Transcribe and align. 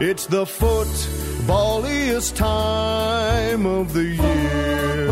It's 0.00 0.26
the 0.26 0.44
footballiest 0.44 2.36
time 2.36 3.66
of 3.66 3.92
the 3.92 4.04
year. 4.04 5.10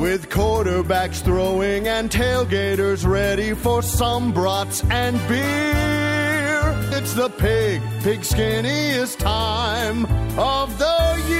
With 0.00 0.30
quarterbacks 0.30 1.22
throwing 1.22 1.86
and 1.86 2.10
tailgaters 2.10 3.06
ready 3.06 3.52
for 3.52 3.82
some 3.82 4.32
brats 4.32 4.82
and 4.90 5.18
beer. 5.28 6.62
It's 6.98 7.12
the 7.12 7.28
pig, 7.28 7.82
pig 8.00 8.20
skinniest 8.20 9.18
time 9.18 10.06
of 10.38 10.78
the 10.78 11.24
year. 11.28 11.36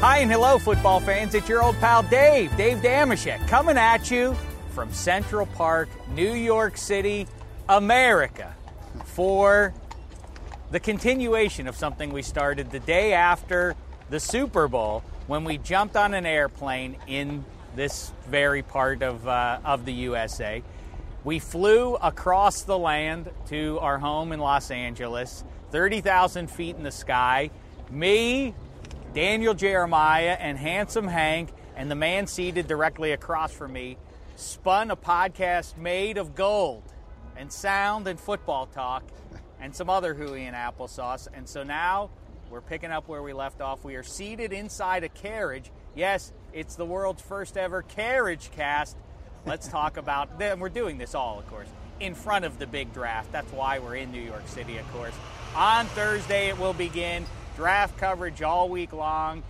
Hi 0.00 0.18
and 0.18 0.32
hello, 0.32 0.58
football 0.58 0.98
fans. 0.98 1.36
It's 1.36 1.48
your 1.48 1.62
old 1.62 1.76
pal 1.76 2.02
Dave, 2.02 2.56
Dave 2.56 2.78
Dameshek, 2.78 3.46
coming 3.46 3.78
at 3.78 4.10
you 4.10 4.36
from 4.72 4.92
Central 4.92 5.46
Park, 5.46 5.88
New 6.14 6.32
York 6.32 6.76
City, 6.76 7.26
America, 7.68 8.54
for 9.04 9.74
the 10.70 10.80
continuation 10.80 11.68
of 11.68 11.76
something 11.76 12.10
we 12.10 12.22
started 12.22 12.70
the 12.70 12.80
day 12.80 13.12
after 13.12 13.76
the 14.08 14.18
Super 14.18 14.68
Bowl 14.68 15.04
when 15.26 15.44
we 15.44 15.58
jumped 15.58 15.96
on 15.96 16.14
an 16.14 16.24
airplane 16.24 16.96
in 17.06 17.44
this 17.76 18.12
very 18.26 18.62
part 18.62 19.02
of, 19.02 19.28
uh, 19.28 19.58
of 19.64 19.84
the 19.84 19.92
USA. 19.92 20.62
We 21.24 21.38
flew 21.38 21.96
across 21.96 22.62
the 22.62 22.78
land 22.78 23.30
to 23.48 23.78
our 23.80 23.98
home 23.98 24.32
in 24.32 24.40
Los 24.40 24.70
Angeles, 24.70 25.44
30,000 25.70 26.50
feet 26.50 26.76
in 26.76 26.82
the 26.82 26.90
sky. 26.90 27.50
Me, 27.90 28.54
Daniel 29.14 29.54
Jeremiah, 29.54 30.36
and 30.40 30.58
Handsome 30.58 31.06
Hank, 31.06 31.50
and 31.76 31.90
the 31.90 31.94
man 31.94 32.26
seated 32.26 32.66
directly 32.66 33.12
across 33.12 33.52
from 33.52 33.74
me 33.74 33.98
spun 34.42 34.90
a 34.90 34.96
podcast 34.96 35.76
made 35.76 36.18
of 36.18 36.34
gold 36.34 36.82
and 37.36 37.50
sound 37.52 38.06
and 38.06 38.18
football 38.18 38.66
talk 38.66 39.04
and 39.60 39.74
some 39.74 39.88
other 39.88 40.14
hooey 40.14 40.44
and 40.44 40.56
applesauce. 40.56 41.28
And 41.32 41.48
so 41.48 41.62
now 41.62 42.10
we're 42.50 42.60
picking 42.60 42.90
up 42.90 43.08
where 43.08 43.22
we 43.22 43.32
left 43.32 43.60
off. 43.60 43.84
We 43.84 43.94
are 43.94 44.02
seated 44.02 44.52
inside 44.52 45.04
a 45.04 45.08
carriage. 45.08 45.70
Yes, 45.94 46.32
it's 46.52 46.74
the 46.74 46.84
world's 46.84 47.22
first 47.22 47.56
ever 47.56 47.82
carriage 47.82 48.50
cast. 48.50 48.96
Let's 49.46 49.68
talk 49.68 49.96
about 49.96 50.38
then 50.38 50.60
we're 50.60 50.68
doing 50.68 50.98
this 50.98 51.14
all, 51.14 51.38
of 51.38 51.46
course, 51.46 51.68
in 52.00 52.14
front 52.14 52.44
of 52.44 52.58
the 52.58 52.66
big 52.66 52.92
draft. 52.92 53.30
That's 53.32 53.52
why 53.52 53.78
we're 53.78 53.96
in 53.96 54.10
New 54.10 54.20
York 54.20 54.46
City, 54.48 54.76
of 54.78 54.92
course. 54.92 55.14
On 55.54 55.86
Thursday 55.86 56.48
it 56.48 56.58
will 56.58 56.74
begin. 56.74 57.24
Draft 57.56 57.96
coverage 57.98 58.42
all 58.42 58.68
week 58.68 58.92
long 58.92 59.42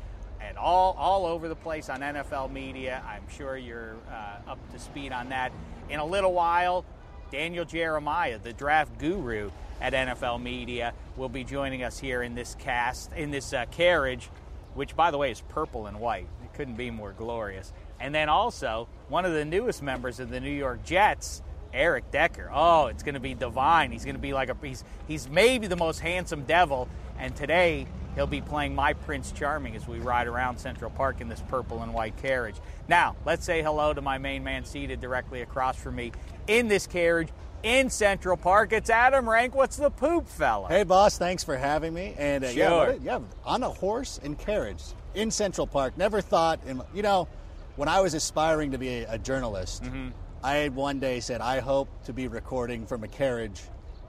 and 0.43 0.59
all, 0.59 0.95
all 0.99 1.27
over 1.27 1.49
the 1.49 1.57
place 1.57 1.89
on 1.89 2.01
NFL 2.01 2.53
media. 2.53 3.03
I'm 3.07 3.29
sure 3.29 3.57
you're 3.57 3.97
uh, 4.11 4.51
up 4.51 4.73
to 4.73 4.79
speed 4.79 5.13
on 5.13 5.29
that. 5.31 5.53
In 5.89 5.99
a 6.01 6.05
little 6.05 6.33
while, 6.33 6.85
Daniel 7.31 7.65
Jeremiah, 7.65 8.39
the 8.39 8.53
draft 8.53 8.99
guru 8.99 9.51
at 9.81 9.93
NFL 9.93 10.43
Media, 10.43 10.93
will 11.17 11.29
be 11.29 11.45
joining 11.45 11.83
us 11.83 11.99
here 11.99 12.23
in 12.23 12.35
this 12.35 12.57
cast, 12.59 13.13
in 13.15 13.31
this 13.31 13.53
uh, 13.53 13.65
carriage, 13.71 14.29
which, 14.75 14.95
by 14.95 15.11
the 15.11 15.19
way, 15.19 15.31
is 15.31 15.41
purple 15.49 15.87
and 15.87 15.99
white. 15.99 16.29
It 16.45 16.55
couldn't 16.55 16.77
be 16.77 16.91
more 16.91 17.13
glorious. 17.13 17.73
And 17.99 18.15
then 18.15 18.29
also, 18.29 18.89
one 19.09 19.25
of 19.25 19.33
the 19.33 19.45
newest 19.45 19.83
members 19.83 20.21
of 20.21 20.31
the 20.31 20.41
New 20.41 20.51
York 20.51 20.85
Jets, 20.85 21.43
Eric 21.73 22.11
Decker. 22.11 22.51
Oh, 22.53 22.87
it's 22.87 23.03
going 23.03 23.15
to 23.15 23.21
be 23.21 23.35
divine. 23.35 23.93
He's 23.93 24.05
going 24.05 24.15
to 24.15 24.21
be 24.21 24.35
like 24.35 24.51
a 24.51 24.57
he's 24.63 24.85
he's 25.09 25.29
maybe 25.29 25.67
the 25.67 25.77
most 25.77 26.01
handsome 26.01 26.45
devil. 26.45 26.89
And 27.19 27.35
today 27.35 27.87
he'll 28.15 28.27
be 28.27 28.41
playing 28.41 28.75
my 28.75 28.93
Prince 28.93 29.33
Charming 29.33 29.77
as 29.77 29.87
we 29.89 29.99
ride 29.99 30.27
around 30.27 30.59
Central 30.59 30.91
Park 30.91 31.21
in 31.21 31.28
this 31.28 31.43
purple 31.49 31.83
and 31.83 31.93
white 31.95 32.17
carriage. 32.19 32.56
Now, 32.89 33.17
let's 33.25 33.45
say 33.45 33.62
hello 33.62 33.93
to 33.93 34.00
my 34.03 34.19
main 34.19 34.43
man 34.45 34.65
seated 34.65 35.00
directly 35.00 35.43
across 35.43 35.77
from 35.77 35.97
me 35.97 36.12
in 36.47 36.69
this 36.69 36.87
carriage 36.87 37.28
in 37.62 37.91
Central 37.91 38.37
Park. 38.37 38.73
It's 38.73 38.91
Adam 38.91 39.28
Rank. 39.28 39.55
What's 39.55 39.77
the 39.77 39.91
poop, 39.91 40.28
fella? 40.28 40.69
Hey, 40.69 40.83
boss. 40.83 41.17
Thanks 41.17 41.45
for 41.45 41.56
having 41.56 41.95
me. 41.95 42.15
And 42.19 42.45
uh, 42.45 42.49
yeah, 42.49 42.69
Sure. 42.69 42.87
what- 42.93 43.03
yeah, 43.03 43.21
on 43.45 43.62
a 43.62 43.69
horse 43.71 44.19
and 44.23 44.37
carriage 44.39 44.83
in 45.15 45.31
Central 45.31 45.67
Park. 45.67 45.97
Never 45.97 46.21
thought, 46.21 46.59
in, 46.67 46.83
you 46.94 47.03
know, 47.03 47.29
when 47.77 47.89
I 47.89 48.00
was 48.00 48.15
aspiring 48.15 48.73
to 48.73 48.79
be 48.79 48.89
a, 49.05 49.12
a 49.15 49.19
journalist, 49.19 49.84
Mm-hmm. 49.84 50.09
I 50.44 50.71
one 50.71 50.99
day 50.99 51.21
said, 51.21 51.41
I 51.41 51.61
hope 51.61 51.89
to 52.06 52.12
be 52.12 52.27
recording 52.27 52.84
from 52.84 53.05
a 53.05 53.09
carriage 53.09 53.61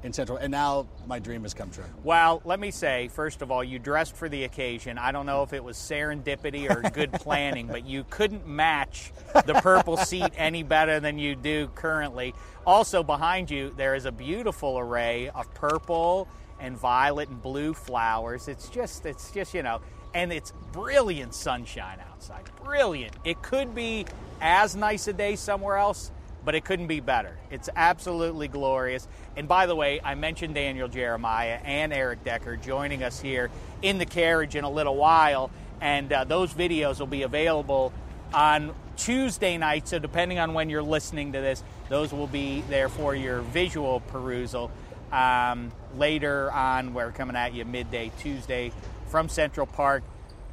in 0.04 0.14
Central. 0.14 0.38
And 0.38 0.52
now 0.52 0.88
my 1.08 1.20
dream 1.20 1.44
has 1.44 1.54
come 1.54 1.70
true. 1.70 1.86
Well, 2.04 2.42
let 2.46 2.60
me 2.60 2.72
say, 2.72 3.08
first 3.08 3.42
of 3.42 3.52
all, 3.52 3.64
you 3.64 3.80
dressed 3.80 4.16
for 4.16 4.30
the 4.30 4.44
occasion. 4.44 4.98
I 4.98 5.12
don't 5.12 5.26
know 5.26 5.44
if 5.44 5.54
it 5.54 5.64
was 5.64 5.78
serendipity 5.78 6.70
or 6.70 6.90
good 6.90 7.12
planning, 7.14 7.68
but 7.68 7.86
you 7.86 8.06
couldn't 8.10 8.46
match 8.46 9.12
the 9.46 9.54
purple 9.56 9.98
seat 9.98 10.32
any 10.36 10.64
better 10.64 11.00
than 11.00 11.18
you 11.18 11.36
do 11.36 11.70
currently. 11.76 12.34
Also, 12.68 13.04
behind 13.04 13.50
you, 13.50 13.74
there 13.78 13.96
is 13.96 14.06
a 14.06 14.12
beautiful 14.12 14.78
array 14.78 15.30
of 15.30 15.52
purple 15.54 16.28
and 16.60 16.78
violet 16.78 17.30
and 17.30 17.42
blue 17.42 17.74
flowers. 17.74 18.48
It's 18.48 18.70
just, 18.70 19.06
it's 19.06 19.32
just, 19.32 19.54
you 19.54 19.64
know, 19.64 19.82
and 20.14 20.32
it's 20.32 20.54
brilliant 20.72 21.34
sunshine 21.34 22.00
outside. 22.12 22.44
Brilliant. 22.64 23.16
It 23.24 23.42
could 23.42 23.74
be 23.74 24.06
as 24.42 24.76
nice 24.76 25.08
a 25.08 25.14
day 25.14 25.36
somewhere 25.36 25.78
else, 25.78 26.12
but 26.46 26.56
it 26.56 26.66
couldn't 26.66 26.88
be 26.88 27.00
better. 27.00 27.38
It's 27.50 27.70
absolutely 27.76 28.48
glorious. 28.48 29.08
And 29.36 29.48
by 29.48 29.66
the 29.66 29.76
way, 29.76 30.02
I 30.04 30.16
mentioned 30.16 30.56
Daniel 30.56 30.88
Jeremiah 30.88 31.60
and 31.64 31.94
Eric 31.94 32.24
Decker 32.24 32.58
joining 32.58 33.04
us 33.04 33.20
here 33.20 33.50
in 33.82 33.98
the 33.98 34.06
carriage 34.06 34.56
in 34.56 34.64
a 34.64 34.70
little 34.70 34.96
while, 34.96 35.52
and 35.82 36.12
uh, 36.12 36.24
those 36.24 36.54
videos 36.54 37.00
will 37.00 37.08
be 37.08 37.24
available 37.24 37.94
on 38.34 38.74
Tuesday 38.98 39.58
night. 39.58 39.88
So, 39.88 40.00
depending 40.00 40.40
on 40.40 40.54
when 40.54 40.70
you're 40.70 40.84
listening 40.84 41.34
to 41.34 41.42
this, 41.42 41.64
those 41.90 42.12
will 42.12 42.28
be 42.28 42.62
there 42.70 42.90
for 42.90 43.16
your 43.16 43.42
visual 43.42 44.00
perusal. 44.02 44.72
Um, 45.12 45.72
later 45.96 46.52
on, 46.52 46.94
we're 46.94 47.12
coming 47.12 47.36
at 47.36 47.54
you 47.54 47.66
midday 47.66 48.12
Tuesday 48.20 48.72
from 49.08 49.30
Central 49.30 49.68
Park. 49.68 50.04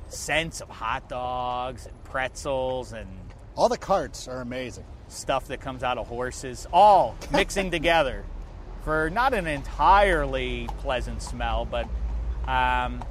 Scents 0.08 0.60
of 0.60 0.68
hot 0.68 1.08
dogs 1.08 1.86
and 1.86 2.04
pretzels 2.04 2.92
and 2.92 3.08
All 3.56 3.68
the 3.68 3.78
carts 3.78 4.28
are 4.28 4.40
amazing. 4.40 4.84
stuff 5.08 5.48
that 5.48 5.60
comes 5.60 5.82
out 5.82 5.98
of 5.98 6.06
horses, 6.06 6.66
all 6.72 7.16
mixing 7.32 7.70
together 7.70 8.24
for 8.84 9.10
not 9.10 9.34
an 9.34 9.46
entirely 9.46 10.68
pleasant 10.78 11.20
smell, 11.22 11.64
but 11.64 11.88
um, 12.46 13.02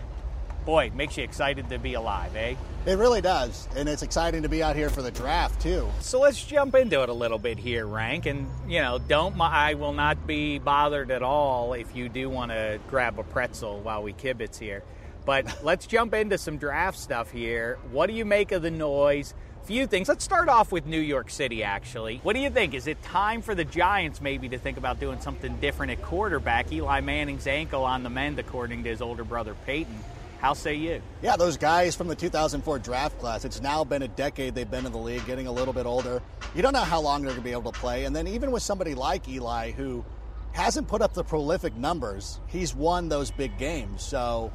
boy, 0.65 0.91
makes 0.95 1.17
you 1.17 1.23
excited 1.23 1.69
to 1.69 1.77
be 1.77 1.93
alive, 1.93 2.35
eh? 2.35 2.55
It 2.85 2.97
really 2.97 3.21
does. 3.21 3.67
And 3.75 3.89
it's 3.89 4.01
exciting 4.01 4.43
to 4.43 4.49
be 4.49 4.63
out 4.63 4.75
here 4.75 4.89
for 4.89 5.01
the 5.01 5.11
draft, 5.11 5.61
too. 5.61 5.87
So 5.99 6.19
let's 6.19 6.43
jump 6.43 6.75
into 6.75 7.03
it 7.03 7.09
a 7.09 7.13
little 7.13 7.37
bit 7.37 7.59
here, 7.59 7.85
Rank, 7.85 8.25
and 8.25 8.47
you 8.67 8.81
know, 8.81 8.97
don't 8.97 9.39
I 9.39 9.73
will 9.73 9.93
not 9.93 10.25
be 10.25 10.59
bothered 10.59 11.11
at 11.11 11.21
all 11.21 11.73
if 11.73 11.95
you 11.95 12.09
do 12.09 12.29
want 12.29 12.51
to 12.51 12.79
grab 12.87 13.19
a 13.19 13.23
pretzel 13.23 13.81
while 13.81 14.01
we 14.01 14.13
kibitz 14.13 14.57
here. 14.57 14.83
But 15.25 15.59
let's 15.63 15.85
jump 15.85 16.13
into 16.13 16.37
some 16.37 16.57
draft 16.57 16.97
stuff 16.97 17.29
here. 17.29 17.77
What 17.91 18.07
do 18.07 18.13
you 18.13 18.25
make 18.25 18.51
of 18.51 18.61
the 18.61 18.71
noise? 18.71 19.33
Few 19.65 19.85
things. 19.85 20.07
Let's 20.07 20.23
start 20.23 20.49
off 20.49 20.71
with 20.71 20.87
New 20.87 20.99
York 20.99 21.29
City, 21.29 21.63
actually. 21.63 22.19
What 22.23 22.33
do 22.33 22.39
you 22.39 22.49
think? 22.49 22.73
Is 22.73 22.87
it 22.87 23.01
time 23.03 23.41
for 23.41 23.53
the 23.53 23.63
Giants 23.63 24.19
maybe 24.19 24.49
to 24.49 24.57
think 24.57 24.77
about 24.77 24.99
doing 24.99 25.21
something 25.21 25.55
different 25.57 25.91
at 25.91 26.01
quarterback? 26.01 26.71
Eli 26.71 27.01
Manning's 27.01 27.45
ankle 27.45 27.83
on 27.83 28.01
the 28.01 28.09
mend, 28.09 28.39
according 28.39 28.83
to 28.83 28.89
his 28.89 29.01
older 29.01 29.23
brother 29.23 29.55
Peyton. 29.65 29.95
How 30.39 30.53
say 30.53 30.75
you? 30.75 31.01
Yeah, 31.21 31.35
those 31.35 31.57
guys 31.57 31.95
from 31.95 32.07
the 32.07 32.15
2004 32.15 32.79
draft 32.79 33.19
class, 33.19 33.43
it's 33.43 33.61
now 33.61 33.83
been 33.83 34.01
a 34.01 34.07
decade 34.07 34.55
they've 34.55 34.69
been 34.69 34.85
in 34.85 34.91
the 34.91 34.97
league, 34.97 35.25
getting 35.25 35.47
a 35.47 35.51
little 35.51 35.73
bit 35.73 35.85
older. 35.85 36.21
You 36.55 36.61
don't 36.61 36.73
know 36.73 36.79
how 36.79 37.01
long 37.01 37.21
they're 37.21 37.31
going 37.31 37.41
to 37.41 37.43
be 37.43 37.51
able 37.51 37.71
to 37.71 37.79
play. 37.79 38.05
And 38.05 38.15
then 38.15 38.25
even 38.25 38.49
with 38.49 38.63
somebody 38.63 38.95
like 38.95 39.27
Eli, 39.27 39.71
who 39.71 40.05
hasn't 40.53 40.87
put 40.87 41.01
up 41.01 41.13
the 41.13 41.23
prolific 41.23 41.75
numbers, 41.75 42.39
he's 42.47 42.73
won 42.73 43.09
those 43.09 43.31
big 43.31 43.57
games. 43.57 44.01
So 44.01 44.51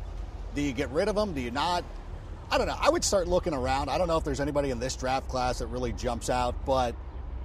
do 0.54 0.62
you 0.62 0.72
get 0.72 0.90
rid 0.90 1.08
of 1.08 1.16
him? 1.16 1.34
Do 1.34 1.40
you 1.40 1.50
not? 1.50 1.84
I 2.50 2.58
don't 2.58 2.66
know. 2.66 2.76
I 2.80 2.90
would 2.90 3.04
start 3.04 3.28
looking 3.28 3.54
around. 3.54 3.88
I 3.90 3.98
don't 3.98 4.08
know 4.08 4.16
if 4.16 4.24
there's 4.24 4.40
anybody 4.40 4.70
in 4.70 4.78
this 4.78 4.96
draft 4.96 5.28
class 5.28 5.58
that 5.58 5.66
really 5.66 5.92
jumps 5.92 6.30
out, 6.30 6.54
but 6.64 6.94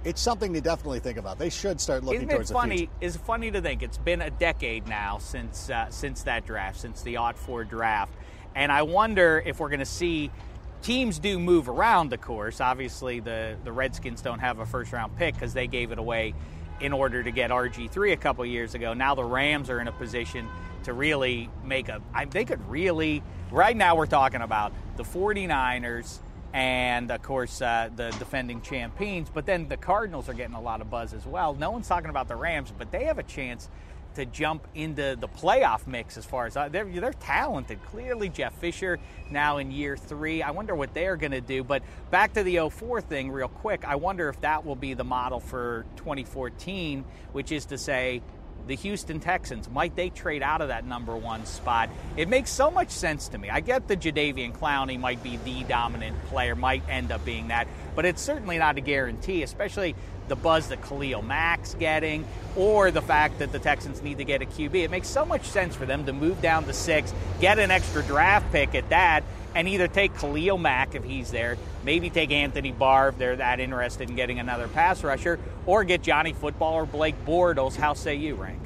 it's 0.04 0.20
something 0.20 0.52
to 0.54 0.60
definitely 0.60 1.00
think 1.00 1.18
about. 1.18 1.38
They 1.38 1.50
should 1.50 1.80
start 1.80 2.04
looking 2.04 2.22
Isn't 2.22 2.30
towards 2.30 2.50
it 2.50 2.54
funny? 2.54 2.74
the 2.74 2.78
future. 2.78 2.92
It's 3.00 3.16
funny 3.16 3.50
to 3.50 3.60
think 3.60 3.82
it's 3.82 3.98
been 3.98 4.22
a 4.22 4.30
decade 4.30 4.86
now 4.88 5.18
since 5.18 5.68
uh, 5.70 5.90
since 5.90 6.22
that 6.24 6.46
draft, 6.46 6.80
since 6.80 7.02
the 7.02 7.16
Ot 7.16 7.36
Four 7.36 7.64
draft, 7.64 8.14
and 8.54 8.70
I 8.72 8.82
wonder 8.82 9.42
if 9.44 9.60
we're 9.60 9.68
going 9.68 9.80
to 9.80 9.84
see 9.86 10.30
teams 10.82 11.18
do 11.18 11.38
move 11.38 11.68
around. 11.68 12.10
the 12.10 12.18
course, 12.18 12.60
obviously 12.60 13.20
the 13.20 13.56
the 13.64 13.72
Redskins 13.72 14.22
don't 14.22 14.38
have 14.38 14.58
a 14.58 14.66
first 14.66 14.92
round 14.92 15.16
pick 15.16 15.34
because 15.34 15.52
they 15.52 15.66
gave 15.66 15.92
it 15.92 15.98
away 15.98 16.34
in 16.80 16.92
order 16.94 17.22
to 17.22 17.30
get 17.30 17.50
RG 17.50 17.90
three 17.90 18.12
a 18.12 18.16
couple 18.16 18.44
years 18.46 18.74
ago. 18.74 18.94
Now 18.94 19.14
the 19.14 19.24
Rams 19.24 19.68
are 19.68 19.80
in 19.80 19.88
a 19.88 19.92
position 19.92 20.48
to 20.84 20.92
really 20.92 21.50
make 21.64 21.88
a. 21.88 22.00
I, 22.14 22.24
they 22.24 22.44
could 22.44 22.66
really. 22.68 23.22
Right 23.50 23.76
now, 23.76 23.96
we're 23.96 24.06
talking 24.06 24.42
about 24.42 24.72
the 25.00 25.18
49ers 25.18 26.18
and 26.52 27.10
of 27.10 27.22
course 27.22 27.62
uh, 27.62 27.88
the 27.96 28.10
defending 28.18 28.60
champions. 28.60 29.30
But 29.32 29.46
then 29.46 29.66
the 29.68 29.78
Cardinals 29.78 30.28
are 30.28 30.34
getting 30.34 30.54
a 30.54 30.60
lot 30.60 30.82
of 30.82 30.90
buzz 30.90 31.14
as 31.14 31.24
well. 31.24 31.54
No 31.54 31.70
one's 31.70 31.88
talking 31.88 32.10
about 32.10 32.28
the 32.28 32.36
Rams, 32.36 32.70
but 32.76 32.90
they 32.90 33.04
have 33.04 33.18
a 33.18 33.22
chance 33.22 33.70
to 34.16 34.26
jump 34.26 34.66
into 34.74 35.16
the 35.18 35.28
playoff 35.28 35.86
mix 35.86 36.18
as 36.18 36.26
far 36.26 36.46
as 36.46 36.56
uh, 36.56 36.68
they're, 36.68 36.84
they're 36.84 37.12
talented. 37.14 37.82
Clearly, 37.86 38.28
Jeff 38.28 38.52
Fisher 38.58 38.98
now 39.30 39.58
in 39.58 39.70
year 39.70 39.96
three. 39.96 40.42
I 40.42 40.50
wonder 40.50 40.74
what 40.74 40.92
they're 40.92 41.16
going 41.16 41.30
to 41.30 41.40
do. 41.40 41.64
But 41.64 41.82
back 42.10 42.34
to 42.34 42.42
the 42.42 42.68
04 42.68 43.00
thing, 43.00 43.30
real 43.30 43.48
quick. 43.48 43.84
I 43.86 43.94
wonder 43.94 44.28
if 44.28 44.40
that 44.40 44.66
will 44.66 44.76
be 44.76 44.94
the 44.94 45.04
model 45.04 45.40
for 45.40 45.86
2014, 45.96 47.04
which 47.32 47.52
is 47.52 47.66
to 47.66 47.78
say, 47.78 48.20
the 48.66 48.76
Houston 48.76 49.20
Texans, 49.20 49.68
might 49.70 49.96
they 49.96 50.10
trade 50.10 50.42
out 50.42 50.60
of 50.60 50.68
that 50.68 50.86
number 50.86 51.16
one 51.16 51.44
spot? 51.46 51.90
It 52.16 52.28
makes 52.28 52.50
so 52.50 52.70
much 52.70 52.90
sense 52.90 53.28
to 53.28 53.38
me. 53.38 53.50
I 53.50 53.60
get 53.60 53.88
the 53.88 53.96
Jadeveon 53.96 54.56
Clowney 54.56 54.98
might 54.98 55.22
be 55.22 55.38
the 55.38 55.64
dominant 55.64 56.16
player, 56.26 56.54
might 56.54 56.82
end 56.88 57.12
up 57.12 57.24
being 57.24 57.48
that, 57.48 57.66
but 57.94 58.04
it's 58.04 58.22
certainly 58.22 58.58
not 58.58 58.78
a 58.78 58.80
guarantee, 58.80 59.42
especially 59.42 59.94
the 60.28 60.36
buzz 60.36 60.68
that 60.68 60.80
Khalil 60.82 61.22
Mack's 61.22 61.74
getting, 61.74 62.24
or 62.56 62.90
the 62.90 63.02
fact 63.02 63.40
that 63.40 63.50
the 63.50 63.58
Texans 63.58 64.00
need 64.00 64.18
to 64.18 64.24
get 64.24 64.42
a 64.42 64.46
QB. 64.46 64.74
It 64.76 64.90
makes 64.90 65.08
so 65.08 65.24
much 65.24 65.44
sense 65.44 65.74
for 65.74 65.86
them 65.86 66.06
to 66.06 66.12
move 66.12 66.40
down 66.40 66.64
to 66.66 66.72
six, 66.72 67.12
get 67.40 67.58
an 67.58 67.70
extra 67.70 68.02
draft 68.04 68.50
pick 68.52 68.74
at 68.74 68.88
that, 68.90 69.24
and 69.54 69.68
either 69.68 69.88
take 69.88 70.16
Khalil 70.16 70.58
Mack 70.58 70.94
if 70.94 71.04
he's 71.04 71.30
there, 71.30 71.58
maybe 71.84 72.10
take 72.10 72.30
Anthony 72.30 72.72
Barr 72.72 73.08
if 73.08 73.18
they're 73.18 73.36
that 73.36 73.60
interested 73.60 74.08
in 74.08 74.16
getting 74.16 74.38
another 74.38 74.68
pass 74.68 75.02
rusher, 75.02 75.38
or 75.66 75.84
get 75.84 76.02
Johnny 76.02 76.32
Football 76.32 76.74
or 76.74 76.86
Blake 76.86 77.24
Bortles. 77.24 77.76
How 77.76 77.94
say 77.94 78.14
you, 78.14 78.34
Rank? 78.34 78.60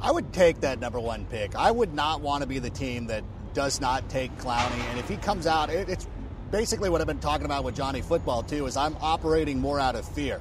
I 0.00 0.10
would 0.10 0.32
take 0.32 0.60
that 0.60 0.78
number 0.78 1.00
one 1.00 1.24
pick. 1.26 1.54
I 1.54 1.70
would 1.70 1.94
not 1.94 2.20
want 2.20 2.42
to 2.42 2.48
be 2.48 2.58
the 2.58 2.70
team 2.70 3.06
that 3.06 3.24
does 3.54 3.80
not 3.80 4.08
take 4.10 4.36
Clowney. 4.38 4.78
And 4.90 4.98
if 4.98 5.08
he 5.08 5.16
comes 5.16 5.46
out, 5.46 5.70
it, 5.70 5.88
it's 5.88 6.06
basically 6.50 6.90
what 6.90 7.00
I've 7.00 7.06
been 7.06 7.18
talking 7.18 7.46
about 7.46 7.64
with 7.64 7.74
Johnny 7.74 8.02
Football 8.02 8.42
too. 8.42 8.66
Is 8.66 8.76
I'm 8.76 8.96
operating 9.00 9.58
more 9.58 9.80
out 9.80 9.96
of 9.96 10.06
fear, 10.06 10.40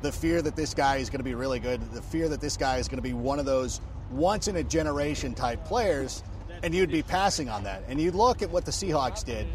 the 0.00 0.12
fear 0.12 0.40
that 0.42 0.56
this 0.56 0.72
guy 0.74 0.96
is 0.96 1.10
going 1.10 1.20
to 1.20 1.24
be 1.24 1.34
really 1.34 1.58
good, 1.58 1.80
the 1.92 2.02
fear 2.02 2.28
that 2.28 2.40
this 2.40 2.56
guy 2.56 2.78
is 2.78 2.88
going 2.88 2.98
to 2.98 3.02
be 3.02 3.12
one 3.12 3.38
of 3.38 3.44
those 3.44 3.80
once 4.10 4.48
in 4.48 4.56
a 4.56 4.62
generation 4.62 5.34
type 5.34 5.64
players, 5.64 6.22
and 6.64 6.74
you'd 6.74 6.90
be 6.90 7.02
passing 7.02 7.50
on 7.50 7.64
that. 7.64 7.82
And 7.88 8.00
you 8.00 8.10
look 8.10 8.40
at 8.40 8.50
what 8.50 8.64
the 8.64 8.70
Seahawks 8.70 9.22
did. 9.22 9.46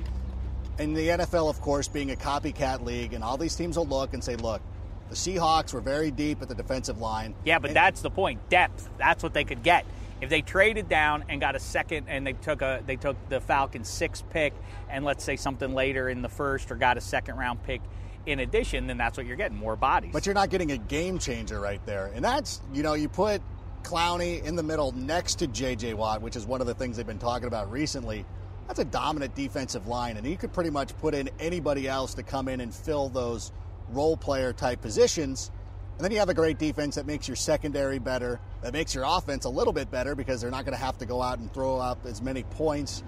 And 0.78 0.96
the 0.96 1.08
NFL, 1.10 1.50
of 1.50 1.60
course, 1.60 1.88
being 1.88 2.12
a 2.12 2.16
copycat 2.16 2.86
league, 2.86 3.14
and 3.14 3.24
all 3.24 3.36
these 3.36 3.56
teams 3.56 3.78
will 3.78 3.88
look 3.88 4.14
and 4.14 4.24
say, 4.24 4.36
look, 4.36 4.62
the 5.10 5.16
Seahawks 5.16 5.74
were 5.74 5.82
very 5.82 6.12
deep 6.12 6.42
at 6.42 6.48
the 6.48 6.56
defensive 6.56 7.00
line. 7.00 7.34
Yeah, 7.44 7.58
but 7.58 7.72
And- 7.72 7.76
that's 7.76 8.02
the 8.02 8.12
point. 8.12 8.48
Depth. 8.50 8.88
That's 9.00 9.24
what 9.24 9.34
they 9.34 9.44
could 9.44 9.64
get. 9.64 9.86
If 10.22 10.30
they 10.30 10.42
traded 10.42 10.88
down 10.88 11.26
and 11.30 11.42
got 11.42 11.56
a 11.56 11.60
second 11.60 12.06
and 12.10 12.28
they 12.28 12.34
took 12.34 12.62
a 12.62 12.84
they 12.86 12.98
took 12.98 13.16
the 13.30 13.40
Falcons 13.40 13.88
sixth 13.88 14.30
pick 14.30 14.54
and 14.90 15.06
let's 15.06 15.24
say 15.24 15.38
something 15.38 15.74
later 15.74 16.10
in 16.10 16.22
the 16.22 16.28
first 16.30 16.72
or 16.72 16.76
got 16.76 16.98
a 16.98 17.02
second 17.02 17.38
round 17.38 17.64
pick 17.64 17.82
in 18.26 18.40
addition, 18.40 18.86
then 18.88 18.98
that's 18.98 19.18
what 19.18 19.26
you're 19.26 19.38
getting, 19.38 19.58
more 19.58 19.78
bodies. 19.78 20.12
But 20.12 20.26
you're 20.26 20.36
not 20.36 20.50
getting 20.50 20.72
a 20.74 20.78
game 20.78 21.20
changer 21.20 21.60
right 21.60 21.84
there. 21.86 22.12
And 22.14 22.24
that's, 22.24 22.62
you 22.74 22.84
know, 22.84 22.94
you 22.96 23.08
put 23.08 23.42
Clowney 23.90 24.44
in 24.44 24.56
the 24.56 24.62
middle 24.62 24.92
next 24.92 25.40
to 25.40 25.48
J.J. 25.48 25.96
Watt, 25.96 26.22
which 26.22 26.36
is 26.36 26.46
one 26.46 26.62
of 26.62 26.68
the 26.68 26.76
things 26.76 26.96
they've 26.96 27.08
been 27.08 27.18
talking 27.18 27.48
about 27.48 27.72
recently. 27.72 28.24
That's 28.68 28.80
a 28.80 28.86
dominant 28.86 29.34
defensive 29.34 29.88
line, 29.88 30.16
and 30.16 30.28
you 30.28 30.38
could 30.38 30.54
pretty 30.54 30.70
much 30.70 30.96
put 31.00 31.16
in 31.16 31.28
anybody 31.40 31.88
else 31.88 32.14
to 32.14 32.22
come 32.22 32.48
in 32.48 32.62
and 32.62 32.72
fill 32.72 33.10
those 33.10 33.52
role 33.90 34.16
player 34.16 34.54
type 34.54 34.80
positions. 34.80 35.50
And 35.98 36.06
then 36.06 36.12
you 36.12 36.20
have 36.20 36.30
a 36.30 36.36
great 36.36 36.60
defense 36.60 36.96
that 36.96 37.08
makes 37.08 37.28
your 37.28 37.36
secondary 37.36 37.98
better, 37.98 38.40
that 38.62 38.74
makes 38.74 38.94
your 38.94 39.06
offense 39.08 39.46
a 39.46 39.50
little 39.50 39.74
bit 39.74 39.90
better 39.90 40.14
because 40.14 40.40
they're 40.40 40.52
not 40.52 40.66
going 40.66 40.78
to 40.78 40.84
have 40.84 41.00
to 41.00 41.08
go 41.08 41.24
out 41.24 41.40
and 41.40 41.52
throw 41.52 41.78
up 41.78 42.06
as 42.06 42.22
many 42.22 42.44
points 42.44 43.02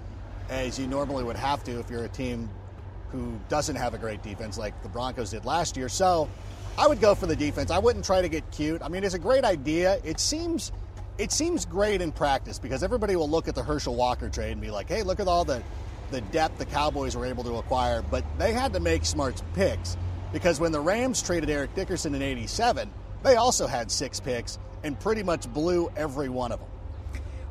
as 0.50 0.80
you 0.80 0.88
normally 0.88 1.24
would 1.24 1.36
have 1.36 1.63
to 1.66 1.80
if 1.80 1.92
you're 1.92 2.06
a 2.06 2.10
team 2.10 2.50
who 3.12 3.39
doesn't 3.50 3.75
have 3.75 3.94
a 3.94 4.00
great 4.00 4.24
defense 4.24 4.57
like 4.57 4.81
the 4.81 4.89
Broncos 4.89 5.30
did 5.30 5.45
last 5.45 5.77
year. 5.77 5.89
So 5.89 6.27
I 6.78 6.88
would 6.88 7.00
go 7.00 7.16
for 7.16 7.26
the 7.26 7.36
defense. 7.36 7.72
I 7.72 7.80
wouldn't 7.80 8.06
try 8.06 8.22
to 8.22 8.30
get 8.30 8.50
cute. 8.52 8.82
I 8.82 8.88
mean, 8.88 9.04
it's 9.04 9.14
a 9.14 9.20
great 9.20 9.44
idea. 9.44 10.00
It 10.04 10.20
seems 10.20 10.72
it 11.18 11.32
seems 11.32 11.66
great 11.66 12.02
in 12.02 12.12
practice 12.12 12.58
because 12.58 12.84
everybody 12.84 13.16
will 13.16 13.30
look 13.30 13.48
at 13.48 13.56
the 13.56 13.64
Herschel 13.64 13.96
Walker 13.96 14.30
trade 14.30 14.54
and 14.54 14.62
be 14.62 14.72
like, 14.72 14.88
"Hey, 14.88 15.04
look 15.04 15.20
at 15.20 15.28
all 15.28 15.46
the 15.46 15.62
the 16.10 16.22
depth 16.22 16.58
the 16.58 16.66
Cowboys 16.66 17.16
were 17.16 17.26
able 17.26 17.44
to 17.44 17.58
acquire." 17.58 18.02
But 18.02 18.24
they 18.38 18.54
had 18.54 18.74
to 18.74 18.80
make 18.80 19.06
smart 19.06 19.42
picks 19.54 19.98
because 20.34 20.60
when 20.60 20.72
the 20.72 20.80
Rams 20.80 21.22
traded 21.22 21.50
Eric 21.50 21.76
Dickerson 21.76 22.16
in 22.16 22.22
87, 22.22 22.90
they 23.24 23.36
also 23.36 23.68
had 23.68 23.92
6 23.92 24.20
picks 24.22 24.58
and 24.84 25.00
pretty 25.00 25.24
much 25.24 25.52
blew 25.54 25.92
every 25.96 26.30
one 26.30 26.52
of 26.52 26.60
them. 26.60 26.70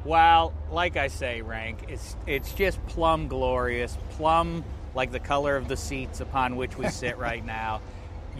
Well, 0.04 0.54
like 0.70 0.96
I 0.96 1.08
say, 1.08 1.42
Rank, 1.42 1.84
it's 1.88 2.16
it's 2.26 2.52
just 2.54 2.84
plum 2.86 3.28
glorious, 3.28 3.96
plum 4.10 4.64
like 4.94 5.12
the 5.12 5.20
color 5.20 5.56
of 5.56 5.68
the 5.68 5.76
seats 5.76 6.20
upon 6.20 6.56
which 6.56 6.76
we 6.76 6.88
sit 6.88 7.18
right 7.18 7.44
now. 7.44 7.80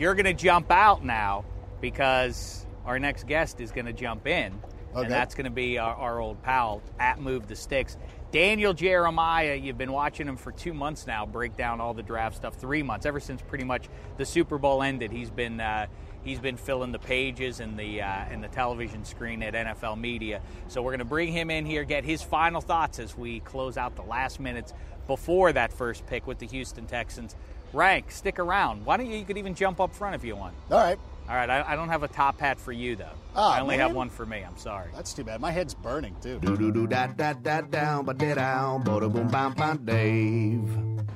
You're 0.01 0.15
going 0.15 0.25
to 0.25 0.33
jump 0.33 0.71
out 0.71 1.05
now 1.05 1.45
because 1.83 2.65
our 2.87 2.99
next 2.99 3.27
guest 3.27 3.61
is 3.61 3.71
going 3.71 3.85
to 3.85 3.93
jump 3.93 4.27
in, 4.27 4.59
Okay. 4.93 5.03
and 5.03 5.11
that's 5.11 5.35
going 5.35 5.45
to 5.45 5.51
be 5.51 5.77
our, 5.77 5.95
our 5.95 6.21
old 6.21 6.43
pal 6.43 6.81
at 6.99 7.21
Move 7.21 7.47
the 7.49 7.55
Sticks. 7.55 7.99
Daniel 8.33 8.73
Jeremiah, 8.73 9.55
you've 9.57 9.77
been 9.77 9.93
watching 9.93 10.27
him 10.27 10.39
for 10.39 10.53
two 10.53 10.73
months 10.73 11.07
now, 11.07 11.27
break 11.27 11.55
down 11.55 11.83
all 11.83 11.93
the 11.93 12.03
draft 12.03 12.35
stuff. 12.37 12.55
Three 12.55 12.83
months, 12.83 13.05
ever 13.05 13.21
since 13.21 13.43
pretty 13.43 13.65
much 13.65 13.91
the 14.17 14.25
Super 14.25 14.57
Bowl 14.57 14.83
ended. 14.83 15.13
He's 15.13 15.31
been 15.31 15.61
uh, 15.61 15.87
he's 16.25 16.41
been 16.41 16.57
filling 16.57 16.93
the 16.93 16.99
pages 16.99 17.61
and 17.61 17.79
the 17.79 18.01
uh, 18.01 18.07
and 18.07 18.43
the 18.43 18.49
television 18.49 19.05
screen 19.05 19.43
at 19.43 19.53
NFL 19.53 20.01
Media. 20.01 20.41
So 20.69 20.81
we're 20.81 20.93
going 20.93 21.01
to 21.01 21.05
bring 21.05 21.31
him 21.31 21.51
in 21.51 21.67
here, 21.67 21.85
get 21.85 22.05
his 22.05 22.23
final 22.23 22.63
thoughts 22.63 22.99
as 22.99 23.19
we 23.19 23.41
close 23.41 23.77
out 23.77 23.97
the 23.97 24.03
last 24.03 24.41
minutes 24.41 24.73
before 25.07 25.53
that 25.53 25.73
first 25.75 26.07
pick 26.07 26.27
with 26.27 26.39
the 26.39 26.47
Houston 26.47 26.87
Texans. 26.87 27.37
Rank, 27.73 28.11
stick 28.11 28.39
around. 28.39 28.85
Why 28.85 28.97
don't 28.97 29.07
you? 29.11 29.17
You 29.17 29.25
could 29.25 29.39
even 29.39 29.55
jump 29.55 29.81
up 29.81 29.95
front 29.95 30.15
if 30.15 30.25
you 30.25 30.35
want. 30.37 30.55
All 30.71 30.79
right. 30.79 30.99
All 31.29 31.37
right, 31.37 31.49
I, 31.49 31.65
I 31.73 31.77
don't 31.77 31.89
have 31.91 32.03
a 32.03 32.09
top 32.09 32.41
hat 32.41 32.59
for 32.59 32.73
you 32.73 32.97
though. 32.97 33.07
Aw, 33.37 33.53
I 33.53 33.61
only 33.61 33.77
have 33.77 33.95
one 33.95 34.11
for 34.11 34.27
me. 34.27 34.43
I'm 34.45 34.57
sorry. 34.59 34.91
That's 34.97 35.15
too 35.15 35.23
bad. 35.23 35.41
My 35.41 35.53
head's 35.53 35.75
burning 35.75 36.17
too. 36.21 36.41
Do 36.41 36.57
do 36.57 36.73
do 36.73 36.89
da 36.89 37.07
da 37.07 37.35
da 37.35 37.61
down, 37.61 38.05
ba 38.05 38.15
da 38.15 38.35
down, 38.35 38.83
ba 38.83 38.99
da 38.99 39.07
boom 39.09 39.29
bam 39.29 39.53
bam 39.53 39.85
Dave. 39.85 40.69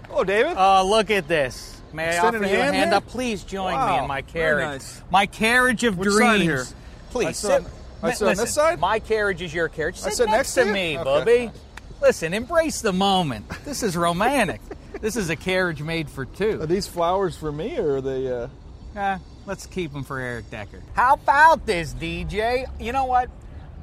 Hello, 0.06 0.20
oh, 0.20 0.24
David. 0.24 0.54
Oh, 0.56 0.86
look 0.88 1.10
at 1.10 1.26
this. 1.26 1.80
May 1.92 2.04
I 2.04 2.08
Extending 2.12 2.42
offer 2.42 2.48
a 2.48 2.52
you 2.52 2.60
a 2.60 2.62
hand 2.62 2.76
hand 2.76 2.90
here? 2.90 2.96
up? 2.98 3.06
Please 3.08 3.42
join 3.42 3.72
me 3.72 3.76
Wow, 3.76 4.02
in 4.02 4.08
my 4.08 4.20
very 4.22 4.32
carriage. 4.32 4.68
nice. 4.82 5.02
My 5.10 5.26
carriage 5.26 5.82
of 5.82 5.98
Which 5.98 6.10
dreams. 6.10 6.20
side 6.20 6.40
here? 6.42 6.66
Please 7.10 7.26
I 7.26 7.32
sit. 7.32 7.48
sit 7.48 7.50
on- 7.64 7.70
I 8.02 8.12
sit 8.12 8.22
on 8.22 8.28
listen, 8.28 8.44
this 8.44 8.54
side? 8.54 8.78
My 8.80 8.98
carriage 9.00 9.42
is 9.42 9.52
your 9.52 9.68
carriage. 9.68 9.96
Sit, 9.96 10.06
I 10.12 10.14
sit 10.14 10.28
next 10.28 10.54
to 10.54 10.60
to 10.62 10.66
you? 10.68 10.72
me, 10.72 10.98
Okay. 10.98 11.04
Bubby. 11.04 11.50
Listen, 12.02 12.34
embrace 12.34 12.80
the 12.82 12.92
moment. 12.92 13.48
This 13.64 13.82
is 13.82 13.96
romantic. 13.96 14.60
this 15.04 15.16
is 15.16 15.28
a 15.28 15.36
carriage 15.36 15.82
made 15.82 16.08
for 16.08 16.24
two. 16.24 16.62
Are 16.62 16.66
these 16.66 16.88
flowers 16.88 17.36
for 17.36 17.52
me 17.52 17.78
or 17.78 17.96
are 17.96 18.00
they? 18.00 18.32
Uh... 18.32 18.48
Eh, 18.96 19.18
let's 19.44 19.66
keep 19.66 19.92
them 19.92 20.02
for 20.02 20.18
Eric 20.18 20.50
Decker. 20.50 20.80
How 20.94 21.12
about 21.12 21.66
this, 21.66 21.92
DJ? 21.92 22.64
You 22.80 22.92
know 22.92 23.04
what? 23.04 23.28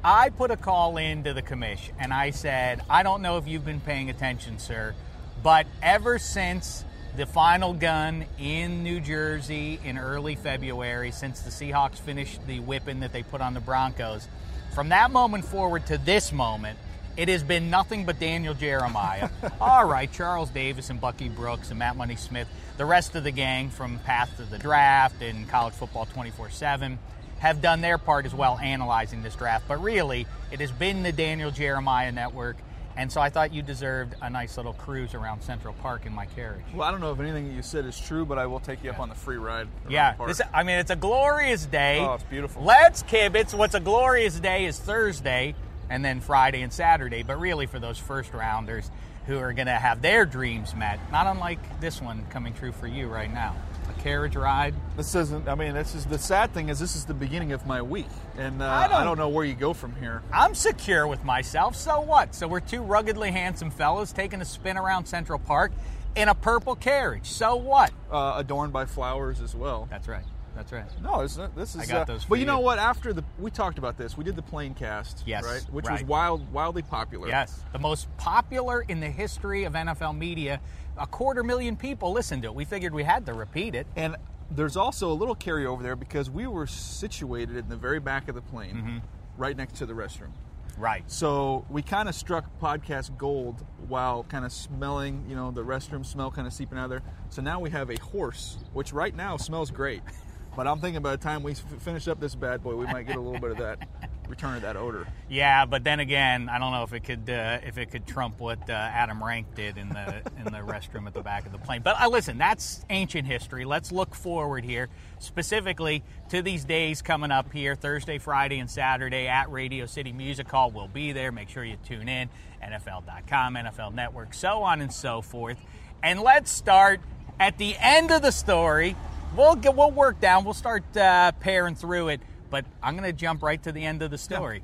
I 0.02 0.30
put 0.30 0.50
a 0.50 0.56
call 0.56 0.96
in 0.96 1.22
to 1.22 1.32
the 1.32 1.40
commission 1.40 1.94
and 2.00 2.12
I 2.12 2.30
said, 2.30 2.82
I 2.90 3.04
don't 3.04 3.22
know 3.22 3.36
if 3.36 3.46
you've 3.46 3.64
been 3.64 3.78
paying 3.78 4.10
attention, 4.10 4.58
sir, 4.58 4.96
but 5.44 5.68
ever 5.80 6.18
since 6.18 6.84
the 7.16 7.24
final 7.24 7.72
gun 7.72 8.24
in 8.40 8.82
New 8.82 8.98
Jersey 8.98 9.78
in 9.84 9.98
early 9.98 10.34
February, 10.34 11.12
since 11.12 11.42
the 11.42 11.50
Seahawks 11.50 12.00
finished 12.00 12.44
the 12.48 12.58
whipping 12.58 12.98
that 12.98 13.12
they 13.12 13.22
put 13.22 13.40
on 13.40 13.54
the 13.54 13.60
Broncos, 13.60 14.26
from 14.74 14.88
that 14.88 15.12
moment 15.12 15.44
forward 15.44 15.86
to 15.86 15.98
this 15.98 16.32
moment, 16.32 16.80
It 17.16 17.28
has 17.28 17.42
been 17.42 17.68
nothing 17.68 18.06
but 18.06 18.18
Daniel 18.18 18.54
Jeremiah. 18.54 19.28
All 19.60 19.86
right, 19.86 20.10
Charles 20.10 20.48
Davis 20.48 20.88
and 20.88 21.00
Bucky 21.00 21.28
Brooks 21.28 21.70
and 21.70 21.78
Matt 21.78 21.96
Money 21.96 22.16
Smith, 22.16 22.48
the 22.78 22.86
rest 22.86 23.14
of 23.14 23.24
the 23.24 23.30
gang 23.30 23.68
from 23.68 23.98
Path 24.00 24.34
to 24.38 24.44
the 24.44 24.58
Draft 24.58 25.20
and 25.20 25.48
College 25.48 25.74
Football 25.74 26.06
24 26.06 26.50
7 26.50 26.98
have 27.40 27.60
done 27.60 27.80
their 27.80 27.98
part 27.98 28.24
as 28.24 28.32
well 28.32 28.56
analyzing 28.58 29.22
this 29.22 29.34
draft. 29.34 29.66
But 29.66 29.82
really, 29.82 30.26
it 30.52 30.60
has 30.60 30.70
been 30.70 31.02
the 31.02 31.12
Daniel 31.12 31.50
Jeremiah 31.50 32.12
network. 32.12 32.56
And 32.96 33.10
so 33.10 33.20
I 33.20 33.30
thought 33.30 33.52
you 33.52 33.62
deserved 33.62 34.14
a 34.20 34.30
nice 34.30 34.56
little 34.56 34.74
cruise 34.74 35.14
around 35.14 35.42
Central 35.42 35.74
Park 35.74 36.06
in 36.06 36.12
my 36.12 36.26
carriage. 36.26 36.64
Well, 36.74 36.86
I 36.86 36.90
don't 36.90 37.00
know 37.00 37.10
if 37.10 37.18
anything 37.18 37.48
that 37.48 37.54
you 37.54 37.62
said 37.62 37.84
is 37.86 37.98
true, 37.98 38.24
but 38.24 38.38
I 38.38 38.46
will 38.46 38.60
take 38.60 38.84
you 38.84 38.90
up 38.90 39.00
on 39.00 39.08
the 39.08 39.14
free 39.14 39.38
ride. 39.38 39.66
Yeah, 39.88 40.12
the 40.12 40.18
park. 40.18 40.28
this, 40.28 40.40
I 40.52 40.62
mean, 40.62 40.78
it's 40.78 40.90
a 40.90 40.96
glorious 40.96 41.64
day. 41.66 42.00
Oh, 42.00 42.14
it's 42.14 42.24
beautiful. 42.24 42.62
Let's 42.62 43.02
kibitz. 43.02 43.54
What's 43.54 43.74
a 43.74 43.80
glorious 43.80 44.38
day 44.38 44.66
is 44.66 44.78
Thursday 44.78 45.54
and 45.92 46.02
then 46.02 46.20
Friday 46.20 46.62
and 46.62 46.72
Saturday. 46.72 47.22
But 47.22 47.38
really, 47.38 47.66
for 47.66 47.78
those 47.78 47.98
first 47.98 48.32
rounders 48.32 48.90
who 49.26 49.38
are 49.38 49.52
going 49.52 49.66
to 49.66 49.72
have 49.72 50.00
their 50.00 50.24
dreams 50.24 50.74
met, 50.74 50.98
not 51.12 51.26
unlike 51.26 51.80
this 51.80 52.00
one 52.00 52.24
coming 52.30 52.54
true 52.54 52.72
for 52.72 52.86
you 52.86 53.08
right 53.08 53.32
now. 53.32 53.54
A 53.90 54.00
carriage 54.00 54.34
ride. 54.34 54.74
This 54.96 55.14
isn't. 55.14 55.48
I 55.48 55.54
mean, 55.54 55.74
this 55.74 55.94
is 55.94 56.06
the 56.06 56.18
sad 56.18 56.54
thing 56.54 56.70
is 56.70 56.78
this 56.78 56.96
is 56.96 57.04
the 57.04 57.14
beginning 57.14 57.52
of 57.52 57.66
my 57.66 57.82
week, 57.82 58.06
and 58.38 58.62
uh, 58.62 58.64
I 58.64 58.84
I, 58.84 58.88
don't- 58.88 59.04
don't, 59.04 59.18
know 59.18 59.28
where 59.28 59.44
you 59.44 59.54
go 59.54 59.74
from 59.74 59.94
here. 59.96 60.22
I'm 60.32 60.54
secure 60.54 61.06
with 61.06 61.24
myself. 61.24 61.76
So 61.76 62.00
what? 62.00 62.34
So 62.34 62.48
we're 62.48 62.60
two 62.60 62.80
ruggedly 62.80 63.30
handsome 63.30 63.70
fellas 63.70 64.12
taking 64.12 64.40
a 64.40 64.44
spin 64.46 64.78
around 64.78 65.06
Central 65.06 65.38
Park 65.38 65.72
in 66.14 66.28
a 66.28 66.34
purple 66.34 66.74
carriage. 66.74 67.26
So 67.26 67.56
what? 67.56 67.92
Uh, 68.10 68.34
adorned 68.36 68.72
by 68.72 68.86
flowers 68.86 69.40
as 69.40 69.54
well. 69.54 69.88
That's 69.90 70.08
right. 70.08 70.24
That's 70.54 70.70
right. 70.72 70.84
No, 71.02 71.20
it's 71.20 71.36
not, 71.36 71.54
this 71.56 71.74
is. 71.74 71.80
I 71.82 71.86
got 71.86 72.02
uh, 72.02 72.04
those 72.04 72.24
for 72.24 72.30
But 72.30 72.38
you 72.40 72.44
know 72.46 72.60
what? 72.60 72.78
After 72.78 73.12
the 73.12 73.24
we 73.38 73.50
talked 73.50 73.78
about 73.78 73.96
this, 73.96 74.16
we 74.16 74.24
did 74.24 74.36
the 74.36 74.42
plane 74.42 74.74
cast, 74.74 75.22
Yes, 75.26 75.44
right, 75.44 75.62
which 75.72 75.86
right. 75.86 76.00
was 76.00 76.04
wild, 76.08 76.52
wildly 76.52 76.82
popular. 76.82 77.28
Yes, 77.28 77.62
the 77.72 77.78
most 77.78 78.14
popular 78.18 78.82
in 78.82 79.00
the 79.00 79.08
history 79.08 79.64
of 79.64 79.72
NFL 79.72 80.16
media. 80.16 80.60
A 80.98 81.06
quarter 81.06 81.42
million 81.42 81.74
people 81.76 82.12
listened 82.12 82.42
to 82.42 82.48
it. 82.48 82.54
We 82.54 82.66
figured 82.66 82.92
we 82.92 83.02
had 83.02 83.24
to 83.26 83.32
repeat 83.32 83.74
it. 83.74 83.86
And 83.96 84.14
there's 84.50 84.76
also 84.76 85.10
a 85.10 85.14
little 85.14 85.34
carryover 85.34 85.82
there 85.82 85.96
because 85.96 86.28
we 86.28 86.46
were 86.46 86.66
situated 86.66 87.56
in 87.56 87.68
the 87.70 87.76
very 87.76 87.98
back 87.98 88.28
of 88.28 88.34
the 88.34 88.42
plane, 88.42 88.74
Mm-hmm. 88.76 88.98
right 89.38 89.56
next 89.56 89.78
to 89.78 89.86
the 89.86 89.94
restroom. 89.94 90.32
Right. 90.76 91.02
So 91.10 91.64
we 91.70 91.80
kind 91.82 92.08
of 92.08 92.14
struck 92.14 92.44
podcast 92.60 93.16
gold 93.16 93.64
while 93.88 94.24
kind 94.24 94.44
of 94.44 94.52
smelling, 94.52 95.24
you 95.28 95.34
know, 95.36 95.50
the 95.50 95.64
restroom 95.64 96.04
smell 96.04 96.30
kind 96.30 96.46
of 96.46 96.52
seeping 96.52 96.76
out 96.78 96.84
of 96.84 96.90
there. 96.90 97.02
So 97.30 97.40
now 97.40 97.58
we 97.60 97.70
have 97.70 97.90
a 97.90 97.98
horse, 98.00 98.58
which 98.74 98.92
right 98.92 99.14
now 99.16 99.36
smells 99.38 99.70
great. 99.70 100.02
But 100.54 100.66
I'm 100.66 100.80
thinking 100.80 101.02
by 101.02 101.12
the 101.12 101.22
time 101.22 101.42
we 101.42 101.52
f- 101.52 101.64
finish 101.80 102.08
up 102.08 102.20
this 102.20 102.34
bad 102.34 102.62
boy, 102.62 102.76
we 102.76 102.86
might 102.86 103.06
get 103.06 103.16
a 103.16 103.20
little 103.20 103.40
bit 103.40 103.52
of 103.52 103.58
that 103.58 103.88
return 104.28 104.56
of 104.56 104.62
that 104.62 104.76
odor. 104.76 105.06
Yeah, 105.28 105.64
but 105.64 105.82
then 105.82 105.98
again, 106.00 106.48
I 106.48 106.58
don't 106.58 106.72
know 106.72 106.82
if 106.82 106.92
it 106.92 107.04
could 107.04 107.28
uh, 107.30 107.58
if 107.64 107.78
it 107.78 107.90
could 107.90 108.06
trump 108.06 108.38
what 108.38 108.68
uh, 108.68 108.72
Adam 108.72 109.22
Rank 109.22 109.54
did 109.54 109.78
in 109.78 109.88
the 109.88 110.22
in 110.38 110.44
the 110.44 110.58
restroom 110.58 111.06
at 111.06 111.14
the 111.14 111.22
back 111.22 111.46
of 111.46 111.52
the 111.52 111.58
plane. 111.58 111.80
But 111.82 112.00
uh, 112.00 112.08
listen, 112.08 112.36
that's 112.36 112.84
ancient 112.90 113.26
history. 113.26 113.64
Let's 113.64 113.90
look 113.92 114.14
forward 114.14 114.64
here, 114.64 114.88
specifically 115.18 116.02
to 116.28 116.42
these 116.42 116.64
days 116.64 117.00
coming 117.00 117.30
up 117.30 117.50
here, 117.52 117.74
Thursday, 117.74 118.18
Friday, 118.18 118.58
and 118.58 118.70
Saturday 118.70 119.28
at 119.28 119.50
Radio 119.50 119.86
City 119.86 120.12
Music 120.12 120.48
Hall. 120.50 120.70
We'll 120.70 120.88
be 120.88 121.12
there. 121.12 121.32
Make 121.32 121.48
sure 121.48 121.64
you 121.64 121.76
tune 121.84 122.08
in. 122.08 122.28
NFL.com, 122.62 123.54
NFL 123.54 123.92
Network, 123.94 124.34
so 124.34 124.62
on 124.62 124.80
and 124.80 124.92
so 124.92 125.20
forth. 125.20 125.58
And 126.02 126.20
let's 126.20 126.50
start 126.50 127.00
at 127.40 127.58
the 127.58 127.74
end 127.78 128.12
of 128.12 128.22
the 128.22 128.30
story. 128.30 128.94
We'll 129.36 129.54
get, 129.56 129.74
we'll 129.74 129.90
work 129.90 130.20
down. 130.20 130.44
We'll 130.44 130.54
start 130.54 130.84
uh, 130.96 131.32
pairing 131.32 131.74
through 131.74 132.08
it. 132.08 132.20
But 132.50 132.66
I'm 132.82 132.96
going 132.96 133.08
to 133.10 133.16
jump 133.16 133.42
right 133.42 133.62
to 133.62 133.72
the 133.72 133.84
end 133.84 134.02
of 134.02 134.10
the 134.10 134.18
story 134.18 134.62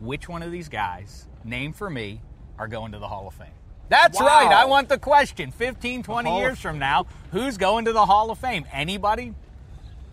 which 0.00 0.26
one 0.28 0.42
of 0.42 0.50
these 0.50 0.70
guys, 0.70 1.28
name 1.44 1.74
for 1.74 1.90
me, 1.90 2.22
are 2.58 2.66
going 2.68 2.92
to 2.92 2.98
the 2.98 3.06
Hall 3.06 3.28
of 3.28 3.34
Fame? 3.34 3.48
That's 3.90 4.18
Wow. 4.18 4.26
right. 4.26 4.50
I 4.50 4.64
want 4.64 4.88
the 4.88 4.98
question. 4.98 5.50
15, 5.50 6.02
20 6.02 6.38
years 6.38 6.58
from 6.58 6.78
now, 6.78 7.04
who's 7.32 7.58
going 7.58 7.84
to 7.84 7.92
the 7.92 8.06
Hall 8.06 8.30
of 8.30 8.38
Fame? 8.38 8.64
Anybody? 8.72 9.34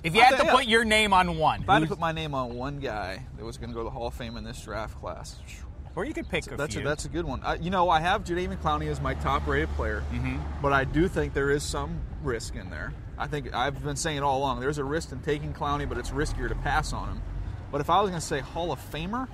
If 0.04 0.14
you 0.14 0.22
I 0.22 0.26
had 0.26 0.40
to 0.40 0.52
put 0.52 0.66
your 0.66 0.84
name 0.84 1.14
on 1.14 1.38
one, 1.38 1.62
If 1.62 1.70
I 1.70 1.76
had 1.76 1.84
to 1.84 1.88
put 1.88 2.00
my 2.00 2.12
name 2.12 2.34
on 2.36 2.56
one 2.56 2.80
guy 2.80 3.24
that 3.38 3.46
was 3.46 3.58
going 3.58 3.70
to 3.70 3.74
go 3.74 3.80
to 3.80 3.86
the 3.86 3.90
Hall 3.92 4.08
of 4.08 4.14
Fame 4.14 4.36
in 4.36 4.44
this 4.44 4.62
draft 4.62 5.00
class, 5.00 5.38
or 5.96 6.04
you 6.04 6.14
could 6.14 6.28
pick 6.28 6.52
a 6.52 6.58
that's 6.58 6.76
a, 6.76 6.80
few. 6.80 6.86
that's 6.88 7.06
a 7.06 7.10
good 7.10 7.24
one. 7.26 7.42
I, 7.44 7.56
you 7.56 7.70
know, 7.70 7.90
I 7.90 8.02
have 8.02 8.26
Jadeveon 8.26 8.58
Clowney 8.62 8.88
as 8.88 9.00
my 9.00 9.14
top-rated 9.16 9.70
player, 9.76 10.04
Mm-hmm. 10.14 10.38
but 10.62 10.74
I 10.74 10.84
do 10.84 11.08
think 11.08 11.34
there 11.34 11.50
is 11.50 11.64
some 11.64 12.00
risk 12.24 12.56
in 12.58 12.70
there. 12.70 12.94
I 13.18 13.28
think 13.28 13.54
I've 13.54 13.84
been 13.84 13.96
saying 13.96 14.18
it 14.18 14.24
all 14.24 14.40
along. 14.40 14.60
There's 14.60 14.78
a 14.78 14.84
risk 14.84 15.12
in 15.12 15.20
taking 15.20 15.54
Clowney, 15.54 15.90
but 15.90 15.98
it's 15.98 16.12
riskier 16.12 16.48
to 16.50 16.56
pass 16.56 16.94
on 16.94 17.10
him. 17.10 17.22
But 17.72 17.82
if 17.82 17.90
I 17.90 18.02
was 18.02 18.10
going 18.10 18.22
to 18.22 18.26
say 18.26 18.40
Hall 18.40 18.72
of 18.72 18.80
Famer, 18.92 19.28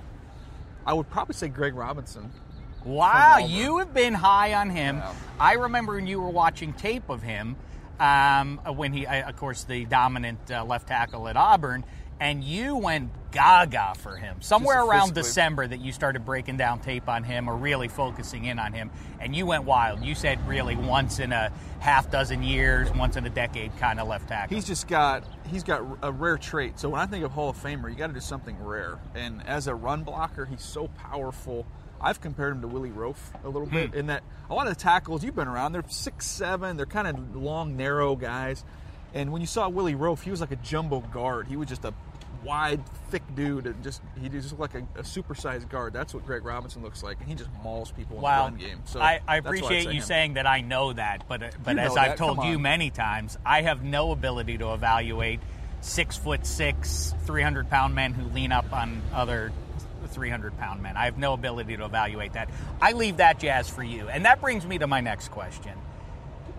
I 0.86 0.94
would 0.94 1.08
probably 1.10 1.34
say 1.34 1.48
Greg 1.48 1.74
Robinson. 1.74 2.30
Wow, 2.84 3.38
you 3.38 3.78
have 3.78 3.94
been 3.94 4.12
high 4.14 4.54
on 4.54 4.70
him. 4.70 4.96
Yeah. 4.96 5.12
I 5.40 5.54
remember 5.54 5.94
when 5.94 6.06
you 6.06 6.20
were 6.20 6.30
watching 6.30 6.74
tape 6.74 7.08
of 7.08 7.22
him, 7.22 7.56
um, 7.98 8.58
when 8.76 8.92
he, 8.92 9.06
of 9.06 9.36
course, 9.36 9.64
the 9.64 9.84
dominant 9.86 10.50
uh, 10.50 10.64
left 10.64 10.88
tackle 10.88 11.28
at 11.28 11.36
Auburn, 11.36 11.84
and 12.20 12.42
you 12.44 12.76
went 12.76 13.10
gaga 13.32 13.94
for 13.98 14.16
him. 14.16 14.36
Somewhere 14.40 14.82
around 14.84 15.08
physically. 15.08 15.22
December 15.22 15.66
that 15.66 15.80
you 15.80 15.90
started 15.92 16.24
breaking 16.24 16.56
down 16.56 16.78
tape 16.80 17.08
on 17.08 17.24
him 17.24 17.48
or 17.48 17.56
really 17.56 17.88
focusing 17.88 18.44
in 18.44 18.58
on 18.58 18.72
him, 18.72 18.90
and 19.20 19.34
you 19.34 19.44
went 19.46 19.64
wild. 19.64 20.04
You 20.04 20.14
said 20.14 20.46
really 20.48 20.76
once 20.76 21.18
in 21.18 21.32
a 21.32 21.50
half 21.80 22.10
dozen 22.10 22.42
years, 22.42 22.90
once 22.92 23.16
in 23.16 23.26
a 23.26 23.30
decade 23.30 23.76
kind 23.78 23.98
of 23.98 24.06
left 24.08 24.28
tackle. 24.28 24.54
He's 24.54 24.66
just 24.66 24.86
got 24.86 25.24
he's 25.48 25.64
got 25.64 25.82
a 26.02 26.12
rare 26.12 26.38
trait. 26.38 26.78
So 26.78 26.88
when 26.90 27.00
I 27.00 27.06
think 27.06 27.24
of 27.24 27.32
Hall 27.32 27.50
of 27.50 27.56
Famer, 27.60 27.90
you 27.90 27.96
got 27.96 28.06
to 28.06 28.12
do 28.12 28.20
something 28.20 28.56
rare. 28.62 28.98
And 29.14 29.42
as 29.46 29.66
a 29.66 29.74
run 29.74 30.04
blocker, 30.04 30.44
he's 30.46 30.62
so 30.62 30.86
powerful. 30.88 31.66
I've 32.00 32.20
compared 32.20 32.52
him 32.52 32.60
to 32.60 32.68
Willie 32.68 32.90
Roaf 32.90 33.16
a 33.44 33.48
little 33.48 33.66
bit 33.68 33.90
Hmm. 33.90 33.96
in 33.98 34.06
that 34.06 34.22
a 34.50 34.54
lot 34.54 34.66
of 34.66 34.74
the 34.76 34.80
tackles 34.80 35.24
you've 35.24 35.34
been 35.36 35.48
around, 35.48 35.72
they're 35.72 35.82
six 35.88 36.26
seven, 36.26 36.76
they're 36.76 36.84
kind 36.86 37.08
of 37.08 37.34
long, 37.34 37.76
narrow 37.76 38.14
guys. 38.14 38.62
And 39.14 39.32
when 39.32 39.40
you 39.40 39.46
saw 39.46 39.68
Willie 39.68 39.94
Roaf, 39.94 40.22
he 40.22 40.30
was 40.30 40.40
like 40.40 40.50
a 40.50 40.56
jumbo 40.56 41.00
guard. 41.00 41.46
He 41.46 41.56
was 41.56 41.68
just 41.68 41.84
a 41.84 41.94
wide, 42.44 42.86
thick 43.10 43.22
dude, 43.34 43.66
and 43.66 43.82
just 43.82 44.02
he 44.20 44.28
just 44.28 44.58
looked 44.58 44.74
like 44.74 44.84
a, 44.96 45.00
a 45.00 45.02
supersized 45.02 45.68
guard. 45.70 45.92
That's 45.92 46.12
what 46.12 46.26
Greg 46.26 46.44
Robinson 46.44 46.82
looks 46.82 47.02
like, 47.02 47.18
and 47.20 47.28
he 47.28 47.34
just 47.34 47.50
mauls 47.62 47.90
people 47.92 48.16
in 48.16 48.22
Wow, 48.22 48.46
the 48.46 48.50
run 48.52 48.60
game. 48.60 48.82
So 48.84 49.00
I, 49.00 49.04
I 49.04 49.12
that's 49.14 49.26
why 49.26 49.34
I'd 49.34 49.46
appreciate 49.46 49.84
you 49.86 50.00
him. 50.00 50.02
saying 50.02 50.34
that 50.34 50.46
I 50.46 50.60
know 50.60 50.92
that, 50.92 51.26
but 51.28 51.42
uh, 51.42 51.50
but 51.64 51.76
You 51.76 51.82
as 51.82 51.96
I've 51.96 52.10
that, 52.10 52.18
told 52.18 52.44
you 52.44 52.58
many 52.58 52.90
times, 52.90 53.38
I 53.46 53.62
have 53.62 53.82
no 53.82 54.10
ability 54.12 54.58
to 54.58 54.74
evaluate 54.74 55.40
six 55.80 56.16
foot 56.16 56.44
six, 56.44 57.14
three 57.24 57.42
hundred 57.42 57.70
pound 57.70 57.94
men 57.94 58.12
who 58.14 58.28
lean 58.34 58.52
up 58.52 58.72
on 58.72 59.00
other 59.14 59.52
three 60.08 60.28
hundred 60.30 60.58
pound 60.58 60.82
men. 60.82 60.96
I 60.96 61.06
have 61.06 61.18
no 61.18 61.32
ability 61.32 61.76
to 61.76 61.84
evaluate 61.84 62.34
that. 62.34 62.50
I 62.82 62.92
leave 62.92 63.18
that 63.18 63.38
jazz 63.38 63.70
for 63.70 63.82
you, 63.82 64.08
and 64.08 64.24
that 64.26 64.40
brings 64.40 64.66
me 64.66 64.78
to 64.78 64.86
my 64.86 65.00
next 65.00 65.28
question. 65.30 65.72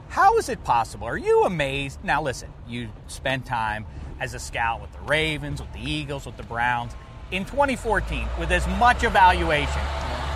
How 0.10 0.38
is 0.38 0.50
it 0.50 0.64
possible? 0.64 1.08
Are 1.08 1.18
you 1.18 1.44
amazed? 1.44 2.04
Now, 2.04 2.22
listen, 2.22 2.52
you 2.68 2.90
spent 3.08 3.46
time 3.46 3.86
as 4.20 4.34
a 4.34 4.40
scout 4.40 4.82
with 4.82 4.92
the 4.94 5.02
Ravens, 5.02 5.62
with 5.62 5.74
the 5.74 5.80
Eagles, 5.80 6.26
with 6.26 6.38
the 6.38 6.44
Browns. 6.44 6.94
In 7.32 7.44
2014, 7.44 8.28
with 8.40 8.52
as 8.52 8.66
much 8.80 9.04
evaluation, 9.04 9.82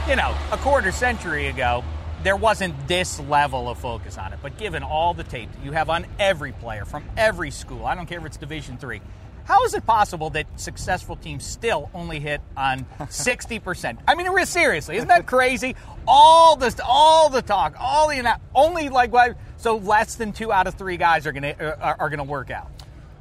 you 0.07 0.15
know, 0.15 0.35
a 0.51 0.57
quarter 0.57 0.91
century 0.91 1.47
ago, 1.47 1.83
there 2.23 2.35
wasn't 2.35 2.87
this 2.87 3.19
level 3.21 3.69
of 3.69 3.77
focus 3.77 4.17
on 4.17 4.33
it. 4.33 4.39
But 4.41 4.57
given 4.57 4.83
all 4.83 5.13
the 5.13 5.23
tape 5.23 5.51
that 5.53 5.63
you 5.63 5.71
have 5.71 5.89
on 5.89 6.05
every 6.19 6.51
player 6.51 6.83
from 6.83 7.05
every 7.15 7.51
school, 7.51 7.85
I 7.85 7.95
don't 7.95 8.07
care 8.07 8.19
if 8.19 8.25
it's 8.25 8.37
Division 8.37 8.77
three, 8.77 9.01
how 9.49 9.63
is 9.63 9.73
it 9.73 9.83
possible 9.83 10.29
that 10.29 10.45
successful 10.59 11.15
teams 11.15 11.43
still 11.43 11.89
only 11.95 12.19
hit 12.19 12.39
on 12.55 12.85
60%? 12.99 13.97
I 14.07 14.13
mean, 14.13 14.45
seriously, 14.45 14.97
isn't 14.97 15.07
that 15.07 15.25
crazy? 15.25 15.75
All 16.07 16.55
this, 16.55 16.75
all 16.85 17.29
the 17.29 17.41
talk, 17.41 17.75
all 17.79 18.09
the 18.09 18.39
only 18.53 18.89
like? 18.89 19.11
So 19.57 19.77
less 19.77 20.15
than 20.15 20.33
two 20.33 20.53
out 20.53 20.67
of 20.67 20.75
three 20.75 20.97
guys 20.97 21.25
are 21.25 21.31
gonna 21.31 21.55
uh, 21.59 21.75
are, 21.81 21.95
are 22.01 22.09
gonna 22.11 22.23
work 22.23 22.51
out. 22.51 22.69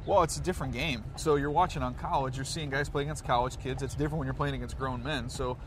Well, 0.05 0.21
it's 0.21 0.37
a 0.37 0.41
different 0.41 0.73
game. 0.73 1.03
So 1.15 1.35
you're 1.35 1.49
watching 1.49 1.81
on 1.81 1.95
college, 1.95 2.35
you're 2.35 2.45
seeing 2.45 2.69
guys 2.69 2.89
play 2.89 3.01
against 3.01 3.25
college 3.25 3.57
kids. 3.59 3.81
It's 3.81 3.95
different 3.95 4.19
when 4.19 4.27
you're 4.27 4.35
playing 4.35 4.53
against 4.53 4.77
grown 4.77 5.01
men. 5.03 5.29
So 5.29 5.57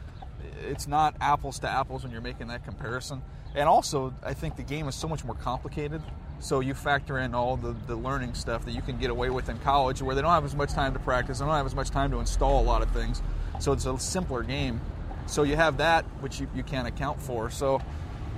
it's 0.62 0.86
not 0.86 1.16
apples 1.20 1.58
to 1.60 1.68
apples 1.68 2.04
when 2.04 2.12
you're 2.12 2.20
making 2.20 2.46
that 2.48 2.64
comparison. 2.64 3.20
And 3.56 3.68
also, 3.68 4.14
I 4.22 4.32
think 4.32 4.54
the 4.54 4.62
game 4.62 4.86
is 4.86 4.94
so 4.94 5.08
much 5.08 5.24
more 5.24 5.34
complicated. 5.34 6.02
So 6.42 6.58
you 6.58 6.74
factor 6.74 7.18
in 7.18 7.36
all 7.36 7.56
the, 7.56 7.74
the 7.86 7.94
learning 7.94 8.34
stuff 8.34 8.64
that 8.64 8.72
you 8.72 8.82
can 8.82 8.98
get 8.98 9.10
away 9.10 9.30
with 9.30 9.48
in 9.48 9.58
college 9.58 10.02
where 10.02 10.16
they 10.16 10.22
don't 10.22 10.32
have 10.32 10.44
as 10.44 10.56
much 10.56 10.72
time 10.72 10.92
to 10.92 10.98
practice, 10.98 11.38
they 11.38 11.44
don't 11.46 11.54
have 11.54 11.66
as 11.66 11.74
much 11.74 11.90
time 11.90 12.10
to 12.10 12.18
install 12.18 12.60
a 12.60 12.66
lot 12.66 12.82
of 12.82 12.90
things. 12.90 13.22
So 13.60 13.72
it's 13.72 13.86
a 13.86 13.96
simpler 13.98 14.42
game. 14.42 14.80
So 15.26 15.44
you 15.44 15.54
have 15.54 15.76
that, 15.76 16.04
which 16.20 16.40
you, 16.40 16.48
you 16.52 16.64
can't 16.64 16.88
account 16.88 17.22
for. 17.22 17.48
So 17.48 17.80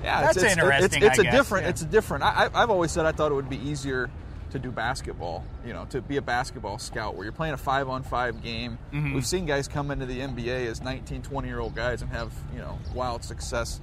yeah, 0.02 0.20
That's 0.20 0.36
it's, 0.36 0.44
it's, 0.44 0.52
interesting, 0.52 0.84
It's, 0.84 0.96
it's 0.96 1.18
I 1.18 1.22
a 1.22 1.24
guess, 1.24 1.34
different. 1.34 1.64
yeah. 1.64 1.70
It's 1.70 1.80
a 1.82 1.86
different. 1.86 2.24
I, 2.24 2.44
I- 2.52 2.62
I've 2.62 2.70
always 2.70 2.92
said 2.92 3.06
I 3.06 3.12
thought 3.12 3.32
it 3.32 3.34
would 3.36 3.48
be 3.48 3.56
easier 3.66 4.10
to 4.50 4.58
do 4.58 4.70
basketball. 4.70 5.42
You 5.66 5.72
know, 5.72 5.86
to 5.86 6.02
be 6.02 6.18
a 6.18 6.22
basketball 6.22 6.78
scout 6.78 7.14
where 7.14 7.24
you're 7.24 7.32
playing 7.32 7.54
a 7.54 7.56
five 7.56 7.88
on 7.88 8.02
five 8.02 8.42
game. 8.42 8.76
Mm-hmm. 8.92 9.14
We've 9.14 9.26
seen 9.26 9.46
guys 9.46 9.66
come 9.66 9.90
into 9.90 10.04
the 10.04 10.20
NBA 10.20 10.66
as 10.66 10.82
19, 10.82 11.22
20 11.22 11.48
year 11.48 11.58
old 11.58 11.74
guys 11.74 12.02
and 12.02 12.10
have 12.10 12.32
you 12.52 12.58
know 12.60 12.78
wild 12.94 13.24
success. 13.24 13.80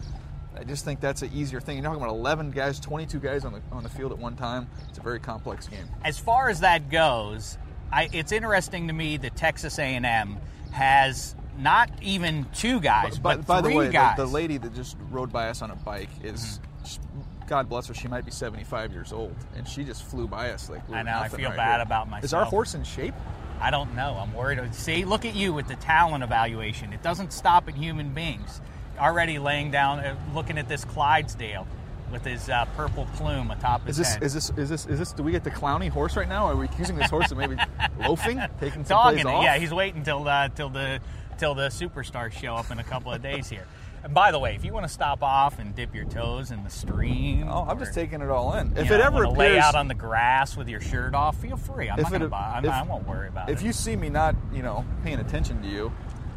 I 0.58 0.64
just 0.64 0.86
think 0.86 1.00
that's 1.00 1.22
an 1.22 1.32
easier 1.34 1.62
thing. 1.62 1.78
You're 1.78 1.86
talking 1.86 2.02
about 2.02 2.14
11 2.14 2.52
guys, 2.52 2.80
22 2.80 3.20
guys 3.20 3.46
on 3.46 3.54
the 3.54 3.62
on 3.72 3.84
the 3.84 3.90
field 3.90 4.12
at 4.12 4.18
one 4.18 4.36
time. 4.36 4.68
It's 4.90 4.98
a 4.98 5.02
very 5.02 5.20
complex 5.20 5.68
game. 5.68 5.86
as 6.04 6.20
far 6.20 6.50
as 6.50 6.60
that 6.60 6.90
goes, 6.90 7.58
I, 7.92 8.10
it's 8.12 8.32
interesting 8.32 8.88
to 8.88 8.94
me 8.94 9.18
that 9.18 9.36
Texas 9.36 9.80
A&M 9.80 10.38
has 10.72 11.36
not 11.58 11.90
even 12.02 12.46
two 12.54 12.80
guys, 12.80 13.20
By, 13.20 13.36
but 13.38 13.46
by 13.46 13.62
the 13.62 13.76
way, 13.76 13.90
the, 13.90 14.14
the 14.18 14.26
lady 14.26 14.58
that 14.58 14.74
just 14.74 14.98
rode 15.10 15.32
by 15.32 15.50
us 15.50 15.62
on 15.62 15.72
a 15.72 15.76
bike 15.76 16.10
is, 16.24 16.42
mm-hmm. 16.42 16.86
sh- 16.86 17.48
God 17.48 17.68
bless 17.68 17.88
her, 17.88 17.94
she 17.94 18.08
might 18.08 18.26
be 18.26 18.32
75 18.32 18.94
years 18.94 19.12
old, 19.12 19.36
and 19.56 19.68
she 19.68 19.84
just 19.84 20.04
flew 20.04 20.28
by 20.28 20.52
us 20.52 20.70
like 20.70 20.88
we 20.88 20.96
I 20.96 21.04
know, 21.04 21.20
I 21.20 21.28
feel 21.28 21.50
right 21.50 21.58
bad 21.58 21.76
here. 21.76 21.82
about 21.84 22.10
myself. 22.10 22.24
Is 22.24 22.34
our 22.34 22.46
horse 22.46 22.74
in 22.74 22.84
shape? 22.84 23.14
I 23.60 23.70
don't 23.70 23.94
know. 23.96 24.18
I'm 24.20 24.34
worried. 24.34 24.74
See, 24.74 25.06
look 25.06 25.24
at 25.24 25.36
you 25.36 25.54
with 25.54 25.68
the 25.68 25.76
talent 25.76 26.24
evaluation. 26.24 26.94
It 26.94 27.04
doesn't 27.04 27.32
stop 27.32 27.68
at 27.68 27.76
human 27.76 28.10
beings. 28.10 28.60
Already 29.02 29.40
laying 29.40 29.72
down, 29.72 30.00
uh, 30.00 30.16
looking 30.36 30.58
at 30.58 30.70
this 30.70 30.86
Clydesdale 30.86 31.66
with 32.12 32.24
his 32.26 32.50
uh, 32.50 32.66
purple 32.78 33.08
plume 33.16 33.50
atop 33.52 33.86
his 33.88 33.98
Is 33.98 34.06
this 34.06 34.14
head. 34.14 34.24
is 34.24 34.34
this 34.34 34.50
is 34.58 34.70
this 34.70 34.86
is 34.86 35.00
this? 35.00 35.12
Do 35.14 35.24
we 35.24 35.32
get 35.32 35.44
the 35.44 35.50
clowny 35.52 35.90
horse 35.90 36.16
right 36.16 36.30
now? 36.30 36.46
Are 36.46 36.56
we 36.56 36.66
accusing 36.66 36.98
this 36.98 37.10
horse 37.10 37.32
of 37.32 37.38
maybe 37.38 37.56
loafing, 38.00 38.40
taking 38.60 38.84
some 38.86 38.98
dogging 38.98 39.24
plays 39.24 39.26
it. 39.34 39.38
off? 39.38 39.44
Yeah, 39.44 39.58
he's 39.58 39.74
waiting 39.74 40.04
till 40.04 40.28
uh, 40.28 40.50
till 40.50 40.70
the 40.70 41.00
till 41.40 41.56
the 41.56 41.70
superstars 41.70 42.34
show 42.34 42.56
up 42.56 42.70
in 42.70 42.78
a 42.80 42.84
couple 42.84 43.12
of 43.12 43.22
days 43.24 43.50
here. 43.50 43.66
And 44.04 44.14
by 44.16 44.32
the 44.32 44.40
way, 44.40 44.56
if 44.56 44.66
you 44.66 44.74
want 44.74 44.86
to 44.88 44.92
stop 44.92 45.22
off 45.24 45.60
and 45.60 45.76
dip 45.76 45.94
your 45.96 46.06
toes 46.06 46.50
in 46.52 46.64
the 46.64 46.70
stream, 46.72 47.48
Oh, 47.48 47.66
I'm 47.68 47.78
just 47.80 47.94
taking 47.94 48.22
it 48.22 48.30
all 48.30 48.54
in. 48.56 48.76
If 48.76 48.90
it 48.92 49.00
ever 49.00 49.26
wanna 49.28 49.38
lay 49.38 49.60
out 49.60 49.76
on 49.76 49.88
the 49.88 49.94
grass 49.94 50.58
with 50.58 50.68
your 50.70 50.82
shirt 50.82 51.14
off, 51.16 51.38
feel 51.40 51.56
free. 51.56 51.88
I'm 51.90 51.98
If 52.00 52.04
not 52.06 52.12
gonna 52.12 52.28
buy. 52.28 52.54
I'm 52.58 52.66
if- 52.66 52.72
not, 52.72 52.86
I 52.86 52.90
won't 52.90 53.08
worry 53.08 53.28
about 53.28 53.50
it. 53.50 53.54
if 53.54 53.62
you 53.62 53.72
see 53.74 53.96
me 53.96 54.10
not, 54.10 54.36
you 54.52 54.64
know, 54.64 54.84
paying 55.04 55.20
attention 55.20 55.62
to 55.62 55.68
you, 55.68 55.92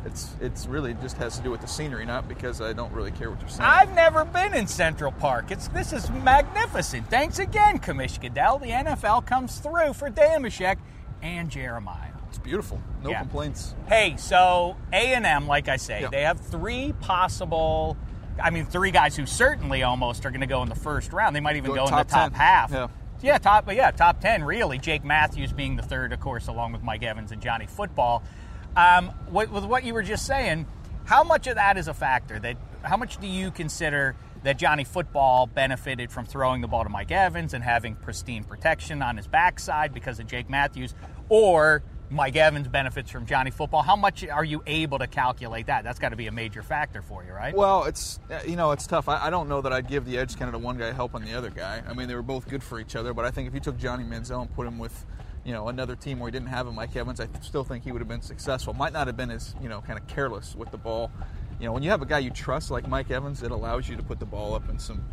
it's 0.05 0.35
it's 0.41 0.67
really 0.67 0.95
just 0.95 1.17
has 1.19 1.37
to 1.39 1.43
do 1.43 1.51
with 1.51 1.61
the 1.61 1.67
scenery, 1.67 2.05
not 2.05 2.29
because 2.29 2.61
I 2.61 2.73
don't 2.73 2.93
really 2.93 3.11
care 3.11 3.31
what 3.31 3.41
you're 3.41 3.49
saying. 3.49 3.63
I've 3.69 3.95
never 3.95 4.25
been 4.25 4.55
in 4.55 4.67
Central 4.67 5.13
Park. 5.13 5.51
It's 5.51 5.69
this 5.69 5.93
is 5.93 6.11
magnificent. 6.11 7.09
Thanks 7.09 7.39
again, 7.39 7.79
Commish 7.79 8.21
Goodell. 8.21 8.59
The 8.59 8.69
NFL 8.69 9.27
comes 9.27 9.59
through 9.59 9.95
for 9.95 10.11
Dameshek 10.11 10.77
and 11.23 11.49
Jeremiah. 11.51 12.11
it's 12.29 12.39
beautiful. 12.41 12.81
No 13.05 13.11
Yeah. 13.11 13.21
complaints. 13.21 13.77
Hey, 13.87 14.17
so 14.19 14.77
A 14.93 15.15
and 15.15 15.25
M, 15.25 15.47
like 15.47 15.69
I 15.69 15.77
say, 15.77 16.01
Yeah. 16.03 16.09
they 16.09 16.23
have 16.23 16.41
three 16.41 16.93
possible. 17.01 17.97
I 18.43 18.51
mean, 18.51 18.67
three 18.67 18.91
guys 18.91 19.15
who 19.15 19.25
certainly 19.25 19.85
almost 19.85 20.27
are 20.27 20.31
going 20.31 20.41
to 20.41 20.47
go 20.49 20.61
in 20.65 20.69
the 20.69 20.75
first 20.75 21.13
round. 21.13 21.37
They 21.37 21.41
might 21.41 21.55
even 21.55 21.71
Go 21.71 21.77
go, 21.77 21.85
in 21.85 21.91
the 21.93 22.03
top 22.05 22.09
top 22.09 22.33
10. 22.33 22.41
half. 22.41 22.71
Yeah. 22.73 22.87
Yeah, 23.23 23.39
top. 23.39 23.73
Yeah, 23.73 23.91
top 23.93 24.21
ten. 24.21 24.43
Really, 24.43 24.77
Jake 24.79 25.05
Matthews 25.05 25.53
being 25.53 25.77
the 25.77 25.83
third, 25.83 26.13
of 26.13 26.19
course, 26.21 26.49
along 26.49 26.73
with 26.73 26.83
Mike 26.83 27.05
Evans 27.05 27.31
and 27.33 27.41
Johnny 27.41 27.67
Football. 27.67 28.23
Um, 28.77 29.09
what, 29.29 29.51
with 29.51 29.65
what 29.65 29.85
you 29.85 29.95
were 29.95 30.03
just 30.03 30.27
saying, 30.27 30.67
how 31.05 31.23
much 31.23 31.47
of 31.47 31.57
that 31.57 31.77
is 31.77 31.89
a 31.89 31.95
factor? 31.95 32.39
That 32.39 32.57
how 32.83 32.97
much 32.97 33.19
do 33.19 33.27
you 33.27 33.51
consider 33.51 34.17
that 34.43 34.59
Johnny 34.59 34.85
Football 34.85 35.47
benefited 35.47 36.13
from 36.13 36.27
throwing 36.27 36.61
the 36.61 36.69
ball 36.69 36.83
to 36.83 36.91
Mike 36.91 37.11
Evans 37.11 37.55
and 37.55 37.65
having 37.65 37.95
pristine 37.95 38.45
protection 38.45 39.01
on 39.01 39.17
his 39.17 39.27
backside 39.27 39.95
because 39.95 40.19
of 40.21 40.27
Jake 40.27 40.51
Matthews, 40.51 40.95
or 41.29 41.83
Mike 42.11 42.37
Evans 42.37 42.69
benefits 42.69 43.11
from 43.11 43.27
Johnny 43.27 43.51
Football? 43.51 43.83
How 43.83 43.97
much 43.97 44.27
are 44.27 44.45
you 44.45 44.63
able 44.67 44.99
to 44.99 45.07
calculate 45.07 45.67
that? 45.67 45.85
That's 45.85 45.99
got 45.99 46.11
to 46.11 46.17
be 46.17 46.27
a 46.27 46.33
major 46.33 46.63
factor 46.63 47.01
for 47.01 47.25
you, 47.25 47.33
right? 47.33 47.55
Well, 47.55 47.85
it's 47.85 48.19
uh, 48.31 48.41
you 48.47 48.57
know 48.57 48.73
it's 48.73 48.87
tough. 48.87 49.09
I, 49.09 49.27
I 49.27 49.31
don't 49.31 49.49
know 49.49 49.61
that 49.63 49.73
I'd 49.73 49.89
give 49.89 50.05
the 50.05 50.19
edge 50.19 50.37
kind 50.37 50.49
of 50.49 50.61
to 50.61 50.65
one 50.65 50.79
guy 50.79 50.93
helping 50.93 51.25
the 51.25 51.35
other 51.35 51.51
guy. 51.51 51.83
I 51.89 51.95
mean, 51.95 52.09
they 52.09 52.15
were 52.15 52.23
both 52.23 52.49
good 52.49 52.63
for 52.63 52.81
each 52.81 52.97
other, 52.97 53.15
but 53.15 53.25
I 53.25 53.31
think 53.31 53.49
if 53.49 53.55
you 53.55 53.61
took 53.61 53.79
Johnny 53.79 54.05
Manziel 54.05 54.43
and 54.43 54.55
put 54.55 54.67
him 54.67 54.79
with 54.79 55.07
you 55.45 55.53
know 55.53 55.69
another 55.69 55.95
team 55.97 56.19
where 56.19 56.29
he 56.29 56.33
didn't 56.33 56.49
have 56.49 56.67
a 56.67 56.73
Mike 56.73 56.97
Evans, 56.97 57.21
I 57.21 57.29
still 57.41 57.65
think 57.65 57.85
he 57.85 57.93
would 57.93 58.01
have 58.01 58.09
been 58.09 58.23
successful. 58.23 58.73
Might 58.73 58.93
not 58.93 59.07
have 59.07 59.17
been 59.17 59.31
as 59.31 59.55
you 59.63 59.69
know 59.69 59.81
kind 59.81 59.99
of 59.99 60.07
careless 60.07 60.55
with 60.55 60.71
the 60.71 60.79
ball. 60.79 61.11
You 61.61 61.67
know, 61.67 61.73
when 61.73 61.83
you 61.83 61.91
have 61.91 62.03
a 62.03 62.07
guy 62.07 62.19
you 62.19 62.31
trust 62.31 62.71
like 62.71 62.89
Mike 62.89 63.11
Evans, 63.11 63.43
it 63.43 63.51
allows 63.51 63.89
you 63.89 63.97
to 63.97 64.03
put 64.03 64.19
the 64.19 64.27
ball 64.27 64.55
up 64.55 64.69
in 64.69 64.79
some 64.79 65.05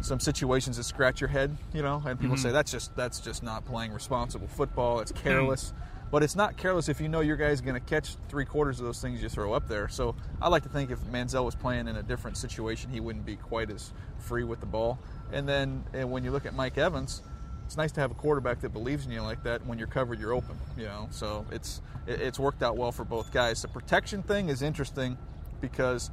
some 0.00 0.18
situations 0.18 0.76
that 0.76 0.84
scratch 0.84 1.20
your 1.20 1.28
head. 1.28 1.56
You 1.74 1.82
know, 1.82 2.02
and 2.06 2.18
people 2.18 2.36
mm-hmm. 2.36 2.42
say 2.42 2.52
that's 2.52 2.70
just 2.70 2.94
that's 2.96 3.20
just 3.20 3.42
not 3.42 3.64
playing 3.64 3.92
responsible 3.92 4.48
football. 4.48 5.00
It's 5.00 5.10
hmm. 5.10 5.18
careless. 5.18 5.72
But 6.10 6.24
it's 6.24 6.34
not 6.34 6.56
careless 6.56 6.88
if 6.88 7.00
you 7.00 7.08
know 7.08 7.20
your 7.20 7.36
guy's 7.36 7.60
going 7.60 7.74
to 7.74 7.80
catch 7.80 8.16
three 8.28 8.44
quarters 8.44 8.80
of 8.80 8.86
those 8.86 9.00
things 9.00 9.22
you 9.22 9.28
throw 9.28 9.52
up 9.52 9.68
there. 9.68 9.88
So 9.88 10.16
I 10.42 10.48
like 10.48 10.64
to 10.64 10.68
think 10.68 10.90
if 10.90 10.98
Manziel 11.04 11.44
was 11.44 11.54
playing 11.54 11.86
in 11.86 11.96
a 11.96 12.02
different 12.02 12.36
situation, 12.36 12.90
he 12.90 12.98
wouldn't 12.98 13.24
be 13.24 13.36
quite 13.36 13.70
as 13.70 13.92
free 14.18 14.42
with 14.42 14.58
the 14.58 14.66
ball. 14.66 14.98
And 15.32 15.48
then 15.48 15.84
and 15.92 16.10
when 16.10 16.24
you 16.24 16.32
look 16.32 16.46
at 16.46 16.54
Mike 16.54 16.78
Evans, 16.78 17.22
it's 17.70 17.76
nice 17.76 17.92
to 17.92 18.00
have 18.00 18.10
a 18.10 18.14
quarterback 18.14 18.60
that 18.62 18.70
believes 18.70 19.06
in 19.06 19.12
you 19.12 19.22
like 19.22 19.44
that. 19.44 19.64
When 19.64 19.78
you're 19.78 19.86
covered, 19.86 20.18
you're 20.18 20.32
open. 20.32 20.58
You 20.76 20.86
know, 20.86 21.06
so 21.12 21.46
it's 21.52 21.80
it's 22.04 22.36
worked 22.36 22.64
out 22.64 22.76
well 22.76 22.90
for 22.90 23.04
both 23.04 23.32
guys. 23.32 23.62
The 23.62 23.68
protection 23.68 24.24
thing 24.24 24.48
is 24.48 24.60
interesting 24.60 25.16
because 25.60 26.10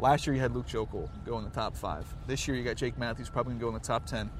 last 0.00 0.26
year 0.26 0.34
you 0.34 0.40
had 0.40 0.54
Luke 0.54 0.66
Joeckel 0.66 1.10
go 1.26 1.36
in 1.36 1.44
the 1.44 1.50
top 1.50 1.76
five. 1.76 2.06
This 2.26 2.48
year 2.48 2.56
you 2.56 2.64
got 2.64 2.76
Jake 2.76 2.96
Matthews 2.96 3.28
probably 3.28 3.50
going 3.50 3.58
to 3.58 3.64
go 3.64 3.68
in 3.68 3.74
the 3.74 3.80
top 3.80 4.06
ten. 4.06 4.30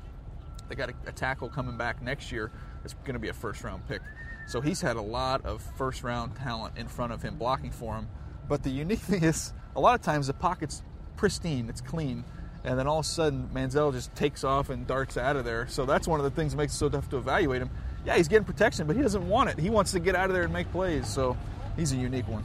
They 0.71 0.75
got 0.75 0.89
a, 0.89 0.95
a 1.07 1.13
tackle 1.13 1.51
coming 1.51 1.77
back 1.77 2.01
next 2.01 2.33
year. 2.33 2.51
It's 2.83 2.95
going 2.95 3.13
to 3.13 3.21
be 3.21 3.29
a 3.29 3.35
first 3.35 3.63
round 3.63 3.87
pick. 3.87 4.01
So 4.47 4.63
he's 4.63 4.81
had 4.81 4.97
a 4.97 5.03
lot 5.03 5.45
of 5.45 5.63
first 5.77 6.03
round 6.03 6.35
talent 6.35 6.79
in 6.79 6.89
front 6.89 7.13
of 7.13 7.21
him 7.21 7.37
blocking 7.37 7.73
for 7.73 7.95
him. 7.95 8.09
But 8.49 8.63
the 8.63 8.71
unique 8.71 9.01
thing 9.01 9.23
is, 9.23 9.53
a 9.77 9.81
lot 9.81 9.97
of 9.97 10.01
times 10.01 10.29
the 10.29 10.33
pocket's 10.33 10.83
pristine, 11.19 11.69
it's 11.69 11.83
clean, 11.83 12.25
and 12.65 12.79
then 12.79 12.87
all 12.87 13.01
of 13.01 13.05
a 13.05 13.09
sudden 13.09 13.51
Manziel 13.55 13.93
just 13.93 14.15
takes 14.15 14.43
off 14.43 14.71
and 14.71 14.87
darts 14.87 15.17
out 15.17 15.37
of 15.37 15.45
there. 15.45 15.67
So 15.69 15.85
that's 15.85 16.09
one 16.09 16.19
of 16.19 16.25
the 16.25 16.31
things 16.31 16.53
that 16.53 16.59
makes 16.59 16.73
it 16.73 16.77
so 16.77 16.89
tough 16.89 17.09
to 17.11 17.19
evaluate 17.19 17.63
him. 17.63 17.71
Yeah, 18.07 18.17
he's 18.17 18.29
getting 18.29 18.45
protection, 18.45 18.87
but 18.87 18.97
he 18.97 19.03
doesn't 19.03 19.27
want 19.29 19.51
it. 19.51 19.59
He 19.59 19.71
wants 19.71 19.93
to 19.93 20.01
get 20.01 20.15
out 20.15 20.31
of 20.31 20.35
there 20.35 20.45
and 20.45 20.53
make 20.53 20.71
plays. 20.73 21.07
So 21.07 21.37
he's 21.77 21.93
a 21.93 21.97
unique 21.97 22.29
one. 22.29 22.45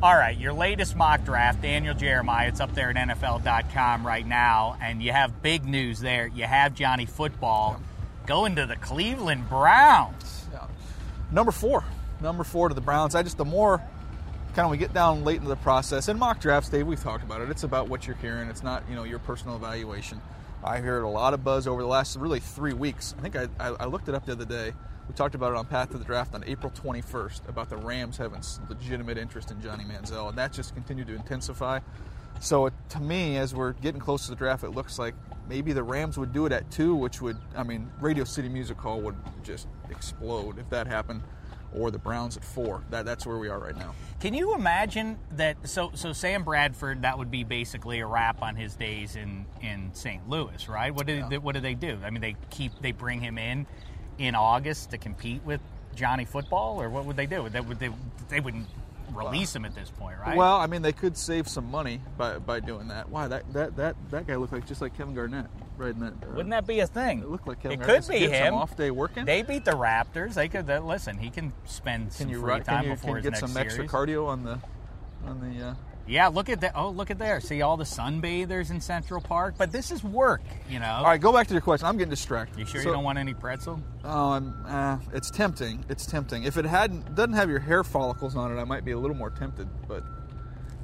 All 0.00 0.14
right, 0.14 0.36
your 0.36 0.52
latest 0.52 0.94
mock 0.94 1.24
draft, 1.24 1.60
Daniel 1.60 1.92
Jeremiah. 1.92 2.48
It's 2.48 2.60
up 2.60 2.72
there 2.72 2.90
at 2.90 2.96
NFL.com 2.96 4.06
right 4.06 4.24
now, 4.24 4.76
and 4.80 5.02
you 5.02 5.10
have 5.10 5.42
big 5.42 5.64
news 5.64 5.98
there. 5.98 6.28
You 6.28 6.44
have 6.44 6.74
Johnny 6.74 7.04
Football 7.04 7.80
going 8.24 8.54
to 8.56 8.66
the 8.66 8.76
Cleveland 8.76 9.48
Browns. 9.48 10.46
Yeah. 10.52 10.66
Number 11.32 11.50
four. 11.50 11.82
Number 12.20 12.44
four 12.44 12.68
to 12.68 12.74
the 12.76 12.80
Browns. 12.80 13.14
I 13.16 13.24
just 13.24 13.38
the 13.38 13.44
more 13.44 13.82
kind 14.58 14.66
of 14.66 14.72
we 14.72 14.76
get 14.76 14.92
down 14.92 15.22
late 15.22 15.36
into 15.36 15.48
the 15.48 15.54
process 15.54 16.08
and 16.08 16.18
mock 16.18 16.40
drafts, 16.40 16.68
Dave, 16.68 16.84
we've 16.84 17.00
talked 17.00 17.22
about 17.22 17.40
it. 17.40 17.48
It's 17.48 17.62
about 17.62 17.88
what 17.88 18.08
you're 18.08 18.16
hearing. 18.16 18.48
It's 18.48 18.64
not, 18.64 18.82
you 18.88 18.96
know, 18.96 19.04
your 19.04 19.20
personal 19.20 19.54
evaluation. 19.54 20.20
I 20.64 20.78
heard 20.78 21.04
a 21.04 21.08
lot 21.08 21.32
of 21.32 21.44
buzz 21.44 21.68
over 21.68 21.80
the 21.80 21.86
last 21.86 22.16
really 22.16 22.40
three 22.40 22.72
weeks. 22.72 23.14
I 23.16 23.22
think 23.22 23.36
I, 23.36 23.46
I, 23.60 23.68
I 23.68 23.84
looked 23.84 24.08
it 24.08 24.16
up 24.16 24.26
the 24.26 24.32
other 24.32 24.44
day. 24.44 24.72
We 25.06 25.14
talked 25.14 25.36
about 25.36 25.52
it 25.52 25.56
on 25.56 25.66
Path 25.66 25.92
to 25.92 25.98
the 25.98 26.04
Draft 26.04 26.34
on 26.34 26.42
April 26.42 26.72
21st 26.72 27.48
about 27.48 27.70
the 27.70 27.76
Rams 27.76 28.16
having 28.16 28.42
legitimate 28.68 29.16
interest 29.16 29.52
in 29.52 29.62
Johnny 29.62 29.84
Manziel, 29.84 30.28
and 30.28 30.36
that 30.36 30.52
just 30.52 30.74
continued 30.74 31.06
to 31.06 31.14
intensify. 31.14 31.78
So 32.40 32.66
it, 32.66 32.74
to 32.88 33.00
me, 33.00 33.36
as 33.36 33.54
we're 33.54 33.74
getting 33.74 34.00
close 34.00 34.24
to 34.24 34.30
the 34.30 34.36
draft, 34.36 34.64
it 34.64 34.70
looks 34.70 34.98
like 34.98 35.14
maybe 35.48 35.72
the 35.72 35.84
Rams 35.84 36.18
would 36.18 36.32
do 36.32 36.46
it 36.46 36.52
at 36.52 36.68
two, 36.72 36.96
which 36.96 37.22
would, 37.22 37.36
I 37.56 37.62
mean, 37.62 37.88
Radio 38.00 38.24
City 38.24 38.48
Music 38.48 38.76
Hall 38.76 39.00
would 39.02 39.14
just 39.44 39.68
explode 39.88 40.58
if 40.58 40.68
that 40.70 40.88
happened, 40.88 41.22
or 41.74 41.90
the 41.90 41.98
Browns 41.98 42.36
at 42.36 42.44
four. 42.44 42.84
That 42.90 43.04
that's 43.04 43.26
where 43.26 43.38
we 43.38 43.48
are 43.48 43.58
right 43.58 43.76
now. 43.76 43.94
Can 44.20 44.34
you 44.34 44.54
imagine 44.54 45.18
that? 45.32 45.68
So, 45.68 45.90
so 45.94 46.12
Sam 46.12 46.42
Bradford, 46.44 47.02
that 47.02 47.18
would 47.18 47.30
be 47.30 47.44
basically 47.44 48.00
a 48.00 48.06
wrap 48.06 48.42
on 48.42 48.56
his 48.56 48.74
days 48.74 49.16
in 49.16 49.46
in 49.60 49.90
St. 49.94 50.28
Louis, 50.28 50.68
right? 50.68 50.94
What 50.94 51.06
did 51.06 51.28
they, 51.30 51.38
what 51.38 51.54
do 51.54 51.60
they 51.60 51.74
do? 51.74 51.98
I 52.04 52.10
mean, 52.10 52.20
they 52.20 52.36
keep 52.50 52.72
they 52.80 52.92
bring 52.92 53.20
him 53.20 53.38
in 53.38 53.66
in 54.18 54.34
August 54.34 54.90
to 54.90 54.98
compete 54.98 55.42
with 55.44 55.60
Johnny 55.94 56.24
Football, 56.24 56.80
or 56.80 56.88
what 56.88 57.04
would 57.04 57.16
they 57.16 57.26
do? 57.26 57.48
They 57.48 57.60
would 57.60 57.78
they 57.78 57.90
they 58.28 58.40
wouldn't 58.40 58.66
release 59.12 59.54
him 59.54 59.64
at 59.64 59.74
this 59.74 59.90
point, 59.90 60.18
right? 60.18 60.36
Well, 60.36 60.56
I 60.56 60.66
mean, 60.66 60.82
they 60.82 60.92
could 60.92 61.16
save 61.16 61.48
some 61.48 61.70
money 61.70 62.00
by, 62.16 62.38
by 62.38 62.60
doing 62.60 62.88
that. 62.88 63.08
Why 63.08 63.28
that 63.28 63.52
that 63.52 63.76
that 63.76 63.96
that 64.10 64.26
guy 64.26 64.36
looked 64.36 64.52
like 64.52 64.66
just 64.66 64.80
like 64.80 64.96
Kevin 64.96 65.14
Garnett, 65.14 65.46
right? 65.78 65.90
In 65.94 66.00
that, 66.00 66.12
uh, 66.22 66.30
wouldn't 66.30 66.50
that 66.50 66.66
be 66.66 66.80
a 66.80 66.86
thing? 66.86 67.20
It 67.20 67.28
looked 67.28 67.46
like 67.48 67.62
Kevin 67.62 67.80
It 67.80 67.84
could 67.84 68.06
be 68.08 68.18
Get 68.20 68.30
some 68.30 68.46
him. 68.48 68.54
off 68.54 68.76
day 68.76 68.90
working. 68.90 69.24
They 69.24 69.42
beat 69.42 69.64
the 69.64 69.70
Raptors. 69.72 70.34
They 70.34 70.48
could 70.48 70.68
uh, 70.68 70.80
listen. 70.80 71.18
He 71.18 71.30
can 71.30 71.52
spend 71.64 72.04
can 72.08 72.10
some 72.12 72.28
you 72.30 72.40
free 72.40 72.60
time 72.60 72.64
Can 72.64 72.84
you, 72.84 72.90
before 72.90 73.08
can 73.08 73.16
his 73.16 73.22
get 73.24 73.30
next 73.30 73.40
some 73.40 73.50
series. 73.50 73.78
extra 73.78 73.86
cardio 73.88 74.26
on 74.26 74.44
the 74.44 74.58
on 75.26 75.40
the? 75.40 75.66
Uh, 75.68 75.74
Yeah, 76.06 76.28
look 76.28 76.48
at 76.48 76.60
that. 76.62 76.72
Oh, 76.74 76.88
look 76.90 77.10
at 77.10 77.18
there. 77.18 77.38
See 77.40 77.60
all 77.60 77.76
the 77.76 77.84
sunbathers 77.84 78.70
in 78.70 78.80
Central 78.80 79.20
Park. 79.20 79.56
But 79.58 79.72
this 79.72 79.90
is 79.90 80.02
work, 80.02 80.40
you 80.70 80.78
know. 80.80 80.86
all 80.90 81.04
right, 81.04 81.20
go 81.20 81.32
back 81.34 81.46
to 81.48 81.52
your 81.54 81.60
question. 81.60 81.86
I'm 81.86 81.98
getting 81.98 82.08
distracted. 82.10 82.58
You 82.58 82.64
sure 82.64 82.80
So- 82.82 82.88
you 82.88 82.94
don't 82.94 83.04
want 83.04 83.18
any 83.18 83.34
pretzel? 83.34 83.80
Oh, 84.04 84.30
I'm, 84.32 84.54
uh, 84.66 84.98
it's 85.12 85.30
tempting. 85.30 85.84
It's 85.90 86.06
tempting. 86.06 86.44
If 86.44 86.56
it 86.56 86.64
hadn't 86.64 87.14
doesn't 87.14 87.34
have 87.34 87.50
your 87.50 87.60
hair 87.60 87.84
follicles 87.84 88.36
on 88.36 88.56
it, 88.56 88.60
I 88.60 88.64
might 88.64 88.84
be 88.86 88.92
a 88.92 88.98
little 88.98 89.16
more 89.16 89.28
tempted. 89.30 89.68
But 89.86 90.02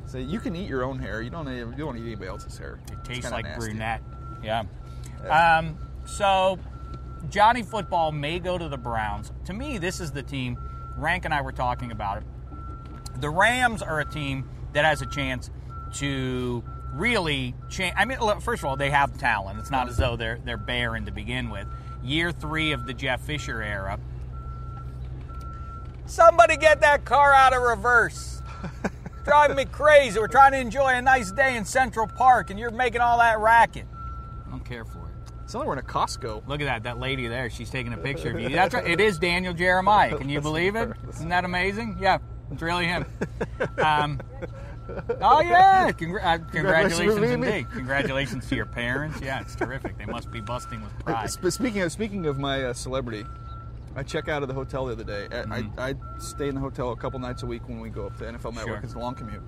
so 0.07 0.18
you 0.18 0.40
can 0.40 0.54
eat 0.54 0.68
your 0.68 0.85
own 0.85 0.98
hair. 0.98 1.22
You 1.22 1.30
don't. 1.30 1.48
You 1.48 1.72
don't 1.78 1.96
eat 1.96 2.02
anybody 2.04 2.28
else's 2.28 2.59
hair. 2.59 2.78
It 2.92 2.98
tastes 3.04 3.30
like 3.30 3.44
nasty. 3.46 3.61
brunette. 3.70 4.02
Yeah. 4.42 4.64
Um, 5.30 5.78
so 6.04 6.58
Johnny 7.30 7.62
Football 7.62 8.12
may 8.12 8.38
go 8.38 8.58
to 8.58 8.68
the 8.68 8.76
Browns. 8.76 9.32
To 9.46 9.52
me, 9.52 9.78
this 9.78 10.00
is 10.00 10.12
the 10.12 10.22
team. 10.22 10.58
Rank 10.96 11.24
and 11.24 11.34
I 11.34 11.40
were 11.40 11.52
talking 11.52 11.90
about 11.90 12.18
it. 12.18 12.24
The 13.20 13.30
Rams 13.30 13.82
are 13.82 14.00
a 14.00 14.04
team 14.04 14.48
that 14.72 14.84
has 14.84 15.02
a 15.02 15.06
chance 15.06 15.50
to 15.94 16.62
really 16.92 17.54
change. 17.68 17.94
I 17.96 18.04
mean, 18.04 18.18
look, 18.20 18.40
first 18.40 18.62
of 18.62 18.66
all, 18.66 18.76
they 18.76 18.90
have 18.90 19.16
talent. 19.18 19.58
It's 19.58 19.70
not 19.70 19.88
as 19.88 19.96
though 19.96 20.16
they're 20.16 20.38
they're 20.44 20.56
barren 20.56 21.06
to 21.06 21.12
begin 21.12 21.50
with. 21.50 21.66
Year 22.02 22.32
three 22.32 22.72
of 22.72 22.87
the 22.87 22.94
Jeff 22.94 23.22
Fisher 23.22 23.62
era. 23.62 23.98
Somebody 26.06 26.56
get 26.56 26.80
that 26.82 27.04
car 27.04 27.32
out 27.32 27.54
of 27.54 27.62
reverse. 27.62 28.42
Driving 29.24 29.56
me 29.56 29.64
crazy. 29.64 30.18
We're 30.18 30.28
trying 30.28 30.52
to 30.52 30.58
enjoy 30.58 30.88
a 30.88 31.00
nice 31.00 31.32
day 31.32 31.56
in 31.56 31.64
Central 31.64 32.06
Park, 32.06 32.50
and 32.50 32.58
you're 32.58 32.70
making 32.70 33.00
all 33.00 33.18
that 33.18 33.38
racket. 33.38 33.87
I 34.46 34.50
don't 34.50 34.64
care 34.64 34.84
for 34.84 34.98
it. 34.98 35.04
It's 35.55 35.59
like 35.61 35.69
we're 35.69 35.75
in 35.75 35.79
a 35.79 35.83
Costco. 35.83 36.49
Look 36.49 36.61
at 36.61 36.64
that. 36.64 36.83
That 36.83 36.99
lady 36.99 37.29
there. 37.29 37.49
She's 37.49 37.71
taking 37.71 37.93
a 37.93 37.97
picture 37.97 38.31
of 38.33 38.40
you. 38.40 38.49
That's 38.49 38.75
right. 38.75 38.85
It 38.88 38.99
is 39.01 39.21
Daniel 39.21 39.55
Jeremiah. 39.55 40.17
Can 40.19 40.29
you 40.29 40.40
believe 40.40 40.75
it? 40.75 40.90
Isn't 41.11 41.29
that 41.29 41.45
amazing? 41.45 41.97
Yeah, 42.01 42.19
it's 42.51 42.61
really 42.61 42.87
him. 42.87 43.07
Um, 43.79 44.21
Oh 45.21 45.40
yeah! 45.40 45.93
Congra- 45.93 46.23
uh, 46.25 46.38
congratulations, 46.51 47.14
Congratulations, 47.14 47.33
indeed. 47.33 47.71
Congratulations 47.71 48.49
to 48.49 48.57
your 48.57 48.67
parents. 48.67 49.21
Yeah, 49.23 49.40
it's 49.43 49.55
terrific. 49.55 49.97
They 49.97 50.07
must 50.07 50.31
be 50.33 50.40
busting 50.40 50.83
with 50.83 50.93
pride. 51.05 51.31
Speaking 51.31 51.83
of 51.83 51.93
speaking 51.93 52.27
of 52.27 52.38
my 52.40 52.64
uh, 52.64 52.73
celebrity, 52.75 53.25
I 53.95 54.03
check 54.03 54.29
out 54.29 54.43
of 54.43 54.49
the 54.49 54.55
hotel 54.55 54.87
the 54.87 54.93
other 54.93 55.05
day. 55.05 55.27
I, 55.27 55.45
Mm-hmm. 55.45 55.81
I, 55.81 55.90
I 55.90 55.95
stay 56.19 56.49
in 56.49 56.57
the 56.57 56.61
hotel 56.61 56.90
a 56.90 56.97
couple 56.97 57.21
nights 57.21 57.45
a 57.45 57.47
week 57.47 57.67
when 57.69 57.79
we 57.81 57.90
go 57.90 58.07
up 58.07 58.19
to 58.19 58.25
NFL 58.25 58.55
Network. 58.57 58.67
Sure. 58.67 58.81
It's 58.83 58.95
a 58.95 58.99
long 58.99 59.14
commute. 59.14 59.40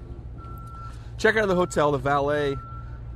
Check 1.18 1.36
out 1.36 1.42
of 1.42 1.48
the 1.48 1.56
hotel. 1.56 1.90
The 1.92 1.98
valet, 1.98 2.56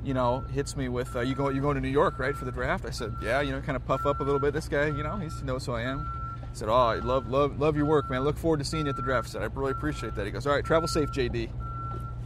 you 0.04 0.14
know, 0.14 0.40
hits 0.52 0.76
me 0.76 0.88
with, 0.88 1.14
uh, 1.14 1.20
"You 1.20 1.34
go, 1.34 1.48
you 1.48 1.60
going 1.60 1.74
to 1.76 1.80
New 1.80 1.88
York, 1.88 2.18
right, 2.18 2.36
for 2.36 2.44
the 2.44 2.52
draft?" 2.52 2.84
I 2.86 2.90
said, 2.90 3.14
"Yeah." 3.22 3.40
You 3.40 3.52
know, 3.52 3.60
kind 3.60 3.76
of 3.76 3.84
puff 3.86 4.06
up 4.06 4.20
a 4.20 4.22
little 4.22 4.40
bit. 4.40 4.52
This 4.52 4.68
guy, 4.68 4.86
you 4.86 5.02
know, 5.02 5.16
he 5.16 5.28
knows 5.44 5.66
who 5.66 5.72
I 5.72 5.82
am. 5.82 6.10
He 6.50 6.56
said, 6.56 6.68
"Oh, 6.68 6.74
I 6.74 6.96
love, 6.96 7.28
love, 7.28 7.60
love 7.60 7.76
your 7.76 7.86
work, 7.86 8.10
man. 8.10 8.22
Look 8.22 8.36
forward 8.36 8.58
to 8.58 8.64
seeing 8.64 8.86
you 8.86 8.90
at 8.90 8.96
the 8.96 9.02
draft." 9.02 9.28
I 9.28 9.30
said, 9.32 9.42
"I 9.42 9.46
really 9.46 9.72
appreciate 9.72 10.14
that." 10.14 10.26
He 10.26 10.32
goes, 10.32 10.46
"All 10.46 10.54
right, 10.54 10.64
travel 10.64 10.88
safe, 10.88 11.10
JD." 11.10 11.50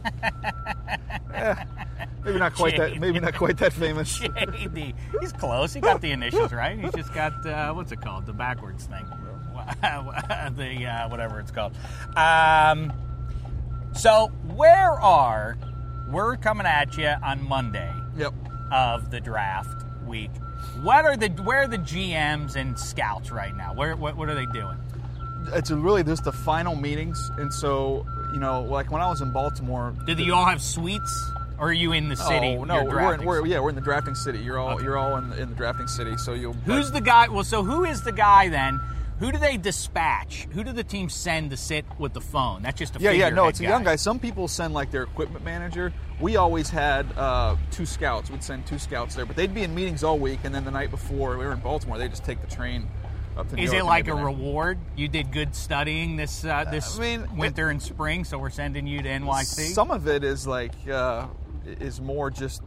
Eh, 1.33 1.53
maybe 2.23 2.39
not 2.39 2.55
quite 2.55 2.77
that. 2.77 2.97
Maybe 2.97 3.19
not 3.19 3.35
quite 3.35 3.57
that 3.57 3.73
famous. 3.73 4.19
JD. 4.19 4.93
He's 5.19 5.33
close. 5.33 5.73
He 5.73 5.81
got 5.81 5.99
the 5.99 6.11
initials 6.11 6.53
right. 6.53 6.79
He's 6.79 6.93
just 6.93 7.13
got 7.13 7.45
uh, 7.45 7.73
what's 7.73 7.91
it 7.91 7.99
called? 7.99 8.25
The 8.25 8.31
backwards 8.31 8.85
thing. 8.85 9.05
the 9.81 10.85
uh, 10.85 11.09
whatever 11.09 11.39
it's 11.39 11.51
called. 11.51 11.75
Um, 12.15 12.93
so 13.93 14.27
where 14.55 14.91
are 14.91 15.57
we're 16.11 16.37
coming 16.37 16.65
at 16.67 16.97
you 16.97 17.07
on 17.23 17.47
Monday 17.47 17.91
Yep. 18.17 18.33
of 18.71 19.11
the 19.11 19.19
draft 19.19 19.83
week? 20.07 20.31
What 20.81 21.05
are 21.05 21.15
the 21.17 21.27
where 21.43 21.63
are 21.63 21.67
the 21.67 21.77
GMs 21.77 22.55
and 22.55 22.77
scouts 22.77 23.31
right 23.31 23.55
now? 23.55 23.73
Where 23.73 23.95
what, 23.95 24.15
what 24.17 24.29
are 24.29 24.35
they 24.35 24.45
doing? 24.47 24.77
it's 25.53 25.69
really 25.69 26.03
just 26.03 26.23
the 26.23 26.31
final 26.31 26.75
meetings, 26.75 27.29
and 27.37 27.53
so 27.53 28.03
you 28.33 28.39
know, 28.39 28.63
like 28.63 28.91
when 28.91 29.01
I 29.01 29.07
was 29.07 29.21
in 29.21 29.31
Baltimore. 29.31 29.93
Do 30.05 30.13
you 30.13 30.33
all 30.33 30.45
have 30.45 30.59
suites, 30.61 31.31
or 31.59 31.69
are 31.69 31.73
you 31.73 31.91
in 31.91 32.09
the 32.09 32.15
city? 32.15 32.57
Oh 32.59 32.63
no, 32.63 32.83
we're, 32.83 33.13
in, 33.13 33.23
we're 33.23 33.45
yeah, 33.45 33.59
we're 33.59 33.69
in 33.69 33.75
the 33.75 33.81
drafting 33.81 34.15
city. 34.15 34.39
You're 34.39 34.57
all 34.57 34.71
Okay. 34.75 34.83
you're 34.83 34.97
all 34.97 35.17
in 35.17 35.29
the, 35.29 35.41
in 35.41 35.49
the 35.49 35.55
drafting 35.55 35.87
city. 35.87 36.17
So 36.17 36.33
you'll. 36.33 36.53
Who's 36.53 36.91
the 36.91 36.99
guy? 37.01 37.27
Well, 37.27 37.43
so 37.43 37.63
who 37.63 37.83
is 37.83 38.01
the 38.01 38.11
guy 38.11 38.49
then? 38.49 38.79
Who 39.19 39.31
do 39.31 39.37
they 39.37 39.55
dispatch? 39.55 40.47
Who 40.51 40.63
do 40.63 40.73
the 40.73 40.83
team 40.83 41.09
send 41.09 41.51
to 41.51 41.57
sit 41.57 41.85
with 41.97 42.13
the 42.13 42.21
phone? 42.21 42.61
That's 42.63 42.77
just 42.77 42.97
a 42.97 42.99
Yeah, 42.99 43.11
yeah, 43.11 43.29
no, 43.29 43.47
it's 43.47 43.61
a 43.61 43.63
young 43.63 43.83
guy. 43.83 43.95
Some 43.95 44.19
people 44.19 44.47
send 44.47 44.73
like 44.73 44.91
their 44.91 45.03
equipment 45.03 45.45
manager. 45.45 45.93
We 46.19 46.35
always 46.35 46.69
had 46.69 47.05
uh, 47.17 47.55
two 47.71 47.85
scouts. 47.85 48.29
We'd 48.29 48.43
send 48.43 48.67
two 48.67 48.77
scouts 48.77 49.15
there, 49.15 49.25
but 49.25 49.35
they'd 49.35 49.53
be 49.53 49.63
in 49.63 49.73
meetings 49.73 50.03
all 50.03 50.19
week, 50.19 50.39
and 50.43 50.53
then 50.53 50.65
the 50.65 50.71
night 50.71 50.91
before 50.91 51.37
we 51.37 51.45
were 51.45 51.53
in 51.53 51.59
Baltimore, 51.59 51.97
they 51.97 52.09
just 52.09 52.25
take 52.25 52.41
the 52.41 52.53
train 52.53 52.89
up 53.37 53.49
to 53.49 53.55
New 53.55 53.61
York. 53.61 53.67
Is 53.67 53.73
York 53.73 53.83
it 53.83 53.87
like 53.87 54.07
a 54.09 54.15
reward? 54.15 54.79
You 54.97 55.07
did 55.07 55.31
good 55.31 55.55
studying 55.55 56.17
this 56.17 56.43
uh, 56.43 56.65
this 56.69 56.97
I 56.97 57.01
mean, 57.01 57.37
winter 57.37 57.69
and 57.69 57.81
spring, 57.81 58.25
so 58.25 58.37
we're 58.37 58.49
sending 58.49 58.85
you 58.85 59.01
to 59.01 59.09
NYC. 59.09 59.73
Some 59.73 59.91
of 59.91 60.07
it 60.07 60.25
is 60.25 60.45
like 60.45 60.73
uh, 60.89 61.27
is 61.65 62.01
more 62.01 62.29
just 62.29 62.61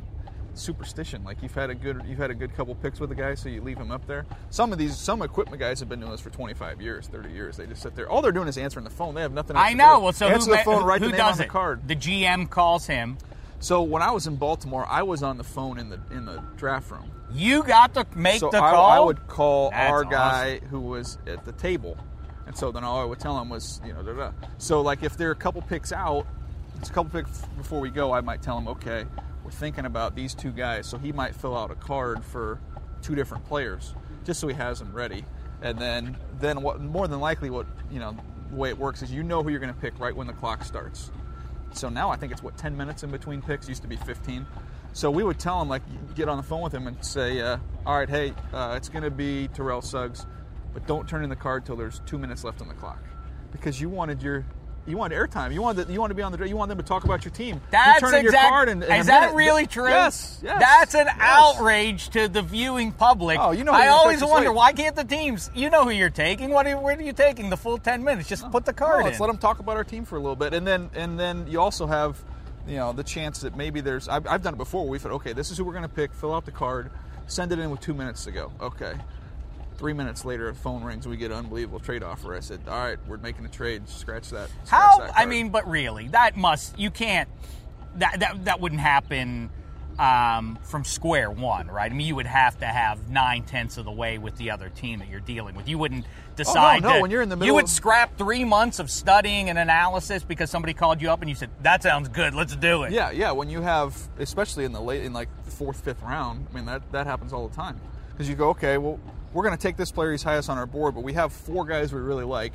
superstition. 0.58 1.24
Like 1.24 1.42
you've 1.42 1.54
had 1.54 1.70
a 1.70 1.74
good 1.74 2.02
you've 2.06 2.18
had 2.18 2.30
a 2.30 2.34
good 2.34 2.54
couple 2.54 2.74
picks 2.74 3.00
with 3.00 3.10
a 3.12 3.14
guy, 3.14 3.34
so 3.34 3.48
you 3.48 3.60
leave 3.60 3.78
him 3.78 3.90
up 3.90 4.06
there. 4.06 4.26
Some 4.50 4.72
of 4.72 4.78
these 4.78 4.96
some 4.96 5.22
equipment 5.22 5.60
guys 5.60 5.80
have 5.80 5.88
been 5.88 6.00
doing 6.00 6.12
this 6.12 6.20
for 6.20 6.30
25 6.30 6.80
years, 6.80 7.08
30 7.08 7.32
years. 7.32 7.56
They 7.56 7.66
just 7.66 7.82
sit 7.82 7.94
there. 7.94 8.08
All 8.08 8.22
they're 8.22 8.32
doing 8.32 8.48
is 8.48 8.58
answering 8.58 8.84
the 8.84 8.90
phone. 8.90 9.14
They 9.14 9.22
have 9.22 9.32
nothing. 9.32 9.56
I 9.56 9.70
to 9.70 9.76
know. 9.76 9.96
do. 9.96 10.02
Well, 10.04 10.12
so 10.12 10.26
answer 10.28 10.50
who, 10.50 10.56
the 10.56 10.62
phone, 10.62 10.84
write 10.84 11.00
who 11.00 11.06
the 11.06 11.12
name 11.12 11.18
does 11.18 11.32
on 11.32 11.38
the 11.38 11.44
card. 11.46 11.88
The 11.88 11.96
GM 11.96 12.50
calls 12.50 12.86
him. 12.86 13.18
So 13.60 13.82
when 13.82 14.02
I 14.02 14.12
was 14.12 14.26
in 14.26 14.36
Baltimore, 14.36 14.86
I 14.88 15.02
was 15.02 15.22
on 15.22 15.36
the 15.36 15.44
phone 15.44 15.78
in 15.78 15.88
the 15.90 16.00
in 16.10 16.24
the 16.24 16.42
draft 16.56 16.90
room. 16.90 17.10
You 17.30 17.62
got 17.62 17.94
to 17.94 18.06
make 18.14 18.40
so 18.40 18.50
the 18.50 18.62
I, 18.62 18.70
call. 18.70 18.90
I 18.90 19.00
would 19.00 19.26
call 19.26 19.70
That's 19.70 19.90
our 19.90 20.04
guy 20.04 20.60
who 20.70 20.80
was 20.80 21.18
at 21.26 21.44
the 21.44 21.52
table, 21.52 21.96
and 22.46 22.56
so 22.56 22.70
then 22.72 22.84
all 22.84 23.00
I 23.00 23.04
would 23.04 23.18
tell 23.18 23.38
him 23.38 23.48
was, 23.48 23.80
you 23.84 23.92
know, 23.92 24.02
da, 24.02 24.12
da. 24.12 24.32
so 24.58 24.80
like 24.80 25.02
if 25.02 25.16
there 25.16 25.28
are 25.28 25.32
a 25.32 25.36
couple 25.36 25.60
picks 25.62 25.92
out, 25.92 26.26
it's 26.78 26.90
a 26.90 26.92
couple 26.92 27.10
picks 27.10 27.42
before 27.56 27.80
we 27.80 27.90
go, 27.90 28.12
I 28.12 28.20
might 28.20 28.42
tell 28.42 28.56
him, 28.56 28.68
okay, 28.68 29.04
we're 29.48 29.52
thinking 29.52 29.86
about 29.86 30.14
these 30.14 30.34
two 30.34 30.50
guys, 30.50 30.86
so 30.86 30.98
he 30.98 31.10
might 31.10 31.34
fill 31.34 31.56
out 31.56 31.70
a 31.70 31.74
card 31.74 32.22
for 32.22 32.60
two 33.00 33.14
different 33.14 33.46
players, 33.46 33.94
just 34.22 34.40
so 34.40 34.46
he 34.46 34.52
has 34.52 34.78
them 34.78 34.92
ready, 34.92 35.24
and 35.62 35.78
then 35.78 36.18
then 36.38 36.60
what 36.60 36.82
more 36.82 37.08
than 37.08 37.18
likely 37.18 37.48
what 37.48 37.64
you 37.90 37.98
know 37.98 38.14
the 38.50 38.56
way 38.56 38.68
it 38.68 38.76
works 38.76 39.00
is 39.00 39.10
you 39.10 39.22
know 39.22 39.42
who 39.42 39.48
you're 39.48 39.58
going 39.58 39.72
to 39.72 39.80
pick 39.80 39.98
right 39.98 40.14
when 40.14 40.26
the 40.26 40.34
clock 40.34 40.62
starts. 40.64 41.10
So 41.72 41.88
now 41.88 42.10
I 42.10 42.16
think 42.16 42.30
it's 42.30 42.42
what 42.42 42.58
10 42.58 42.76
minutes 42.76 43.04
in 43.04 43.10
between 43.10 43.40
picks. 43.40 43.66
Used 43.70 43.80
to 43.80 43.88
be 43.88 43.96
15. 43.96 44.46
So 44.92 45.10
we 45.10 45.24
would 45.24 45.38
tell 45.38 45.62
him 45.62 45.68
like 45.70 45.82
get 46.14 46.28
on 46.28 46.36
the 46.36 46.42
phone 46.42 46.60
with 46.60 46.74
him 46.74 46.86
and 46.86 47.02
say, 47.02 47.40
uh, 47.40 47.56
all 47.86 47.96
right, 47.96 48.08
hey, 48.08 48.34
uh, 48.52 48.74
it's 48.76 48.90
going 48.90 49.04
to 49.04 49.10
be 49.10 49.48
Terrell 49.54 49.80
Suggs, 49.80 50.26
but 50.74 50.86
don't 50.86 51.08
turn 51.08 51.24
in 51.24 51.30
the 51.30 51.36
card 51.36 51.64
till 51.64 51.76
there's 51.76 52.02
two 52.04 52.18
minutes 52.18 52.44
left 52.44 52.60
on 52.60 52.68
the 52.68 52.74
clock, 52.74 53.02
because 53.50 53.80
you 53.80 53.88
wanted 53.88 54.22
your 54.22 54.44
you 54.88 54.96
wanted 54.96 55.16
airtime. 55.16 55.52
You 55.52 55.62
wanted 55.62 55.88
you 55.88 56.00
want 56.00 56.10
to 56.10 56.14
be 56.14 56.22
on 56.22 56.32
the 56.32 56.48
you 56.48 56.56
want 56.56 56.68
them 56.70 56.78
to 56.78 56.84
talk 56.84 57.04
about 57.04 57.24
your 57.24 57.32
team. 57.32 57.60
That's 57.70 58.00
you 58.00 58.10
turn 58.10 58.24
your 58.24 58.32
card 58.32 58.68
in 58.68 58.82
Is 58.82 59.06
that 59.06 59.34
really 59.34 59.66
true? 59.66 59.88
Yes. 59.88 60.40
yes 60.42 60.58
That's 60.58 60.94
an 60.94 61.06
yes. 61.06 61.16
outrage 61.18 62.08
to 62.10 62.28
the 62.28 62.42
viewing 62.42 62.92
public. 62.92 63.38
Oh, 63.40 63.50
you 63.50 63.64
know 63.64 63.72
I 63.72 63.88
always 63.88 64.22
wonder 64.24 64.52
why 64.52 64.72
can't 64.72 64.96
the 64.96 65.04
teams? 65.04 65.50
You 65.54 65.70
know 65.70 65.84
who 65.84 65.90
you're 65.90 66.10
taking. 66.10 66.50
What? 66.50 66.66
Are, 66.66 66.78
where 66.80 66.96
are 66.96 67.02
you 67.02 67.12
taking 67.12 67.50
the 67.50 67.56
full 67.56 67.78
ten 67.78 68.02
minutes? 68.02 68.28
Just 68.28 68.50
put 68.50 68.64
the 68.64 68.72
card 68.72 69.00
No, 69.00 69.04
let's 69.06 69.18
in. 69.18 69.22
let 69.22 69.26
them 69.28 69.38
talk 69.38 69.58
about 69.58 69.76
our 69.76 69.84
team 69.84 70.04
for 70.04 70.16
a 70.16 70.20
little 70.20 70.36
bit, 70.36 70.54
and 70.54 70.66
then 70.66 70.90
and 70.94 71.18
then 71.18 71.46
you 71.46 71.60
also 71.60 71.86
have, 71.86 72.22
you 72.66 72.76
know, 72.76 72.92
the 72.92 73.04
chance 73.04 73.40
that 73.40 73.56
maybe 73.56 73.80
there's. 73.80 74.08
I've, 74.08 74.26
I've 74.26 74.42
done 74.42 74.54
it 74.54 74.58
before. 74.58 74.88
We 74.88 74.98
said, 74.98 75.12
okay, 75.12 75.32
this 75.32 75.50
is 75.50 75.58
who 75.58 75.64
we're 75.64 75.72
going 75.72 75.82
to 75.82 75.88
pick. 75.88 76.12
Fill 76.12 76.34
out 76.34 76.44
the 76.44 76.52
card, 76.52 76.90
send 77.26 77.52
it 77.52 77.58
in 77.58 77.70
with 77.70 77.80
two 77.80 77.94
minutes 77.94 78.24
to 78.24 78.30
go. 78.30 78.52
Okay. 78.60 78.94
Three 79.78 79.92
minutes 79.92 80.24
later, 80.24 80.48
a 80.48 80.54
phone 80.54 80.82
rings. 80.82 81.06
We 81.06 81.16
get 81.16 81.30
an 81.30 81.36
unbelievable 81.38 81.78
trade 81.78 82.02
offer. 82.02 82.34
I 82.34 82.40
said, 82.40 82.60
all 82.68 82.76
right, 82.76 82.98
we're 83.06 83.18
making 83.18 83.44
a 83.44 83.48
trade. 83.48 83.88
Scratch 83.88 84.28
that. 84.30 84.50
Scratch 84.64 84.68
How? 84.68 84.98
that 84.98 85.12
I 85.16 85.24
mean, 85.24 85.50
but 85.50 85.68
really, 85.68 86.08
that 86.08 86.36
must 86.36 86.76
you 86.78 86.90
can't. 86.90 87.28
That 87.96 88.18
that 88.20 88.44
that 88.46 88.60
wouldn't 88.60 88.80
happen 88.80 89.50
um, 89.98 90.58
from 90.62 90.84
square 90.84 91.30
one, 91.30 91.68
right? 91.68 91.90
I 91.90 91.94
mean, 91.94 92.06
you 92.06 92.16
would 92.16 92.26
have 92.26 92.58
to 92.58 92.66
have 92.66 93.08
nine 93.08 93.44
tenths 93.44 93.78
of 93.78 93.84
the 93.84 93.92
way 93.92 94.18
with 94.18 94.36
the 94.36 94.50
other 94.50 94.68
team 94.68 94.98
that 95.00 95.08
you're 95.08 95.20
dealing 95.20 95.54
with. 95.54 95.68
You 95.68 95.78
wouldn't 95.78 96.06
decide. 96.34 96.84
Oh, 96.84 96.88
no, 96.88 96.94
to- 96.96 97.02
when 97.02 97.10
you're 97.10 97.22
in 97.22 97.28
the 97.28 97.36
middle, 97.36 97.46
you 97.46 97.54
would 97.54 97.64
of- 97.64 97.70
scrap 97.70 98.16
three 98.18 98.44
months 98.44 98.80
of 98.80 98.90
studying 98.90 99.48
and 99.48 99.58
analysis 99.58 100.24
because 100.24 100.50
somebody 100.50 100.74
called 100.74 101.00
you 101.00 101.10
up 101.10 101.20
and 101.20 101.28
you 101.28 101.36
said 101.36 101.50
that 101.62 101.84
sounds 101.84 102.08
good. 102.08 102.34
Let's 102.34 102.54
do 102.56 102.82
it. 102.82 102.92
Yeah, 102.92 103.10
yeah. 103.12 103.30
When 103.32 103.48
you 103.48 103.62
have, 103.62 103.96
especially 104.18 104.64
in 104.64 104.72
the 104.72 104.80
late, 104.80 105.04
in 105.04 105.12
like 105.12 105.28
fourth, 105.44 105.80
fifth 105.80 106.02
round, 106.02 106.46
I 106.50 106.54
mean 106.54 106.64
that 106.66 106.82
that 106.90 107.06
happens 107.06 107.32
all 107.32 107.48
the 107.48 107.54
time. 107.54 107.80
Because 108.10 108.28
you 108.28 108.34
go, 108.34 108.48
okay, 108.50 108.78
well, 108.78 108.98
we're 109.32 109.42
going 109.42 109.56
to 109.56 109.60
take 109.62 109.76
this 109.76 109.92
player. 109.92 110.12
He's 110.12 110.22
highest 110.22 110.48
on 110.50 110.58
our 110.58 110.66
board, 110.66 110.94
but 110.94 111.02
we 111.02 111.12
have 111.14 111.32
four 111.32 111.64
guys 111.66 111.92
we 111.92 112.00
really 112.00 112.24
like. 112.24 112.52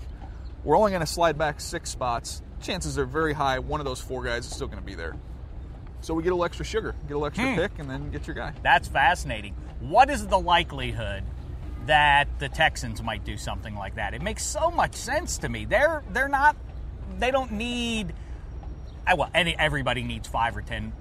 We're 0.64 0.78
only 0.78 0.92
going 0.92 1.02
to 1.02 1.08
slide 1.08 1.38
back 1.38 1.60
six 1.62 1.90
spots. 1.90 2.42
Chances 2.62 2.98
are 2.98 3.06
very 3.06 3.34
high 3.34 3.60
one 3.60 3.82
of 3.82 3.86
those 3.86 4.00
four 4.00 4.24
guys 4.24 4.46
is 4.46 4.54
still 4.54 4.68
going 4.68 4.80
to 4.80 4.86
be 4.86 4.96
there. 4.96 5.16
So 6.02 6.14
we 6.14 6.24
get 6.24 6.30
a 6.30 6.36
little 6.36 6.46
extra 6.46 6.66
sugar, 6.66 6.94
get 7.08 7.14
a 7.14 7.18
little 7.18 7.26
extra 7.28 7.46
Hmm. 7.50 7.56
pick, 7.56 7.80
and 7.80 7.90
then 7.90 8.10
get 8.12 8.28
your 8.28 8.36
guy. 8.36 8.54
That's 8.62 8.88
fascinating. 8.88 9.56
What 9.80 10.10
is 10.10 10.28
the 10.28 10.40
likelihood 10.40 11.24
that 11.86 12.28
the 12.40 12.50
Texans 12.50 13.02
might 13.02 13.24
do 13.26 13.38
something 13.38 13.76
like 13.76 13.96
that? 13.96 14.14
It 14.14 14.22
makes 14.22 14.44
so 14.44 14.72
much 14.72 14.96
sense 14.96 15.38
to 15.40 15.50
me. 15.50 15.66
They're 15.66 16.04
they're 16.12 16.28
not 16.30 16.56
they 17.20 17.32
don't 17.32 17.52
need 17.54 18.14
well 19.16 19.30
any, 19.34 19.58
everybody 19.58 20.04
needs 20.04 20.28
5 20.28 20.58
or 20.58 20.62
10 20.62 20.94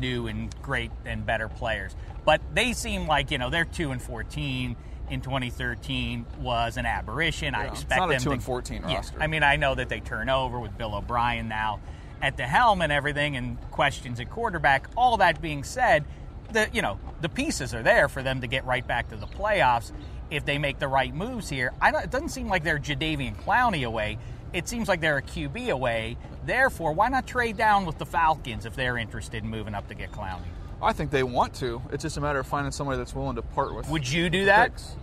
new 0.00 0.26
and 0.28 0.54
great 0.62 0.90
and 1.04 1.24
better 1.26 1.48
players. 1.48 1.94
But 2.24 2.40
they 2.54 2.72
seem 2.72 3.06
like, 3.06 3.30
you 3.30 3.38
know, 3.38 3.50
they're 3.50 3.64
2 3.64 3.90
and 3.90 4.00
14 4.02 4.76
in 5.10 5.20
2013 5.20 6.26
was 6.40 6.76
an 6.76 6.86
aberration. 6.86 7.54
I 7.54 7.64
Yeah, 7.64 7.70
it's 7.72 7.82
expect 7.82 8.08
them 8.08 8.18
2 8.18 8.24
to- 8.24 8.30
and 8.32 8.42
14 8.42 8.82
Yeah, 8.88 8.96
roster. 8.96 9.22
I 9.22 9.26
mean, 9.26 9.42
I 9.42 9.56
know 9.56 9.74
that 9.74 9.88
they 9.88 10.00
turn 10.00 10.28
over 10.28 10.58
with 10.60 10.76
Bill 10.76 10.94
O'Brien 10.94 11.48
now 11.48 11.80
at 12.20 12.36
the 12.36 12.46
helm 12.46 12.82
and 12.82 12.90
everything, 12.92 13.36
and 13.36 13.58
questions 13.70 14.20
at 14.20 14.28
quarterback. 14.30 14.88
All 14.96 15.16
that 15.18 15.40
being 15.40 15.62
said, 15.64 16.04
the 16.50 16.68
you 16.72 16.80
know 16.82 16.98
the 17.20 17.28
pieces 17.28 17.74
are 17.74 17.82
there 17.82 18.08
for 18.08 18.22
them 18.22 18.40
to 18.40 18.46
get 18.46 18.64
right 18.64 18.86
back 18.86 19.08
to 19.08 19.16
the 19.16 19.26
playoffs 19.26 19.92
if 20.30 20.44
they 20.44 20.58
make 20.58 20.78
the 20.78 20.88
right 20.88 21.14
moves 21.14 21.48
here. 21.48 21.72
I 21.80 21.90
don't, 21.90 22.04
it 22.04 22.10
doesn't 22.10 22.30
seem 22.30 22.48
like 22.48 22.64
they're 22.64 22.78
Jadeveon 22.78 23.36
Clowney 23.36 23.86
away. 23.86 24.18
It 24.52 24.66
seems 24.68 24.88
like 24.88 25.00
they're 25.00 25.18
a 25.18 25.22
QB 25.22 25.68
away. 25.70 26.16
Therefore, 26.46 26.92
why 26.92 27.08
not 27.08 27.26
trade 27.26 27.56
down 27.58 27.84
with 27.84 27.98
the 27.98 28.06
Falcons 28.06 28.64
if 28.64 28.74
they're 28.74 28.96
interested 28.96 29.42
in 29.44 29.50
moving 29.50 29.74
up 29.74 29.88
to 29.88 29.94
get 29.94 30.10
Clowney? 30.10 30.40
I 30.80 30.92
think 30.92 31.10
they 31.10 31.22
want 31.22 31.54
to. 31.56 31.82
It's 31.92 32.02
just 32.02 32.16
a 32.16 32.20
matter 32.20 32.38
of 32.38 32.46
finding 32.46 32.72
somebody 32.72 32.98
that's 32.98 33.14
willing 33.14 33.36
to 33.36 33.42
part 33.42 33.74
with. 33.74 33.88
Would 33.88 34.08
you 34.10 34.30
do 34.30 34.44
that? 34.46 34.72
picks. 34.72 34.94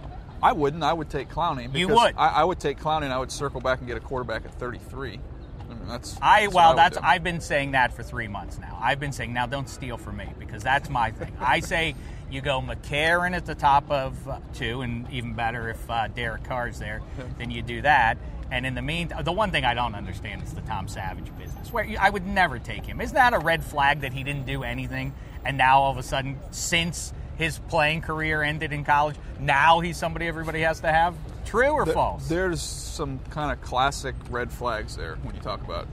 I 0.41 0.51
wouldn't. 0.51 0.83
I 0.83 0.93
would 0.93 1.09
take 1.09 1.29
Clowney. 1.29 1.63
You 1.75 1.87
because 1.87 2.03
would? 2.03 2.15
I, 2.17 2.27
I 2.27 2.43
would 2.43 2.59
take 2.59 2.79
Clowney, 2.79 3.03
and 3.03 3.13
I 3.13 3.17
would 3.17 3.31
circle 3.31 3.61
back 3.61 3.79
and 3.79 3.87
get 3.87 3.97
a 3.97 4.01
quarterback 4.01 4.45
at 4.45 4.53
33. 4.53 5.19
I 5.59 5.73
mean, 5.73 5.87
that's. 5.87 6.17
I 6.21 6.41
that's 6.43 6.53
well, 6.53 6.69
would 6.69 6.77
that's 6.77 6.97
do. 6.97 7.03
I've 7.03 7.23
been 7.23 7.41
saying 7.41 7.71
that 7.71 7.93
for 7.93 8.03
three 8.03 8.27
months 8.27 8.59
now. 8.59 8.77
I've 8.81 8.99
been 8.99 9.11
saying 9.11 9.33
now 9.33 9.47
don't 9.47 9.67
steal 9.67 9.97
from 9.97 10.17
me 10.17 10.29
because 10.37 10.63
that's 10.63 10.89
my 10.89 11.11
thing. 11.11 11.35
I 11.39 11.59
say 11.59 11.95
you 12.29 12.41
go 12.41 12.61
McCarron 12.61 13.33
at 13.33 13.45
the 13.45 13.55
top 13.55 13.89
of 13.89 14.27
uh, 14.27 14.39
two, 14.53 14.81
and 14.81 15.09
even 15.11 15.33
better 15.33 15.69
if 15.69 15.89
uh, 15.89 16.07
Derek 16.09 16.43
Carr's 16.43 16.79
there, 16.79 17.01
then 17.37 17.51
you 17.51 17.61
do 17.61 17.81
that. 17.81 18.17
And 18.51 18.65
in 18.65 18.75
the 18.75 18.81
meantime, 18.81 19.23
the 19.23 19.31
one 19.31 19.51
thing 19.51 19.65
I 19.65 19.73
don't 19.73 19.95
understand 19.95 20.43
is 20.43 20.53
the 20.53 20.61
Tom 20.61 20.87
Savage 20.87 21.35
business. 21.37 21.73
Where 21.73 21.87
I 21.99 22.09
would 22.09 22.27
never 22.27 22.59
take 22.59 22.85
him. 22.85 23.01
Isn't 23.01 23.15
that 23.15 23.33
a 23.33 23.39
red 23.39 23.63
flag 23.63 24.01
that 24.01 24.13
he 24.13 24.23
didn't 24.23 24.45
do 24.45 24.63
anything, 24.63 25.13
and 25.45 25.57
now 25.57 25.79
all 25.81 25.91
of 25.91 25.97
a 25.97 26.03
sudden, 26.03 26.39
since 26.51 27.13
his 27.37 27.59
playing 27.69 28.01
career 28.01 28.41
ended 28.41 28.71
in 28.73 28.83
college, 28.83 29.15
now 29.39 29.79
he's 29.81 29.97
somebody 29.97 30.27
everybody 30.27 30.61
has 30.61 30.79
to 30.81 30.91
have? 30.91 31.15
True 31.45 31.69
or 31.71 31.85
There- 31.85 31.93
false? 31.93 32.27
There's 32.27 32.61
some 32.61 33.19
kind 33.29 33.51
of 33.51 33.61
classic 33.61 34.15
red 34.29 34.51
flags 34.51 34.95
there 34.95 35.15
when 35.23 35.35
you 35.35 35.41
talk 35.41 35.63
about 35.63 35.87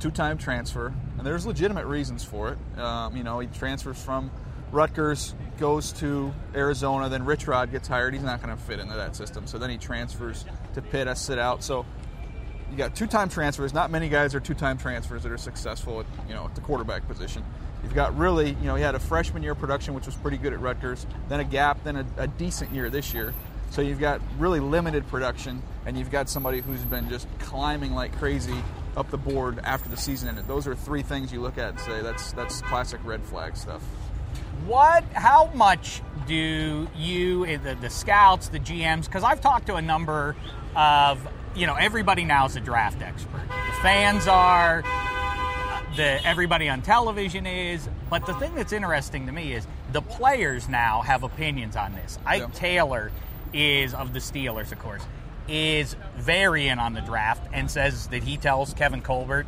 two-time 0.00 0.38
transfer, 0.38 0.92
and 1.18 1.26
there's 1.26 1.44
legitimate 1.46 1.86
reasons 1.86 2.24
for 2.24 2.50
it. 2.50 2.78
Um, 2.80 3.16
you 3.16 3.22
know, 3.24 3.38
he 3.40 3.48
transfers 3.48 4.00
from 4.00 4.30
Rutgers, 4.70 5.34
goes 5.58 5.92
to 5.94 6.32
Arizona, 6.54 7.08
then 7.08 7.24
Rich 7.24 7.46
Rod 7.48 7.70
gets 7.72 7.88
hired. 7.88 8.14
He's 8.14 8.22
not 8.22 8.42
going 8.42 8.56
to 8.56 8.62
fit 8.62 8.78
into 8.80 8.94
that 8.94 9.16
system, 9.16 9.46
so 9.46 9.58
then 9.58 9.70
he 9.70 9.78
transfers 9.78 10.44
to 10.74 10.82
Pitt, 10.82 11.06
has 11.06 11.20
sit 11.20 11.38
out. 11.38 11.64
So 11.64 11.84
you 12.70 12.76
got 12.76 12.94
two-time 12.94 13.28
transfers. 13.28 13.72
Not 13.74 13.90
many 13.90 14.08
guys 14.08 14.34
are 14.34 14.40
two-time 14.40 14.78
transfers 14.78 15.22
that 15.22 15.32
are 15.32 15.38
successful 15.38 16.00
at 16.00 16.06
you 16.28 16.34
know 16.34 16.44
at 16.44 16.54
the 16.54 16.60
quarterback 16.60 17.06
position. 17.08 17.42
You've 17.82 17.94
got 17.94 18.16
really, 18.16 18.50
you 18.50 18.66
know, 18.66 18.74
he 18.74 18.82
had 18.82 18.94
a 18.94 19.00
freshman 19.00 19.42
year 19.42 19.54
production, 19.54 19.94
which 19.94 20.06
was 20.06 20.16
pretty 20.16 20.36
good 20.36 20.52
at 20.52 20.60
Rutgers, 20.60 21.06
then 21.28 21.40
a 21.40 21.44
gap, 21.44 21.82
then 21.84 21.96
a, 21.96 22.06
a 22.16 22.26
decent 22.26 22.72
year 22.72 22.90
this 22.90 23.14
year. 23.14 23.34
So 23.70 23.82
you've 23.82 24.00
got 24.00 24.20
really 24.38 24.60
limited 24.60 25.06
production, 25.08 25.62
and 25.86 25.96
you've 25.96 26.10
got 26.10 26.28
somebody 26.28 26.60
who's 26.60 26.80
been 26.82 27.08
just 27.08 27.28
climbing 27.38 27.92
like 27.92 28.16
crazy 28.18 28.62
up 28.96 29.10
the 29.10 29.18
board 29.18 29.60
after 29.62 29.88
the 29.88 29.96
season 29.96 30.28
ended. 30.28 30.48
Those 30.48 30.66
are 30.66 30.74
three 30.74 31.02
things 31.02 31.32
you 31.32 31.40
look 31.40 31.58
at 31.58 31.70
and 31.70 31.80
say 31.80 32.00
that's 32.02 32.32
that's 32.32 32.62
classic 32.62 33.00
red 33.04 33.22
flag 33.22 33.56
stuff. 33.56 33.82
What? 34.66 35.04
How 35.12 35.50
much 35.54 36.02
do 36.26 36.88
you, 36.96 37.46
eh, 37.46 37.56
the, 37.56 37.74
the 37.74 37.90
scouts, 37.90 38.48
the 38.48 38.58
GMs? 38.58 39.06
Because 39.06 39.22
I've 39.22 39.40
talked 39.40 39.66
to 39.68 39.76
a 39.76 39.82
number 39.82 40.36
of, 40.76 41.26
you 41.54 41.66
know, 41.66 41.74
everybody 41.74 42.24
now 42.24 42.46
is 42.46 42.56
a 42.56 42.60
draft 42.60 43.00
expert. 43.00 43.46
The 43.48 43.82
fans 43.82 44.26
are, 44.26 44.82
the 45.96 46.24
everybody 46.26 46.68
on 46.68 46.82
television 46.82 47.46
is. 47.46 47.88
But 48.10 48.26
the 48.26 48.34
thing 48.34 48.54
that's 48.54 48.72
interesting 48.72 49.26
to 49.26 49.32
me 49.32 49.52
is 49.52 49.66
the 49.92 50.02
players 50.02 50.68
now 50.68 51.02
have 51.02 51.22
opinions 51.22 51.76
on 51.76 51.94
this. 51.94 52.18
Ike 52.26 52.40
Yeah. 52.40 52.48
Taylor 52.54 53.12
is 53.52 53.94
of 53.94 54.12
the 54.12 54.20
Steelers, 54.20 54.72
of 54.72 54.78
course, 54.78 55.02
is 55.48 55.96
very 56.16 56.68
in 56.68 56.78
on 56.78 56.94
the 56.94 57.00
draft 57.00 57.46
and 57.52 57.70
says 57.70 58.08
that 58.08 58.22
he 58.22 58.36
tells 58.36 58.74
Kevin 58.74 59.00
Colbert 59.00 59.46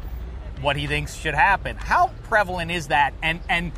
what 0.61 0.77
he 0.77 0.87
thinks 0.87 1.15
should 1.15 1.35
happen. 1.35 1.77
How 1.77 2.11
prevalent 2.25 2.71
is 2.71 2.89
that? 2.89 3.15
And 3.23 3.41
and 3.49 3.73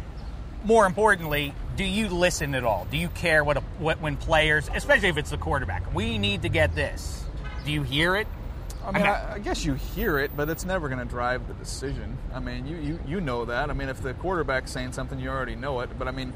more 0.64 0.87
importantly, 0.87 1.55
do 1.77 1.85
you 1.85 2.09
listen 2.09 2.55
at 2.55 2.64
all? 2.64 2.87
Do 2.90 2.96
you 2.96 3.09
care 3.09 3.42
what, 3.42 3.57
a, 3.57 3.61
what 3.79 4.01
when 4.01 4.16
players, 4.16 4.68
especially 4.75 5.09
if 5.09 5.16
it's 5.16 5.31
the 5.31 5.38
quarterback, 5.38 5.92
we 5.94 6.18
need 6.18 6.42
to 6.42 6.48
get 6.48 6.75
this? 6.75 7.25
Do 7.64 7.72
you 7.72 7.83
hear 7.83 8.16
it? 8.16 8.27
I 8.85 8.92
mean, 8.92 9.03
I, 9.03 9.35
I 9.35 9.38
guess 9.38 9.64
you 9.64 9.75
hear 9.75 10.18
it, 10.18 10.37
but 10.37 10.49
it's 10.49 10.64
never 10.64 10.88
going 10.88 10.99
to 10.99 11.05
drive 11.05 11.47
the 11.49 11.55
decision. 11.55 12.18
I 12.35 12.40
mean, 12.40 12.66
you, 12.66 12.77
you 12.77 12.99
you 13.07 13.21
know 13.21 13.45
that. 13.45 13.71
I 13.71 13.73
mean, 13.73 13.88
if 13.88 14.03
the 14.03 14.14
quarterback's 14.14 14.73
saying 14.73 14.92
something, 14.92 15.18
you 15.18 15.31
already 15.31 15.55
know 15.55 15.81
it. 15.81 15.90
But 15.99 16.09
I 16.09 16.11
mean, 16.11 16.33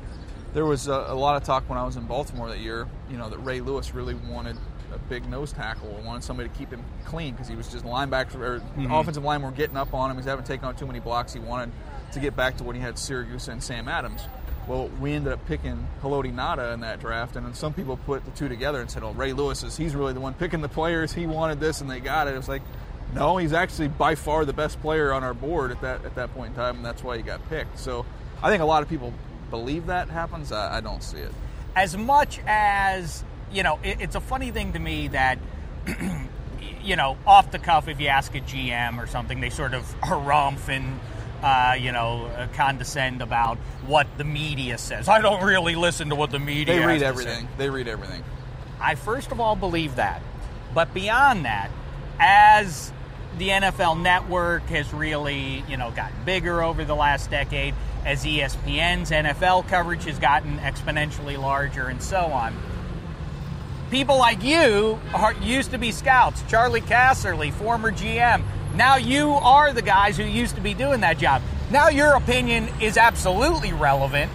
there 0.54 0.64
was 0.64 0.88
a, 0.88 1.06
a 1.08 1.14
lot 1.14 1.36
of 1.36 1.44
talk 1.44 1.68
when 1.68 1.78
I 1.78 1.84
was 1.84 1.96
in 1.96 2.04
Baltimore 2.04 2.48
that 2.48 2.60
year. 2.60 2.86
You 3.10 3.16
know 3.16 3.28
that 3.28 3.38
Ray 3.38 3.60
Lewis 3.60 3.94
really 3.94 4.14
wanted 4.14 4.56
a 4.94 4.98
big 4.98 5.28
nose 5.28 5.52
tackle, 5.52 5.88
or 5.88 6.00
wanted 6.02 6.22
somebody 6.22 6.48
to 6.48 6.54
keep 6.54 6.70
him 6.70 6.84
clean 7.04 7.32
because 7.32 7.48
he 7.48 7.56
was 7.56 7.68
just 7.68 7.84
linebacker 7.84 8.36
or 8.36 8.60
mm-hmm. 8.60 8.92
offensive 8.92 9.24
line 9.24 9.42
were 9.42 9.50
getting 9.50 9.76
up 9.76 9.92
on 9.92 10.10
him. 10.10 10.16
He's 10.16 10.26
having 10.26 10.44
taken 10.44 10.66
on 10.66 10.76
too 10.76 10.86
many 10.86 11.00
blocks. 11.00 11.32
He 11.32 11.40
wanted 11.40 11.72
to 12.12 12.20
get 12.20 12.36
back 12.36 12.56
to 12.58 12.64
when 12.64 12.76
he 12.76 12.82
had 12.82 12.94
Siragusa 12.94 13.48
and 13.48 13.62
Sam 13.62 13.88
Adams. 13.88 14.22
Well, 14.66 14.88
we 15.00 15.12
ended 15.12 15.32
up 15.32 15.46
picking 15.46 15.86
Haloti 16.02 16.34
Ngata 16.34 16.74
in 16.74 16.80
that 16.80 16.98
draft, 17.00 17.36
and 17.36 17.46
then 17.46 17.54
some 17.54 17.72
people 17.72 17.96
put 17.98 18.24
the 18.24 18.32
two 18.32 18.48
together 18.48 18.80
and 18.80 18.90
said, 18.90 19.02
"Oh, 19.04 19.12
Ray 19.12 19.32
Lewis 19.32 19.62
is 19.62 19.76
he's 19.76 19.94
really 19.94 20.12
the 20.12 20.20
one 20.20 20.34
picking 20.34 20.60
the 20.60 20.68
players. 20.68 21.12
He 21.12 21.26
wanted 21.26 21.60
this, 21.60 21.80
and 21.80 21.88
they 21.90 22.00
got 22.00 22.26
it." 22.26 22.34
It 22.34 22.36
was 22.38 22.48
like, 22.48 22.62
no, 23.14 23.36
he's 23.36 23.52
actually 23.52 23.86
by 23.88 24.16
far 24.16 24.44
the 24.44 24.52
best 24.52 24.80
player 24.82 25.12
on 25.12 25.22
our 25.22 25.34
board 25.34 25.70
at 25.70 25.80
that 25.82 26.04
at 26.04 26.16
that 26.16 26.34
point 26.34 26.50
in 26.50 26.54
time, 26.56 26.76
and 26.76 26.84
that's 26.84 27.04
why 27.04 27.16
he 27.16 27.22
got 27.22 27.48
picked. 27.48 27.78
So, 27.78 28.04
I 28.42 28.50
think 28.50 28.60
a 28.62 28.66
lot 28.66 28.82
of 28.82 28.88
people 28.88 29.14
believe 29.50 29.86
that 29.86 30.10
happens. 30.10 30.50
I, 30.50 30.78
I 30.78 30.80
don't 30.80 31.02
see 31.02 31.18
it. 31.18 31.32
as 31.76 31.96
much 31.96 32.40
as 32.46 33.22
you 33.52 33.62
know 33.62 33.78
it, 33.84 34.00
it's 34.00 34.16
a 34.16 34.20
funny 34.20 34.50
thing 34.50 34.72
to 34.72 34.78
me 34.80 35.06
that 35.08 35.38
you 36.82 36.96
know 36.96 37.16
off 37.24 37.52
the 37.52 37.58
cuff 37.60 37.86
if 37.86 38.00
you 38.00 38.08
ask 38.08 38.34
a 38.34 38.40
gm 38.40 38.98
or 38.98 39.06
something 39.06 39.40
they 39.40 39.50
sort 39.50 39.74
of 39.74 39.82
harumph 40.00 40.68
and 40.68 40.98
uh, 41.42 41.76
you 41.78 41.92
know 41.92 42.26
uh, 42.26 42.46
condescend 42.54 43.22
about 43.22 43.58
what 43.86 44.06
the 44.18 44.24
media 44.24 44.78
says 44.78 45.08
i 45.08 45.20
don't 45.20 45.44
really 45.44 45.74
listen 45.74 46.08
to 46.08 46.14
what 46.14 46.30
the 46.30 46.38
media 46.38 46.78
They 46.78 46.86
read 46.86 47.02
everything. 47.02 47.48
They 47.58 47.70
read 47.70 47.88
everything. 47.88 48.22
I 48.80 48.94
first 48.94 49.32
of 49.32 49.40
all 49.40 49.56
believe 49.56 49.96
that. 49.96 50.22
But 50.74 50.92
beyond 50.92 51.44
that, 51.46 51.70
as 52.18 52.92
the 53.38 53.48
NFL 53.48 54.00
network 54.02 54.62
has 54.64 54.92
really, 54.92 55.64
you 55.68 55.76
know, 55.76 55.90
gotten 55.90 56.24
bigger 56.24 56.62
over 56.62 56.84
the 56.84 56.94
last 56.94 57.30
decade, 57.30 57.74
as 58.04 58.24
ESPN's 58.24 59.10
NFL 59.10 59.68
coverage 59.68 60.04
has 60.04 60.18
gotten 60.18 60.58
exponentially 60.58 61.38
larger 61.38 61.86
and 61.86 62.02
so 62.02 62.18
on. 62.18 62.54
People 63.90 64.18
like 64.18 64.42
you 64.42 64.98
are, 65.14 65.32
used 65.34 65.70
to 65.70 65.78
be 65.78 65.92
scouts. 65.92 66.42
Charley 66.48 66.80
Casserly, 66.80 67.52
former 67.52 67.92
GM. 67.92 68.42
Now 68.76 68.96
you 68.96 69.30
are 69.30 69.72
the 69.72 69.80
guys 69.80 70.18
who 70.18 70.24
used 70.24 70.54
to 70.56 70.60
be 70.60 70.74
doing 70.74 71.00
that 71.00 71.16
job. 71.16 71.40
Now 71.70 71.88
your 71.88 72.14
opinion 72.14 72.68
is 72.78 72.98
absolutely 72.98 73.72
relevant. 73.72 74.30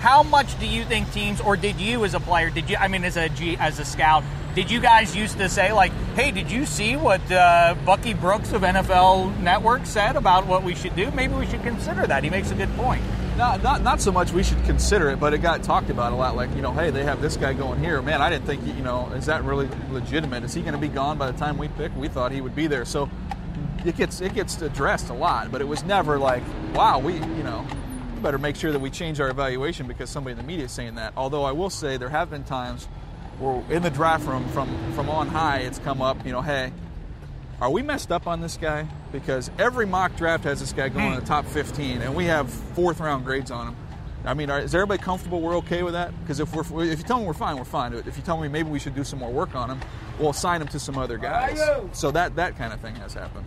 How 0.00 0.22
much 0.22 0.58
do 0.58 0.66
you 0.66 0.84
think 0.84 1.12
teams, 1.12 1.42
or 1.42 1.56
did 1.58 1.78
you 1.78 2.02
as 2.04 2.14
a 2.14 2.20
player, 2.20 2.48
did 2.48 2.70
you? 2.70 2.76
I 2.76 2.88
mean, 2.88 3.04
as 3.04 3.18
a 3.18 3.28
G, 3.28 3.56
as 3.58 3.78
a 3.78 3.84
scout, 3.84 4.24
did 4.54 4.70
you 4.70 4.80
guys 4.80 5.14
used 5.14 5.36
to 5.38 5.48
say 5.48 5.72
like, 5.72 5.92
"Hey, 6.16 6.30
did 6.30 6.50
you 6.50 6.64
see 6.64 6.96
what 6.96 7.20
uh, 7.30 7.74
Bucky 7.84 8.14
Brooks 8.14 8.52
of 8.52 8.62
NFL 8.62 9.38
Network 9.40 9.84
said 9.84 10.16
about 10.16 10.46
what 10.46 10.62
we 10.62 10.74
should 10.74 10.96
do? 10.96 11.10
Maybe 11.10 11.34
we 11.34 11.46
should 11.46 11.62
consider 11.62 12.06
that." 12.06 12.24
He 12.24 12.30
makes 12.30 12.50
a 12.50 12.54
good 12.54 12.74
point. 12.76 13.02
Not, 13.36 13.62
not, 13.62 13.82
not 13.82 14.00
so 14.00 14.12
much 14.12 14.32
we 14.32 14.42
should 14.42 14.62
consider 14.64 15.10
it, 15.10 15.18
but 15.18 15.32
it 15.32 15.38
got 15.38 15.62
talked 15.62 15.88
about 15.88 16.12
a 16.12 16.16
lot. 16.16 16.36
Like, 16.36 16.54
you 16.54 16.60
know, 16.60 16.72
hey, 16.72 16.90
they 16.90 17.02
have 17.02 17.22
this 17.22 17.36
guy 17.36 17.54
going 17.54 17.80
here. 17.80 18.02
Man, 18.02 18.20
I 18.20 18.28
didn't 18.28 18.44
think, 18.44 18.66
you 18.66 18.82
know, 18.82 19.10
is 19.12 19.24
that 19.24 19.42
really 19.42 19.70
legitimate? 19.90 20.44
Is 20.44 20.52
he 20.52 20.60
going 20.60 20.74
to 20.74 20.78
be 20.78 20.88
gone 20.88 21.16
by 21.16 21.30
the 21.30 21.38
time 21.38 21.56
we 21.56 21.68
pick? 21.68 21.96
We 21.96 22.08
thought 22.08 22.30
he 22.30 22.42
would 22.42 22.54
be 22.54 22.66
there. 22.66 22.84
So 22.84 23.08
it 23.84 23.96
gets 23.96 24.20
it 24.20 24.34
gets 24.34 24.60
addressed 24.62 25.08
a 25.10 25.14
lot, 25.14 25.50
but 25.50 25.60
it 25.60 25.68
was 25.68 25.84
never 25.84 26.18
like, 26.18 26.42
wow, 26.74 26.98
we, 26.98 27.14
you 27.14 27.42
know, 27.42 27.66
we 28.14 28.20
better 28.20 28.38
make 28.38 28.56
sure 28.56 28.72
that 28.72 28.78
we 28.80 28.90
change 28.90 29.20
our 29.20 29.28
evaluation 29.28 29.86
because 29.86 30.10
somebody 30.10 30.32
in 30.32 30.38
the 30.38 30.44
media 30.44 30.66
is 30.66 30.72
saying 30.72 30.94
that. 30.96 31.12
Although 31.16 31.44
I 31.44 31.52
will 31.52 31.70
say 31.70 31.96
there 31.96 32.08
have 32.08 32.30
been 32.30 32.44
times 32.44 32.86
where 33.38 33.62
in 33.70 33.82
the 33.82 33.90
draft 33.90 34.26
room 34.26 34.48
from 34.48 34.68
from 34.92 35.08
on 35.08 35.28
high, 35.28 35.58
it's 35.58 35.78
come 35.78 36.00
up, 36.02 36.24
you 36.24 36.32
know, 36.32 36.42
hey, 36.42 36.72
are 37.60 37.70
we 37.70 37.82
messed 37.82 38.10
up 38.10 38.26
on 38.26 38.40
this 38.40 38.56
guy? 38.56 38.86
Because 39.12 39.50
every 39.58 39.86
mock 39.86 40.16
draft 40.16 40.44
has 40.44 40.60
this 40.60 40.72
guy 40.72 40.88
going 40.88 41.12
in 41.12 41.20
the 41.20 41.26
top 41.26 41.46
15, 41.46 42.02
and 42.02 42.14
we 42.14 42.24
have 42.24 42.50
fourth 42.50 42.98
round 43.00 43.24
grades 43.24 43.50
on 43.50 43.68
him. 43.68 43.76
I 44.24 44.34
mean, 44.34 44.50
are, 44.50 44.60
is 44.60 44.74
everybody 44.74 45.02
comfortable? 45.02 45.40
We're 45.40 45.56
okay 45.58 45.82
with 45.82 45.94
that? 45.94 46.12
Because 46.20 46.38
if 46.40 46.54
we're 46.54 46.84
if 46.84 46.98
you 46.98 47.04
tell 47.04 47.18
me 47.18 47.26
we're 47.26 47.32
fine, 47.32 47.56
we're 47.56 47.64
fine. 47.64 47.92
If 47.92 48.16
you 48.16 48.22
tell 48.22 48.40
me 48.40 48.48
maybe 48.48 48.70
we 48.70 48.78
should 48.78 48.94
do 48.94 49.04
some 49.04 49.18
more 49.18 49.30
work 49.30 49.54
on 49.54 49.70
him, 49.70 49.80
we'll 50.18 50.30
assign 50.30 50.60
him 50.62 50.68
to 50.68 50.78
some 50.78 50.96
other 50.96 51.18
guys. 51.18 51.58
So 51.92 52.10
that 52.12 52.36
that 52.36 52.56
kind 52.56 52.72
of 52.72 52.80
thing 52.80 52.94
has 52.96 53.14
happened. 53.14 53.46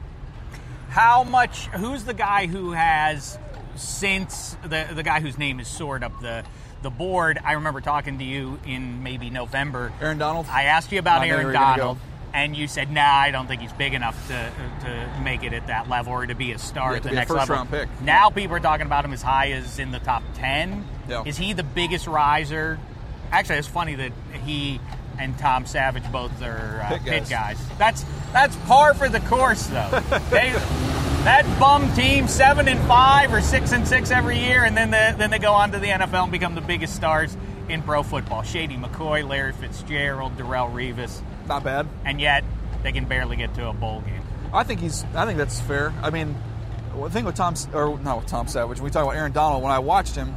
How 0.95 1.25
much? 1.25 1.67
Who's 1.67 2.05
the 2.05 2.13
guy 2.13 2.47
who 2.47 2.71
has 2.71 3.37
since 3.75 4.55
the 4.63 4.87
the 4.93 5.03
guy 5.03 5.19
whose 5.19 5.37
name 5.37 5.59
is 5.59 5.67
soared 5.67 6.05
up 6.05 6.21
the 6.21 6.45
the 6.83 6.89
board? 6.89 7.37
I 7.43 7.53
remember 7.53 7.81
talking 7.81 8.17
to 8.19 8.23
you 8.23 8.57
in 8.65 9.03
maybe 9.03 9.29
November. 9.29 9.91
Aaron 9.99 10.17
Donald. 10.17 10.45
I 10.49 10.63
asked 10.63 10.93
you 10.93 10.99
about 10.99 11.21
I 11.21 11.27
Aaron 11.27 11.51
Donald, 11.51 11.97
go. 11.97 12.03
and 12.33 12.55
you 12.55 12.69
said, 12.69 12.93
"Nah, 12.93 13.01
I 13.03 13.31
don't 13.31 13.45
think 13.45 13.61
he's 13.61 13.73
big 13.73 13.93
enough 13.93 14.15
to 14.29 14.51
to 14.85 15.21
make 15.21 15.43
it 15.43 15.51
at 15.51 15.67
that 15.67 15.89
level 15.89 16.13
or 16.13 16.25
to 16.25 16.33
be 16.33 16.53
a 16.53 16.57
star 16.57 16.91
Yeah, 16.91 16.97
at 16.97 17.03
the 17.03 17.11
next 17.11 17.27
first 17.27 17.39
level." 17.39 17.55
round 17.57 17.71
pick. 17.71 17.89
Now 18.01 18.29
people 18.29 18.55
are 18.55 18.61
talking 18.61 18.85
about 18.85 19.03
him 19.03 19.11
as 19.11 19.21
high 19.21 19.51
as 19.51 19.77
in 19.79 19.91
the 19.91 19.99
top 19.99 20.23
ten. 20.35 20.87
Yeah. 21.09 21.23
Is 21.25 21.35
he 21.35 21.51
the 21.51 21.63
biggest 21.63 22.07
riser? 22.07 22.79
Actually, 23.33 23.57
it's 23.59 23.67
funny 23.67 23.95
that 23.95 24.13
he 24.45 24.79
and 25.19 25.37
Tom 25.37 25.65
Savage 25.65 26.09
both 26.11 26.41
are 26.41 26.81
uh, 26.83 26.89
Pitt 26.89 27.03
pit 27.03 27.29
guys. 27.29 27.57
guys. 27.57 27.77
That's 27.77 28.05
that's 28.33 28.55
par 28.67 28.93
for 28.93 29.09
the 29.09 29.19
course, 29.21 29.67
though. 29.67 29.89
they, 30.29 30.51
that 31.23 31.45
bum 31.59 31.91
team, 31.93 32.27
seven 32.27 32.67
and 32.67 32.79
five 32.87 33.33
or 33.33 33.41
six 33.41 33.71
and 33.71 33.87
six 33.87 34.11
every 34.11 34.37
year, 34.39 34.63
and 34.63 34.75
then 34.77 34.91
the, 34.91 35.15
then 35.17 35.31
they 35.31 35.39
go 35.39 35.53
on 35.53 35.71
to 35.71 35.79
the 35.79 35.87
NFL 35.87 36.23
and 36.23 36.31
become 36.31 36.53
the 36.55 36.61
biggest 36.61 36.95
stars 36.95 37.35
in 37.69 37.81
pro 37.81 38.03
football. 38.03 38.43
Shady 38.43 38.75
McCoy, 38.77 39.27
Larry 39.27 39.53
Fitzgerald, 39.53 40.37
Darrelle 40.37 40.71
Revis, 40.71 41.21
Not 41.47 41.63
bad. 41.63 41.87
and 42.03 42.21
yet 42.21 42.43
they 42.83 42.91
can 42.91 43.05
barely 43.05 43.37
get 43.37 43.53
to 43.55 43.67
a 43.69 43.73
bowl 43.73 44.01
game. 44.01 44.21
I 44.53 44.63
think 44.63 44.79
he's. 44.79 45.03
I 45.15 45.25
think 45.25 45.37
that's 45.37 45.59
fair. 45.61 45.93
I 46.03 46.11
mean, 46.11 46.35
the 46.95 47.09
thing 47.09 47.25
with 47.25 47.35
Tom, 47.35 47.55
or 47.73 47.97
not 47.99 48.17
with 48.17 48.27
Tom 48.27 48.47
Savage. 48.47 48.77
When 48.77 48.85
we 48.85 48.91
talk 48.91 49.03
about 49.03 49.15
Aaron 49.15 49.31
Donald, 49.31 49.63
when 49.63 49.71
I 49.71 49.79
watched 49.79 50.15
him, 50.15 50.35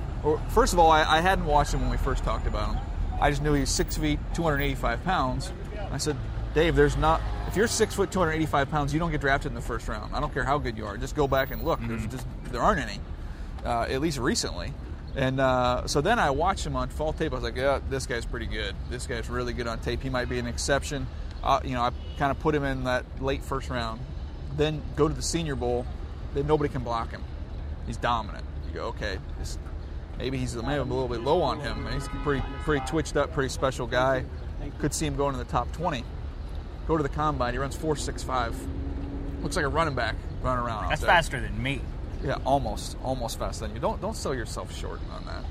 first 0.48 0.72
of 0.72 0.78
all, 0.78 0.90
I, 0.90 1.04
I 1.04 1.20
hadn't 1.20 1.44
watched 1.44 1.74
him 1.74 1.82
when 1.82 1.90
we 1.90 1.96
first 1.98 2.24
talked 2.24 2.46
about 2.46 2.74
him. 2.74 2.80
I 3.20 3.30
just 3.30 3.42
knew 3.42 3.52
he 3.52 3.60
was 3.60 3.70
six 3.70 3.96
feet, 3.96 4.18
285 4.34 5.04
pounds. 5.04 5.52
I 5.90 5.98
said, 5.98 6.16
Dave, 6.54 6.76
there's 6.76 6.96
not. 6.96 7.20
If 7.46 7.56
you're 7.56 7.66
six 7.66 7.94
foot, 7.94 8.10
285 8.10 8.70
pounds, 8.70 8.92
you 8.92 9.00
don't 9.00 9.10
get 9.10 9.20
drafted 9.20 9.50
in 9.50 9.54
the 9.54 9.60
first 9.60 9.88
round. 9.88 10.14
I 10.14 10.20
don't 10.20 10.32
care 10.32 10.44
how 10.44 10.58
good 10.58 10.76
you 10.76 10.86
are. 10.86 10.96
Just 10.96 11.16
go 11.16 11.26
back 11.26 11.50
and 11.50 11.62
look. 11.64 11.80
There's 11.80 12.06
just 12.06 12.26
there 12.44 12.60
aren't 12.60 12.80
any, 12.80 13.00
uh, 13.64 13.86
at 13.88 14.00
least 14.00 14.18
recently. 14.18 14.72
And 15.16 15.40
uh, 15.40 15.86
so 15.86 16.00
then 16.00 16.18
I 16.18 16.30
watched 16.30 16.66
him 16.66 16.76
on 16.76 16.88
fall 16.88 17.12
tape. 17.12 17.32
I 17.32 17.36
was 17.36 17.44
like, 17.44 17.56
yeah, 17.56 17.80
this 17.88 18.06
guy's 18.06 18.24
pretty 18.26 18.46
good. 18.46 18.74
This 18.90 19.06
guy's 19.06 19.28
really 19.28 19.52
good 19.52 19.66
on 19.66 19.80
tape. 19.80 20.02
He 20.02 20.10
might 20.10 20.28
be 20.28 20.38
an 20.38 20.46
exception. 20.46 21.06
Uh, 21.42 21.60
you 21.64 21.72
know, 21.72 21.82
I 21.82 21.90
kind 22.18 22.30
of 22.30 22.38
put 22.40 22.54
him 22.54 22.64
in 22.64 22.84
that 22.84 23.04
late 23.22 23.42
first 23.42 23.70
round. 23.70 24.00
Then 24.56 24.82
go 24.96 25.08
to 25.08 25.14
the 25.14 25.22
Senior 25.22 25.56
Bowl. 25.56 25.86
Then 26.34 26.46
nobody 26.46 26.72
can 26.72 26.82
block 26.82 27.10
him. 27.10 27.22
He's 27.86 27.96
dominant. 27.96 28.44
You 28.68 28.74
go, 28.74 28.84
okay, 28.88 29.18
this, 29.38 29.58
maybe 30.18 30.36
he's 30.38 30.54
maybe 30.56 30.74
a 30.74 30.84
little 30.84 31.08
bit 31.08 31.22
low 31.22 31.40
on 31.42 31.60
him. 31.60 31.86
He's 31.92 32.08
pretty 32.22 32.44
pretty 32.64 32.84
twitched 32.86 33.16
up, 33.16 33.32
pretty 33.32 33.48
special 33.48 33.86
guy. 33.86 34.24
Could 34.80 34.92
see 34.92 35.06
him 35.06 35.16
going 35.16 35.34
in 35.34 35.38
the 35.38 35.46
top 35.46 35.72
20. 35.72 36.04
Go 36.86 36.96
to 36.96 37.02
the 37.02 37.08
combine. 37.08 37.54
He 37.54 37.58
runs 37.58 37.74
four 37.76 37.96
six 37.96 38.22
five. 38.22 38.54
Looks 39.42 39.56
like 39.56 39.64
a 39.64 39.68
running 39.68 39.94
back 39.94 40.16
running 40.42 40.64
around. 40.64 40.88
That's 40.88 41.04
faster 41.04 41.40
than 41.40 41.62
me. 41.62 41.80
Yeah, 42.22 42.38
almost, 42.44 42.96
almost 43.02 43.38
faster 43.38 43.66
than 43.66 43.74
you. 43.74 43.80
Don't 43.80 44.00
don't 44.00 44.16
sell 44.16 44.34
yourself 44.34 44.76
short 44.76 45.00
on 45.12 45.24
that. 45.26 45.44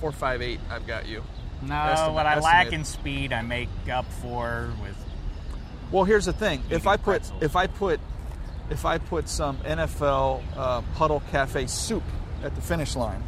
Four 0.00 0.12
five 0.12 0.42
eight, 0.42 0.60
I've 0.70 0.86
got 0.86 1.06
you. 1.08 1.22
No, 1.62 1.74
Estimate- 1.74 2.14
what 2.14 2.26
I 2.26 2.38
lack 2.40 2.72
in 2.72 2.84
speed, 2.84 3.32
I 3.32 3.42
make 3.42 3.68
up 3.92 4.10
for 4.22 4.70
with. 4.82 4.96
Well, 5.90 6.04
here's 6.04 6.24
the 6.24 6.32
thing. 6.32 6.62
If 6.70 6.86
I 6.86 6.96
put 6.96 7.04
pretzels. 7.04 7.42
if 7.42 7.56
I 7.56 7.66
put 7.66 8.00
if 8.70 8.84
I 8.84 8.98
put 8.98 9.28
some 9.28 9.58
NFL 9.58 10.42
uh, 10.56 10.82
Puddle 10.94 11.22
Cafe 11.30 11.66
soup 11.66 12.04
at 12.42 12.54
the 12.54 12.60
finish 12.60 12.96
line, 12.96 13.22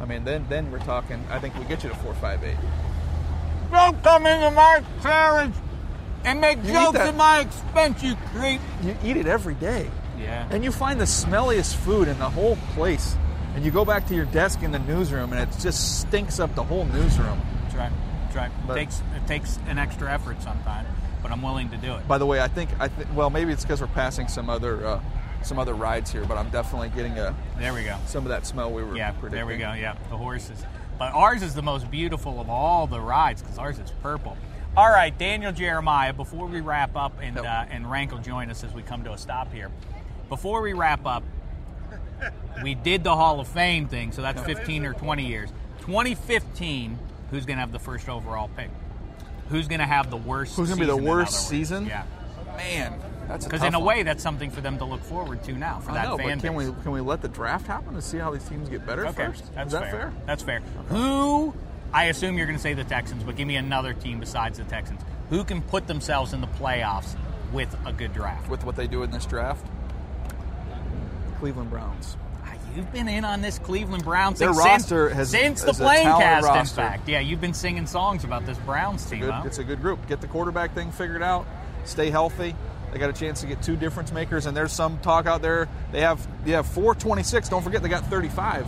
I 0.00 0.04
mean, 0.06 0.24
then 0.24 0.46
then 0.48 0.70
we're 0.70 0.78
talking. 0.80 1.22
I 1.30 1.38
think 1.38 1.56
we 1.58 1.64
get 1.64 1.82
you 1.84 1.90
to 1.90 1.96
four 1.96 2.14
five 2.14 2.42
eight. 2.44 2.56
Don't 3.70 4.02
come 4.02 4.26
into 4.26 4.50
my 4.50 4.82
carriage 5.02 5.52
and 6.24 6.40
make 6.40 6.58
You 6.64 6.72
that- 6.92 6.96
at 7.08 7.16
my 7.16 7.40
expense, 7.40 8.02
you 8.02 8.16
creep. 8.34 8.60
You 8.82 8.96
eat 9.04 9.16
it 9.16 9.26
every 9.26 9.54
day, 9.54 9.88
Yeah. 10.18 10.46
and 10.50 10.64
you 10.64 10.72
find 10.72 11.00
the 11.00 11.04
smelliest 11.04 11.76
food 11.76 12.08
in 12.08 12.18
the 12.18 12.28
whole 12.30 12.56
place. 12.74 13.16
And 13.54 13.64
you 13.64 13.70
go 13.70 13.84
back 13.84 14.06
to 14.08 14.14
your 14.14 14.26
desk 14.26 14.62
in 14.62 14.70
the 14.72 14.78
newsroom, 14.78 15.32
and 15.32 15.40
it 15.42 15.48
just 15.60 16.00
stinks 16.00 16.38
up 16.40 16.54
the 16.54 16.62
whole 16.62 16.84
newsroom. 16.86 17.40
That's 17.64 17.74
right. 17.74 17.92
That's 18.24 18.36
right. 18.36 18.50
But- 18.66 18.76
it 18.78 18.80
takes 18.80 19.02
it 19.16 19.26
takes 19.26 19.58
an 19.68 19.78
extra 19.78 20.10
effort 20.12 20.42
sometimes, 20.42 20.88
but 21.22 21.30
I'm 21.32 21.42
willing 21.42 21.68
to 21.70 21.76
do 21.76 21.94
it. 21.94 22.06
By 22.08 22.18
the 22.18 22.26
way, 22.26 22.40
I 22.40 22.48
think 22.48 22.70
I 22.80 22.88
th- 22.88 23.08
well 23.14 23.28
maybe 23.30 23.52
it's 23.52 23.64
because 23.64 23.80
we're 23.80 23.86
passing 23.88 24.28
some 24.28 24.48
other 24.50 24.84
uh, 24.86 25.00
some 25.42 25.58
other 25.58 25.74
rides 25.74 26.10
here, 26.12 26.24
but 26.24 26.36
I'm 26.36 26.50
definitely 26.50 26.90
getting 26.90 27.18
a 27.18 27.34
There 27.58 27.72
we 27.74 27.84
go. 27.84 27.96
some 28.06 28.24
of 28.24 28.28
that 28.30 28.46
smell 28.46 28.70
we 28.72 28.82
were 28.82 28.96
Yeah, 28.96 29.10
predicting. 29.12 29.30
there 29.36 29.46
we 29.46 29.56
go. 29.56 29.72
Yeah, 29.72 29.94
the 30.10 30.16
horses. 30.16 30.64
But 30.98 31.12
ours 31.14 31.42
is 31.42 31.54
the 31.54 31.62
most 31.62 31.90
beautiful 31.90 32.40
of 32.40 32.50
all 32.50 32.86
the 32.86 33.00
rides 33.00 33.40
because 33.42 33.58
ours 33.58 33.78
is 33.78 33.90
purple. 34.02 34.36
All 34.76 34.88
right, 34.90 35.16
Daniel 35.16 35.50
Jeremiah. 35.50 36.12
Before 36.12 36.46
we 36.46 36.60
wrap 36.60 36.94
up, 36.94 37.12
and 37.22 37.36
Yep. 37.36 37.44
uh, 37.44 37.64
and 37.70 37.90
Rank 37.90 38.12
will 38.12 38.18
join 38.18 38.50
us 38.50 38.62
as 38.62 38.72
we 38.72 38.82
come 38.82 39.02
to 39.04 39.12
a 39.12 39.18
stop 39.18 39.52
here. 39.52 39.70
Before 40.28 40.60
we 40.60 40.74
wrap 40.74 41.04
up, 41.06 41.22
we 42.62 42.74
did 42.74 43.02
the 43.02 43.16
Hall 43.16 43.40
of 43.40 43.48
Fame 43.48 43.88
thing, 43.88 44.12
so 44.12 44.22
that's 44.22 44.40
15 44.42 44.84
or 44.84 44.92
20 44.92 45.26
years. 45.26 45.50
2015, 45.80 46.98
who's 47.30 47.46
going 47.46 47.56
to 47.56 47.60
have 47.60 47.72
the 47.72 47.78
first 47.78 48.08
overall 48.08 48.48
pick? 48.56 48.70
Who's 49.48 49.66
going 49.66 49.80
to 49.80 49.86
have 49.86 50.10
the 50.10 50.16
worst? 50.16 50.54
Who's 50.54 50.68
gonna 50.68 50.80
be 50.80 50.86
the 50.86 50.96
worst 50.96 51.48
season? 51.48 51.86
Yeah, 51.86 52.04
Man, 52.56 52.94
that's 53.30 53.44
because 53.46 53.62
in 53.62 53.74
a 53.74 53.78
one. 53.78 53.86
way, 53.98 54.02
that's 54.02 54.22
something 54.22 54.50
for 54.50 54.60
them 54.60 54.76
to 54.78 54.84
look 54.84 55.02
forward 55.02 55.42
to 55.44 55.52
now 55.52 55.78
for 55.78 55.92
I 55.92 55.94
that 55.94 56.04
know, 56.08 56.16
fan 56.18 56.38
but 56.38 56.44
can 56.48 56.56
base. 56.58 56.68
we 56.70 56.82
can 56.82 56.90
we 56.92 57.00
let 57.00 57.22
the 57.22 57.28
draft 57.28 57.66
happen 57.66 57.94
to 57.94 58.02
see 58.02 58.18
how 58.18 58.30
these 58.32 58.44
teams 58.48 58.68
get 58.68 58.84
better 58.84 59.06
Okay, 59.06 59.26
first? 59.26 59.54
that's 59.54 59.68
Is 59.68 59.72
that 59.72 59.82
fair. 59.82 59.90
fair? 59.90 60.12
That's 60.26 60.42
fair. 60.42 60.60
Who? 60.88 61.54
I 61.92 62.04
assume 62.04 62.36
you're 62.36 62.46
going 62.46 62.56
to 62.58 62.62
say 62.62 62.74
the 62.74 62.84
Texans, 62.84 63.22
but 63.24 63.36
give 63.36 63.46
me 63.48 63.56
another 63.56 63.94
team 63.94 64.20
besides 64.20 64.58
the 64.58 64.64
Texans. 64.64 65.00
Who 65.28 65.42
can 65.44 65.60
put 65.62 65.86
themselves 65.86 66.32
in 66.32 66.40
the 66.40 66.46
playoffs 66.48 67.14
with 67.52 67.74
a 67.86 67.92
good 67.92 68.12
draft? 68.12 68.48
With 68.48 68.64
what 68.64 68.76
they 68.76 68.86
do 68.86 69.02
in 69.04 69.10
this 69.10 69.26
draft, 69.26 69.64
Cleveland 71.38 71.70
Browns. 71.70 72.16
Ah, 72.44 72.52
You've 72.76 72.92
been 72.92 73.08
in 73.08 73.24
on 73.24 73.40
this 73.40 73.58
Cleveland 73.58 74.04
Browns 74.04 74.38
Their 74.38 74.50
thing 74.52 74.58
roster 74.58 75.08
since, 75.08 75.16
has- 75.16 75.30
since 75.30 75.62
the 75.62 75.70
a 75.70 75.74
playing 75.74 76.06
cast. 76.06 76.48
In 76.48 76.76
fact, 76.76 77.08
yeah, 77.08 77.20
you've 77.20 77.40
been 77.40 77.54
singing 77.54 77.86
songs 77.86 78.24
about 78.24 78.46
this 78.46 78.58
Browns 78.58 79.04
team. 79.06 79.20
Good, 79.20 79.30
huh? 79.32 79.42
it's 79.46 79.58
a 79.58 79.64
good 79.64 79.80
group. 79.80 80.06
Get 80.08 80.20
the 80.20 80.26
quarterback 80.28 80.74
thing 80.74 80.90
figured 80.92 81.22
out. 81.22 81.46
Stay 81.84 82.10
healthy. 82.10 82.54
They 82.92 82.98
got 82.98 83.10
a 83.10 83.12
chance 83.12 83.40
to 83.42 83.46
get 83.46 83.62
two 83.62 83.76
difference 83.76 84.12
makers, 84.12 84.46
and 84.46 84.56
there's 84.56 84.72
some 84.72 84.98
talk 84.98 85.26
out 85.26 85.42
there. 85.42 85.68
They 85.92 86.00
have 86.00 86.26
they 86.44 86.52
have 86.52 86.66
426. 86.66 87.48
Don't 87.48 87.62
forget 87.62 87.82
they 87.82 87.88
got 87.88 88.06
35. 88.06 88.66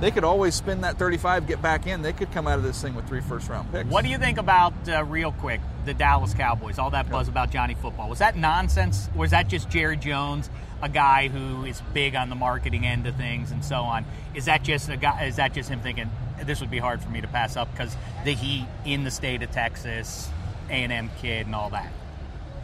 They 0.00 0.10
could 0.10 0.24
always 0.24 0.54
spin 0.54 0.80
that 0.80 0.98
35, 0.98 1.46
get 1.46 1.60
back 1.60 1.86
in. 1.86 2.00
They 2.00 2.14
could 2.14 2.32
come 2.32 2.46
out 2.46 2.56
of 2.56 2.64
this 2.64 2.80
thing 2.80 2.94
with 2.94 3.06
three 3.06 3.20
first 3.20 3.50
round 3.50 3.70
picks. 3.70 3.90
What 3.90 4.02
do 4.02 4.10
you 4.10 4.16
think 4.16 4.38
about, 4.38 4.72
uh, 4.88 5.04
real 5.04 5.30
quick, 5.30 5.60
the 5.84 5.92
Dallas 5.92 6.32
Cowboys? 6.32 6.78
All 6.78 6.88
that 6.90 7.10
buzz 7.10 7.28
about 7.28 7.50
Johnny 7.50 7.74
Football. 7.74 8.08
Was 8.08 8.20
that 8.20 8.34
nonsense? 8.34 9.10
Was 9.14 9.32
that 9.32 9.48
just 9.48 9.68
Jerry 9.68 9.98
Jones, 9.98 10.48
a 10.80 10.88
guy 10.88 11.28
who 11.28 11.66
is 11.66 11.82
big 11.92 12.14
on 12.14 12.30
the 12.30 12.34
marketing 12.34 12.86
end 12.86 13.06
of 13.06 13.14
things 13.16 13.50
and 13.50 13.62
so 13.62 13.76
on? 13.76 14.06
Is 14.34 14.46
that 14.46 14.62
just 14.62 14.88
a 14.88 14.96
guy? 14.96 15.24
Is 15.26 15.36
that 15.36 15.52
just 15.52 15.68
him 15.68 15.80
thinking 15.80 16.10
this 16.44 16.62
would 16.62 16.70
be 16.70 16.78
hard 16.78 17.02
for 17.02 17.10
me 17.10 17.20
to 17.20 17.28
pass 17.28 17.58
up 17.58 17.70
because 17.70 17.94
the 18.24 18.32
heat 18.32 18.64
in 18.86 19.04
the 19.04 19.10
state 19.10 19.42
of 19.42 19.50
Texas, 19.50 20.30
A 20.70 20.72
and 20.72 20.92
M 20.92 21.10
kid, 21.20 21.44
and 21.44 21.54
all 21.54 21.68
that? 21.70 21.92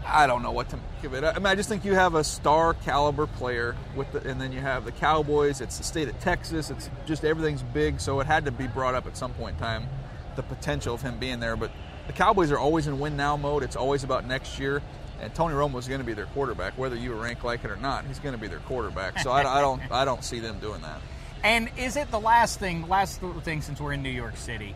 I 0.06 0.26
don't 0.26 0.42
know 0.42 0.52
what 0.52 0.68
to 0.70 0.78
give 1.02 1.14
it. 1.14 1.24
I 1.24 1.34
mean, 1.34 1.46
I 1.46 1.54
just 1.54 1.68
think 1.68 1.84
you 1.84 1.94
have 1.94 2.14
a 2.14 2.22
star 2.22 2.74
caliber 2.74 3.26
player 3.26 3.74
with, 3.94 4.10
the, 4.12 4.28
and 4.28 4.40
then 4.40 4.52
you 4.52 4.60
have 4.60 4.84
the 4.84 4.92
Cowboys. 4.92 5.60
It's 5.60 5.78
the 5.78 5.84
state 5.84 6.08
of 6.08 6.18
Texas. 6.20 6.70
It's 6.70 6.88
just 7.06 7.24
everything's 7.24 7.62
big, 7.62 8.00
so 8.00 8.20
it 8.20 8.26
had 8.26 8.44
to 8.44 8.52
be 8.52 8.66
brought 8.66 8.94
up 8.94 9.06
at 9.06 9.16
some 9.16 9.32
point 9.34 9.56
in 9.56 9.60
time, 9.60 9.88
the 10.36 10.42
potential 10.42 10.94
of 10.94 11.02
him 11.02 11.18
being 11.18 11.40
there. 11.40 11.56
But 11.56 11.72
the 12.06 12.12
Cowboys 12.12 12.52
are 12.52 12.58
always 12.58 12.86
in 12.86 12.98
win 13.00 13.16
now 13.16 13.36
mode. 13.36 13.62
It's 13.62 13.76
always 13.76 14.04
about 14.04 14.26
next 14.26 14.58
year, 14.58 14.80
and 15.20 15.34
Tony 15.34 15.54
Romo 15.54 15.78
is 15.78 15.88
going 15.88 16.00
to 16.00 16.06
be 16.06 16.14
their 16.14 16.26
quarterback, 16.26 16.78
whether 16.78 16.96
you 16.96 17.12
rank 17.14 17.42
like 17.42 17.64
it 17.64 17.70
or 17.70 17.76
not. 17.76 18.06
He's 18.06 18.20
going 18.20 18.34
to 18.34 18.40
be 18.40 18.48
their 18.48 18.60
quarterback. 18.60 19.18
So 19.18 19.30
I, 19.30 19.58
I 19.58 19.60
don't, 19.60 19.82
I 19.90 20.04
don't 20.04 20.22
see 20.22 20.38
them 20.38 20.58
doing 20.60 20.82
that. 20.82 21.00
And 21.42 21.68
is 21.76 21.96
it 21.96 22.10
the 22.10 22.20
last 22.20 22.58
thing? 22.58 22.88
Last 22.88 23.20
thing 23.42 23.60
since 23.60 23.80
we're 23.80 23.92
in 23.92 24.02
New 24.02 24.10
York 24.10 24.36
City 24.36 24.74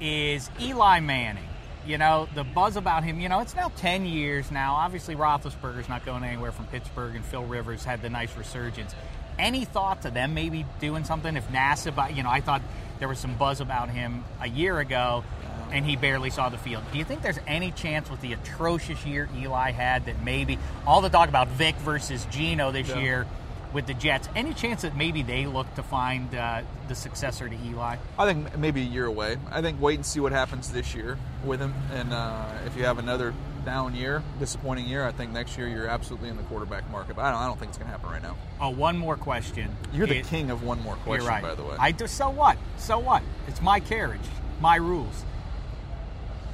is 0.00 0.50
Eli 0.60 1.00
Manning. 1.00 1.48
You 1.88 1.96
know 1.96 2.28
the 2.34 2.44
buzz 2.44 2.76
about 2.76 3.02
him. 3.02 3.18
You 3.18 3.30
know 3.30 3.40
it's 3.40 3.56
now 3.56 3.72
ten 3.76 4.04
years 4.04 4.50
now. 4.50 4.74
Obviously 4.74 5.16
Roethlisberger's 5.16 5.88
not 5.88 6.04
going 6.04 6.22
anywhere 6.22 6.52
from 6.52 6.66
Pittsburgh, 6.66 7.16
and 7.16 7.24
Phil 7.24 7.44
Rivers 7.44 7.82
had 7.82 8.02
the 8.02 8.10
nice 8.10 8.36
resurgence. 8.36 8.94
Any 9.38 9.64
thought 9.64 10.02
to 10.02 10.10
them 10.10 10.34
maybe 10.34 10.66
doing 10.80 11.04
something? 11.04 11.34
If 11.34 11.48
Nassib, 11.48 12.14
you 12.14 12.22
know, 12.22 12.28
I 12.30 12.42
thought 12.42 12.60
there 12.98 13.08
was 13.08 13.18
some 13.18 13.36
buzz 13.36 13.60
about 13.62 13.88
him 13.88 14.22
a 14.42 14.48
year 14.48 14.78
ago, 14.78 15.24
and 15.72 15.86
he 15.86 15.96
barely 15.96 16.28
saw 16.28 16.50
the 16.50 16.58
field. 16.58 16.82
Do 16.92 16.98
you 16.98 17.04
think 17.04 17.22
there's 17.22 17.38
any 17.46 17.70
chance 17.70 18.10
with 18.10 18.20
the 18.20 18.34
atrocious 18.34 19.06
year 19.06 19.26
Eli 19.36 19.70
had 19.70 20.06
that 20.06 20.22
maybe 20.22 20.58
all 20.86 21.00
the 21.00 21.08
talk 21.08 21.30
about 21.30 21.48
Vick 21.48 21.76
versus 21.76 22.26
Geno 22.30 22.70
this 22.70 22.88
Yeah. 22.88 22.98
year? 22.98 23.26
With 23.72 23.86
the 23.86 23.94
Jets. 23.94 24.28
Any 24.34 24.54
chance 24.54 24.82
that 24.82 24.96
maybe 24.96 25.22
they 25.22 25.46
look 25.46 25.72
to 25.74 25.82
find 25.82 26.34
uh, 26.34 26.62
the 26.88 26.94
successor 26.94 27.48
to 27.48 27.56
Eli? 27.66 27.96
I 28.18 28.24
think 28.26 28.56
maybe 28.58 28.80
a 28.82 28.84
year 28.84 29.06
away. 29.06 29.36
I 29.50 29.60
think 29.62 29.80
wait 29.80 29.96
and 29.96 30.06
see 30.06 30.20
what 30.20 30.32
happens 30.32 30.72
this 30.72 30.94
year 30.94 31.18
with 31.44 31.60
him, 31.60 31.74
and 31.92 32.12
uh, 32.12 32.46
if 32.66 32.76
you 32.76 32.84
have 32.84 32.98
another 32.98 33.34
down 33.64 33.94
year, 33.94 34.22
disappointing 34.38 34.86
year, 34.86 35.04
I 35.06 35.12
think 35.12 35.32
next 35.32 35.58
year 35.58 35.68
you're 35.68 35.88
absolutely 35.88 36.30
in 36.30 36.36
the 36.38 36.42
quarterback 36.44 36.88
market. 36.90 37.16
But 37.16 37.22
I 37.26 37.32
don't, 37.32 37.40
I 37.42 37.46
don't 37.46 37.58
think 37.58 37.68
it's 37.70 37.78
going 37.78 37.88
to 37.90 37.92
happen 37.92 38.08
right 38.10 38.22
now. 38.22 38.36
Oh, 38.60 38.70
one 38.70 38.96
more 38.96 39.16
question. 39.16 39.76
You're 39.92 40.06
the 40.06 40.18
It- 40.18 40.26
king 40.26 40.50
of 40.50 40.62
one 40.62 40.80
more 40.82 40.94
question, 40.96 41.22
You're 41.24 41.30
right. 41.30 41.42
by 41.42 41.54
the 41.54 41.64
way. 41.64 41.76
I 41.78 41.90
do. 41.92 42.06
So 42.06 42.30
what? 42.30 42.56
So 42.78 42.98
what? 42.98 43.22
It's 43.46 43.60
my 43.60 43.80
carriage, 43.80 44.22
my 44.60 44.76
rules. 44.76 45.24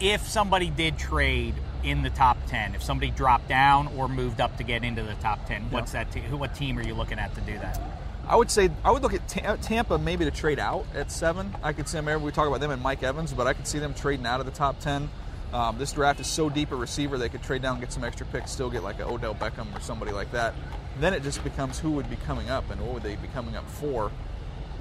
If 0.00 0.26
somebody 0.28 0.70
did 0.70 0.98
trade 0.98 1.54
in 1.84 2.02
the 2.02 2.10
top 2.10 2.36
ten, 2.46 2.74
if 2.74 2.82
somebody 2.82 3.10
dropped 3.10 3.48
down 3.48 3.88
or 3.96 4.08
moved 4.08 4.40
up 4.40 4.56
to 4.58 4.64
get 4.64 4.84
into 4.84 5.02
the 5.02 5.14
top 5.14 5.46
ten, 5.46 5.70
what's 5.70 5.92
that? 5.92 6.10
Te- 6.10 6.20
who? 6.20 6.36
What 6.36 6.54
team 6.54 6.78
are 6.78 6.82
you 6.82 6.94
looking 6.94 7.18
at 7.18 7.34
to 7.34 7.40
do 7.42 7.58
that? 7.58 7.80
I 8.26 8.36
would 8.36 8.50
say 8.50 8.70
I 8.82 8.90
would 8.90 9.02
look 9.02 9.12
at 9.14 9.28
Ta- 9.28 9.56
Tampa 9.56 9.98
maybe 9.98 10.24
to 10.24 10.30
trade 10.30 10.58
out 10.58 10.86
at 10.94 11.12
seven. 11.12 11.54
I 11.62 11.72
could 11.72 11.88
see 11.88 12.00
them. 12.00 12.22
We 12.22 12.32
talk 12.32 12.48
about 12.48 12.60
them 12.60 12.70
and 12.70 12.82
Mike 12.82 13.02
Evans, 13.02 13.32
but 13.32 13.46
I 13.46 13.52
could 13.52 13.66
see 13.66 13.78
them 13.78 13.92
trading 13.94 14.26
out 14.26 14.40
of 14.40 14.46
the 14.46 14.52
top 14.52 14.80
ten. 14.80 15.10
Um, 15.52 15.78
this 15.78 15.92
draft 15.92 16.18
is 16.18 16.26
so 16.26 16.48
deep 16.50 16.72
a 16.72 16.76
receiver 16.76 17.16
they 17.16 17.28
could 17.28 17.42
trade 17.42 17.62
down, 17.62 17.78
get 17.78 17.92
some 17.92 18.02
extra 18.02 18.26
picks, 18.26 18.50
still 18.50 18.70
get 18.70 18.82
like 18.82 18.96
an 18.96 19.04
Odell 19.04 19.34
Beckham 19.36 19.76
or 19.76 19.80
somebody 19.80 20.10
like 20.10 20.32
that. 20.32 20.52
Then 20.98 21.14
it 21.14 21.22
just 21.22 21.44
becomes 21.44 21.78
who 21.78 21.92
would 21.92 22.10
be 22.10 22.16
coming 22.16 22.50
up 22.50 22.68
and 22.70 22.80
what 22.80 22.94
would 22.94 23.02
they 23.02 23.14
be 23.16 23.28
coming 23.28 23.56
up 23.56 23.68
for. 23.68 24.10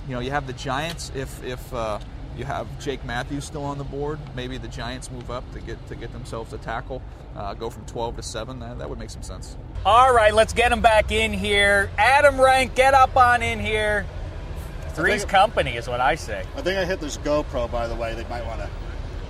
You 0.07 0.15
know, 0.15 0.19
you 0.19 0.31
have 0.31 0.47
the 0.47 0.53
Giants. 0.53 1.11
If 1.15 1.43
if 1.43 1.73
uh, 1.73 1.99
you 2.37 2.45
have 2.45 2.67
Jake 2.79 3.03
Matthews 3.05 3.45
still 3.45 3.63
on 3.63 3.77
the 3.77 3.83
board, 3.83 4.19
maybe 4.35 4.57
the 4.57 4.67
Giants 4.67 5.11
move 5.11 5.29
up 5.31 5.49
to 5.53 5.59
get 5.59 5.85
to 5.87 5.95
get 5.95 6.11
themselves 6.13 6.53
a 6.53 6.57
tackle, 6.57 7.01
uh, 7.35 7.53
go 7.53 7.69
from 7.69 7.85
12 7.85 8.17
to 8.17 8.23
seven. 8.23 8.59
That, 8.59 8.79
that 8.79 8.89
would 8.89 8.99
make 8.99 9.09
some 9.09 9.23
sense. 9.23 9.57
All 9.85 10.13
right, 10.13 10.33
let's 10.33 10.53
get 10.53 10.71
him 10.71 10.81
back 10.81 11.11
in 11.11 11.33
here. 11.33 11.89
Adam 11.97 12.39
Rank, 12.39 12.75
get 12.75 12.93
up 12.93 13.15
on 13.17 13.41
in 13.41 13.59
here. 13.59 14.05
Three's 14.89 15.25
company 15.25 15.75
is 15.75 15.87
what 15.87 15.99
I 15.99 16.15
say. 16.15 16.45
I 16.55 16.61
think 16.61 16.77
I 16.77 16.85
hit 16.85 16.99
this 16.99 17.17
GoPro, 17.17 17.71
by 17.71 17.87
the 17.87 17.95
way. 17.95 18.13
They 18.13 18.25
might 18.25 18.45
want 18.45 18.61
to. 18.61 18.69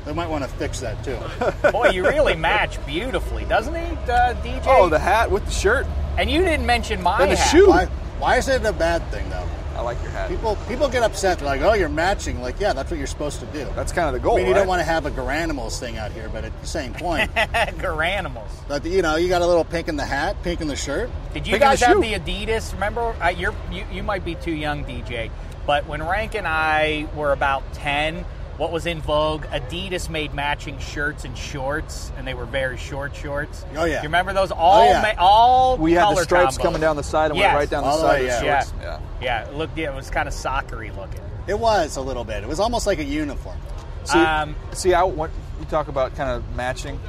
They 0.06 0.12
might 0.12 0.30
want 0.30 0.44
to 0.44 0.50
fix 0.50 0.82
that 0.82 1.02
too. 1.04 1.18
Boy, 1.72 1.90
you 1.92 2.04
really 2.04 2.36
match 2.36 2.86
beautifully, 2.86 3.46
doesn't 3.46 3.74
he, 3.74 3.82
uh, 4.12 4.34
DJ? 4.44 4.64
Oh, 4.66 4.90
the 4.90 5.00
hat 5.00 5.32
with 5.32 5.46
the 5.46 5.52
shirt 5.52 5.88
and 6.18 6.30
you 6.30 6.42
didn't 6.42 6.66
mention 6.66 7.02
my 7.02 7.22
and 7.22 7.32
the 7.32 7.36
hat. 7.36 7.52
shoe. 7.52 7.68
why? 7.70 7.86
Why 8.20 8.38
is 8.38 8.48
it 8.48 8.64
a 8.66 8.74
bad 8.74 9.06
thing 9.12 9.28
though? 9.30 9.48
I 9.76 9.82
like 9.82 10.02
your 10.02 10.12
hat. 10.12 10.30
People 10.30 10.58
people 10.68 10.88
get 10.88 11.04
upset. 11.04 11.40
They're 11.40 11.48
like, 11.48 11.62
"Oh, 11.62 11.74
you're 11.74 11.90
matching." 11.90 12.42
Like, 12.42 12.60
yeah, 12.60 12.74
that's 12.74 12.92
what 12.92 12.98
you're 12.98 13.08
supposed 13.08 13.40
to 13.40 13.46
do. 13.48 13.68
That's 13.76 13.92
kind 13.92 14.08
of 14.08 14.14
the 14.14 14.20
goal. 14.20 14.36
I 14.36 14.38
mean, 14.38 14.48
you 14.48 14.54
right? 14.54 14.60
don't 14.60 14.68
want 14.68 14.80
to 14.82 14.86
have 14.86 15.06
a 15.06 15.12
Garanimals 15.12 15.80
thing 15.80 15.98
out 15.98 16.12
here, 16.12 16.30
but 16.32 16.44
at 16.44 16.62
the 16.62 16.68
same 16.68 16.94
point, 16.94 17.32
Garanimals. 17.36 18.50
but 18.68 18.86
you 18.86 19.02
know, 19.02 19.16
you 19.16 19.30
got 19.30 19.42
a 19.42 19.48
little 19.48 19.66
pink 19.66 19.88
in 19.88 19.96
the 19.96 20.06
hat, 20.06 20.36
pink 20.44 20.62
in 20.62 20.68
the 20.68 20.76
shirt. 20.76 21.10
Did 21.34 21.48
you 21.48 21.54
Picking 21.54 21.60
guys 21.60 21.80
the 21.80 21.88
have 21.88 22.02
the 22.02 22.14
Adidas? 22.14 22.74
Remember, 22.74 23.16
uh, 23.22 23.30
you're, 23.30 23.56
you 23.72 23.86
you 23.92 24.04
might 24.04 24.24
be 24.24 24.36
too 24.36 24.52
young, 24.54 24.86
DJ, 24.86 25.32
but 25.66 25.88
when 25.88 26.04
Rank 26.04 26.36
and 26.36 26.48
I 26.48 27.08
were 27.16 27.32
about 27.32 27.64
ten, 27.74 28.26
what 28.58 28.72
was 28.72 28.86
in 28.86 29.02
vogue? 29.02 29.46
Adidas 29.46 30.10
made 30.10 30.34
matching 30.34 30.78
shirts 30.80 31.26
and 31.26 31.38
shorts, 31.38 32.12
and 32.18 32.28
they 32.28 32.34
were 32.34 32.46
very 32.46 32.78
short 32.78 33.16
shorts. 33.16 33.66
Oh, 33.76 33.86
yeah. 33.86 33.98
you 33.98 34.04
remember 34.04 34.32
those? 34.34 34.52
All 34.52 34.86
yeah. 34.86 35.02
ma- 35.16 35.22
all 35.24 35.78
We 35.78 35.94
had 35.94 36.02
the 36.02 36.06
color 36.14 36.24
stripes 36.24 36.58
combos. 36.58 36.62
coming 36.62 36.82
down 36.82 36.96
the 36.96 37.04
side 37.04 37.32
and 37.32 37.40
Yes. 37.40 37.48
went 37.48 37.58
right 37.60 37.70
down 37.70 37.84
the 37.84 37.90
All 37.90 37.98
side 38.00 38.22
way, 38.22 38.30
of 38.30 38.40
the 38.40 38.46
yeah. 38.46 38.60
shorts. 38.64 38.74
Yeah. 38.82 39.00
Yeah, 39.22 39.42
it 39.50 39.54
looked. 39.56 39.78
Yeah, 39.78 39.92
it 39.92 39.96
was 39.96 40.10
kind 40.10 40.28
of 40.28 40.34
soccery 40.34 40.92
looking. 40.96 41.22
It 41.48 41.60
was 41.60 41.98
a 41.98 42.02
little 42.02 42.24
bit. 42.24 42.44
It 42.44 42.48
was 42.48 42.60
almost 42.60 42.86
like 42.88 43.00
a 43.00 43.04
uniform. 43.04 43.58
See, 44.06 44.20
Um, 44.20 44.56
see, 44.74 44.94
I 44.94 45.04
what 45.04 45.32
you 45.60 45.66
talk 45.66 45.88
about 45.88 46.16
kind 46.16 46.30
of 46.30 46.56
matching. 46.56 47.00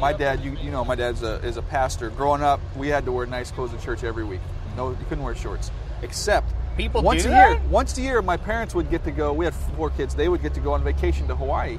My 0.00 0.12
dad, 0.14 0.40
you 0.42 0.56
you 0.62 0.70
know, 0.70 0.84
my 0.84 0.94
dad's 0.94 1.22
a, 1.22 1.34
is 1.44 1.56
a 1.58 1.62
pastor. 1.62 2.08
Growing 2.10 2.42
up, 2.42 2.58
we 2.74 2.88
had 2.88 3.04
to 3.04 3.12
wear 3.12 3.26
nice 3.26 3.50
clothes 3.50 3.72
to 3.72 3.78
church 3.78 4.02
every 4.02 4.24
week. 4.24 4.40
No, 4.76 4.90
you 4.90 4.96
couldn't 5.08 5.24
wear 5.24 5.34
shorts. 5.34 5.70
Except 6.02 6.50
People 6.80 7.02
once 7.02 7.22
do 7.22 7.28
a 7.28 7.32
that? 7.32 7.50
year. 7.50 7.62
Once 7.68 7.98
a 7.98 8.00
year, 8.00 8.22
my 8.22 8.36
parents 8.36 8.74
would 8.74 8.90
get 8.90 9.04
to 9.04 9.10
go. 9.10 9.32
We 9.32 9.44
had 9.44 9.54
four 9.54 9.90
kids. 9.90 10.14
They 10.14 10.28
would 10.28 10.42
get 10.42 10.54
to 10.54 10.60
go 10.60 10.72
on 10.72 10.82
vacation 10.82 11.28
to 11.28 11.36
Hawaii, 11.36 11.78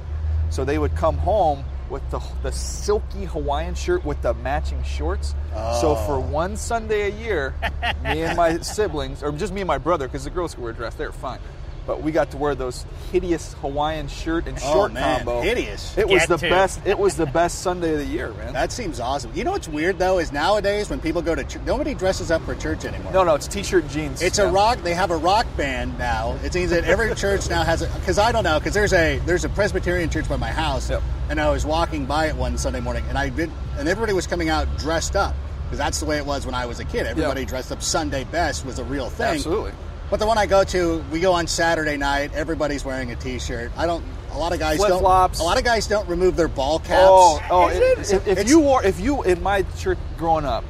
so 0.50 0.64
they 0.64 0.78
would 0.78 0.94
come 0.94 1.16
home 1.18 1.64
with 1.90 2.08
the 2.10 2.20
the 2.42 2.52
silky 2.52 3.24
Hawaiian 3.24 3.74
shirt 3.74 4.04
with 4.04 4.22
the 4.22 4.34
matching 4.34 4.82
shorts. 4.82 5.34
So 5.80 5.96
oh. 5.96 6.06
for 6.06 6.20
one 6.20 6.56
Sunday 6.56 7.10
a 7.10 7.14
year, 7.14 7.54
me 8.02 8.22
and 8.22 8.36
my 8.36 8.58
siblings, 8.62 9.22
or 9.22 9.32
just 9.32 9.52
me 9.52 9.60
and 9.60 9.68
my 9.68 9.78
brother, 9.78 10.06
because 10.06 10.24
the 10.24 10.30
girls 10.30 10.54
could 10.54 10.62
wear 10.62 10.72
a 10.72 10.74
dress, 10.74 10.94
they're 10.94 11.12
fine. 11.12 11.40
But 11.84 12.00
we 12.02 12.12
got 12.12 12.30
to 12.30 12.36
wear 12.36 12.54
those 12.54 12.86
hideous 13.10 13.54
Hawaiian 13.60 14.06
shirt 14.06 14.46
and 14.46 14.56
Oh, 14.62 14.72
short 14.72 14.92
man, 14.92 15.16
combo. 15.24 15.40
hideous. 15.40 15.98
It 15.98 16.08
was 16.08 16.24
the 16.26 16.36
to. 16.36 16.48
best. 16.48 16.80
It 16.84 16.96
was 16.96 17.16
the 17.16 17.26
best 17.26 17.58
Sunday 17.58 17.92
of 17.92 17.98
the 17.98 18.04
year, 18.06 18.30
man. 18.34 18.52
That 18.52 18.70
seems 18.70 19.00
awesome. 19.00 19.32
You 19.34 19.42
know 19.42 19.50
what's 19.50 19.66
weird 19.68 19.98
though 19.98 20.18
is 20.20 20.30
nowadays 20.30 20.88
when 20.90 21.00
people 21.00 21.22
go 21.22 21.34
to 21.34 21.42
church, 21.42 21.62
nobody 21.66 21.92
dresses 21.94 22.30
up 22.30 22.40
for 22.44 22.54
church 22.54 22.84
anymore. 22.84 23.12
no, 23.12 23.24
no, 23.24 23.34
it's 23.34 23.48
t-shirt 23.48 23.88
jeans. 23.88 24.22
It's 24.22 24.38
Yeah. 24.38 24.44
a 24.44 24.52
rock. 24.52 24.78
They 24.82 24.94
have 24.94 25.10
a 25.10 25.16
rock 25.16 25.44
band 25.56 25.98
now. 25.98 26.36
It 26.44 26.52
seems 26.52 26.70
that 26.70 26.84
every 26.84 27.12
church 27.16 27.50
now 27.50 27.64
has 27.64 27.82
a. 27.82 27.88
Because 27.88 28.16
I 28.18 28.30
don't 28.30 28.44
know. 28.44 28.60
Because 28.60 28.74
there's 28.74 28.92
a 28.92 29.18
there's 29.26 29.44
a 29.44 29.48
Presbyterian 29.48 30.08
church 30.08 30.28
by 30.28 30.36
my 30.36 30.50
house, 30.52 30.88
Yep. 30.88 31.02
and 31.30 31.40
I 31.40 31.50
was 31.50 31.66
walking 31.66 32.06
by 32.06 32.26
it 32.26 32.36
one 32.36 32.58
Sunday 32.58 32.80
morning, 32.80 33.02
and 33.08 33.18
I 33.18 33.28
did, 33.28 33.50
and 33.76 33.88
everybody 33.88 34.12
was 34.12 34.28
coming 34.28 34.48
out 34.50 34.68
dressed 34.78 35.16
up 35.16 35.34
because 35.64 35.78
that's 35.78 35.98
the 35.98 36.06
way 36.06 36.18
it 36.18 36.26
was 36.26 36.46
when 36.46 36.54
I 36.54 36.66
was 36.66 36.78
a 36.78 36.84
kid. 36.84 37.06
Everybody 37.08 37.44
dressed 37.44 37.72
up 37.72 37.82
Sunday 37.82 38.22
best 38.22 38.64
was 38.64 38.78
a 38.78 38.84
real 38.84 39.10
thing. 39.10 39.34
Absolutely. 39.34 39.72
But 40.12 40.20
the 40.20 40.26
one 40.26 40.36
I 40.36 40.44
go 40.44 40.62
to, 40.62 41.02
we 41.10 41.20
go 41.20 41.32
on 41.32 41.46
Saturday 41.46 41.96
night. 41.96 42.34
Everybody's 42.34 42.84
wearing 42.84 43.10
a 43.12 43.16
T-shirt. 43.16 43.72
I 43.78 43.86
don't. 43.86 44.04
A 44.32 44.36
lot 44.36 44.52
of 44.52 44.58
guys 44.58 44.76
Flip-flops. 44.76 45.38
don't. 45.38 45.46
A 45.46 45.48
lot 45.48 45.56
of 45.56 45.64
guys 45.64 45.86
don't 45.86 46.06
remove 46.06 46.36
their 46.36 46.48
ball 46.48 46.80
caps. 46.80 46.90
Oh, 47.00 47.42
oh! 47.50 47.68
Is 47.70 48.12
it- 48.12 48.18
it? 48.28 48.28
If, 48.28 48.38
if 48.40 48.48
you 48.50 48.60
wore, 48.60 48.84
if 48.84 49.00
you 49.00 49.22
in 49.22 49.42
my 49.42 49.62
church 49.78 49.96
growing 50.18 50.44
up, 50.44 50.64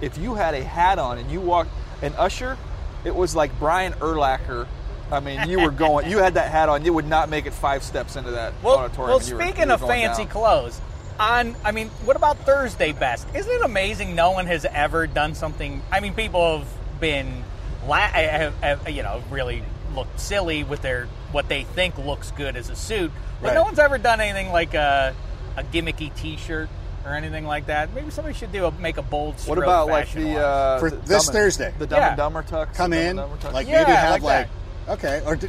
if 0.00 0.16
you 0.16 0.36
had 0.36 0.54
a 0.54 0.64
hat 0.64 0.98
on 0.98 1.18
and 1.18 1.30
you 1.30 1.38
walked 1.38 1.68
an 2.00 2.14
usher, 2.16 2.56
it 3.04 3.14
was 3.14 3.36
like 3.36 3.50
Brian 3.58 3.92
Urlacher. 3.92 4.66
I 5.12 5.20
mean, 5.20 5.46
you 5.50 5.60
were 5.60 5.70
going. 5.70 6.10
You 6.10 6.20
had 6.20 6.32
that 6.34 6.50
hat 6.50 6.70
on. 6.70 6.82
You 6.82 6.94
would 6.94 7.06
not 7.06 7.28
make 7.28 7.44
it 7.44 7.52
five 7.52 7.82
steps 7.82 8.16
into 8.16 8.30
that 8.30 8.54
Well, 8.62 8.78
auditorium. 8.78 9.08
well 9.10 9.18
and 9.18 9.28
you 9.28 9.36
were- 9.36 9.42
speaking 9.42 9.68
were 9.68 9.74
of 9.74 9.80
fancy 9.82 10.22
down. 10.22 10.32
clothes, 10.32 10.80
on 11.20 11.56
I 11.62 11.72
mean, 11.72 11.90
what 12.06 12.16
about 12.16 12.38
Thursday 12.46 12.92
best? 12.92 13.26
Isn't 13.34 13.52
it 13.52 13.60
amazing? 13.66 14.14
No 14.14 14.30
one 14.30 14.46
has 14.46 14.64
ever 14.64 15.06
done 15.06 15.34
something. 15.34 15.82
I 15.92 16.00
mean, 16.00 16.14
people 16.14 16.60
have 16.60 17.00
been, 17.00 17.44
la- 17.88 17.96
have, 18.08 18.54
have, 18.62 18.88
you 18.90 19.02
know, 19.02 19.22
really 19.30 19.62
looked 19.94 20.20
silly 20.20 20.62
with 20.64 20.82
their 20.82 21.06
what 21.32 21.48
they 21.48 21.64
think 21.64 21.98
looks 21.98 22.30
good 22.32 22.56
as 22.56 22.70
a 22.70 22.76
suit, 22.76 23.10
but 23.40 23.48
Right. 23.48 23.54
no 23.54 23.62
one's 23.62 23.78
ever 23.78 23.98
done 23.98 24.20
anything 24.20 24.52
like 24.52 24.74
a, 24.74 25.14
a 25.56 25.62
gimmicky 25.64 26.14
T-shirt 26.14 26.68
or 27.04 27.12
anything 27.14 27.46
like 27.46 27.66
that. 27.66 27.92
Maybe 27.94 28.10
somebody 28.10 28.34
should 28.36 28.52
do 28.52 28.66
a, 28.66 28.70
make 28.72 28.96
a 28.98 29.02
bold. 29.02 29.34
What 29.34 29.40
stroke 29.40 29.58
about 29.58 29.88
like 29.88 30.12
the 30.12 30.36
uh, 30.38 30.78
For 30.78 30.90
the 30.90 30.96
this 30.96 31.26
Dumb 31.26 31.34
Thursday. 31.34 31.74
the 31.78 31.86
Dumb 31.86 31.98
Yeah. 32.00 32.08
and 32.08 32.16
Dumber 32.16 32.42
tux? 32.42 32.74
come 32.74 32.90
the 32.90 32.96
Dumb 33.14 33.18
in, 33.32 33.38
tux? 33.38 33.52
like 33.52 33.66
Yeah, 33.66 33.80
maybe 33.82 33.92
have 33.92 34.22
like 34.22 34.48
like, 34.86 34.98
okay, 34.98 35.22
or 35.26 35.36
d- 35.36 35.48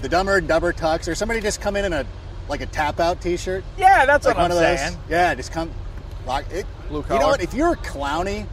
the 0.00 0.08
dumber 0.08 0.36
and 0.36 0.46
dumber 0.46 0.72
tux, 0.72 1.08
or 1.08 1.14
somebody 1.16 1.40
just 1.40 1.60
come 1.60 1.74
in 1.76 1.84
in 1.84 1.92
a 1.92 2.06
like 2.48 2.60
a 2.60 2.66
tap 2.66 3.00
out 3.00 3.20
T-shirt. 3.20 3.64
yeah, 3.78 4.06
that's 4.06 4.24
like 4.26 4.36
what 4.36 4.42
one 4.42 4.52
I'm 4.52 4.56
of 4.56 4.62
those. 4.62 4.78
saying. 4.80 4.98
Yeah, 5.08 5.34
just 5.34 5.52
come. 5.52 5.70
Rock 6.26 6.44
it. 6.52 6.66
Blue 6.88 7.02
colour. 7.02 7.14
You 7.14 7.20
know 7.20 7.28
what? 7.28 7.40
If 7.42 7.54
you're 7.54 7.76
Clowney, 7.76 8.46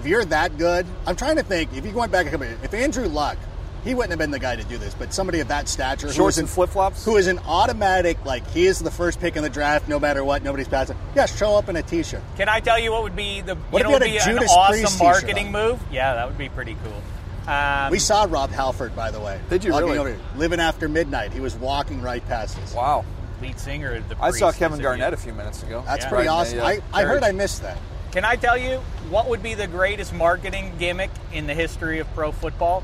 if 0.00 0.06
you're 0.06 0.24
that 0.26 0.58
good, 0.58 0.86
I'm 1.06 1.16
trying 1.16 1.36
to 1.36 1.42
think. 1.42 1.72
If 1.74 1.84
you 1.86 1.92
went 1.92 2.12
back 2.12 2.26
a 2.26 2.30
couple, 2.30 2.46
years, 2.46 2.58
if 2.62 2.72
Andrew 2.74 3.06
Luck, 3.06 3.36
he 3.84 3.94
wouldn't 3.94 4.10
have 4.10 4.18
been 4.18 4.32
the 4.32 4.38
guy 4.38 4.56
to 4.56 4.64
do 4.64 4.78
this, 4.78 4.94
but 4.94 5.12
somebody 5.14 5.38
of 5.40 5.48
that 5.48 5.68
stature, 5.68 6.08
who 6.08 6.12
Shorts 6.12 6.38
and 6.38 6.48
flip-flops? 6.50 7.04
who 7.04 7.16
is 7.16 7.28
an 7.28 7.38
automatic 7.46 8.22
like 8.24 8.44
he 8.50 8.66
is 8.66 8.80
the 8.80 8.90
first 8.90 9.20
pick 9.20 9.36
in 9.36 9.42
the 9.44 9.48
draft, 9.50 9.88
no 9.88 10.00
matter 10.00 10.24
what, 10.24 10.42
nobody's 10.42 10.66
passing. 10.66 10.96
Yeah, 11.14 11.26
show 11.26 11.56
up 11.56 11.68
in 11.68 11.76
a 11.76 11.82
T-shirt. 11.82 12.20
Can 12.36 12.48
I 12.48 12.58
tell 12.60 12.78
you 12.80 12.90
what 12.90 13.04
would 13.04 13.14
be 13.14 13.42
the 13.42 13.54
What 13.54 13.78
you 13.78 13.84
know 13.84 13.90
would 13.92 14.02
be 14.02 14.16
a 14.16 14.22
an 14.22 14.26
Judas 14.28 14.52
Priest 14.68 14.84
awesome 14.86 15.06
marketing 15.06 15.52
move? 15.52 15.80
Yeah, 15.92 16.14
that 16.14 16.26
would 16.26 16.38
be 16.38 16.48
pretty 16.48 16.76
cool. 16.82 17.52
Um, 17.52 17.92
We 17.92 18.00
saw 18.00 18.26
Rob 18.28 18.50
Halford, 18.50 18.96
by 18.96 19.12
the 19.12 19.20
way. 19.20 19.38
Did 19.50 19.62
you 19.62 19.70
walking 19.70 19.86
really? 19.86 19.98
Over 20.00 20.08
here, 20.08 20.18
living 20.36 20.58
after 20.58 20.88
midnight. 20.88 21.32
He 21.32 21.38
was 21.38 21.54
walking 21.54 22.02
right 22.02 22.26
past 22.26 22.58
us. 22.58 22.74
Wow. 22.74 23.04
lead 23.40 23.60
singer 23.60 23.92
of 23.94 24.08
the 24.08 24.16
I 24.20 24.32
saw 24.32 24.50
Kevin 24.50 24.80
is 24.80 24.82
Garnett 24.82 25.12
a 25.12 25.16
few 25.16 25.32
minutes 25.32 25.62
ago. 25.62 25.84
That's 25.86 26.04
Yeah. 26.04 26.08
pretty 26.08 26.28
Riding 26.28 26.40
awesome. 26.40 26.58
a, 26.58 26.62
uh, 26.62 26.66
I, 26.92 27.02
I 27.02 27.02
heard 27.04 27.22
I 27.22 27.30
missed 27.30 27.62
that. 27.62 27.76
Can 28.16 28.24
I 28.24 28.36
tell 28.36 28.56
you 28.56 28.78
what 29.10 29.28
would 29.28 29.42
be 29.42 29.52
the 29.52 29.66
greatest 29.66 30.14
marketing 30.14 30.72
gimmick 30.78 31.10
in 31.34 31.46
the 31.46 31.52
history 31.52 31.98
of 31.98 32.10
pro 32.14 32.32
football? 32.32 32.82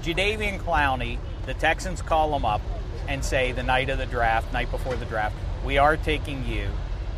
Jadeveon 0.00 0.60
Clowney, 0.60 1.18
the 1.44 1.52
Texans 1.52 2.00
call 2.00 2.34
him 2.34 2.46
up 2.46 2.62
and 3.06 3.22
say 3.22 3.52
the 3.52 3.62
night 3.62 3.90
of 3.90 3.98
the 3.98 4.06
draft, 4.06 4.50
night 4.50 4.70
before 4.70 4.96
the 4.96 5.04
draft, 5.04 5.36
we 5.62 5.76
are 5.76 5.98
taking 5.98 6.46
you, 6.46 6.70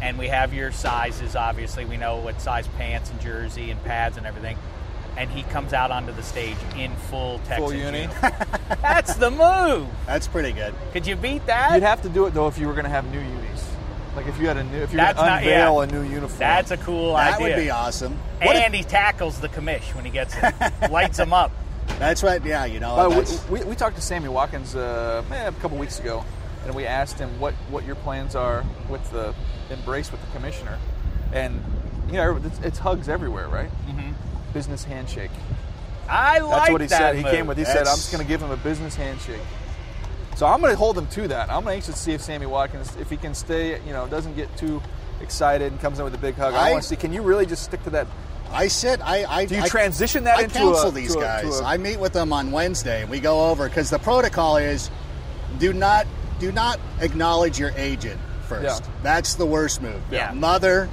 and 0.02 0.18
we 0.18 0.26
have 0.26 0.52
your 0.52 0.72
sizes. 0.72 1.36
Obviously, 1.36 1.84
we 1.84 1.96
know 1.96 2.16
what 2.16 2.40
size 2.40 2.66
pants 2.76 3.11
and 3.11 3.20
jersey 3.20 3.70
and 3.70 3.80
pads 3.84 4.16
and 4.16 4.26
everything. 4.26 4.59
And 5.16 5.30
he 5.30 5.44
comes 5.44 5.72
out 5.72 5.92
onto 5.92 6.11
the 6.12 6.24
stage 6.24 6.57
in 6.76 6.92
full 6.96 7.38
Texans 7.44 7.72
uni. 7.72 8.09
That's 8.82 9.14
the 9.14 9.30
move. 9.30 9.86
That's 10.07 10.26
pretty 10.26 10.50
good. 10.50 10.74
Could 10.92 11.07
you 11.07 11.14
beat 11.14 11.46
that? 11.46 11.74
You'd 11.74 11.84
have 11.84 12.02
to 12.02 12.09
do 12.09 12.26
it 12.26 12.34
though 12.34 12.48
if 12.48 12.59
you 12.59 12.66
were 12.66 12.74
going 12.74 12.86
to 12.86 12.90
have 12.90 13.09
new 13.12 13.20
unis. 13.20 13.73
Like 14.16 14.26
if 14.26 14.38
you 14.40 14.46
had 14.46 14.56
a 14.56 14.64
new, 14.64 14.78
if 14.78 14.92
you're 14.92 14.98
That's 15.02 15.18
to 15.18 15.26
not- 15.26 15.38
unveil 15.42 15.74
yeah. 15.76 15.82
a 15.82 15.86
new 15.86 16.02
uniform. 16.02 16.38
That's 16.38 16.70
a 16.70 16.76
cool 16.76 17.14
That 17.14 17.34
idea. 17.34 17.48
That 17.48 17.56
would 17.56 17.62
be 17.64 17.70
awesome. 17.70 18.18
What 18.42 18.56
if- 18.56 18.62
and 18.62 18.74
he 18.74 18.82
tackles 18.82 19.40
the 19.40 19.48
commish 19.48 19.94
when 19.94 20.04
he 20.04 20.10
gets 20.10 20.34
it, 20.40 20.54
lights 20.90 21.18
him 21.18 21.32
up. 21.32 21.50
that's 21.98 22.22
right. 22.22 22.44
Yeah, 22.44 22.64
you 22.64 22.80
know. 22.80 22.94
But 22.96 23.28
we, 23.50 23.58
we, 23.60 23.64
we 23.70 23.74
talked 23.76 23.96
to 23.96 24.02
Sammy 24.02 24.28
Watkins 24.28 24.74
uh, 24.76 25.22
eh, 25.30 25.48
a 25.48 25.52
couple 25.52 25.76
weeks 25.78 25.98
ago, 26.00 26.24
and 26.64 26.74
we 26.74 26.86
asked 26.86 27.18
him 27.18 27.38
what, 27.40 27.54
what 27.70 27.84
your 27.84 27.96
plans 27.96 28.34
are 28.34 28.64
with 28.88 29.08
the 29.10 29.34
embrace 29.70 30.10
with 30.12 30.20
the 30.24 30.30
commissioner, 30.36 30.78
and 31.32 31.62
you 32.08 32.14
know 32.14 32.36
it's, 32.42 32.58
it's 32.60 32.78
hugs 32.78 33.08
everywhere, 33.08 33.48
right? 33.48 33.70
Mm-hmm. 33.86 34.12
Business 34.52 34.84
handshake. 34.84 35.30
I 36.08 36.38
like 36.38 36.50
That's 36.60 36.70
what 36.70 36.80
he 36.82 36.86
that 36.88 36.98
said. 36.98 37.16
He 37.16 37.22
came 37.24 37.46
with. 37.46 37.58
He 37.58 37.64
said, 37.64 37.78
"I'm 37.86 37.96
just 37.96 38.12
going 38.12 38.22
to 38.22 38.28
give 38.28 38.42
him 38.42 38.50
a 38.50 38.56
business 38.58 38.94
handshake." 38.94 39.40
So 40.37 40.47
I'm 40.47 40.61
going 40.61 40.72
to 40.72 40.76
hold 40.76 40.99
him 40.99 41.07
to 41.09 41.28
that. 41.28 41.51
I'm 41.51 41.66
anxious 41.68 41.95
to 41.95 42.01
see 42.01 42.12
if 42.12 42.20
Sammy 42.20 42.47
Watkins, 42.47 42.95
if 42.97 43.09
he 43.09 43.16
can 43.16 43.35
stay, 43.35 43.80
you 43.87 43.93
know, 43.93 44.07
doesn't 44.09 44.35
get 44.35 44.55
too 44.57 44.82
excited 45.20 45.70
and 45.72 45.80
comes 45.80 45.99
in 45.99 46.05
with 46.05 46.14
a 46.14 46.18
big 46.18 46.35
hug. 46.35 46.55
I, 46.55 46.68
I- 46.68 46.70
want 46.72 46.82
to 46.82 46.89
see. 46.89 46.97
Can 46.97 47.12
you 47.12 47.22
really 47.22 47.47
just 47.47 47.62
stick 47.64 47.82
to 47.85 47.91
that? 47.91 48.07
I 48.51 48.68
sit. 48.68 49.01
I. 49.01 49.24
I 49.24 49.47
Do 49.47 49.57
you 49.57 49.62
I, 49.62 49.68
transition 49.68 50.24
that 50.24 50.39
I 50.39 50.43
into 50.43 50.55
counsel 50.59 50.89
a- 50.91 50.93
these 50.93 51.12
to 51.14 51.18
a- 51.18 51.22
to 51.22 51.26
guys. 51.47 51.61
a- 51.61 51.64
I 51.64 51.76
meet 51.76 51.99
with 51.99 52.12
them 52.12 52.32
on 52.32 52.51
Wednesday. 52.53 53.05
We 53.05 53.18
go 53.20 53.51
over 53.51 53.68
because 53.68 53.91
the 53.91 53.99
protocol 53.99 54.57
is 54.59 54.91
do 55.59 55.72
not 55.72 56.07
do 56.41 56.53
not 56.53 56.78
acknowledge 57.01 57.59
your 57.59 57.70
agent 57.76 58.20
first. 58.49 58.82
Yeah. 58.85 58.91
That's 59.03 59.35
the 59.35 59.47
worst 59.47 59.82
move. 59.82 60.01
Yeah. 60.11 60.32
Mother. 60.32 60.89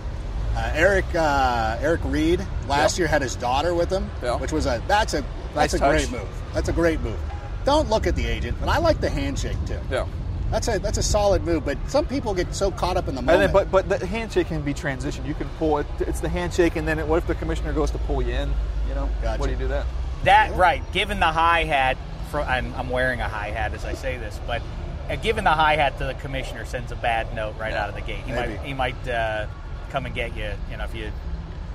Uh, 0.56 0.72
Eric 0.74 1.06
uh, 1.16 1.78
Eric 1.82 2.02
Reid 2.06 2.46
last 2.68 2.98
Yeah. 2.98 3.04
year 3.04 3.08
had 3.08 3.22
his 3.22 3.36
daughter 3.36 3.74
with 3.74 3.90
him, 3.90 4.10
Yeah. 4.24 4.36
which 4.38 4.52
was 4.52 4.66
a 4.66 4.82
that's 4.88 5.14
a 5.14 5.22
Nice 5.22 5.28
that's 5.72 5.74
a 5.76 5.80
touch. 5.80 5.90
great 5.92 6.12
move. 6.12 6.28
That's 6.54 6.70
a 6.70 6.74
great 6.74 7.00
move. 7.02 7.20
Don't 7.66 7.90
look 7.90 8.08
at 8.08 8.16
the 8.16 8.26
agent, 8.26 8.58
but 8.60 8.70
I 8.70 8.78
like 8.80 9.00
the 9.02 9.10
handshake 9.10 9.58
too. 9.66 9.80
Yeah. 9.90 10.08
That's 10.50 10.68
a 10.68 10.80
that's 10.80 10.98
a 10.98 11.04
solid 11.04 11.46
move, 11.46 11.64
but 11.64 11.78
some 11.88 12.06
people 12.06 12.34
get 12.34 12.54
so 12.54 12.72
caught 12.72 12.98
up 12.98 13.08
in 13.08 13.16
the 13.16 13.20
And 13.20 13.26
moment. 13.28 13.54
then, 13.54 13.70
but 13.72 13.72
but 13.90 14.00
the 14.00 14.06
handshake 14.06 14.48
can 14.48 14.62
be 14.62 14.74
transitioned. 14.74 15.26
You 15.26 15.34
can 15.34 15.48
pull 15.58 15.78
it. 15.78 15.86
It's 16.00 16.20
the 16.20 16.28
handshake, 16.28 16.76
and 16.76 16.86
then 16.88 17.00
it, 17.00 17.08
what 17.08 17.18
if 17.18 17.28
the 17.28 17.36
commissioner 17.36 17.72
goes 17.72 17.90
to 17.92 17.98
pull 18.00 18.22
you 18.22 18.34
in? 18.34 18.50
You 18.90 18.96
know, 18.96 19.10
Gotcha. 19.22 19.40
what 19.40 19.46
do 19.48 19.54
you 19.54 19.60
do 19.60 19.68
that? 19.70 19.86
That 20.26 20.54
right. 20.58 20.82
Given 20.92 21.20
the 21.22 21.28
hi 21.32 21.64
hat, 21.64 21.96
I'm, 22.34 22.74
I'm 22.76 22.90
wearing 22.90 23.22
a 23.22 23.30
hi 23.30 23.50
hat 23.52 23.74
as 23.74 23.86
I 23.86 23.94
say 23.94 24.18
this, 24.18 24.40
but 24.46 24.62
uh, 25.10 25.16
given 25.16 25.46
the 25.46 25.52
hi 25.52 25.78
hat 25.78 25.98
to 26.00 26.06
the 26.06 26.16
commissioner 26.16 26.66
sends 26.66 26.92
a 26.92 26.96
bad 26.98 27.34
note 27.34 27.56
right 27.58 27.74
out 27.74 27.88
of 27.88 27.96
the 27.96 28.02
gate. 28.02 28.20
He 28.26 28.32
Maybe. 28.34 28.56
might 28.56 28.66
he 28.66 28.74
might 28.74 29.08
uh, 29.08 29.48
come 29.90 30.06
and 30.06 30.14
get 30.14 30.36
you. 30.36 30.52
You 30.70 30.76
know, 30.78 30.84
if 30.84 30.94
you 30.94 31.12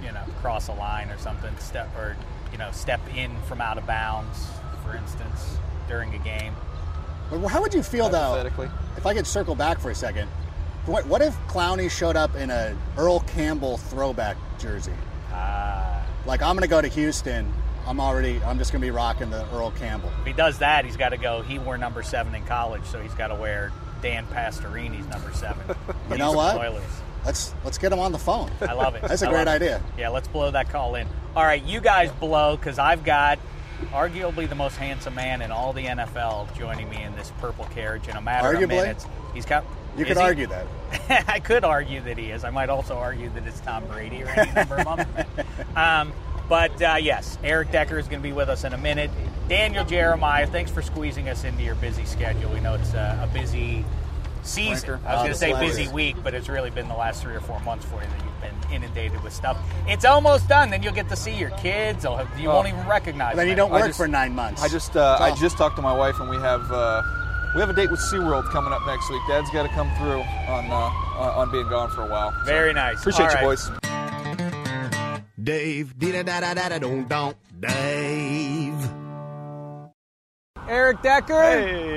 you 0.03 0.13
know 0.13 0.23
cross 0.43 0.69
a 0.69 0.75
line 0.75 1.09
or 1.09 1.17
something, 1.19 1.57
step 1.59 1.89
or 1.97 2.15
you 2.53 2.59
know 2.59 2.71
step 2.73 3.01
in 3.17 3.35
from 3.49 3.63
out 3.63 3.79
of 3.79 3.87
bounds, 3.87 4.47
for 4.85 4.95
instance, 4.95 5.57
during 5.89 6.15
a 6.15 6.19
game. 6.19 6.55
But 7.31 7.47
how 7.49 7.61
would 7.61 7.75
you 7.75 7.83
feel 7.83 8.09
though? 8.09 8.45
If 8.97 9.07
I 9.07 9.15
could 9.15 9.27
circle 9.27 9.55
back 9.55 9.79
for 9.81 9.91
a 9.91 9.95
second, 9.95 10.29
what, 10.87 11.05
what 11.07 11.21
if 11.23 11.37
Clowney 11.49 11.91
showed 11.91 12.17
up 12.17 12.35
in 12.37 12.51
a 12.51 12.77
Earl 12.97 13.21
Campbell 13.21 13.77
throwback 13.79 14.37
jersey? 14.59 14.93
Uh, 15.33 16.03
Like 16.27 16.43
I'm 16.43 16.55
gonna 16.55 16.67
go 16.69 16.81
to 16.81 16.89
Houston. 16.89 17.53
I'm 17.87 18.01
already. 18.01 18.41
I'm 18.45 18.59
just 18.59 18.73
gonna 18.73 18.83
be 18.83 18.91
rocking 18.91 19.31
the 19.31 19.45
Earl 19.53 19.71
Campbell. 19.73 20.11
if 20.21 20.27
he 20.27 20.33
does 20.33 20.59
that, 20.59 20.85
he's 20.85 20.97
got 20.97 21.11
to 21.11 21.17
go. 21.17 21.43
He 21.43 21.59
wore 21.59 21.79
number 21.79 22.03
seven 22.03 22.35
in 22.35 22.45
college, 22.47 22.83
so 22.85 23.01
he's 23.01 23.15
got 23.15 23.29
to 23.29 23.35
wear 23.37 23.71
Dan 24.03 24.27
Pastorini's 24.27 25.07
number 25.07 25.33
seven. 25.33 25.63
You 26.11 26.19
know 26.19 26.33
what? 26.33 26.57
Oilers. 26.57 26.83
Let's 27.25 27.53
let's 27.65 27.79
get 27.79 27.93
him 27.93 27.99
on 27.99 28.13
the 28.13 28.19
phone. 28.19 28.51
I 28.61 28.73
love 28.73 28.95
it. 28.95 29.03
That's 29.03 29.23
a 29.23 29.27
I 29.29 29.31
great 29.31 29.47
love 29.47 29.49
it. 29.49 29.63
idea. 29.63 29.83
Yeah, 29.99 30.09
let's 30.11 30.29
blow 30.29 30.51
that 30.53 30.69
call 30.71 30.95
in. 30.95 31.09
All 31.35 31.43
right, 31.45 31.63
you 31.63 31.81
guys 31.81 32.11
blow 32.13 32.57
because 32.57 32.79
I've 32.79 33.03
got 33.05 33.39
arguably 33.93 34.49
the 34.49 34.55
most 34.55 34.77
handsome 34.77 35.15
man 35.15 35.43
in 35.43 35.51
all 35.51 35.73
the 35.73 35.85
NFL 35.85 36.57
joining 36.57 36.89
me 36.89 37.03
in 37.03 37.15
this 37.17 37.33
purple 37.41 37.65
carriage 37.67 38.09
in 38.09 38.17
a 38.17 38.21
matter 38.21 38.57
of 38.57 38.69
minutes. 38.69 39.07
He's 39.35 39.47
got. 39.47 39.65
You 39.97 40.05
could 40.05 40.17
he? 40.17 40.23
argue 40.23 40.47
that. 40.49 40.67
I 41.29 41.41
could 41.41 41.65
argue 41.65 42.01
that 42.03 42.19
he 42.19 42.31
is. 42.31 42.45
I 42.45 42.51
might 42.51 42.69
also 42.69 42.97
argue 42.97 43.31
that 43.31 43.47
it's 43.47 43.61
Tom 43.61 43.87
Brady 43.87 44.23
or 44.23 44.29
any 44.29 44.53
number 44.53 44.79
of 44.79 44.97
them. 44.97 45.27
Um, 45.77 46.15
but 46.49 46.81
uh, 46.81 46.97
yes, 46.99 47.39
Eric 47.45 47.71
Decker 47.71 47.99
is 47.99 48.09
going 48.09 48.23
to 48.23 48.27
be 48.27 48.33
with 48.33 48.49
us 48.49 48.65
in 48.65 48.73
a 48.73 48.79
minute. 48.79 49.11
Daniel 49.49 49.85
Jeremiah, 49.85 50.47
thanks 50.47 50.71
for 50.71 50.81
squeezing 50.81 51.29
us 51.29 51.45
into 51.45 51.63
your 51.63 51.75
busy 51.75 52.07
schedule. 52.07 52.51
We 52.51 52.61
know 52.61 52.75
it's 52.75 52.95
uh, 52.95 53.29
a 53.29 53.35
busy 53.35 53.85
season. 54.47 54.91
Ranker. 54.91 55.07
I 55.07 55.13
was 55.13 55.19
Oh, 55.19 55.23
going 55.23 55.33
to 55.33 55.39
say 55.39 55.51
sleds. 55.51 55.77
busy 55.77 55.93
week, 55.93 56.17
but 56.23 56.35
it's 56.35 56.49
really 56.49 56.71
been 56.71 56.89
the 56.89 56.95
last 56.95 57.23
three 57.23 57.35
or 57.35 57.41
four 57.41 57.61
months 57.61 57.85
for 57.87 57.97
you 57.97 58.09
that 58.09 58.25
you've 58.25 58.41
been 58.41 58.73
inundated 58.75 59.23
with 59.23 59.33
stuff. 59.33 59.57
It's 59.89 60.05
almost 60.05 60.49
done. 60.49 60.71
Then 60.71 60.83
you'll 60.83 60.93
get 60.95 61.09
to 61.11 61.17
see 61.17 61.35
your 61.35 61.51
kids. 61.51 62.05
Have, 62.05 62.29
you 62.39 62.51
Oh. 62.51 62.55
won't 62.55 62.69
even 62.69 62.87
recognize 62.87 63.31
And 63.33 63.41
then 63.41 63.49
you 63.49 63.55
don't 63.55 63.71
work 63.71 63.87
just- 63.87 63.99
for 63.99 64.09
nine 64.09 64.35
months. 64.35 64.63
I 64.63 64.69
just 64.69 64.97
uh, 64.97 65.19
I 65.21 65.35
just 65.35 65.57
talked 65.59 65.77
to 65.77 65.83
my 65.83 65.93
wife, 65.97 66.19
and 66.21 66.29
we 66.31 66.37
have 66.37 66.71
uh, 66.73 67.03
we 67.55 67.61
have 67.61 67.71
a 67.71 67.75
date 67.75 67.91
with 67.91 68.01
SeaWorld 68.01 68.51
coming 68.51 68.73
up 68.73 68.83
next 68.87 69.09
week. 69.11 69.23
Dad's 69.29 69.51
got 69.51 69.63
to 69.63 69.69
come 69.71 69.91
through 69.97 70.21
on 70.49 70.71
uh, 70.71 70.75
on 70.75 71.31
on 71.39 71.51
being 71.53 71.69
gone 71.69 71.91
for 71.91 72.03
a 72.03 72.07
while. 72.11 72.33
So, 72.33 72.45
Very 72.45 72.73
nice. 72.73 72.99
Appreciate 73.01 73.27
All 73.35 73.43
you, 73.43 73.49
right. 73.49 73.59
boys. 73.59 73.71
Dave, 75.43 75.97
dee 75.99 76.13
da 76.13 76.23
da 76.23 76.41
da 76.41 76.55
da 76.55 76.69
da 76.71 76.79
don't 76.79 77.09
don't 77.09 77.37
Dave. 77.61 78.75
Eric 80.69 81.01
Decker. 81.03 81.41
Hey. 81.43 81.96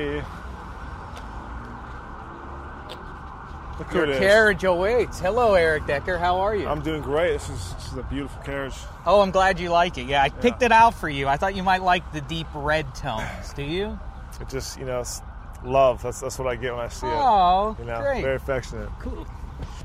Look 3.79 3.93
Your 3.93 4.07
carriage 4.07 4.65
awaits. 4.65 5.19
Hello, 5.21 5.53
Eric 5.53 5.87
Decker. 5.87 6.17
How 6.17 6.37
are 6.41 6.53
you? 6.53 6.67
I'm 6.67 6.81
doing 6.81 7.01
great. 7.01 7.31
This 7.31 7.49
is, 7.49 7.73
this 7.75 7.87
is 7.93 7.97
a 7.97 8.03
beautiful 8.03 8.41
carriage. 8.43 8.73
oh, 9.05 9.21
I'm 9.21 9.31
glad 9.31 9.57
you 9.57 9.69
like 9.69 9.97
it. 9.97 10.05
Yeah, 10.05 10.21
I 10.21 10.27
picked 10.27 10.61
it 10.63 10.73
out 10.73 10.93
for 10.93 11.07
you. 11.07 11.27
I 11.29 11.37
thought 11.37 11.55
you 11.55 11.63
might 11.63 11.81
like 11.81 12.11
the 12.11 12.19
deep 12.19 12.47
red 12.53 12.93
tones. 12.93 13.53
Do 13.55 13.63
you? 13.63 13.97
It 14.41 14.49
just, 14.49 14.77
you 14.77 14.85
know, 14.85 14.99
it's 14.99 15.21
love. 15.63 16.03
That's 16.03 16.19
that's 16.19 16.37
what 16.37 16.47
I 16.49 16.57
get 16.57 16.73
when 16.75 16.83
I 16.83 16.89
see 16.89 17.07
it. 17.07 17.13
Oh, 17.13 17.75
You 17.79 17.85
know, 17.85 18.01
great. 18.01 18.21
very 18.21 18.35
affectionate. 18.35 18.89
Cool. 18.99 19.25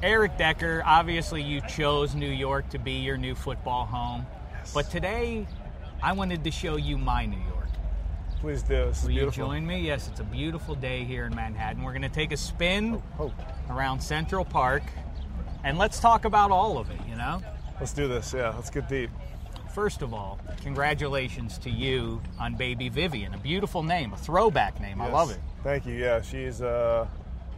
Eric 0.02 0.38
Decker, 0.38 0.82
obviously 0.84 1.42
you 1.42 1.60
chose 1.68 2.16
New 2.16 2.30
York 2.30 2.68
to 2.70 2.78
be 2.78 2.92
your 2.92 3.16
new 3.16 3.34
football 3.36 3.86
home. 3.86 4.26
Yes. 4.52 4.74
But 4.74 4.90
today, 4.90 5.46
I 6.02 6.12
wanted 6.12 6.42
to 6.44 6.50
show 6.50 6.76
you 6.76 6.98
my 6.98 7.26
New 7.26 7.38
York. 7.38 7.53
Please 8.44 8.62
do. 8.62 8.92
Will 9.04 9.10
you 9.10 9.30
join 9.30 9.66
me? 9.66 9.80
Yes, 9.80 10.06
it's 10.06 10.20
a 10.20 10.24
beautiful 10.24 10.74
day 10.74 11.02
here 11.02 11.24
in 11.24 11.34
Manhattan. 11.34 11.82
We're 11.82 11.92
going 11.92 12.02
to 12.02 12.10
take 12.10 12.30
a 12.30 12.36
spin 12.36 13.02
Oh, 13.18 13.32
around 13.70 14.02
Central 14.02 14.44
Park, 14.44 14.82
and 15.64 15.78
let's 15.78 15.98
talk 15.98 16.26
about 16.26 16.50
all 16.50 16.76
of 16.76 16.90
it, 16.90 16.98
you 17.08 17.16
know? 17.16 17.40
let's 17.80 17.94
do 17.94 18.06
this. 18.06 18.34
Yeah, 18.34 18.50
let's 18.50 18.68
get 18.68 18.86
deep. 18.86 19.08
First 19.74 20.02
of 20.02 20.12
all, 20.12 20.38
congratulations 20.60 21.56
to 21.60 21.70
you 21.70 22.20
on 22.38 22.54
baby 22.54 22.90
Vivian. 22.90 23.32
A 23.32 23.38
beautiful 23.38 23.82
name, 23.82 24.12
a 24.12 24.16
throwback 24.18 24.78
name. 24.78 25.00
I 25.00 25.08
love 25.10 25.30
it. 25.30 25.38
Thank 25.62 25.86
you. 25.86 25.94
Yeah, 25.94 26.20
she's 26.20 26.60
uh, 26.60 27.06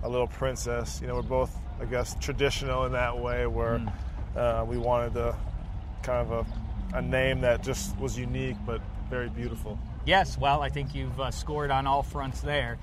a 0.04 0.08
little 0.08 0.28
princess. 0.28 1.00
You 1.00 1.08
know, 1.08 1.16
we're 1.16 1.22
both, 1.22 1.58
I 1.80 1.86
guess, 1.86 2.14
traditional 2.20 2.84
in 2.84 2.92
that 2.92 3.18
way, 3.18 3.48
where 3.48 3.78
Hmm. 3.78 3.88
uh, 4.36 4.64
we 4.64 4.78
wanted 4.78 5.14
to 5.14 5.34
kind 6.04 6.30
of 6.30 6.46
a, 6.92 6.98
a 6.98 7.02
name 7.02 7.40
that 7.40 7.64
just 7.64 7.98
was 7.98 8.16
unique 8.16 8.56
but 8.64 8.80
very 9.10 9.28
beautiful. 9.30 9.76
Yes, 10.06 10.38
well, 10.38 10.62
I 10.62 10.68
think 10.68 10.94
you've 10.94 11.20
uh, 11.20 11.32
scored 11.32 11.70
on 11.70 11.86
all 11.86 12.02
fronts 12.04 12.40
there. 12.40 12.78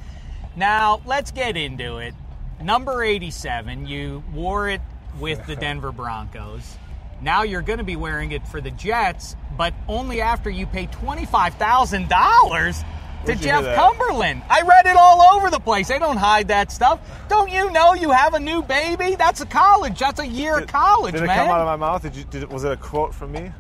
Now, 0.56 1.02
let's 1.06 1.32
get 1.32 1.56
into 1.58 1.98
it. 1.98 2.14
Number 2.62 3.02
87, 3.02 3.88
you 3.88 4.24
wore 4.34 4.70
it 4.70 4.82
with 5.20 5.46
the 5.48 5.56
Denver 5.66 5.92
Broncos. 5.92 6.78
Now 7.22 7.44
you're 7.44 7.62
going 7.62 7.80
to 7.80 7.86
be 7.86 7.96
wearing 7.96 8.34
it 8.34 8.46
for 8.48 8.60
the 8.60 8.72
Jets, 8.72 9.38
but 9.58 9.74
only 9.88 10.20
after 10.20 10.50
you 10.50 10.66
pay 10.68 10.88
$25,000 10.88 12.84
to 13.26 13.36
Jeff? 13.36 13.76
Cumberland. 13.76 14.42
I 14.50 14.62
read 14.64 14.86
it 14.86 14.98
all 14.98 15.22
over 15.22 15.50
the 15.50 15.60
place. 15.60 15.88
They 15.88 16.00
don't 16.00 16.18
hide 16.18 16.50
that 16.50 16.74
stuff. 16.74 17.00
Don't 17.30 17.50
you 17.50 17.72
know 17.72 17.94
you 17.94 18.12
have 18.12 18.34
a 18.34 18.40
new 18.40 18.62
baby? 18.62 19.16
That's 19.16 19.40
a 19.40 19.46
college. 19.46 20.00
That's 20.00 20.20
a 20.20 20.28
year 20.28 20.60
of 20.60 20.68
college, 20.68 21.14
Did 21.14 21.24
it 21.24 21.28
come 21.28 21.50
out 21.50 21.62
of 21.62 21.66
my 21.68 21.78
mouth? 21.78 22.02
Did 22.02 22.18
you? 22.18 22.26
Did 22.26 22.44
it, 22.44 22.50
was 22.50 22.66
it 22.66 22.74
a 22.74 22.78
quote 22.78 23.14
from 23.14 23.32
me? 23.32 23.52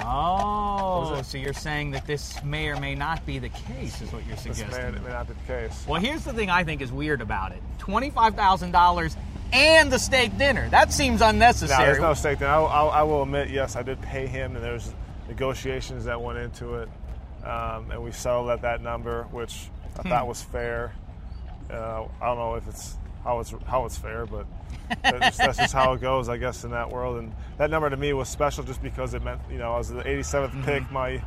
Oh, 0.00 1.22
so 1.22 1.38
you're 1.38 1.52
saying 1.52 1.92
that 1.92 2.06
this 2.06 2.42
may 2.44 2.68
or 2.68 2.78
may 2.80 2.94
not 2.94 3.24
be 3.26 3.38
the 3.38 3.48
case, 3.48 4.00
is 4.00 4.12
what 4.12 4.24
you're 4.26 4.36
This 4.36 4.42
suggesting. 4.58 4.92
may, 4.94 5.00
may 5.00 5.10
not 5.10 5.28
be 5.28 5.34
the 5.34 5.46
case. 5.46 5.84
Well, 5.86 6.00
here's 6.00 6.24
the 6.24 6.32
thing 6.32 6.50
I 6.50 6.64
think 6.64 6.80
is 6.82 6.92
weird 6.92 7.20
about 7.20 7.52
it: 7.52 7.62
twenty-five 7.78 8.34
thousand 8.34 8.72
dollars 8.72 9.16
and 9.52 9.92
the 9.92 9.98
steak 9.98 10.36
dinner. 10.36 10.68
That 10.70 10.92
seems 10.92 11.20
No, 11.20 11.28
unnecessary. 11.28 11.84
there's 11.86 12.00
no 12.00 12.14
steak 12.14 12.38
dinner. 12.40 12.50
I, 12.50 12.62
I, 12.64 12.84
I 12.86 13.02
will 13.02 13.22
admit, 13.22 13.50
yes, 13.50 13.76
I 13.76 13.82
did 13.82 14.00
pay 14.02 14.26
him, 14.26 14.56
and 14.56 14.64
there's 14.64 14.92
negotiations 15.28 16.04
that 16.06 16.20
went 16.20 16.38
into 16.38 16.74
it, 16.76 16.88
um, 17.44 17.90
and 17.90 18.02
we 18.02 18.10
settled 18.12 18.50
at 18.50 18.62
that 18.62 18.82
number, 18.82 19.24
which 19.30 19.68
I 19.98 20.02
Hmm. 20.02 20.08
thought 20.08 20.26
was 20.26 20.42
fair. 20.42 20.92
Uh, 21.70 22.04
I 22.20 22.26
don't 22.26 22.38
know 22.38 22.54
if 22.56 22.66
it's 22.68 22.96
how 23.22 23.40
it's 23.40 23.54
how 23.66 23.86
it's 23.86 23.96
fair, 23.96 24.26
but 24.26 24.44
that's, 25.02 25.38
that's 25.38 25.58
just 25.58 25.72
how 25.74 25.92
it 25.92 26.00
goes, 26.00 26.28
I 26.28 26.36
guess, 26.36 26.64
in 26.64 26.70
that 26.72 26.90
world. 26.90 27.18
And 27.18 27.32
that 27.58 27.70
number 27.70 27.88
to 27.90 27.96
me 27.96 28.12
was 28.12 28.28
special 28.28 28.64
just 28.64 28.82
because 28.82 29.14
it 29.14 29.22
meant, 29.22 29.40
you 29.50 29.58
know, 29.58 29.72
I 29.74 29.78
was 29.78 29.88
the 29.88 30.02
87th 30.02 30.50
Mm-hmm. 30.50 30.64
pick, 30.64 30.90
my 30.90 31.22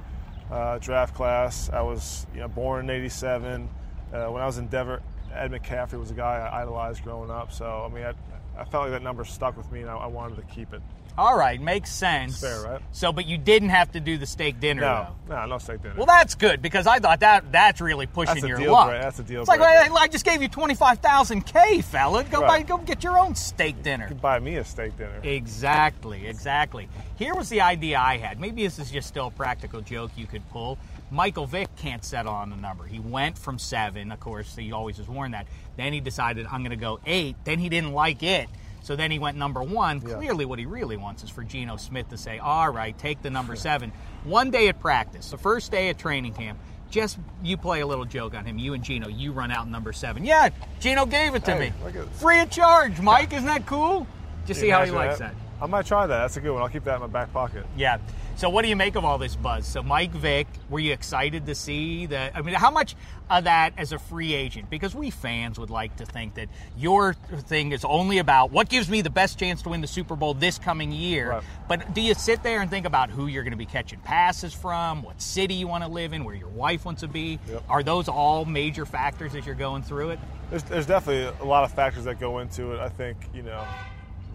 uh, 0.52 0.78
draft 0.80 1.14
class. 1.16 1.70
I 1.72 1.82
was, 1.82 2.26
you 2.34 2.40
know, 2.40 2.48
born 2.48 2.86
in 2.86 2.90
'87. 2.90 3.70
Uh, 4.14 4.26
when 4.28 4.42
I 4.42 4.46
was 4.46 4.58
in 4.58 4.68
Denver, 4.68 5.02
Ed 5.34 5.52
McCaffrey 5.52 6.00
was 6.00 6.12
a 6.12 6.14
guy 6.14 6.38
I 6.38 6.62
idolized 6.62 7.04
growing 7.04 7.30
up. 7.30 7.52
So 7.52 7.86
I 7.90 7.94
mean, 7.94 8.06
I, 8.06 8.14
I 8.58 8.64
felt 8.64 8.84
like 8.84 8.92
that 8.92 9.04
number 9.04 9.26
stuck 9.26 9.58
with 9.58 9.70
me, 9.72 9.82
and 9.82 9.90
I, 9.90 9.96
I 9.98 10.08
wanted 10.08 10.36
to 10.38 10.44
keep 10.44 10.74
it. 10.74 10.82
All 11.18 11.36
right, 11.36 11.60
makes 11.60 11.92
sense. 11.92 12.40
Fair, 12.42 12.62
right? 12.62 12.82
So, 12.92 13.12
but 13.12 13.26
you 13.26 13.40
didn't 13.40 13.70
have 13.70 13.92
to 13.94 14.00
do 14.00 14.18
the 14.20 14.28
steak 14.28 14.60
dinner, 14.60 14.82
No, 14.82 15.08
though. 15.28 15.36
no, 15.36 15.46
no 15.48 15.58
steak 15.58 15.82
dinner. 15.82 15.96
Well, 15.98 16.06
that's 16.06 16.36
good 16.36 16.62
because 16.62 16.86
I 16.86 17.00
thought 17.00 17.22
that 17.22 17.52
that's 17.52 17.82
really 17.82 18.06
pushing 18.06 18.36
That's 18.36 18.46
a 18.46 18.48
your 18.48 18.58
deal 18.60 18.72
luck. 18.72 18.90
break- 18.90 19.02
that's 19.02 19.18
a 19.20 19.24
deal 19.24 19.40
It's 19.42 19.48
like. 19.50 19.60
I, 19.62 19.88
I 19.94 20.08
just 20.08 20.24
gave 20.26 20.44
you 20.44 20.48
twenty-five 20.48 21.00
thousand 21.00 21.48
k, 21.48 21.82
fella. 21.82 22.24
Go 22.24 22.42
Right. 22.42 22.48
buy, 22.48 22.62
go 22.62 22.78
get 22.78 23.04
your 23.04 23.18
own 23.18 23.34
steak 23.34 23.82
dinner. 23.82 24.04
You 24.06 24.10
could 24.10 24.22
buy 24.22 24.38
me 24.38 24.58
a 24.58 24.64
steak 24.64 24.96
dinner. 24.96 25.20
Exactly, 25.24 26.28
exactly. 26.28 26.88
Here 27.16 27.34
was 27.34 27.50
the 27.50 27.62
idea 27.62 27.98
I 27.98 28.18
had. 28.18 28.40
Maybe 28.40 28.64
this 28.64 28.78
is 28.78 28.92
just 28.92 29.08
still 29.08 29.28
a 29.28 29.32
practical 29.32 29.82
joke 29.82 30.12
you 30.16 30.28
could 30.28 30.48
pull. 30.52 30.78
Michael 31.10 31.48
Vick 31.48 31.76
can't 31.78 32.04
settle 32.06 32.34
on 32.34 32.54
a 32.54 32.58
number. 32.58 32.84
He 32.86 33.00
went 33.00 33.38
from 33.40 33.58
seven, 33.58 34.12
of 34.12 34.20
course, 34.20 34.56
he 34.56 34.72
always 34.72 34.98
has 34.98 35.08
worn 35.08 35.32
that. 35.32 35.48
Then 35.78 35.94
he 35.94 36.00
decided, 36.00 36.46
I'm 36.46 36.62
going 36.62 36.72
to 36.72 36.76
go 36.76 37.00
eight. 37.06 37.38
Then 37.44 37.60
he 37.60 37.70
didn't 37.70 37.94
like 37.94 38.22
it. 38.24 38.50
So 38.88 38.96
then 38.96 39.12
he 39.12 39.20
went 39.20 39.36
number 39.38 39.62
one. 39.62 40.00
Clearly, 40.00 40.46
what 40.46 40.60
he 40.60 40.66
really 40.66 40.96
wants 40.96 41.22
is 41.22 41.30
for 41.30 41.44
Geno 41.44 41.76
Smith 41.76 42.08
to 42.08 42.18
say, 42.18 42.40
All 42.40 42.70
right, 42.70 42.98
take 42.98 43.22
the 43.22 43.30
number 43.30 43.58
seven. 43.58 43.92
One 44.24 44.50
day 44.50 44.70
at 44.70 44.80
practice, 44.80 45.30
the 45.30 45.38
first 45.38 45.74
day 45.74 45.90
at 45.90 45.98
training 46.00 46.34
camp, 46.36 46.58
just 46.90 47.20
you 47.44 47.58
play 47.58 47.82
a 47.82 47.86
little 47.86 48.06
joke 48.06 48.34
on 48.34 48.46
him. 48.46 48.58
You 48.58 48.76
and 48.76 48.82
Geno, 48.82 49.10
you 49.10 49.34
run 49.34 49.52
out 49.52 49.68
number 49.68 49.92
seven. 49.92 50.24
Yeah, 50.24 50.52
Geno 50.80 51.06
gave 51.06 51.36
it 51.36 51.44
to 51.44 51.52
Hey, 51.56 51.72
me. 51.72 51.74
look 51.84 51.98
at 51.98 52.10
this. 52.10 52.22
Free 52.22 52.40
of 52.40 52.50
charge, 52.50 53.02
Mike. 53.02 53.34
Isn't 53.34 53.48
that 53.48 53.66
cool? 53.66 54.08
Just 54.46 54.62
see 54.62 54.70
how 54.70 54.86
he 54.86 54.92
likes 54.92 55.20
that. 55.20 55.36
I 55.60 55.66
might 55.66 55.86
try 55.86 56.06
that. 56.06 56.20
That's 56.20 56.38
a 56.38 56.42
good 56.42 56.54
one. 56.54 56.62
I'll 56.62 56.70
keep 56.70 56.84
that 56.84 56.96
in 56.96 57.02
my 57.02 57.08
back 57.08 57.34
pocket. 57.34 57.66
Yeah. 57.76 57.98
So, 58.36 58.50
what 58.50 58.62
do 58.62 58.70
you 58.70 58.76
make 58.76 58.96
of 58.96 59.04
all 59.04 59.18
this 59.18 59.36
buzz? 59.36 59.66
So, 59.66 59.82
Mike 59.82 60.12
Vick, 60.12 60.46
were 60.70 60.80
you 60.80 60.94
excited 60.94 61.48
to 61.48 61.56
see 61.56 62.06
that? 62.08 62.36
I 62.36 62.42
mean, 62.44 62.54
how 62.54 62.70
much 62.70 62.96
of 63.32 63.46
that 63.46 63.74
as 63.78 63.92
a 63.92 63.98
free 63.98 64.36
agent? 64.36 64.70
Because 64.70 64.94
we 64.94 65.10
fans 65.10 65.58
would 65.58 65.72
like 65.72 65.96
to 65.96 66.06
think 66.06 66.36
that 66.36 66.48
your 66.78 67.14
thing 67.14 67.72
is 67.72 67.84
only 67.84 68.20
about 68.20 68.52
what 68.52 68.70
gives 68.70 68.88
me 68.88 69.02
the 69.02 69.10
best 69.10 69.40
chance 69.40 69.64
to 69.64 69.70
win 69.70 69.82
the 69.82 69.88
Super 69.88 70.16
Bowl 70.16 70.36
this 70.36 70.60
coming 70.60 70.92
year. 70.92 71.30
Right. 71.32 71.44
But 71.68 71.96
do 71.96 72.02
you 72.02 72.14
sit 72.14 72.44
there 72.44 72.62
and 72.62 72.70
think 72.70 72.86
about 72.86 73.10
who 73.10 73.26
you're 73.26 73.44
going 73.44 73.52
to 73.52 73.58
be 73.58 73.66
catching 73.66 74.00
passes 74.02 74.54
from, 74.54 75.02
what 75.02 75.20
city 75.20 75.56
you 75.56 75.68
want 75.68 75.84
to 75.84 75.90
live 75.90 76.14
in, 76.14 76.24
where 76.24 76.36
your 76.36 76.50
wife 76.50 76.86
wants 76.86 77.02
to 77.02 77.08
be? 77.08 77.40
Yep. 77.50 77.64
Are 77.68 77.82
those 77.82 78.08
all 78.08 78.46
major 78.46 78.86
factors 78.86 79.34
as 79.34 79.48
you're 79.48 79.56
going 79.56 79.82
through 79.82 80.12
it? 80.12 80.20
There's, 80.52 80.64
there's 80.64 80.86
definitely 80.86 81.36
a 81.42 81.46
lot 81.46 81.64
of 81.64 81.72
factors 81.72 82.04
that 82.04 82.20
go 82.20 82.38
into 82.40 82.74
it. 82.74 82.80
I 82.80 82.90
think 82.90 83.18
you 83.34 83.42
know, 83.42 83.66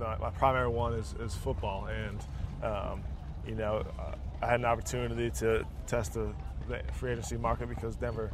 the, 0.03 0.18
my 0.20 0.30
primary 0.30 0.68
one 0.68 0.94
is, 0.94 1.14
is 1.20 1.34
football, 1.34 1.86
and 1.86 2.18
um, 2.62 3.03
you 3.46 3.55
know, 3.55 3.84
I 4.42 4.46
had 4.46 4.61
an 4.61 4.66
opportunity 4.66 5.30
to 5.38 5.64
test 5.86 6.14
the, 6.14 6.32
the 6.68 6.80
free 6.92 7.12
agency 7.12 7.36
market 7.36 7.68
because 7.68 7.96
Denver 7.96 8.30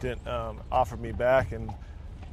didn't 0.00 0.26
um, 0.26 0.60
offer 0.70 0.96
me 0.96 1.12
back, 1.12 1.52
and 1.52 1.72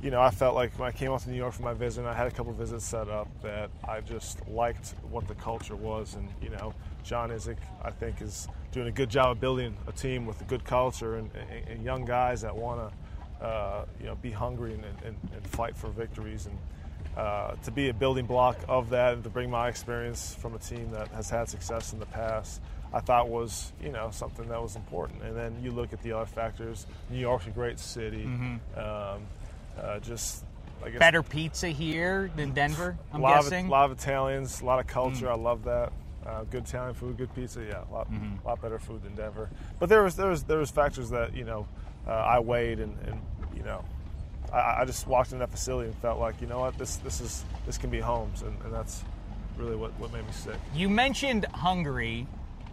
you 0.01 0.11
know, 0.11 0.21
I 0.21 0.31
felt 0.31 0.53
like 0.53 0.77
when 0.77 0.89
I 0.89 0.91
came 0.91 1.11
off 1.11 1.23
to 1.23 1.31
New 1.31 1.37
York 1.37 1.53
for 1.53 1.63
my 1.63 1.73
visit, 1.73 2.01
and 2.01 2.09
I 2.09 2.13
had 2.13 2.27
a 2.27 2.31
couple 2.31 2.51
visits 2.51 2.83
set 2.83 3.07
up 3.07 3.29
that 3.41 3.69
I 3.87 4.01
just 4.01 4.45
liked 4.47 4.95
what 5.09 5.27
the 5.27 5.35
culture 5.35 5.75
was, 5.75 6.15
and 6.15 6.27
you 6.41 6.49
know, 6.49 6.73
John 7.03 7.29
Idzik, 7.29 7.57
I 7.81 7.91
think, 7.91 8.21
is 8.21 8.47
doing 8.71 8.87
a 8.87 8.91
good 8.91 9.09
job 9.09 9.31
of 9.31 9.39
building 9.39 9.75
a 9.87 9.91
team 9.91 10.25
with 10.25 10.41
a 10.41 10.45
good 10.45 10.63
culture 10.65 11.15
and, 11.15 11.29
and, 11.35 11.67
and 11.69 11.83
young 11.83 12.05
guys 12.05 12.41
that 12.41 12.55
want 12.55 12.91
to 13.39 13.45
uh, 13.45 13.85
you 13.99 14.05
know, 14.05 14.15
be 14.15 14.31
hungry 14.31 14.73
and, 14.73 14.85
and, 15.03 15.17
and 15.35 15.47
fight 15.47 15.75
for 15.75 15.89
victories. 15.89 16.45
And 16.45 16.57
uh, 17.17 17.51
to 17.63 17.71
be 17.71 17.89
a 17.89 17.93
building 17.93 18.25
block 18.25 18.57
of 18.67 18.89
that 18.89 19.13
and 19.13 19.23
to 19.23 19.29
bring 19.29 19.49
my 19.49 19.67
experience 19.67 20.35
from 20.35 20.55
a 20.55 20.59
team 20.59 20.91
that 20.91 21.07
has 21.09 21.29
had 21.29 21.49
success 21.49 21.93
in 21.93 21.99
the 21.99 22.05
past, 22.07 22.61
I 22.93 22.99
thought 22.99 23.29
was, 23.29 23.71
you 23.81 23.91
know, 23.91 24.09
something 24.11 24.47
that 24.49 24.61
was 24.61 24.75
important. 24.75 25.23
And 25.23 25.35
then 25.35 25.57
you 25.63 25.71
look 25.71 25.93
at 25.93 26.01
the 26.01 26.11
other 26.13 26.25
factors. 26.25 26.85
New 27.09 27.19
York's 27.19 27.47
a 27.47 27.51
great 27.51 27.79
city. 27.79 28.25
Um, 28.25 28.61
uh, 29.79 29.99
just, 29.99 30.45
I 30.83 30.89
guess, 30.89 30.99
Better 30.99 31.23
pizza 31.23 31.69
here 31.69 32.31
than 32.35 32.51
Denver, 32.51 32.97
I'm 33.11 33.19
a 33.19 33.23
lot 33.23 33.43
guessing. 33.43 33.65
Of, 33.65 33.69
a 33.69 33.71
lot 33.71 33.91
of 33.91 33.97
Italians, 33.97 34.61
a 34.61 34.65
lot 34.65 34.79
of 34.79 34.87
culture. 34.87 35.31
I 35.31 35.35
love 35.35 35.63
that. 35.63 35.91
Uh, 36.25 36.43
good 36.43 36.63
Italian 36.63 36.93
food, 36.93 37.17
good 37.17 37.33
pizza. 37.35 37.61
Yeah, 37.63 37.83
a 37.89 37.93
lot, 37.93 38.07
lot 38.45 38.61
better 38.61 38.79
food 38.79 39.03
than 39.03 39.13
Denver. 39.15 39.49
But 39.79 39.89
there 39.89 40.03
was 40.03 40.15
there 40.15 40.29
was 40.29 40.43
there 40.43 40.59
was 40.59 40.71
factors 40.71 41.09
that 41.09 41.35
you 41.35 41.43
know 41.43 41.67
uh, 42.07 42.11
I 42.11 42.39
weighed 42.39 42.79
and, 42.79 42.97
and 43.07 43.19
you 43.55 43.63
know 43.63 43.83
I, 44.53 44.81
I 44.81 44.85
just 44.85 45.07
walked 45.07 45.31
in 45.31 45.39
that 45.39 45.49
facility 45.51 45.89
and 45.89 45.97
felt 45.99 46.19
like 46.19 46.39
you 46.41 46.47
know 46.47 46.59
what 46.59 46.77
this 46.77 46.97
this 46.97 47.19
is 47.21 47.43
this 47.65 47.77
can 47.77 47.89
be 47.89 47.99
homes 47.99 48.41
and, 48.43 48.55
and 48.63 48.73
that's 48.73 49.03
really 49.57 49.75
what, 49.75 49.91
what 49.99 50.11
made 50.13 50.25
me 50.25 50.31
sick. 50.31 50.55
You 50.73 50.89
mentioned 50.89 51.45
Hungary. 51.53 52.25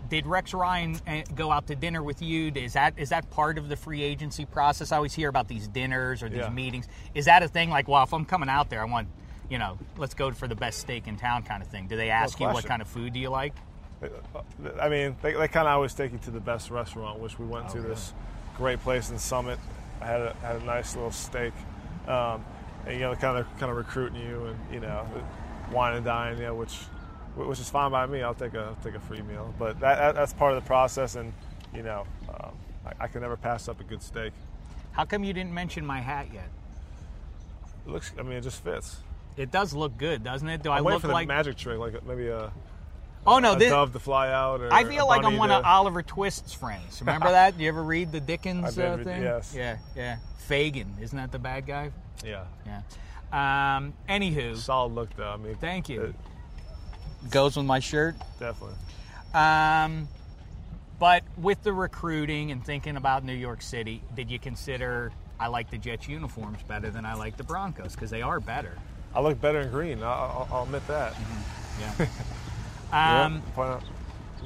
did 0.08 0.26
Rex 0.26 0.54
Ryan 0.54 0.98
uh, 1.06 1.20
go 1.34 1.50
out 1.52 1.66
to 1.68 1.74
dinner 1.76 2.02
with 2.02 2.20
you? 2.22 2.50
Is 2.54 2.72
that 2.72 2.94
is 2.96 3.10
that 3.10 3.30
part 3.30 3.58
of 3.58 3.68
the 3.68 3.76
free 3.76 4.02
agency 4.02 4.44
process? 4.44 4.92
I 4.92 4.96
always 4.96 5.14
hear 5.14 5.28
about 5.28 5.46
these 5.48 5.68
dinners 5.68 6.22
or 6.22 6.28
these 6.28 6.38
Yeah. 6.38 6.48
meetings. 6.50 6.88
Is 7.14 7.26
that 7.26 7.42
a 7.42 7.48
thing? 7.48 7.70
Like, 7.70 7.86
well, 7.88 8.02
if 8.02 8.12
I'm 8.12 8.24
coming 8.24 8.48
out 8.48 8.70
there, 8.70 8.80
I 8.80 8.86
want, 8.86 9.08
you 9.48 9.58
know, 9.58 9.78
let's 9.98 10.14
go 10.14 10.30
for 10.32 10.48
the 10.48 10.54
best 10.56 10.78
steak 10.80 11.06
in 11.06 11.16
town, 11.16 11.42
kind 11.42 11.62
of 11.62 11.68
thing. 11.68 11.86
Do 11.86 11.96
they 11.96 12.10
ask 12.10 12.40
you 12.40 12.46
what 12.48 12.64
kind 12.64 12.82
of 12.82 12.88
food 12.88 13.12
do 13.12 13.20
you 13.20 13.28
like? 13.30 13.54
I 14.80 14.88
mean, 14.88 15.16
they, 15.20 15.34
they 15.34 15.48
kind 15.48 15.68
of 15.68 15.74
always 15.74 15.92
take 15.92 16.12
you 16.12 16.18
to 16.20 16.30
the 16.30 16.40
best 16.40 16.70
restaurant, 16.70 17.20
which 17.20 17.38
we 17.38 17.44
went 17.44 17.68
to 17.70 17.80
this 17.82 18.14
great 18.56 18.82
place 18.82 19.10
in 19.10 19.18
Summit. 19.18 19.58
I 20.00 20.06
had 20.06 20.20
a, 20.20 20.34
had 20.42 20.56
a 20.56 20.64
nice 20.64 20.94
little 20.94 21.10
steak, 21.10 21.52
um, 22.08 22.44
and 22.86 22.94
you 22.94 23.00
know, 23.00 23.14
kind 23.14 23.38
of 23.38 23.46
kind 23.58 23.70
of 23.70 23.76
recruiting 23.76 24.20
you, 24.20 24.46
and 24.46 24.74
you 24.74 24.80
know, 24.80 25.06
wine 25.72 25.96
and 25.96 26.04
dine, 26.04 26.36
you 26.38 26.44
know, 26.44 26.54
which 26.54 26.74
which 27.36 27.60
is 27.60 27.68
fine 27.70 27.90
by 27.90 28.06
me. 28.06 28.22
I'll 28.22 28.34
take 28.34 28.54
a 28.54 28.76
take 28.82 28.94
a 28.94 29.00
free 29.00 29.22
meal, 29.22 29.54
but 29.58 29.78
that, 29.80 29.98
that 29.98 30.14
that's 30.14 30.32
part 30.32 30.54
of 30.54 30.62
the 30.62 30.66
process, 30.66 31.16
and 31.16 31.32
you 31.74 31.82
know, 31.82 32.06
um, 32.28 32.52
I, 32.86 33.04
I 33.04 33.06
can 33.06 33.20
never 33.20 33.36
pass 33.36 33.68
up 33.68 33.80
a 33.80 33.84
good 33.84 34.02
steak. 34.02 34.32
How 34.92 35.04
come 35.04 35.22
you 35.22 35.32
didn't 35.32 35.54
mention 35.54 35.86
my 35.86 36.00
hat 36.00 36.28
yet? 36.32 36.48
It 37.86 37.90
looks, 37.90 38.12
I 38.18 38.22
mean, 38.22 38.32
it 38.32 38.40
just 38.42 38.62
fits. 38.62 38.98
It 39.36 39.50
does 39.50 39.72
look 39.72 39.96
good, 39.96 40.24
doesn't 40.24 40.48
it? 40.48 40.62
Do 40.62 40.70
I 40.70 40.78
I'm 40.78 40.84
waiting 40.84 40.94
look 40.96 41.00
for 41.02 41.06
the 41.06 41.12
like? 41.12 41.28
magic 41.28 41.56
trick, 41.56 41.78
like 41.78 42.04
maybe 42.04 42.28
a, 42.28 42.52
oh 43.26 43.38
no, 43.38 43.54
this. 43.54 43.70
dove 43.70 43.92
to 43.92 43.98
fly 43.98 44.30
out. 44.32 44.60
Or 44.60 44.72
I 44.72 44.84
feel 44.84 45.06
like 45.06 45.24
I'm 45.24 45.36
one 45.36 45.50
to, 45.50 45.56
of 45.56 45.64
Oliver 45.64 46.02
Twist's 46.02 46.52
friends. 46.52 47.00
Remember 47.00 47.30
that? 47.30 47.58
You 47.58 47.68
ever 47.68 47.82
read 47.82 48.12
the 48.12 48.20
Dickens 48.20 48.74
did 48.76 48.84
uh, 48.84 48.96
thing? 49.04 49.22
yes. 49.22 49.54
Yeah, 49.56 49.78
yeah. 49.96 50.16
Fagin, 50.48 50.86
isn't 51.00 51.16
that 51.16 51.30
the 51.32 51.38
bad 51.38 51.66
guy? 51.66 51.90
Yeah, 52.24 52.44
Yeah. 52.66 52.82
Um, 53.32 53.94
anywho, 54.08 54.56
solid 54.56 54.92
look 54.92 55.14
though. 55.16 55.30
I 55.30 55.36
mean, 55.36 55.54
Thank 55.56 55.88
you. 55.88 56.02
it- 56.02 56.14
goes 57.30 57.56
with 57.56 57.66
my 57.66 57.78
shirt. 57.78 58.16
definitely. 58.38 58.76
Um, 59.34 60.08
but 60.98 61.22
with 61.36 61.62
the 61.62 61.72
recruiting 61.72 62.50
and 62.50 62.64
thinking 62.64 62.96
about 62.96 63.24
New 63.24 63.34
York 63.34 63.62
City, 63.62 64.02
did 64.14 64.30
you 64.30 64.38
consider 64.38 65.12
I 65.38 65.46
like 65.46 65.70
the 65.70 65.78
Jets 65.78 66.08
uniforms 66.08 66.62
better 66.64 66.90
than 66.90 67.04
I 67.04 67.14
like 67.14 67.36
the 67.36 67.44
Broncos 67.44 67.94
because 67.94 68.10
they 68.10 68.22
are 68.22 68.40
better? 68.40 68.76
I 69.14 69.20
look 69.20 69.40
better 69.40 69.60
in 69.60 69.70
green. 69.70 70.02
I'll, 70.02 70.08
I'll, 70.10 70.48
I'll 70.52 70.62
admit 70.64 70.86
that. 70.88 71.14
Yeah. 71.80 72.06
um, 72.92 73.34
Yeah, 73.34 73.40
point 73.54 73.70
out. 73.70 73.82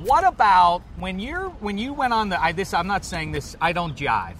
What 0.03 0.25
about 0.25 0.83
when 0.99 1.21
you're 1.21 1.51
when 1.61 1.79
you 1.79 1.93
went 1.93 2.13
on 2.13 2.29
the 2.29 2.43
I 2.43 2.51
this 2.51 2.75
I'm 2.75 2.89
not 2.89 3.05
saying 3.05 3.31
this 3.31 3.55
I 3.61 3.73
don't 3.73 3.97
jive. 3.97 4.35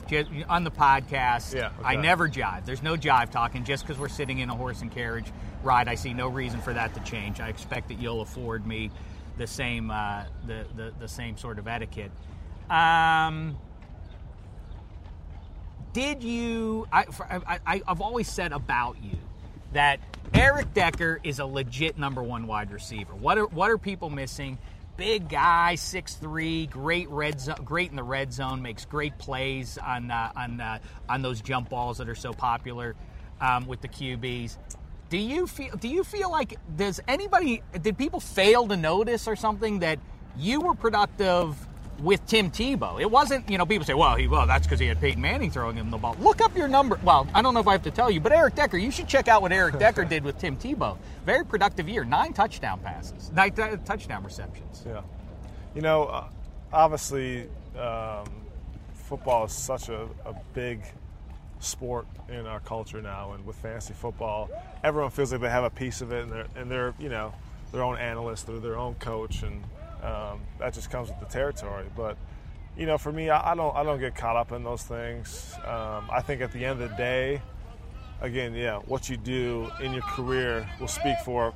On 0.49 0.65
the 0.65 0.71
podcast 0.71 1.55
Yeah, 1.55 1.71
I 1.85 1.95
never 1.95 2.29
jive. 2.29 2.65
There's 2.65 2.83
no 2.83 2.97
jive 2.97 3.31
talking. 3.31 3.63
Just 3.63 3.85
because 3.87 4.01
we're 4.01 4.09
sitting 4.09 4.41
in 4.41 4.51
a 4.51 4.55
horse 4.55 4.83
and 4.83 4.91
carriage 4.91 5.27
ride 5.63 5.87
I 5.87 5.95
see 5.95 6.13
no 6.13 6.27
reason 6.27 6.61
for 6.61 6.73
that 6.73 6.93
to 6.95 7.01
change. 7.01 7.39
I 7.39 7.49
expect 7.49 7.89
that 7.89 8.01
you'll 8.01 8.21
afford 8.23 8.67
me 8.67 8.91
the 9.39 9.47
same 9.47 9.93
uh, 9.93 10.25
the, 10.47 10.67
the 10.75 10.93
the 10.99 11.09
same 11.09 11.37
sort 11.37 11.59
of 11.61 11.69
etiquette. 11.69 12.11
Um, 12.69 13.57
did 15.93 16.25
you 16.25 16.89
I, 16.93 17.05
I 17.65 17.83
I've 17.87 18.01
always 18.01 18.29
said 18.29 18.53
about 18.53 18.97
you 19.03 19.19
that 19.73 20.01
Eric 20.33 20.73
Decker 20.75 21.21
is 21.23 21.39
a 21.39 21.47
legit 21.47 21.99
number 21.99 22.23
one 22.23 22.47
wide 22.47 22.73
receiver. 22.73 23.15
What 23.15 23.39
are 23.39 23.47
what 23.47 23.71
are 23.71 23.79
people 23.79 24.11
missing? 24.11 24.59
Big 24.97 25.29
guy, 25.29 25.75
6'3", 25.77 26.71
great 26.71 27.09
red 27.09 27.41
zone, 27.41 27.57
great 27.65 27.91
in 27.91 27.97
the 27.97 28.03
red 28.05 28.33
zone, 28.33 28.63
makes 28.63 28.85
great 28.85 29.19
plays 29.19 29.77
on 29.79 30.11
uh, 30.11 30.33
on 30.37 30.61
uh, 30.61 30.79
on 31.09 31.23
those 31.23 31.41
jump 31.41 31.69
balls 31.69 31.99
that 31.99 32.09
are 32.09 32.15
so 32.15 32.33
popular 32.33 32.95
um, 33.41 33.67
with 33.67 33.81
the 33.81 33.89
QBs. 33.89 34.57
Do 35.11 35.19
you 35.19 35.47
feel 35.47 35.77
do 35.77 35.89
you 35.89 36.05
feel 36.05 36.31
like 36.31 36.57
does 36.77 37.01
anybody 37.07 37.63
did 37.83 37.99
people 37.99 38.21
fail 38.21 38.67
to 38.69 38.77
notice 38.77 39.29
or 39.29 39.37
something 39.37 39.81
that 39.81 39.99
you 40.37 40.61
were 40.61 40.75
productive 40.75 41.57
with 42.05 42.25
Tim 42.27 42.51
Tebow? 42.51 43.01
It 43.01 43.11
wasn't, 43.11 43.49
you 43.51 43.59
know, 43.59 43.67
people 43.67 43.85
say, 43.85 43.95
well, 43.95 44.15
he 44.15 44.29
well, 44.29 44.47
that's 44.47 44.67
because 44.67 44.79
he 44.79 44.87
had 44.87 45.01
Peyton 45.01 45.21
Manning 45.21 45.51
throwing 45.51 45.77
him 45.77 45.91
the 45.91 45.97
ball. 45.97 46.17
Look 46.21 46.41
up 46.41 46.57
your 46.57 46.69
number. 46.69 47.01
Well, 47.03 47.27
I 47.35 47.43
don't 47.43 47.55
know 47.55 47.61
if 47.61 47.67
I 47.67 47.73
have 47.73 47.83
to 47.85 47.91
tell 47.91 48.11
you, 48.11 48.21
but 48.21 48.33
Eric 48.33 48.55
Decker, 48.55 48.77
you 48.77 48.91
should 48.91 49.09
check 49.09 49.29
out 49.29 49.43
what 49.43 49.53
Eric 49.53 49.79
Decker 49.79 50.05
did 50.15 50.23
with 50.25 50.39
Tim 50.39 50.57
Tebow. 50.57 50.99
Very 51.25 51.45
productive 51.45 51.89
year, 51.89 52.05
nine 52.05 52.33
touchdown 52.33 52.81
passes, 52.81 53.33
nine 53.33 53.53
t- 53.53 53.63
touchdown 53.85 54.23
receptions. 54.23 54.85
Yeah. 54.87 55.03
You 55.75 55.83
know, 55.83 56.05
uh, 56.05 56.29
obviously, 56.73 57.49
um, 57.79 58.27
football 58.95 59.47
is 59.47 59.53
such 59.53 59.89
a, 59.89 60.09
a 60.25 60.35
big 60.53 60.83
sport 61.61 62.07
in 62.29 62.47
our 62.47 62.61
culture 62.61 63.01
now, 63.01 63.33
and 63.33 63.45
with 63.47 63.57
fantasy 63.57 63.95
football, 63.95 64.51
everyone 64.83 65.11
feels 65.11 65.33
like 65.33 65.41
they 65.41 65.51
have 65.51 65.65
a 65.65 65.71
piece 65.71 66.01
of 66.01 66.13
it, 66.13 66.23
and 66.25 66.33
they're, 66.33 66.47
and 66.57 66.71
they're 66.71 66.95
you 66.99 67.09
know, 67.09 67.33
their 67.73 67.83
own 67.83 67.97
analyst, 67.97 68.47
they're 68.47 68.61
their 68.61 68.77
own 68.77 68.95
coach, 68.95 69.43
and 69.43 69.65
um, 70.05 70.41
that 70.59 70.75
just 70.75 70.91
comes 70.91 71.09
with 71.09 71.19
the 71.21 71.27
territory. 71.27 71.87
But 71.97 72.17
you 72.77 72.87
know, 72.87 72.99
for 72.99 73.13
me, 73.13 73.31
I, 73.31 73.53
I 73.53 73.55
don't 73.55 73.75
I 73.75 73.83
don't 73.83 74.01
get 74.01 74.15
caught 74.15 74.37
up 74.37 74.53
in 74.53 74.63
those 74.63 74.83
things. 74.83 75.55
Um, 75.65 76.09
I 76.11 76.21
think 76.21 76.41
at 76.41 76.53
the 76.53 76.65
end 76.65 76.83
of 76.83 76.91
the 76.91 76.97
day, 76.97 77.41
again, 78.21 78.55
yeah, 78.55 78.79
what 78.79 79.09
you 79.09 79.17
do 79.17 79.71
in 79.81 79.93
your 79.93 80.03
career 80.03 80.69
will 80.81 80.89
speak 80.89 81.17
for 81.25 81.53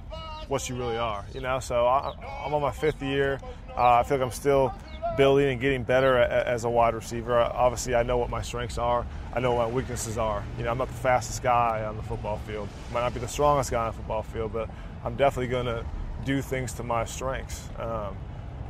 what 0.49 0.69
you 0.69 0.77
really 0.77 0.97
are. 0.97 1.25
You 1.35 1.41
know, 1.41 1.61
so 1.61 1.87
I, 1.87 2.15
I'm 2.45 2.55
on 2.55 2.63
my 2.63 2.73
fifth 2.73 3.03
year. 3.03 3.41
Uh, 3.77 4.01
I 4.01 4.03
feel 4.03 4.19
like 4.19 4.27
I'm 4.27 4.33
still 4.33 4.73
building 5.17 5.49
and 5.51 5.61
getting 5.61 5.83
better 5.83 6.17
as 6.17 6.65
a 6.65 6.71
wide 6.71 6.95
receiver. 6.95 7.39
Obviously, 7.39 7.95
I 7.95 8.03
know 8.03 8.19
what 8.19 8.31
my 8.31 8.41
strengths 8.43 8.79
are. 8.79 9.05
I 9.35 9.41
know 9.41 9.53
what 9.53 9.69
my 9.69 9.75
weaknesses 9.75 10.17
are. 10.17 10.45
You 10.57 10.65
know, 10.65 10.71
I'm 10.71 10.79
not 10.79 10.89
the 10.89 10.95
fastest 10.95 11.43
guy 11.43 11.85
on 11.85 11.97
the 11.97 12.03
football 12.03 12.39
field. 12.39 12.69
Might 12.93 13.01
not 13.01 13.15
be 13.15 13.21
the 13.21 13.29
strongest 13.29 13.71
guy 13.71 13.87
on 13.87 13.93
the 13.93 13.97
football 13.99 14.23
field, 14.23 14.53
but 14.53 14.71
I'm 15.05 15.17
definitely 15.17 15.49
going 15.49 15.67
to 15.67 15.85
do 16.25 16.41
things 16.41 16.73
to 16.75 16.83
my 16.83 17.05
strengths. 17.05 17.69
Um, 17.79 18.17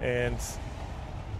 and 0.00 0.36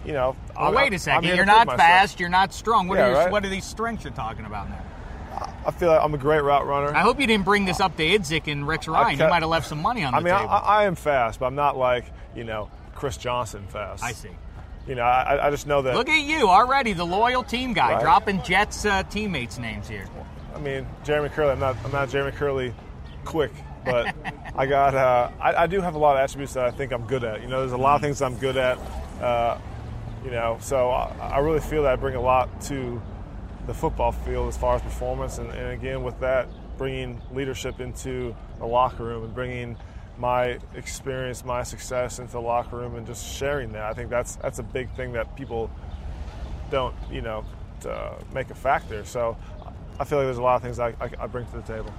you 0.05 0.13
know, 0.13 0.37
Well, 0.57 0.73
wait 0.73 0.93
a 0.93 0.99
second. 0.99 1.25
here 1.25 1.33
to 1.33 1.37
You're 1.39 1.45
prove 1.47 1.67
not 1.67 1.77
fast. 1.77 2.21
You're 2.21 2.29
not 2.29 2.53
strong. 2.55 2.89
What, 2.89 2.99
Yeah, 2.99 3.07
are 3.07 3.11
your, 3.11 3.19
right? 3.19 3.33
what 3.33 3.45
are 3.45 3.49
these 3.49 3.65
strengths 3.65 4.05
you're 4.05 4.13
talking 4.13 4.45
about 4.45 4.69
now? 4.71 4.83
I 5.67 5.71
feel 5.71 5.89
like 5.91 6.01
I'm 6.03 6.15
a 6.15 6.19
great 6.19 6.41
route 6.43 6.67
runner. 6.67 6.95
I 6.95 7.01
hope 7.01 7.21
you 7.21 7.27
didn't 7.27 7.45
bring 7.45 7.65
this 7.65 7.79
up 7.81 7.97
to 7.97 8.03
Idzik 8.03 8.51
and 8.51 8.67
Rex 8.67 8.89
Ryan. 8.89 9.19
You 9.19 9.29
might 9.29 9.43
have 9.43 9.51
left 9.51 9.67
some 9.67 9.83
money 9.83 10.03
on 10.05 10.13
the 10.13 10.19
I 10.19 10.23
mean, 10.23 10.33
I, 10.35 10.39
table. 10.41 10.51
I 10.53 10.85
am 10.85 10.95
fast, 10.95 11.41
but 11.41 11.47
I'm 11.47 11.55
not 11.55 11.77
like 11.77 12.07
you 12.35 12.45
know 12.45 12.71
Chris 12.95 13.17
Johnson 13.17 13.65
fast. 13.69 14.03
I 14.03 14.13
see. 14.13 14.31
You 14.87 14.95
know, 14.95 15.03
I, 15.03 15.49
I 15.49 15.51
just 15.51 15.67
know 15.67 15.83
that. 15.83 15.95
Look 15.95 16.09
at 16.09 16.23
you 16.23 16.49
already, 16.49 16.95
the 16.95 17.05
loyal 17.05 17.43
team 17.43 17.75
guy, 17.75 17.93
Right. 17.95 18.01
dropping 18.01 18.43
Jets 18.43 18.87
uh, 18.87 19.03
teammates' 19.05 19.59
names 19.59 19.87
here. 19.87 20.07
I 20.55 20.59
mean, 20.59 20.87
Jeremy 21.05 21.29
Kerley. 21.29 21.53
I'm 21.53 21.61
not. 21.61 21.77
I'm 21.85 21.93
not 21.93 22.09
Jeremy 22.09 22.35
Kerley, 22.35 22.73
quick, 23.27 23.53
but 23.85 24.15
I 24.55 24.67
got. 24.67 24.95
Uh, 24.95 25.31
I, 25.41 25.65
I 25.65 25.67
do 25.67 25.81
have 25.81 25.95
a 25.95 25.99
lot 25.99 26.17
of 26.17 26.23
attributes 26.23 26.55
that 26.55 26.65
I 26.65 26.71
think 26.71 26.93
I'm 26.93 27.07
good 27.07 27.25
at. 27.25 27.43
You 27.43 27.49
know, 27.49 27.61
there's 27.61 27.73
a 27.73 27.77
lot 27.77 27.97
of 27.97 28.03
things 28.03 28.23
I'm 28.23 28.37
good 28.37 28.57
at. 28.57 28.79
Uh, 29.21 29.59
you 30.25 30.31
know, 30.31 30.59
so 30.61 30.91
I, 30.91 31.13
I 31.21 31.39
really 31.39 31.61
feel 31.61 31.83
that 31.85 31.93
I 31.93 31.97
bring 31.97 32.15
a 32.15 32.21
lot 32.21 32.61
to 32.63 33.01
the 33.67 33.75
football 33.75 34.13
field 34.13 34.49
as 34.49 34.57
far 34.57 34.77
as 34.77 34.83
performance, 34.83 35.39
and, 35.39 35.51
and 35.51 35.73
again 35.73 36.03
with 36.03 36.19
that, 36.21 36.49
bringing 36.79 37.21
leadership 37.33 37.81
into 37.81 38.35
the 38.59 38.67
locker 38.67 39.05
room 39.05 39.25
and 39.25 39.35
bringing 39.35 39.77
my 40.19 40.59
experience, 40.75 41.45
my 41.45 41.63
success 41.63 42.19
into 42.19 42.33
the 42.33 42.41
locker 42.41 42.77
room, 42.77 42.97
and 42.97 43.07
just 43.07 43.25
sharing 43.25 43.73
that. 43.73 43.85
I 43.85 43.95
think 43.95 44.11
that's 44.11 44.37
that's 44.37 44.59
a 44.59 44.63
big 44.63 44.91
thing 44.97 45.13
that 45.13 45.37
people 45.37 45.71
don't, 46.71 46.95
you 47.11 47.21
know, 47.21 47.45
uh, 47.89 48.15
make 48.33 48.51
a 48.51 48.55
factor. 48.55 49.05
So 49.05 49.37
I 50.01 50.05
feel 50.05 50.19
like 50.19 50.27
there's 50.27 50.39
a 50.39 50.43
lot 50.43 50.57
of 50.57 50.63
things 50.63 50.79
I, 50.79 50.89
I, 51.01 51.11
I 51.21 51.27
bring 51.27 51.47
to 51.47 51.57
the 51.57 51.63
table. 51.63 51.93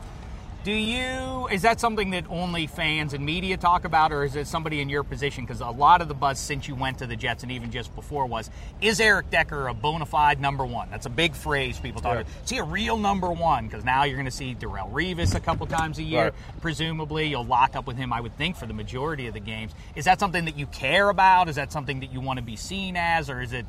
Do 0.62 0.74
you, 0.74 1.48
is 1.48 1.62
that 1.62 1.80
something 1.80 2.10
that 2.10 2.26
only 2.30 2.68
fans 2.68 3.14
and 3.14 3.26
media 3.26 3.56
talk 3.56 3.86
about, 3.86 4.12
or 4.12 4.26
is 4.26 4.36
it 4.36 4.46
somebody 4.46 4.82
in 4.82 4.90
your 4.90 5.04
position? 5.06 5.46
Because 5.46 5.62
a 5.62 5.68
lot 5.70 6.02
of 6.02 6.10
the 6.10 6.14
buzz 6.14 6.38
since 6.38 6.68
you 6.68 6.76
went 6.76 6.98
to 7.00 7.08
the 7.08 7.16
Jets 7.16 7.44
and 7.44 7.52
even 7.54 7.72
just 7.72 7.96
before 7.96 8.26
was, 8.26 8.50
is 8.82 9.00
Eric 9.00 9.30
Decker 9.30 9.70
a 9.70 9.74
bona 9.74 10.06
fide 10.06 10.42
number 10.42 10.66
one? 10.66 10.90
That's 10.92 11.06
a 11.06 11.10
big 11.10 11.34
phrase 11.34 11.80
people 11.80 12.02
talk 12.02 12.16
Yeah. 12.16 12.20
about. 12.22 12.34
Is 12.44 12.50
he 12.50 12.58
a 12.58 12.64
real 12.64 12.98
number 12.98 13.32
one? 13.32 13.68
Because 13.68 13.86
now 13.86 14.04
you're 14.04 14.18
going 14.18 14.26
to 14.26 14.32
see 14.32 14.54
Darrelle 14.54 14.92
Revis 14.92 15.34
a 15.34 15.40
couple 15.40 15.66
times 15.66 15.98
a 15.98 16.04
year. 16.04 16.24
Right. 16.26 16.34
Presumably, 16.62 17.28
you'll 17.28 17.46
lock 17.46 17.78
up 17.78 17.88
with 17.88 17.96
him, 17.96 18.12
I 18.12 18.20
would 18.20 18.36
think, 18.38 18.58
for 18.58 18.66
the 18.66 18.74
majority 18.74 19.28
of 19.28 19.34
the 19.34 19.40
games. 19.40 19.72
Is 19.96 20.06
that 20.06 20.20
something 20.20 20.44
that 20.44 20.58
you 20.58 20.66
care 20.68 21.08
about? 21.10 21.48
Is 21.48 21.56
that 21.56 21.72
something 21.72 22.02
that 22.02 22.12
you 22.12 22.20
want 22.20 22.38
to 22.38 22.44
be 22.44 22.58
seen 22.58 22.98
as, 22.98 23.30
or 23.30 23.42
is 23.42 23.54
it 23.54 23.66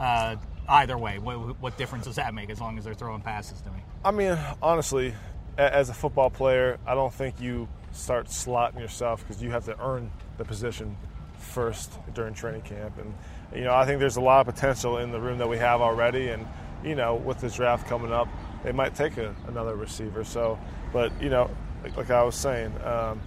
uh, 0.00 0.34
either 0.68 0.98
way? 0.98 1.20
What, 1.20 1.60
what 1.62 1.78
difference 1.78 2.06
does 2.06 2.16
that 2.16 2.34
make 2.34 2.50
as 2.50 2.60
long 2.60 2.78
as 2.78 2.84
they're 2.84 2.94
throwing 2.94 3.20
passes 3.22 3.60
to 3.60 3.70
me? 3.70 3.78
I 4.04 4.10
mean, 4.10 4.36
honestly, 4.60 5.14
as 5.58 5.88
a 5.88 5.94
football 5.94 6.30
player, 6.30 6.78
I 6.86 6.94
don't 6.94 7.12
think 7.12 7.40
you 7.40 7.68
start 7.92 8.26
slotting 8.26 8.80
yourself 8.80 9.20
because 9.20 9.42
you 9.42 9.50
have 9.50 9.64
to 9.66 9.78
earn 9.80 10.10
the 10.38 10.44
position 10.44 10.96
first 11.38 11.92
during 12.14 12.34
training 12.34 12.62
camp. 12.62 12.98
And, 12.98 13.14
you 13.54 13.64
know, 13.64 13.74
I 13.74 13.84
think 13.84 14.00
there's 14.00 14.16
a 14.16 14.20
lot 14.20 14.46
of 14.46 14.54
potential 14.54 14.98
in 14.98 15.12
the 15.12 15.20
room 15.20 15.38
that 15.38 15.48
we 15.48 15.58
have 15.58 15.80
already. 15.80 16.28
And, 16.28 16.46
you 16.82 16.94
know, 16.94 17.16
with 17.16 17.40
this 17.40 17.56
draft 17.56 17.86
coming 17.86 18.12
up, 18.12 18.28
they 18.64 18.72
might 18.72 18.94
take 18.94 19.18
a, 19.18 19.34
another 19.46 19.76
receiver. 19.76 20.24
So, 20.24 20.58
but, 20.92 21.12
you 21.20 21.28
know, 21.28 21.50
like, 21.82 21.96
like 21.96 22.10
I 22.10 22.22
was 22.22 22.34
saying, 22.34 22.72
um, 22.82 23.20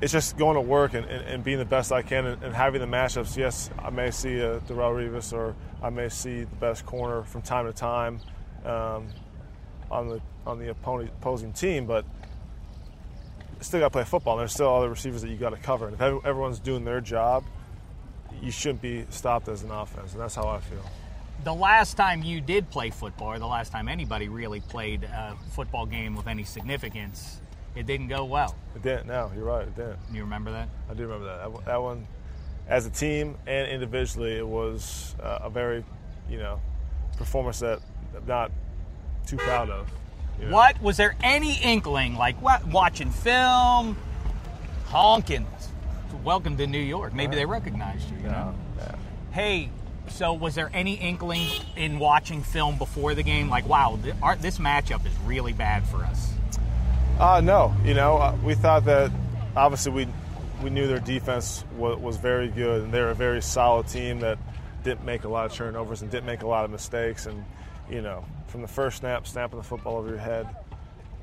it's 0.00 0.12
just 0.12 0.38
going 0.38 0.54
to 0.54 0.60
work 0.60 0.94
and, 0.94 1.04
and, 1.06 1.26
and 1.26 1.44
being 1.44 1.58
the 1.58 1.64
best 1.64 1.92
I 1.92 2.02
can 2.02 2.26
and, 2.26 2.42
and 2.42 2.54
having 2.54 2.80
the 2.80 2.86
matchups. 2.86 3.36
Yes, 3.36 3.70
I 3.78 3.90
may 3.90 4.10
see 4.10 4.38
a 4.38 4.60
Darrelle 4.60 4.94
Revis 4.94 5.32
or 5.32 5.54
I 5.82 5.90
may 5.90 6.08
see 6.08 6.44
the 6.44 6.56
best 6.56 6.86
corner 6.86 7.22
from 7.22 7.42
time 7.42 7.66
to 7.66 7.72
time 7.72 8.20
um, 8.64 9.08
on 9.90 10.08
the 10.08 10.20
on 10.46 10.58
the 10.58 10.70
opponent, 10.70 11.10
opposing 11.20 11.52
team, 11.52 11.86
but 11.86 12.04
still 13.60 13.80
got 13.80 13.86
to 13.86 13.90
play 13.90 14.04
football. 14.04 14.34
And 14.34 14.40
there's 14.40 14.52
still 14.52 14.74
other 14.74 14.88
receivers 14.88 15.22
that 15.22 15.28
you 15.28 15.36
got 15.36 15.50
to 15.50 15.56
cover. 15.56 15.86
And 15.86 15.94
if 15.94 16.00
everyone's 16.00 16.58
doing 16.58 16.84
their 16.84 17.00
job, 17.00 17.44
you 18.40 18.50
shouldn't 18.50 18.80
be 18.80 19.04
stopped 19.10 19.48
as 19.48 19.62
an 19.62 19.70
offense, 19.70 20.12
and 20.12 20.20
that's 20.20 20.34
how 20.34 20.48
I 20.48 20.60
feel. 20.60 20.82
The 21.44 21.54
last 21.54 21.96
time 21.96 22.22
you 22.22 22.40
did 22.40 22.70
play 22.70 22.90
football, 22.90 23.28
or 23.28 23.38
the 23.38 23.46
last 23.46 23.72
time 23.72 23.88
anybody 23.88 24.28
really 24.28 24.60
played 24.60 25.04
a 25.04 25.36
football 25.52 25.86
game 25.86 26.16
of 26.16 26.28
any 26.28 26.44
significance, 26.44 27.40
it 27.74 27.86
didn't 27.86 28.08
go 28.08 28.24
well. 28.24 28.54
It 28.76 28.82
didn't. 28.82 29.06
No, 29.06 29.30
you're 29.34 29.44
right. 29.44 29.66
It 29.66 29.76
didn't. 29.76 29.98
You 30.12 30.22
remember 30.22 30.52
that? 30.52 30.68
I 30.90 30.94
do 30.94 31.02
remember 31.04 31.26
that. 31.26 31.64
That, 31.64 31.82
one, 31.82 32.06
as 32.68 32.86
a 32.86 32.90
team 32.90 33.36
and 33.46 33.68
individually, 33.68 34.36
it 34.36 34.46
was 34.46 35.14
a 35.18 35.48
very, 35.48 35.84
you 36.28 36.38
know, 36.38 36.60
performance 37.16 37.60
that 37.60 37.80
not 38.26 38.50
too 39.30 39.36
proud 39.36 39.70
of. 39.70 39.86
know. 40.40 40.50
What 40.50 40.80
was 40.82 40.96
there 40.96 41.14
any 41.22 41.54
inkling, 41.62 42.16
like 42.16 42.40
what, 42.42 42.66
watching 42.66 43.10
film, 43.10 43.96
honking, 44.86 45.46
welcome 46.24 46.56
to 46.56 46.66
New 46.66 46.80
York? 46.80 47.14
Maybe 47.14 47.36
they 47.36 47.46
recognized 47.46 48.10
you. 48.10 48.16
You. 48.18 48.24
No, 48.24 48.54
yeah. 48.78 48.94
Hey, 49.30 49.70
so 50.08 50.32
was 50.32 50.56
there 50.56 50.70
any 50.74 50.94
inkling 50.94 51.46
in 51.76 51.98
watching 52.00 52.42
film 52.42 52.76
before 52.76 53.14
the 53.14 53.22
game, 53.22 53.48
like, 53.48 53.68
wow, 53.68 53.98
th- 54.02 54.16
our, 54.20 54.34
this 54.34 54.58
matchup 54.58 55.06
is 55.06 55.12
really 55.24 55.52
bad 55.52 55.86
for 55.86 55.98
us? 55.98 56.32
Uh, 57.20 57.40
no, 57.40 57.74
you 57.84 57.94
know, 57.94 58.16
uh, 58.16 58.36
we 58.42 58.54
thought 58.54 58.84
that 58.86 59.12
obviously 59.56 59.92
we 59.92 60.08
we 60.62 60.70
knew 60.70 60.86
their 60.86 61.00
defense 61.00 61.64
was, 61.76 61.98
was 61.98 62.16
very 62.16 62.48
good, 62.48 62.82
and 62.82 62.92
they're 62.92 63.10
a 63.10 63.14
very 63.14 63.40
solid 63.40 63.86
team 63.86 64.20
that 64.20 64.38
didn't 64.82 65.04
make 65.04 65.24
a 65.24 65.28
lot 65.28 65.46
of 65.46 65.52
turnovers 65.52 66.02
and 66.02 66.10
didn't 66.10 66.26
make 66.26 66.42
a 66.42 66.46
lot 66.46 66.64
of 66.64 66.70
mistakes. 66.70 67.26
And 67.26 67.44
you 67.90 68.02
know, 68.02 68.24
from 68.50 68.62
the 68.62 68.68
first 68.68 68.98
snap, 68.98 69.26
snapping 69.26 69.58
the 69.58 69.64
football 69.64 69.96
over 69.96 70.08
your 70.08 70.18
head, 70.18 70.48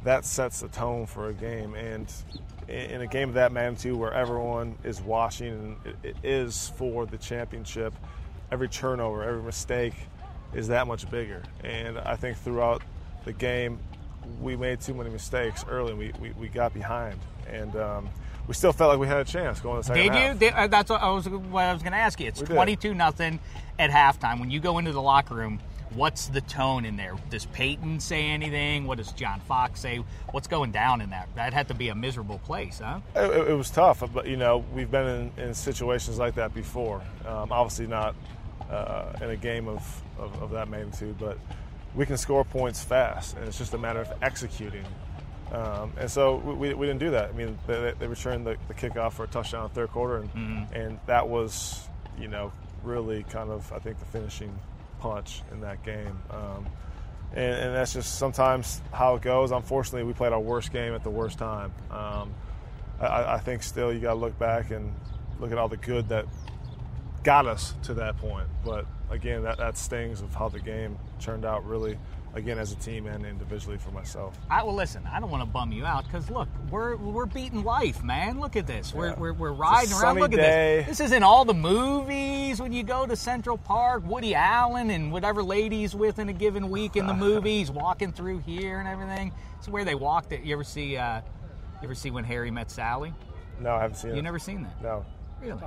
that 0.03 0.25
sets 0.25 0.61
the 0.61 0.69
tone 0.69 1.05
for 1.05 1.29
a 1.29 1.33
game. 1.33 1.75
And 1.75 2.11
in 2.67 3.01
a 3.01 3.07
game 3.07 3.29
of 3.29 3.35
that 3.35 3.51
magnitude, 3.51 3.95
where 3.95 4.13
everyone 4.13 4.77
is 4.83 5.01
watching 5.01 5.77
and 5.85 5.95
it, 6.03 6.15
is 6.23 6.71
for 6.77 7.05
the 7.05 7.17
championship, 7.17 7.93
every 8.51 8.69
turnover, 8.69 9.23
every 9.23 9.43
mistake 9.43 9.93
is 10.53 10.69
that 10.69 10.87
much 10.87 11.09
bigger. 11.11 11.43
And 11.63 11.99
I 11.99 12.15
think 12.15 12.37
throughout 12.37 12.81
the 13.25 13.33
game, 13.33 13.79
we 14.41 14.55
made 14.55 14.79
too 14.81 14.93
many 14.93 15.09
mistakes 15.09 15.65
early. 15.69 15.91
and 15.91 15.99
We, 15.99 16.13
we, 16.19 16.31
we 16.31 16.47
got 16.47 16.73
behind, 16.73 17.19
and 17.49 17.75
um, 17.75 18.09
we 18.47 18.53
still 18.53 18.73
felt 18.73 18.91
like 18.91 18.99
we 18.99 19.07
had 19.07 19.17
a 19.17 19.25
chance 19.25 19.59
going 19.59 19.81
to 19.81 19.87
the 19.87 19.87
second 19.87 20.03
Did 20.03 20.13
you? 20.13 20.27
half. 20.27 20.39
Did, 20.39 20.53
uh, 20.53 20.67
that's 20.67 20.89
what 20.89 21.01
I 21.01 21.11
was, 21.11 21.27
what 21.27 21.63
I 21.65 21.73
was 21.73 21.81
going 21.81 21.93
to 21.93 21.97
ask 21.97 22.19
you. 22.19 22.27
It's 22.27 22.41
twenty-two 22.41 22.93
nothing 22.93 23.39
at 23.79 23.89
halftime. 23.89 24.39
When 24.39 24.51
you 24.51 24.59
go 24.59 24.77
into 24.77 24.91
the 24.91 25.01
locker 25.01 25.33
room, 25.33 25.59
what's 25.95 26.27
the 26.27 26.41
tone 26.41 26.85
in 26.85 26.97
there? 26.97 27.15
Does 27.29 27.45
Peyton 27.47 27.99
say 27.99 28.25
anything? 28.25 28.85
What 28.85 28.97
does 28.97 29.11
John 29.11 29.39
Fox 29.41 29.79
say? 29.79 30.03
What's 30.31 30.47
going 30.47 30.71
down 30.71 31.01
in 31.01 31.09
that? 31.11 31.29
That 31.35 31.53
had 31.53 31.67
to 31.69 31.73
be 31.73 31.89
a 31.89 31.95
miserable 31.95 32.39
place, 32.39 32.79
huh? 32.83 32.99
It, 33.15 33.49
it- 33.49 33.57
was 33.57 33.69
tough, 33.71 34.03
but 34.13 34.27
you 34.27 34.37
know 34.37 34.63
we've 34.73 34.91
been 34.91 35.31
in, 35.37 35.43
in 35.45 35.53
situations 35.53 36.19
like 36.19 36.35
that 36.35 36.53
before. 36.53 37.01
Um, 37.25 37.51
obviously 37.51 37.87
not 37.87 38.15
uh, 38.69 39.13
in 39.21 39.29
a 39.31 39.35
game 39.35 39.67
of, 39.67 40.01
of, 40.19 40.41
of 40.43 40.51
that 40.51 40.69
magnitude, 40.69 41.17
but 41.19 41.39
we 41.95 42.05
can 42.05 42.17
score 42.17 42.43
points 42.43 42.83
fast, 42.83 43.35
and 43.35 43.47
it's 43.47 43.57
just 43.57 43.73
a 43.73 43.77
matter 43.77 44.01
of 44.01 44.11
executing. 44.21 44.85
Um, 45.51 45.93
and 45.97 46.11
so 46.11 46.35
we, 46.35 46.73
we, 46.73 46.85
didn't 46.85 46.99
do 46.99 47.11
that. 47.11 47.29
I 47.29 47.31
mean, 47.31 47.57
they, 47.67 47.93
they 47.97 48.05
returned 48.07 48.45
the, 48.45 48.57
the 48.67 48.73
kickoff 48.73 49.13
for 49.13 49.23
a 49.23 49.27
touchdown 49.27 49.63
in 49.63 49.69
the 49.69 49.75
third 49.75 49.89
quarter, 49.91 50.17
and, 50.17 50.67
and 50.73 50.99
that 51.07 51.27
was, 51.27 51.87
you 52.19 52.27
know, 52.27 52.51
really 52.83 53.23
kind 53.23 53.49
of 53.49 53.71
I 53.73 53.79
think 53.79 53.97
the 53.99 54.05
finishing 54.05 54.53
punch 54.99 55.41
in 55.51 55.61
that 55.61 55.83
game. 55.83 56.19
Um, 56.29 56.67
and, 57.33 57.55
and 57.55 57.75
that's 57.75 57.93
just 57.93 58.17
sometimes 58.17 58.81
how 58.91 59.15
it 59.15 59.21
goes. 59.21 59.51
Unfortunately, 59.51 60.03
we 60.03 60.13
played 60.13 60.33
our 60.33 60.39
worst 60.39 60.71
game 60.71 60.93
at 60.93 61.03
the 61.03 61.09
worst 61.09 61.37
time. 61.37 61.73
Um, 61.91 62.33
I, 62.99 63.35
I 63.35 63.39
think 63.39 63.63
still 63.63 63.93
you 63.93 63.99
got 63.99 64.13
to 64.13 64.19
look 64.19 64.37
back 64.39 64.71
and 64.71 64.93
look 65.39 65.51
at 65.51 65.57
all 65.57 65.67
the 65.67 65.77
good 65.77 66.09
that 66.09 66.25
got 67.23 67.45
us 67.45 67.73
to 67.83 67.93
that 67.95 68.17
point. 68.17 68.47
But 68.63 68.85
again, 69.09 69.43
that, 69.43 69.57
that 69.57 69.77
stings 69.77 70.21
of 70.21 70.33
how 70.33 70.49
the 70.49 70.59
game 70.59 70.97
turned 71.19 71.45
out 71.45 71.65
really, 71.65 71.97
again, 72.33 72.59
as 72.59 72.71
a 72.71 72.75
team 72.75 73.07
and 73.07 73.25
individually 73.25 73.77
for 73.77 73.91
myself. 73.91 74.37
I, 74.49 74.63
well, 74.63 74.75
listen, 74.75 75.07
I 75.11 75.19
don't 75.19 75.29
want 75.31 75.41
to 75.41 75.49
bum 75.49 75.71
you 75.71 75.85
out 75.85 76.05
because 76.05 76.29
look, 76.29 76.47
we're 76.69 76.95
we're 76.97 77.25
beating 77.25 77.63
life, 77.63 78.03
man. 78.03 78.39
Look 78.39 78.55
at 78.55 78.67
this. 78.67 78.93
We're, 78.93 79.07
Yeah. 79.09 79.19
we're, 79.19 79.33
we're 79.33 79.49
It's 79.51 79.59
a 79.59 79.61
riding 79.61 79.91
around. 79.91 79.99
sunny 80.01 80.21
Look 80.21 80.33
at 80.33 80.37
this. 80.39 80.87
This 80.87 80.99
is 80.99 81.11
in 81.11 81.23
all 81.23 81.45
the 81.45 81.53
movies 81.53 82.59
when 82.61 82.71
you 82.73 82.83
go 82.83 83.05
to 83.05 83.15
Central 83.15 83.57
Park. 83.57 84.03
Woody 84.05 84.35
Allen 84.35 84.89
and 84.89 85.11
whatever 85.11 85.41
ladies 85.43 85.95
with 85.95 86.19
in 86.19 86.29
a 86.29 86.33
given 86.33 86.69
week 86.69 86.95
in 86.95 87.07
the 87.07 87.13
movies, 87.27 87.71
walking 87.71 88.11
through 88.11 88.39
here 88.39 88.79
and 88.79 88.87
everything. 88.87 89.31
It's 89.57 89.67
where 89.67 89.85
they 89.85 89.95
walked. 89.95 90.31
It. 90.31 90.43
You 90.43 90.53
ever 90.53 90.63
see? 90.63 90.97
Uh, 90.97 91.21
you 91.81 91.85
ever 91.85 91.95
see 91.95 92.11
when 92.11 92.23
Harry 92.23 92.51
met 92.51 92.69
Sally? 92.71 93.13
No, 93.59 93.75
I 93.75 93.81
haven't 93.81 93.97
seen 93.97 94.09
You 94.09 94.13
it. 94.13 94.17
You 94.17 94.21
never 94.23 94.39
seen 94.39 94.63
that? 94.63 94.81
No. 94.83 95.05
Really? 95.41 95.59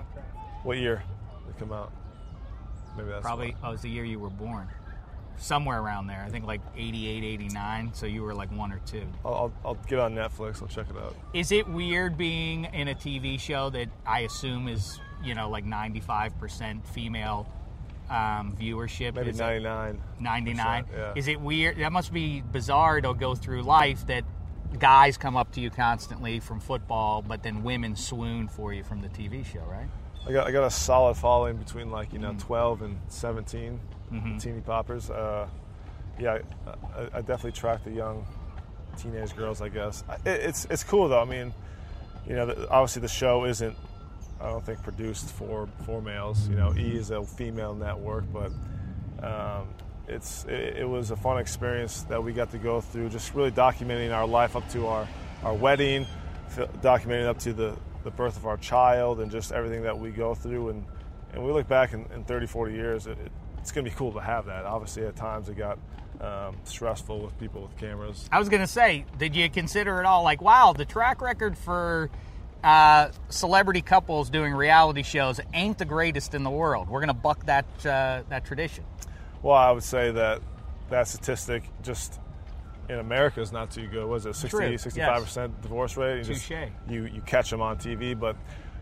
What 0.62 0.76
year 0.78 1.02
did 1.46 1.56
it 1.56 1.58
come 1.58 1.72
out? 1.72 1.92
Maybe 2.96 3.08
that's 3.08 3.22
Probably. 3.22 3.54
why. 3.60 3.68
Oh, 3.70 3.72
it's 3.72 3.82
the 3.82 3.88
year 3.90 4.04
you 4.04 4.18
were 4.18 4.30
born. 4.30 4.68
Somewhere 5.38 5.80
around 5.80 6.06
there. 6.06 6.22
I 6.26 6.30
think 6.30 6.46
like 6.46 6.60
88, 6.76 7.24
89. 7.24 7.90
So 7.94 8.06
you 8.06 8.22
were 8.22 8.34
like 8.34 8.50
one 8.52 8.72
or 8.72 8.80
two. 8.86 9.06
I'll, 9.24 9.52
I'll, 9.64 9.74
get 9.74 9.98
on 9.98 10.14
Netflix. 10.14 10.60
I'll 10.60 10.68
check 10.68 10.86
it 10.90 10.96
out. 10.96 11.16
Is 11.32 11.50
it 11.50 11.66
weird 11.68 12.18
being 12.18 12.64
in 12.66 12.88
a 12.88 12.94
TV 12.94 13.40
show 13.40 13.70
that 13.70 13.88
I 14.06 14.20
assume 14.20 14.68
is, 14.68 15.00
you 15.24 15.34
know, 15.34 15.48
like 15.48 15.64
95% 15.64 16.86
female 16.88 17.48
um, 18.10 18.54
viewership? 18.60 19.14
Maybe 19.14 19.30
Is 19.30 19.40
it 19.40 19.42
99. 19.42 20.00
99? 20.20 20.84
yeah. 20.92 21.12
Is 21.16 21.26
it 21.28 21.40
weird? 21.40 21.78
That 21.78 21.92
must 21.92 22.12
be 22.12 22.42
bizarre 22.42 23.00
to 23.00 23.14
go 23.14 23.34
through 23.34 23.62
life 23.62 24.06
that 24.08 24.24
guys 24.78 25.16
come 25.16 25.36
up 25.36 25.52
to 25.52 25.60
you 25.60 25.70
constantly 25.70 26.38
from 26.38 26.60
football, 26.60 27.22
but 27.22 27.42
then 27.42 27.62
women 27.62 27.96
swoon 27.96 28.46
for 28.46 28.72
you 28.72 28.84
from 28.84 29.00
the 29.00 29.08
TV 29.08 29.44
show, 29.44 29.64
right? 29.68 29.88
I 30.28 30.32
got 30.32 30.46
I 30.46 30.52
got 30.52 30.64
a 30.64 30.70
solid 30.70 31.14
following 31.16 31.56
between 31.56 31.90
like 31.90 32.12
you 32.12 32.18
know 32.18 32.32
Mm. 32.32 32.40
12 32.40 32.82
and 32.82 32.98
17 33.08 33.80
Mm-hmm. 34.12 34.38
teeny 34.38 34.60
poppers. 34.60 35.10
Uh, 35.10 35.46
yeah, 36.18 36.38
I, 36.66 37.18
I, 37.18 37.20
definitely 37.20 37.52
track 37.52 37.84
the 37.84 37.92
young 37.92 38.26
teenage 38.98 39.36
girls. 39.36 39.62
I 39.62 39.68
guess 39.68 40.02
it, 40.26 40.30
it's 40.30 40.64
it's 40.66 40.82
cool 40.84 41.08
though. 41.08 41.20
I 41.20 41.24
mean, 41.24 41.54
you 42.26 42.34
know, 42.34 42.46
the, 42.46 42.68
obviously 42.68 43.02
the 43.02 43.08
show 43.08 43.44
isn't 43.44 43.76
I 44.40 44.48
don't 44.48 44.64
think 44.64 44.82
produced 44.82 45.30
for 45.32 45.68
for 45.84 46.00
males. 46.00 46.48
You 46.48 46.56
know, 46.56 46.74
E 46.76 46.96
is 46.96 47.10
a 47.10 47.22
female 47.22 47.74
network, 47.74 48.24
but 48.32 48.52
um, 49.24 49.68
it's 50.08 50.44
it, 50.44 50.78
it 50.78 50.88
was 50.88 51.10
a 51.10 51.16
fun 51.16 51.38
experience 51.38 52.02
that 52.04 52.22
we 52.22 52.32
got 52.32 52.50
to 52.52 52.58
go 52.58 52.80
through. 52.80 53.10
Just 53.10 53.34
really 53.34 53.52
documenting 53.52 54.14
our 54.14 54.26
life 54.26 54.56
up 54.56 54.68
to 54.70 54.86
our 54.86 55.06
our 55.44 55.54
wedding, 55.54 56.06
documenting 56.82 57.26
up 57.26 57.38
to 57.40 57.52
the 57.52 57.76
the 58.02 58.10
birth 58.10 58.36
of 58.36 58.46
our 58.46 58.56
child, 58.56 59.20
and 59.20 59.30
just 59.30 59.52
everything 59.52 59.82
that 59.82 59.98
we 59.98 60.10
go 60.10 60.34
through. 60.34 60.70
And 60.70 60.84
and 61.32 61.44
we 61.44 61.52
look 61.52 61.68
back 61.68 61.92
in, 61.92 62.06
in 62.12 62.24
30, 62.24 62.46
40 62.46 62.74
years, 62.74 63.06
it, 63.06 63.12
it, 63.12 63.32
it's 63.60 63.72
going 63.72 63.84
to 63.84 63.90
be 63.90 63.96
cool 63.96 64.12
to 64.12 64.20
have 64.20 64.46
that. 64.46 64.64
Obviously, 64.64 65.04
at 65.04 65.16
times 65.16 65.48
it 65.48 65.56
got 65.56 65.78
um, 66.20 66.56
stressful 66.64 67.20
with 67.20 67.38
people 67.38 67.62
with 67.62 67.76
cameras. 67.78 68.28
I 68.32 68.38
was 68.38 68.48
going 68.48 68.62
to 68.62 68.66
say, 68.66 69.04
did 69.18 69.34
you 69.34 69.48
consider 69.48 70.00
it 70.00 70.06
all 70.06 70.22
like, 70.22 70.42
wow, 70.42 70.74
the 70.76 70.84
track 70.84 71.20
record 71.20 71.56
for 71.56 72.10
uh, 72.62 73.10
celebrity 73.28 73.80
couples 73.80 74.28
doing 74.30 74.52
reality 74.52 75.02
shows 75.02 75.40
ain't 75.54 75.78
the 75.78 75.84
greatest 75.84 76.34
in 76.34 76.42
the 76.42 76.50
world? 76.50 76.88
We're 76.88 77.00
going 77.00 77.08
to 77.08 77.14
buck 77.14 77.46
that 77.46 77.64
uh, 77.86 78.22
that 78.28 78.44
tradition. 78.44 78.84
Well, 79.42 79.56
I 79.56 79.70
would 79.70 79.82
say 79.82 80.10
that 80.10 80.42
that 80.90 81.08
statistic 81.08 81.62
just 81.82 82.20
in 82.88 82.98
America 82.98 83.40
is 83.40 83.52
not 83.52 83.70
too 83.70 83.86
good. 83.86 84.06
Was 84.06 84.26
it 84.26 84.34
60, 84.34 84.48
True, 84.58 84.76
65 84.78 85.22
percent 85.22 85.62
divorce 85.62 85.96
rate? 85.96 86.18
You 86.18 86.24
just- 86.24 86.46
Touche. 86.46 86.68
You 86.88 87.04
you 87.06 87.22
catch 87.22 87.50
them 87.50 87.62
on 87.62 87.78
TV, 87.78 88.18
but 88.18 88.36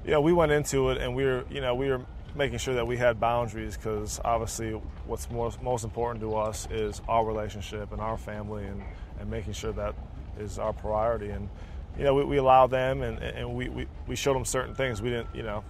you 0.04 0.10
know 0.10 0.20
we 0.20 0.32
went 0.32 0.50
into 0.50 0.90
it 0.90 0.98
and 0.98 1.14
we 1.14 1.24
were 1.24 1.44
you 1.50 1.60
know 1.60 1.74
we 1.74 1.88
were 1.88 2.00
making 2.34 2.58
sure 2.58 2.74
that 2.74 2.86
we 2.86 2.96
had 2.96 3.18
boundaries 3.20 3.76
because 3.76 4.20
obviously 4.24 4.72
what's 5.06 5.30
most 5.30 5.62
most 5.62 5.84
important 5.84 6.20
to 6.20 6.34
us 6.36 6.68
is 6.70 7.00
our 7.08 7.24
relationship 7.24 7.92
and 7.92 8.00
our 8.00 8.16
family 8.18 8.64
and 8.64 8.82
and 9.20 9.30
making 9.30 9.52
sure 9.52 9.72
that 9.72 9.94
is 10.38 10.58
our 10.58 10.72
priority 10.72 11.30
and. 11.30 11.48
You 11.96 12.04
know, 12.04 12.14
we, 12.14 12.22
we 12.22 12.36
allowed 12.36 12.68
them, 12.70 13.02
and, 13.02 13.18
and 13.20 13.56
we, 13.56 13.68
we, 13.70 13.88
we 14.06 14.14
showed 14.14 14.34
them 14.36 14.44
certain 14.44 14.72
things. 14.72 15.02
We 15.02 15.10
didn't, 15.10 15.34
you 15.34 15.42
know, 15.42 15.64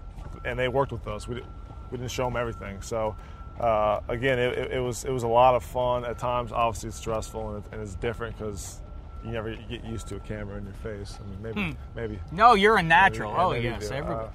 and 0.44 0.59
they 0.59 0.68
worked 0.68 0.92
with 0.92 1.06
us. 1.09 1.26
We 1.26 1.36
didn't, 1.36 1.48
we 1.90 1.96
didn't 1.96 2.11
show 2.11 2.24
them 2.24 2.36
everything. 2.36 2.82
So, 2.82 3.16
uh, 3.59 4.00
again, 4.09 4.38
it, 4.38 4.72
it, 4.72 4.78
was 4.80 5.06
it 5.06 5.11
was 5.11 5.22
a 5.22 5.28
lot 5.28 5.54
of 5.54 5.62
fun. 5.64 6.04
At 6.04 6.18
times, 6.18 6.52
obviously, 6.52 6.88
it's 6.88 6.98
stressful 6.98 7.54
and, 7.54 7.64
it, 7.64 7.72
and 7.72 7.80
it's 7.80 7.94
different 7.94 8.36
because 8.36 8.82
you 9.24 9.30
never 9.30 9.56
get 9.70 9.82
used 9.84 10.06
to 10.09 10.16
a 10.16 10.20
camera 10.20 10.59
in 10.59 10.64
your 10.64 10.74
face. 10.74 11.18
I 11.18 11.30
mean, 11.30 11.42
maybe 11.42 11.76
maybe. 11.96 12.18
No, 12.30 12.52
you're 12.52 12.76
a 12.76 12.82
natural. 12.82 13.30
maybe- 13.32 13.42
oh 13.42 13.50
maybe 13.52 13.64
yes, 13.64 13.90
everybody. 13.90 14.26
Uh, 14.26 14.30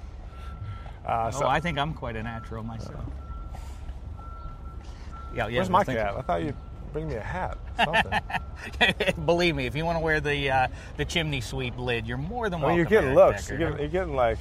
uh, 1.06 1.30
oh, 1.32 1.38
so- 1.38 1.46
I 1.46 1.60
think 1.60 1.78
I'm 1.78 1.94
quite 1.94 2.16
a 2.16 2.22
natural 2.22 2.62
myself. 2.62 3.04
Yeah, 5.34 5.48
yeah. 5.48 5.56
where's 5.56 5.70
my 5.70 5.84
cat? 5.84 6.14
I 6.16 6.22
thought 6.22 6.42
you'd 6.42 6.54
bring 6.92 7.08
me 7.08 7.16
a 7.16 7.20
hat. 7.20 7.58
Something. 7.76 9.16
Believe 9.26 9.56
me, 9.56 9.66
if 9.66 9.74
you 9.74 9.84
want 9.84 9.96
to 9.96 10.02
wear 10.02 10.20
the 10.20 10.50
uh, 10.50 10.68
the 10.96 11.04
chimney 11.04 11.40
sweep 11.40 11.76
lid, 11.76 12.06
you're 12.06 12.16
more 12.16 12.48
than 12.48 12.60
welcome. 12.60 12.76
you're 12.76 12.86
getting 12.86 13.14
looks. 13.14 13.48
You're 13.48 13.58
getting, 13.58 13.78
you're 13.78 13.88
getting 13.88 14.14
like 14.14 14.38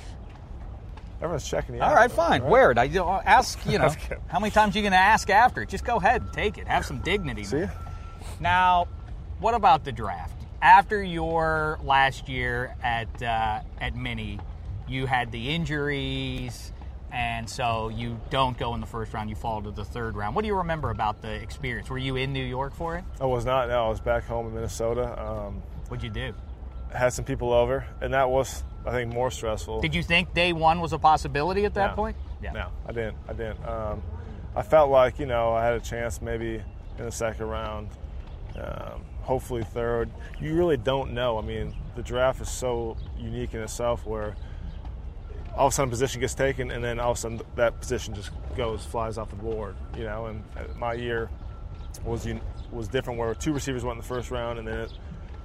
everyone's 1.17 1.47
checking 1.47 1.75
you 1.75 1.81
out. 1.81 1.89
All 1.89 1.95
right, 1.95 2.11
fine. 2.11 2.41
right? 2.41 2.51
Wear 2.51 2.71
it. 2.71 2.77
I 2.77 2.83
you 2.83 2.99
know, 2.99 3.21
ask. 3.25 3.59
You 3.65 3.79
know, 3.79 3.89
how 4.27 4.39
many 4.39 4.51
times 4.51 4.75
are 4.75 4.79
you 4.79 4.83
going 4.83 4.91
to 4.93 4.97
ask 4.97 5.29
after? 5.29 5.65
Just 5.65 5.83
go 5.83 5.97
ahead 5.97 6.21
and 6.21 6.31
take 6.31 6.57
it. 6.57 6.67
Have 6.67 6.85
some 6.85 6.99
dignity. 6.99 7.43
See? 7.43 7.65
Now, 8.39 8.87
what 9.39 9.55
about 9.55 9.83
the 9.83 9.91
draft? 9.91 10.33
After 10.61 11.03
your 11.03 11.79
last 11.83 12.29
year 12.29 12.75
at 12.83 13.21
uh, 13.21 13.61
at 13.81 13.95
Mini, 13.95 14.39
you 14.87 15.05
had 15.05 15.31
the 15.31 15.49
injuries, 15.53 16.71
and 17.11 17.49
so 17.49 17.89
you 17.89 18.19
don't 18.29 18.57
go 18.57 18.73
in 18.75 18.81
the 18.81 18.87
first 18.87 19.13
round. 19.13 19.29
You 19.29 19.35
fall 19.35 19.61
to 19.61 19.71
the 19.71 19.85
third 19.85 20.15
round. 20.15 20.35
What 20.35 20.41
do 20.43 20.47
you 20.47 20.55
remember 20.55 20.89
about 20.89 21.21
the 21.21 21.31
experience? 21.31 21.89
Were 21.89 21.97
you 21.97 22.15
in 22.15 22.33
New 22.33 22.43
York 22.43 22.73
for 22.73 22.95
it? 22.97 23.03
I 23.21 23.25
was 23.25 23.45
not. 23.45 23.69
No, 23.69 23.85
I 23.85 23.89
was 23.89 23.99
back 24.01 24.23
home 24.25 24.47
in 24.47 24.53
Minnesota. 24.55 25.19
Um, 25.21 25.61
What'd 25.87 26.03
you 26.03 26.09
do? 26.09 26.33
had 26.93 27.11
some 27.11 27.25
people 27.25 27.51
over, 27.53 27.85
and 28.01 28.13
that 28.13 28.29
was, 28.29 28.63
I 28.85 28.91
think, 28.91 29.11
more 29.11 29.31
stressful. 29.31 29.81
Did 29.81 29.95
you 29.95 30.03
think 30.03 30.33
day 30.35 30.53
one 30.53 30.79
was 30.79 30.93
a 30.93 30.99
possibility 30.99 31.65
at 31.65 31.73
that 31.73 31.91
No. 31.91 31.95
point? 31.95 32.17
No, 32.41 32.67
I 32.85 32.91
didn't. 32.91 33.17
I 33.27 33.33
didn't. 33.33 33.65
Um, 33.65 34.03
I 34.55 34.61
felt 34.63 34.91
like 34.91 35.17
you 35.17 35.25
know 35.25 35.53
I 35.53 35.63
had 35.65 35.73
a 35.73 35.79
chance 35.79 36.21
maybe 36.21 36.61
in 36.99 37.05
the 37.05 37.11
second 37.11 37.47
round, 37.47 37.87
um, 38.59 39.01
hopefully 39.21 39.63
third. 39.63 40.11
You 40.41 40.53
really 40.55 40.77
don't 40.77 41.13
know. 41.13 41.37
I 41.39 41.41
mean, 41.41 41.73
the 41.95 42.03
draft 42.03 42.41
is 42.41 42.49
so 42.49 42.97
unique 43.17 43.53
in 43.55 43.61
itself 43.61 44.05
where 44.05 44.35
all 45.55 45.67
of 45.67 45.73
a 45.73 45.75
sudden 45.75 45.89
a 45.89 45.91
position 45.91 46.19
gets 46.21 46.33
taken 46.33 46.71
and 46.71 46.83
then 46.83 46.99
all 46.99 47.11
of 47.11 47.17
a 47.17 47.19
sudden 47.19 47.41
that 47.55 47.79
position 47.79 48.13
just 48.15 48.31
goes 48.57 48.83
flies 48.85 49.17
off 49.17 49.29
the 49.29 49.35
board. 49.35 49.75
You 49.97 50.03
know, 50.05 50.25
and 50.27 50.43
uh, 50.57 50.61
my 50.77 50.93
year 50.93 51.29
was 52.05 52.27
was 52.71 52.87
different 52.87 53.19
where 53.19 53.33
two 53.35 53.53
receivers 53.53 53.83
went 53.83 53.97
in 53.97 54.01
the 54.01 54.07
first 54.07 54.31
round 54.31 54.57
and 54.59 54.67
then 54.67 54.79
it 54.79 54.91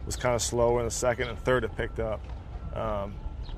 was 0.07 0.17
kind 0.17 0.35
of 0.35 0.41
slower 0.43 0.79
in 0.81 0.87
the 0.87 0.91
second 0.91 1.29
and 1.29 1.39
third 1.41 1.65
it 1.65 1.77
picked 1.77 2.01
up. 2.01 2.21
Um, 2.75 3.15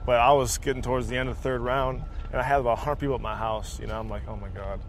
but 0.06 0.18
I 0.18 0.32
was 0.32 0.58
getting 0.58 0.82
towards 0.82 1.08
the 1.08 1.16
end 1.16 1.28
of 1.28 1.36
the 1.36 1.42
third 1.42 1.60
round 1.60 2.02
and 2.32 2.40
I 2.40 2.42
had 2.44 2.60
about 2.60 2.78
100 2.78 2.96
people 2.96 3.14
at 3.14 3.20
my 3.20 3.36
house. 3.36 3.78
You 3.80 3.86
know, 3.86 3.98
I'm 3.98 4.08
like, 4.08 4.22
oh 4.26 4.36
my 4.36 4.48
god, 4.48 4.80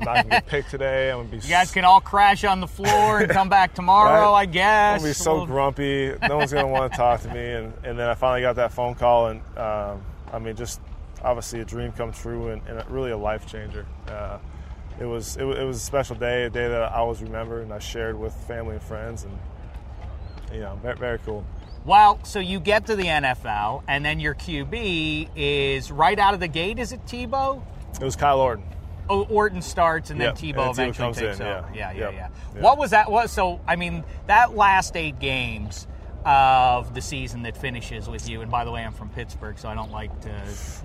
I'm 0.00 0.04
not 0.04 0.14
gonna 0.16 0.28
get 0.30 0.46
picked 0.46 0.70
today. 0.70 1.10
I'm 1.12 1.18
gonna 1.18 1.28
be 1.28 1.36
You 1.46 1.48
guys 1.50 1.70
can 1.70 1.84
all 1.84 2.00
crash 2.00 2.42
on 2.44 2.58
the 2.60 2.66
floor 2.66 3.20
and 3.20 3.30
come 3.30 3.48
back 3.48 3.74
tomorrow, 3.74 4.32
Right. 4.32 4.40
I 4.40 4.46
guess. 4.46 4.94
I'm 4.94 4.98
gonna 4.98 5.10
be 5.10 5.14
so 5.14 5.46
grumpy. 5.46 6.12
No 6.28 6.38
one's 6.38 6.52
gonna 6.52 6.66
want 6.66 6.90
to 6.92 6.96
talk 6.96 7.20
to 7.22 7.32
me. 7.32 7.52
And, 7.52 7.72
and 7.84 7.96
then 7.98 8.08
I 8.08 8.14
finally 8.14 8.40
got 8.40 8.56
that 8.56 8.72
phone 8.72 8.94
call, 8.96 9.28
and 9.28 9.40
um, 9.56 10.02
I 10.32 10.38
mean, 10.40 10.56
just 10.56 10.80
obviously 11.24 11.60
a 11.60 11.64
dream 11.64 11.90
come 11.92 12.12
true, 12.12 12.48
and, 12.48 12.62
and 12.68 12.88
really 12.90 13.10
a 13.10 13.16
life 13.16 13.46
changer. 13.46 13.86
Uh, 14.06 14.38
it 15.00 15.06
was 15.06 15.36
it, 15.36 15.44
it 15.44 15.64
was 15.64 15.78
a 15.78 15.80
special 15.80 16.14
day, 16.14 16.44
a 16.44 16.50
day 16.50 16.68
that 16.68 16.82
I 16.82 16.96
always 16.96 17.20
remember, 17.22 17.60
and 17.62 17.72
I 17.72 17.78
shared 17.80 18.18
with 18.18 18.32
family 18.46 18.74
and 18.74 18.82
friends, 18.82 19.24
and 19.24 19.36
you 20.52 20.60
know, 20.60 20.78
very, 20.82 20.96
very 20.96 21.18
cool. 21.20 21.44
Well, 21.84 22.18
so 22.22 22.38
you 22.38 22.60
get 22.60 22.86
to 22.86 22.96
the 22.96 23.04
NFL, 23.04 23.82
and 23.88 24.04
then 24.04 24.20
your 24.20 24.34
QB 24.34 25.30
is 25.36 25.90
right 25.90 26.18
out 26.18 26.32
of 26.32 26.40
the 26.40 26.48
gate. 26.48 26.78
Is 26.78 26.92
it 26.92 27.04
Tebow? 27.06 27.62
It 28.00 28.04
was 28.04 28.16
Kyle 28.16 28.40
Orton. 28.40 28.64
Oh, 29.10 29.24
Orton 29.24 29.60
starts, 29.60 30.08
and 30.10 30.18
then 30.18 30.28
Yep, 30.28 30.36
Tebow 30.36 30.46
and 30.46 30.54
then 30.54 30.54
Tebow 30.56 30.70
eventually 30.70 30.92
comes 31.06 31.16
takes 31.18 31.40
in, 31.40 31.46
over. 31.46 31.68
yeah. 31.74 31.92
Yeah, 31.92 31.92
yeah, 31.92 31.98
Yep, 31.98 32.12
yeah. 32.14 32.28
yeah. 32.54 32.62
What 32.62 32.78
was 32.78 32.90
that? 32.92 33.10
What? 33.10 33.28
So, 33.28 33.60
I 33.66 33.76
mean, 33.76 34.02
that 34.28 34.56
last 34.56 34.96
eight 34.96 35.18
games 35.18 35.86
of 36.24 36.94
the 36.94 37.00
season 37.00 37.42
that 37.42 37.56
finishes 37.56 38.08
with 38.08 38.28
you. 38.28 38.40
And 38.40 38.50
by 38.50 38.64
the 38.64 38.70
way, 38.70 38.82
I'm 38.82 38.92
from 38.92 39.10
Pittsburgh, 39.10 39.58
so 39.58 39.68
I 39.68 39.74
don't 39.74 39.92
like 39.92 40.20
to 40.22 40.42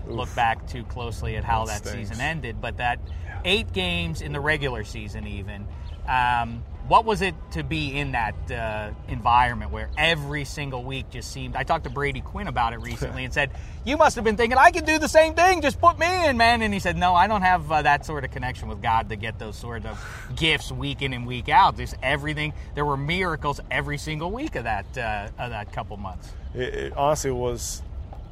look 0.07 0.33
back 0.35 0.67
too 0.67 0.83
closely 0.83 1.37
at 1.37 1.43
how 1.43 1.65
That 1.65 1.83
that, 1.83 1.93
season 1.93 2.19
ended. 2.19 2.61
But 2.61 2.77
that 2.77 2.99
eight 3.45 3.71
games 3.71 4.21
in 4.21 4.33
the 4.33 4.39
regular 4.39 4.83
season, 4.83 5.27
even. 5.27 5.67
Um, 6.07 6.63
what 6.89 7.05
was 7.05 7.21
it 7.21 7.35
to 7.51 7.63
be 7.63 7.95
in 7.95 8.13
that 8.13 8.51
uh, 8.51 8.89
environment 9.07 9.71
where 9.71 9.91
every 9.95 10.43
single 10.43 10.83
week 10.83 11.11
just 11.11 11.31
seemed? 11.31 11.55
I 11.55 11.61
talked 11.61 11.83
to 11.83 11.89
Brady 11.91 12.19
Quinn 12.21 12.47
about 12.47 12.73
it 12.73 12.79
recently 12.79 13.23
and 13.23 13.31
said, 13.33 13.51
"You 13.85 13.95
must 13.95 14.15
have 14.15 14.25
been 14.25 14.35
thinking 14.37 14.57
I 14.57 14.71
could 14.71 14.85
do 14.85 14.97
the 14.97 15.07
same 15.07 15.35
thing. 15.35 15.61
Just 15.61 15.79
put 15.79 15.99
me 15.99 16.27
in, 16.27 16.35
man." 16.35 16.63
And 16.63 16.73
he 16.73 16.79
said, 16.79 16.97
"No, 16.97 17.13
I 17.13 17.27
don't 17.27 17.43
have 17.43 17.71
uh, 17.71 17.83
that 17.83 18.05
sort 18.07 18.23
of 18.25 18.31
connection 18.31 18.67
with 18.67 18.81
God 18.81 19.09
to 19.09 19.15
get 19.15 19.37
those 19.37 19.55
sort 19.55 19.85
of 19.85 20.03
gifts 20.35 20.71
week 20.71 21.03
in 21.03 21.13
and 21.13 21.27
week 21.27 21.47
out. 21.47 21.77
Just 21.77 21.93
everything. 22.01 22.53
There 22.73 22.85
were 22.85 22.97
miracles 22.97 23.61
every 23.69 23.99
single 23.99 24.31
week 24.31 24.55
of 24.55 24.63
that 24.63 24.85
uh, 24.97 25.29
of 25.37 25.51
that 25.51 25.71
couple 25.71 25.95
months." 25.97 26.33
it, 26.55 26.73
it 26.73 26.93
honestly 26.97 27.29
was 27.29 27.83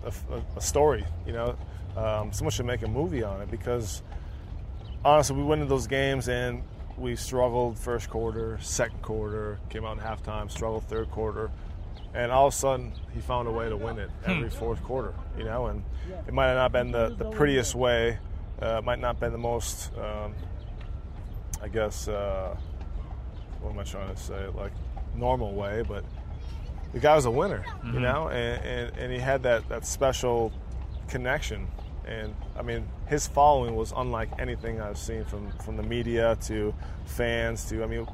a, 0.04 0.12
a- 0.58 0.62
story. 0.62 1.06
You 1.28 1.34
know, 1.34 1.56
um, 1.96 2.34
someone 2.34 2.52
should 2.52 2.66
make 2.66 2.82
a 2.82 2.88
movie 2.88 3.22
on 3.22 3.40
it 3.42 3.52
because 3.52 4.02
honestly, 5.06 5.36
we 5.36 5.44
went 5.44 5.62
into 5.62 5.70
those 5.70 5.86
games 5.86 6.28
and 6.28 6.64
we 6.98 7.16
struggled 7.16 7.78
first 7.78 8.10
quarter, 8.10 8.58
second 8.62 9.02
quarter, 9.02 9.60
came 9.70 9.86
out 9.86 9.98
in 9.98 10.04
halftime, 10.04 10.50
struggled 10.50 10.84
third 10.88 11.12
quarter, 11.12 11.52
and 12.14 12.32
all 12.32 12.48
of 12.48 12.54
a 12.54 12.58
sudden 12.58 12.92
he 13.14 13.22
found 13.22 13.48
a 13.48 13.52
way 13.52 13.70
to 13.70 13.78
win 13.78 14.00
it 14.00 14.10
every 14.26 14.50
fourth 14.50 14.82
quarter. 14.84 15.14
You 15.38 15.44
know, 15.44 15.68
and 15.68 15.84
it 16.28 16.34
might 16.34 16.48
have 16.48 16.58
not 16.58 16.72
been 16.72 16.92
the, 16.92 17.10
the 17.16 17.26
prettiest 17.26 17.76
way, 17.76 18.18
uh, 18.62 18.78
it 18.80 18.84
might 18.84 19.00
not 19.00 19.20
been 19.20 19.32
the 19.32 19.38
most, 19.38 19.92
um, 19.98 20.34
I 21.62 21.68
guess, 21.68 22.08
uh, 22.08 22.56
what 23.62 23.72
am 23.72 23.80
I 23.80 23.84
trying 23.84 24.14
to 24.14 24.22
say, 24.22 24.48
like 24.48 24.72
normal 25.16 25.54
way, 25.54 25.84
but 25.88 26.04
the 26.94 27.00
guy 27.00 27.16
was 27.16 27.26
a 27.26 27.32
winner, 27.32 27.64
you 27.86 28.00
know, 28.00 28.30
and, 28.30 28.64
and, 28.64 28.98
and 28.98 29.12
he 29.14 29.20
had 29.20 29.44
that, 29.44 29.68
that 29.70 29.86
special 29.86 30.52
connection. 31.08 31.68
And 32.08 32.34
I 32.58 32.62
mean, 32.62 32.88
his 33.08 33.28
following 33.28 33.76
was 33.76 33.94
unlike 33.96 34.30
anything 34.40 34.80
I've 34.80 34.98
seen 34.98 35.26
from, 35.26 35.52
from 35.60 35.78
the 35.78 35.84
media 35.84 36.38
to 36.44 36.74
fans 37.06 37.66
to, 37.66 37.84
I 37.84 37.88
mean, 37.88 38.08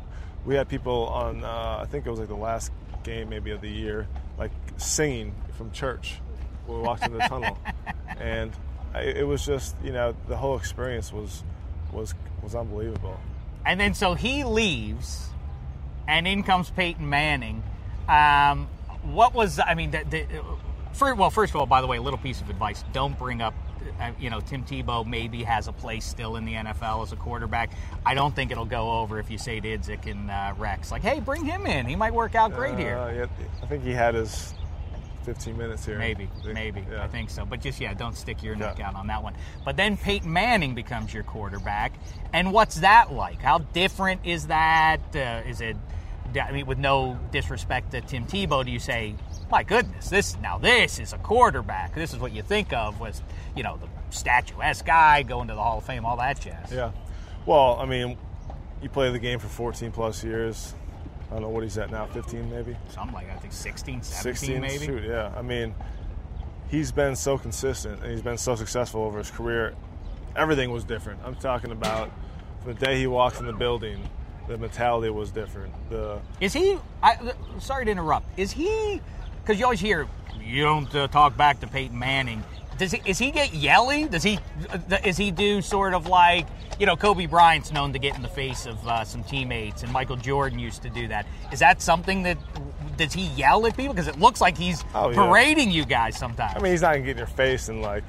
we 0.46 0.56
had 0.56 0.68
people 0.68 1.08
on, 1.08 1.44
uh, 1.44 1.80
I 1.82 1.86
think 1.86 2.06
it 2.06 2.10
was 2.10 2.20
like 2.20 2.28
the 2.28 2.36
last 2.36 2.72
game 3.04 3.30
maybe 3.30 3.52
of 3.52 3.62
the 3.62 3.70
year, 3.70 4.08
like 4.38 4.52
singing 4.78 5.36
from 5.58 5.72
church 5.72 6.20
when 6.66 6.80
we 6.80 6.84
walked 6.84 7.06
in 7.06 7.14
the 7.14 7.20
tunnel. 7.20 7.58
And 8.20 8.54
I, 8.94 9.02
it 9.02 9.28
was 9.28 9.44
just, 9.44 9.76
you 9.84 9.92
know, 9.92 10.16
the 10.28 10.38
whole 10.38 10.56
experience 10.56 11.12
was, 11.12 11.44
was, 11.92 12.14
was 12.44 12.54
unbelievable. 12.54 13.20
And 13.66 13.80
then 13.80 13.94
so 13.94 14.14
he 14.14 14.44
leaves, 14.44 15.30
and 16.08 16.28
in 16.28 16.44
comes 16.44 16.70
Peyton 16.70 17.10
Manning. 17.10 17.64
Um, 18.08 18.68
what 19.04 19.34
was 19.34 19.60
I 19.60 19.74
mean? 19.74 19.92
The, 19.92 20.04
the, 20.10 20.26
for, 20.94 21.16
well, 21.16 21.30
first 21.30 21.54
of 21.54 21.60
all, 21.60 21.66
by 21.66 21.82
the 21.82 21.88
way, 21.88 21.98
a 21.98 22.02
little 22.02 22.20
piece 22.20 22.42
of 22.42 22.50
advice: 22.50 22.84
don't 22.92 23.18
bring 23.18 23.42
up. 23.42 23.54
Uh, 24.00 24.12
you 24.20 24.30
know, 24.30 24.40
Tim 24.40 24.64
Tebow 24.64 25.06
maybe 25.06 25.44
has 25.44 25.68
a 25.68 25.74
place 25.74 26.06
still 26.06 26.36
in 26.36 26.46
the 26.46 26.54
NFL 26.54 27.04
as 27.04 27.12
a 27.12 27.16
quarterback. 27.16 27.72
I 28.06 28.14
don't 28.14 28.36
think 28.36 28.52
it'll 28.52 28.66
go 28.66 29.00
over 29.00 29.20
if 29.20 29.30
you 29.32 29.38
say 29.38 29.60
to 29.60 29.78
Idzik 29.78 30.10
and 30.10 30.30
uh, 30.32 30.54
Rex, 30.58 30.92
like, 30.92 31.02
"Hey, 31.02 31.20
bring 31.20 31.46
him 31.46 31.66
in. 31.66 31.86
He 31.86 31.96
might 31.96 32.14
work 32.14 32.36
out 32.36 32.54
great 32.54 32.78
here." 32.78 32.98
Uh, 32.98 33.12
yeah, 33.12 33.26
I 33.62 33.66
think 33.68 33.84
he 33.84 33.92
had 33.92 34.16
his 34.16 34.54
15 35.24 35.58
minutes 35.58 35.86
here. 35.86 35.98
Maybe, 35.98 36.26
I 36.26 36.42
think- 36.44 36.54
maybe. 36.54 36.86
yeah. 36.92 37.04
I 37.04 37.08
think 37.08 37.30
so. 37.30 37.46
But 37.46 37.62
just, 37.62 37.80
yeah, 37.80 37.94
don't 37.94 38.16
stick 38.18 38.44
your 38.44 38.56
neck 38.56 38.80
Yeah. 38.80 38.90
out 38.90 38.96
on 38.96 39.08
that 39.08 39.24
one. 39.24 39.34
But 39.64 39.78
then 39.78 39.96
Peyton 39.96 40.32
Manning 40.32 40.76
becomes 40.76 41.14
your 41.14 41.24
quarterback. 41.24 41.94
And 42.34 42.52
what's 42.52 42.76
that 42.82 43.14
like? 43.14 43.42
How 43.42 43.60
different 43.60 44.22
is 44.26 44.48
that? 44.48 45.00
Uh, 45.16 45.48
is 45.48 45.62
it, 45.62 45.78
I 46.42 46.52
mean, 46.52 46.66
with 46.66 46.78
no 46.78 47.18
disrespect 47.32 47.92
to 47.92 48.02
Tim 48.02 48.26
Tebow, 48.26 48.66
do 48.66 48.72
you 48.72 48.80
say, 48.80 49.16
my 49.54 49.62
goodness, 49.62 50.10
this 50.10 50.36
now 50.42 50.58
this 50.58 50.98
is 50.98 51.14
a 51.14 51.18
quarterback. 51.20 51.94
This 51.94 52.12
is 52.12 52.18
what 52.18 52.32
you 52.32 52.42
think 52.42 52.74
of 52.74 53.00
was, 53.00 53.22
you 53.56 53.62
know, 53.62 53.78
the 53.78 53.88
statuesque 54.10 54.84
guy 54.84 55.22
going 55.22 55.48
to 55.48 55.54
the 55.54 55.62
Hall 55.62 55.78
of 55.78 55.86
Fame, 55.86 56.08
all 56.08 56.18
that 56.18 56.42
jazz. 56.42 56.72
Yeah. 56.72 56.92
Well, 57.46 57.78
I 57.80 57.86
mean, 57.86 58.18
you 58.82 58.90
play 58.90 59.12
the 59.12 59.20
game 59.20 59.38
for 59.38 59.48
14 59.48 59.92
plus 59.92 60.24
years. 60.24 60.74
I 61.30 61.34
don't 61.34 61.44
know 61.44 61.50
what 61.50 61.62
he's 61.62 61.78
at 61.78 61.92
now, 61.92 62.08
15 62.08 62.50
maybe? 62.50 62.76
Something 62.90 63.14
like, 63.14 63.30
I 63.30 63.36
think 63.36 63.54
16, 63.54 64.02
17 64.02 64.34
16 64.34 64.60
maybe. 64.62 64.86
Shoot, 64.88 65.04
yeah. 65.04 65.32
I 65.38 65.44
mean, 65.44 65.76
he's 66.70 66.92
been 66.92 67.16
so 67.16 67.38
consistent 67.38 68.02
and 68.02 68.12
he's 68.12 68.24
been 68.24 68.40
so 68.40 68.56
successful 68.56 69.04
over 69.04 69.20
his 69.20 69.30
career. 69.30 69.76
Everything 70.36 70.72
was 70.72 70.84
different. 70.84 71.20
I'm 71.24 71.36
talking 71.36 71.72
about 71.72 72.10
from 72.64 72.74
the 72.74 72.84
day 72.84 72.98
he 72.98 73.06
walked 73.06 73.40
in 73.40 73.46
the 73.46 73.54
building, 73.54 74.10
the 74.48 74.58
mentality 74.58 75.12
was 75.12 75.30
different. 75.30 75.76
The 75.92 76.20
Is 76.42 76.54
he? 76.54 76.80
I, 77.04 77.34
sorry 77.60 77.86
to 77.86 77.92
interrupt. 77.92 78.28
Is 78.40 78.52
he? 78.52 79.00
Because 79.44 79.60
you 79.60 79.66
always 79.66 79.80
hear 79.80 80.08
you 80.42 80.64
don't 80.64 80.94
uh, 80.96 81.08
talk 81.08 81.36
back 81.38 81.60
to 81.62 81.68
Peyton 81.68 81.98
Manning. 81.98 82.44
Does 82.78 82.92
he? 82.92 83.02
Is 83.06 83.20
he 83.20 83.32
get 83.32 83.54
yelly? 83.54 84.06
Does 84.06 84.24
he? 84.24 84.40
Uh, 84.70 84.98
is 85.06 85.16
he 85.18 85.30
do 85.32 85.62
sort 85.62 85.94
of 85.94 86.08
like 86.08 86.48
you 86.80 86.86
know 86.86 86.96
Kobe 86.96 87.26
Bryant's 87.28 87.72
known 87.72 87.94
to 87.94 88.00
get 88.00 88.16
in 88.16 88.22
the 88.24 88.28
face 88.28 88.66
of 88.66 88.86
uh, 88.88 89.04
some 89.06 89.24
teammates, 89.24 89.84
and 89.84 89.92
Michael 89.92 90.16
Jordan 90.16 90.58
used 90.60 90.82
to 90.82 90.90
do 90.90 91.08
that. 91.10 91.28
Is 91.52 91.60
that 91.60 91.82
something 91.82 92.24
that? 92.24 92.38
Does 92.98 93.14
he 93.14 93.28
yell 93.30 93.66
at 93.68 93.76
people? 93.78 93.94
Because 93.94 94.08
it 94.08 94.20
looks 94.20 94.40
like 94.42 94.58
he's 94.58 94.84
Oh, 94.96 95.10
yeah. 95.10 95.16
parading 95.16 95.72
you 95.72 95.86
guys 95.86 96.18
sometimes. 96.18 96.56
I 96.56 96.60
mean, 96.60 96.72
he's 96.72 96.82
not 96.82 96.94
gonna 96.94 97.02
get 97.06 97.12
in 97.12 97.18
your 97.18 97.28
face 97.28 97.70
and 97.70 97.82
like 97.82 98.04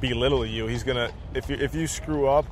belittle 0.00 0.44
you. 0.44 0.66
He's 0.66 0.82
gonna 0.82 1.10
if 1.34 1.48
you 1.48 1.56
if 1.56 1.74
you 1.74 1.86
screw 1.86 2.26
up 2.26 2.46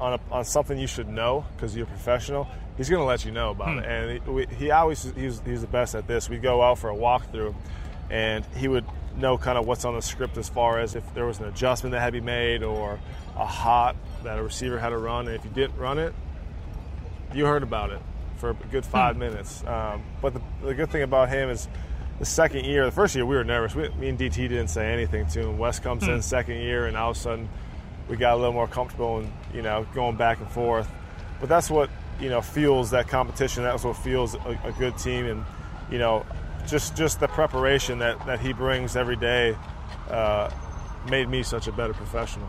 on 0.00 0.14
a, 0.14 0.20
on 0.30 0.44
something 0.44 0.78
you 0.78 0.86
should 0.86 1.08
know 1.08 1.44
because 1.56 1.74
you're 1.74 1.86
a 1.86 1.88
professional. 1.88 2.48
He's 2.76 2.88
gonna 2.88 3.04
let 3.04 3.24
you 3.24 3.32
know 3.32 3.50
about 3.50 3.72
hmm. 3.72 3.78
it. 3.80 3.86
And 3.86 4.22
he, 4.22 4.30
we, 4.30 4.46
he 4.58 4.70
always 4.70 5.02
he's 5.14 5.40
he's 5.44 5.60
the 5.60 5.66
best 5.66 5.94
at 5.94 6.06
this. 6.06 6.28
We'd 6.28 6.42
go 6.42 6.62
out 6.62 6.78
for 6.78 6.90
a 6.90 6.94
walkthrough, 6.94 7.54
and 8.10 8.44
he 8.56 8.68
would 8.68 8.84
know 9.16 9.36
kind 9.36 9.58
of 9.58 9.66
what's 9.66 9.84
on 9.84 9.94
the 9.94 10.02
script 10.02 10.36
as 10.36 10.48
far 10.48 10.78
as 10.78 10.94
if 10.94 11.14
there 11.14 11.26
was 11.26 11.40
an 11.40 11.46
adjustment 11.46 11.92
that 11.92 12.00
had 12.00 12.12
to 12.12 12.20
be 12.20 12.24
made 12.24 12.62
or 12.62 13.00
a 13.36 13.46
hot 13.46 13.96
that 14.22 14.38
a 14.38 14.42
receiver 14.42 14.78
had 14.78 14.90
to 14.90 14.98
run. 14.98 15.26
And 15.26 15.34
if 15.34 15.44
you 15.44 15.50
didn't 15.50 15.76
run 15.76 15.98
it, 15.98 16.14
you 17.34 17.44
heard 17.44 17.62
about 17.62 17.90
it 17.90 18.00
for 18.36 18.50
a 18.50 18.54
good 18.54 18.84
hmm. 18.84 18.90
five 18.90 19.16
minutes. 19.16 19.64
Um, 19.66 20.04
but 20.22 20.34
the, 20.34 20.40
the 20.62 20.74
good 20.74 20.90
thing 20.90 21.02
about 21.02 21.28
him 21.28 21.50
is 21.50 21.68
the 22.20 22.24
second 22.24 22.64
year, 22.64 22.84
the 22.84 22.92
first 22.92 23.14
year 23.14 23.26
we 23.26 23.36
were 23.36 23.44
nervous. 23.44 23.74
We, 23.74 23.88
me 23.90 24.08
and 24.08 24.18
DT 24.18 24.34
didn't 24.34 24.68
say 24.68 24.92
anything 24.92 25.26
to 25.28 25.40
him. 25.40 25.58
Wes 25.58 25.78
comes 25.78 26.04
in 26.04 26.14
hmm. 26.14 26.20
second 26.20 26.58
year, 26.58 26.86
and 26.86 26.96
all 26.96 27.10
of 27.10 27.16
a 27.16 27.20
sudden 27.20 27.48
we 28.08 28.16
got 28.16 28.34
a 28.34 28.36
little 28.36 28.52
more 28.52 28.68
comfortable 28.68 29.18
and 29.18 29.32
you 29.52 29.62
know 29.62 29.86
going 29.94 30.16
back 30.16 30.40
and 30.40 30.50
forth. 30.50 30.90
But 31.40 31.48
that's 31.48 31.70
what 31.70 31.90
you 32.20 32.28
know 32.28 32.40
fuels 32.40 32.90
that 32.90 33.08
competition. 33.08 33.62
That's 33.62 33.84
what 33.84 33.96
fuels 33.96 34.34
a, 34.34 34.58
a 34.64 34.72
good 34.72 34.96
team, 34.98 35.26
and 35.26 35.44
you 35.90 35.98
know 35.98 36.24
just 36.66 36.96
just 36.96 37.20
the 37.20 37.28
preparation 37.28 37.98
that 38.00 38.24
that 38.26 38.40
he 38.40 38.52
brings 38.52 38.96
every 38.96 39.16
day 39.16 39.56
uh, 40.10 40.50
made 41.08 41.28
me 41.28 41.42
such 41.42 41.66
a 41.66 41.72
better 41.72 41.94
professional. 41.94 42.48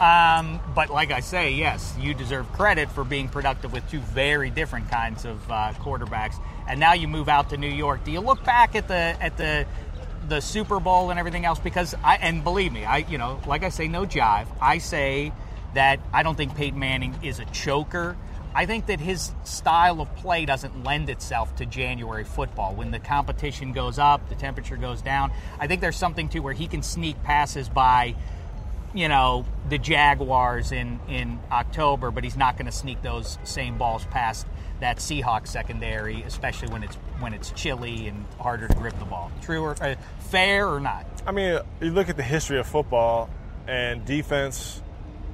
Um, 0.00 0.60
but 0.76 0.90
like 0.90 1.10
I 1.10 1.18
say, 1.20 1.50
yes, 1.50 1.96
you 1.98 2.14
deserve 2.14 2.50
credit 2.52 2.88
for 2.88 3.02
being 3.02 3.28
productive 3.28 3.72
with 3.72 3.88
two 3.90 3.98
very 3.98 4.48
different 4.48 4.88
kinds 4.90 5.24
of 5.24 5.50
uh, 5.50 5.72
quarterbacks. 5.80 6.40
And 6.68 6.78
now 6.78 6.92
you 6.92 7.08
move 7.08 7.28
out 7.28 7.50
to 7.50 7.56
New 7.56 7.70
York. 7.70 8.04
Do 8.04 8.12
you 8.12 8.20
look 8.20 8.44
back 8.44 8.76
at 8.76 8.86
the 8.86 8.94
at 8.94 9.36
the 9.36 9.66
the 10.28 10.40
Super 10.40 10.80
Bowl 10.80 11.10
and 11.10 11.18
everything 11.18 11.44
else? 11.44 11.58
Because 11.58 11.94
I 12.04 12.16
and 12.16 12.44
believe 12.44 12.72
me, 12.72 12.84
I 12.84 12.98
you 12.98 13.18
know, 13.18 13.40
like 13.46 13.62
I 13.62 13.68
say, 13.70 13.88
no 13.88 14.04
jive. 14.04 14.46
I 14.60 14.78
say 14.78 15.32
that 15.74 16.00
I 16.12 16.22
don't 16.22 16.36
think 16.36 16.56
Peyton 16.56 16.78
Manning 16.78 17.16
is 17.22 17.38
a 17.40 17.44
choker. 17.46 18.16
I 18.54 18.66
think 18.66 18.86
that 18.86 18.98
his 18.98 19.32
style 19.44 20.00
of 20.00 20.14
play 20.16 20.46
doesn't 20.46 20.82
lend 20.82 21.10
itself 21.10 21.54
to 21.56 21.66
January 21.66 22.24
football. 22.24 22.74
When 22.74 22.90
the 22.90 22.98
competition 22.98 23.72
goes 23.72 23.98
up, 23.98 24.28
the 24.28 24.34
temperature 24.34 24.76
goes 24.76 25.02
down. 25.02 25.32
I 25.60 25.66
think 25.66 25.80
there's 25.80 25.96
something 25.96 26.28
to 26.30 26.40
where 26.40 26.54
he 26.54 26.66
can 26.66 26.82
sneak 26.82 27.22
passes 27.22 27.68
by 27.68 28.16
you 28.94 29.08
know 29.08 29.44
the 29.68 29.78
Jaguars 29.78 30.72
in 30.72 30.98
in 31.08 31.38
October, 31.50 32.10
but 32.10 32.24
he's 32.24 32.36
not 32.36 32.56
going 32.56 32.66
to 32.66 32.72
sneak 32.72 33.02
those 33.02 33.38
same 33.44 33.78
balls 33.78 34.04
past 34.06 34.46
that 34.80 34.98
Seahawks 34.98 35.48
secondary, 35.48 36.22
especially 36.22 36.68
when 36.68 36.82
it's 36.82 36.96
when 37.20 37.34
it's 37.34 37.50
chilly 37.52 38.08
and 38.08 38.24
harder 38.40 38.68
to 38.68 38.74
grip 38.74 38.98
the 38.98 39.04
ball. 39.04 39.30
True 39.42 39.62
or 39.62 39.76
uh, 39.82 39.94
fair 40.20 40.68
or 40.68 40.80
not? 40.80 41.04
I 41.26 41.32
mean, 41.32 41.58
you 41.80 41.90
look 41.90 42.08
at 42.08 42.16
the 42.16 42.22
history 42.22 42.58
of 42.58 42.66
football, 42.66 43.28
and 43.66 44.04
defense 44.04 44.80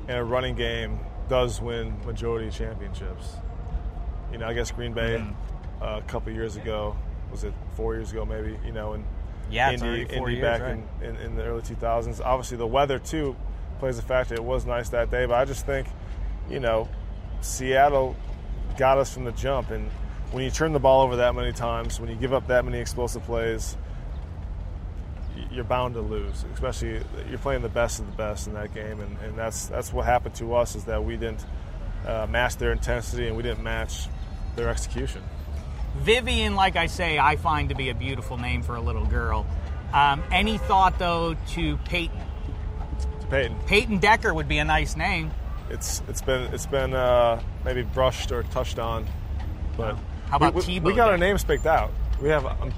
and 0.09 0.19
a 0.19 0.25
running 0.25 0.55
game 0.55 0.99
does 1.29 1.61
win 1.61 1.95
majority 2.07 2.51
championships. 2.51 3.35
You 4.33 4.39
know, 4.39 4.47
I 4.47 4.55
guess 4.55 4.71
Green 4.71 4.93
Bay 4.93 5.19
Mm-hmm. 5.19 5.83
uh, 5.83 5.99
a 5.99 6.03
couple 6.03 6.33
years 6.33 6.57
ago 6.57 6.97
was 7.31 7.45
it 7.45 7.53
four 7.77 7.95
years 7.95 8.13
ago 8.13 8.25
maybe? 8.25 8.57
You 8.65 8.73
know, 8.73 8.93
and 8.93 9.05
Yeah, 9.51 9.73
Indy, 9.73 10.03
Indy 10.03 10.33
years, 10.33 10.43
back 10.43 10.63
right. 10.63 10.79
in, 11.03 11.09
in, 11.09 11.17
in 11.17 11.35
the 11.37 11.43
early 11.45 11.63
2000s. 11.63 12.21
Obviously, 12.25 12.57
the 12.57 12.67
weather 12.67 12.99
too 12.99 13.37
plays 13.79 13.99
a 13.99 14.03
factor. 14.03 14.35
It 14.35 14.45
was 14.45 14.65
nice 14.67 14.89
that 14.91 15.11
day, 15.11 15.27
but 15.27 15.35
I 15.35 15.45
just 15.45 15.67
think, 15.67 15.89
you 16.49 16.61
know, 16.61 16.89
Seattle 17.41 18.17
got 18.77 18.99
us 18.99 19.13
from 19.13 19.25
the 19.25 19.33
jump. 19.33 19.71
And 19.71 19.91
when 20.33 20.45
you 20.45 20.51
turn 20.51 20.73
the 20.73 20.81
ball 20.81 21.03
over 21.03 21.17
that 21.17 21.35
many 21.35 21.53
times, 21.53 22.01
when 22.01 22.11
you 22.11 22.17
give 22.17 22.33
up 22.33 22.47
that 22.49 22.65
many 22.65 22.79
explosive 22.79 23.23
plays, 23.25 23.77
you're 25.51 25.65
bound 25.65 25.95
to 25.95 26.01
lose. 26.01 26.45
Especially 26.53 27.01
you're 27.29 27.39
playing 27.39 27.63
the 27.63 27.69
best 27.69 28.01
of 28.01 28.07
the 28.07 28.13
best 28.13 28.47
in 28.47 28.55
that 28.55 28.75
game, 28.75 29.01
and, 29.01 29.19
and 29.19 29.37
that's 29.37 29.67
that's 29.67 29.93
what 29.93 30.05
happened 30.07 30.35
to 30.37 30.55
us 30.55 30.75
is 30.75 30.85
that 30.85 31.05
we 31.05 31.17
didn't 31.17 31.45
uh, 32.07 32.27
match 32.29 32.57
their 32.57 32.73
intensity 32.73 33.27
and 33.27 33.37
we 33.37 33.43
didn't 33.43 33.63
match 33.63 34.09
their 34.57 34.69
execution. 34.69 35.23
Vivian, 35.99 36.57
like 36.57 36.77
I 36.77 36.87
say, 36.87 37.19
I 37.19 37.37
find 37.37 37.69
to 37.69 37.75
be 37.75 37.89
a 37.89 37.95
beautiful 37.95 38.37
name 38.37 38.63
for 38.63 38.75
a 38.75 38.81
little 38.81 39.07
girl. 39.07 39.47
Um, 39.93 40.23
any 40.33 40.59
thought 40.59 40.99
though 40.99 41.37
to 41.51 41.77
Peyton? 41.79 42.19
To 43.21 43.27
Peyton, 43.29 43.57
Peyton 43.67 43.99
Decker 43.99 44.35
would 44.35 44.49
be 44.49 44.59
a 44.59 44.65
nice 44.65 44.97
name. 44.97 45.31
it's 45.71 46.03
it's 46.09 46.23
been 46.23 46.53
it's 46.53 46.67
been 46.67 46.95
uh, 46.95 47.41
maybe 47.65 47.83
brushed 47.83 48.33
or 48.33 48.43
touched 48.45 48.79
on, 48.79 49.07
but 49.77 49.97
How 50.29 50.37
about 50.37 50.55
we, 50.55 50.61
we, 50.61 50.81
Tebow 50.81 50.85
we 50.85 50.95
got 50.95 51.11
our 51.11 51.19
names 51.19 51.45
picked 51.45 51.67
out. 51.67 51.91
We 52.21 52.29
have 52.29 52.47
um, 52.47 52.73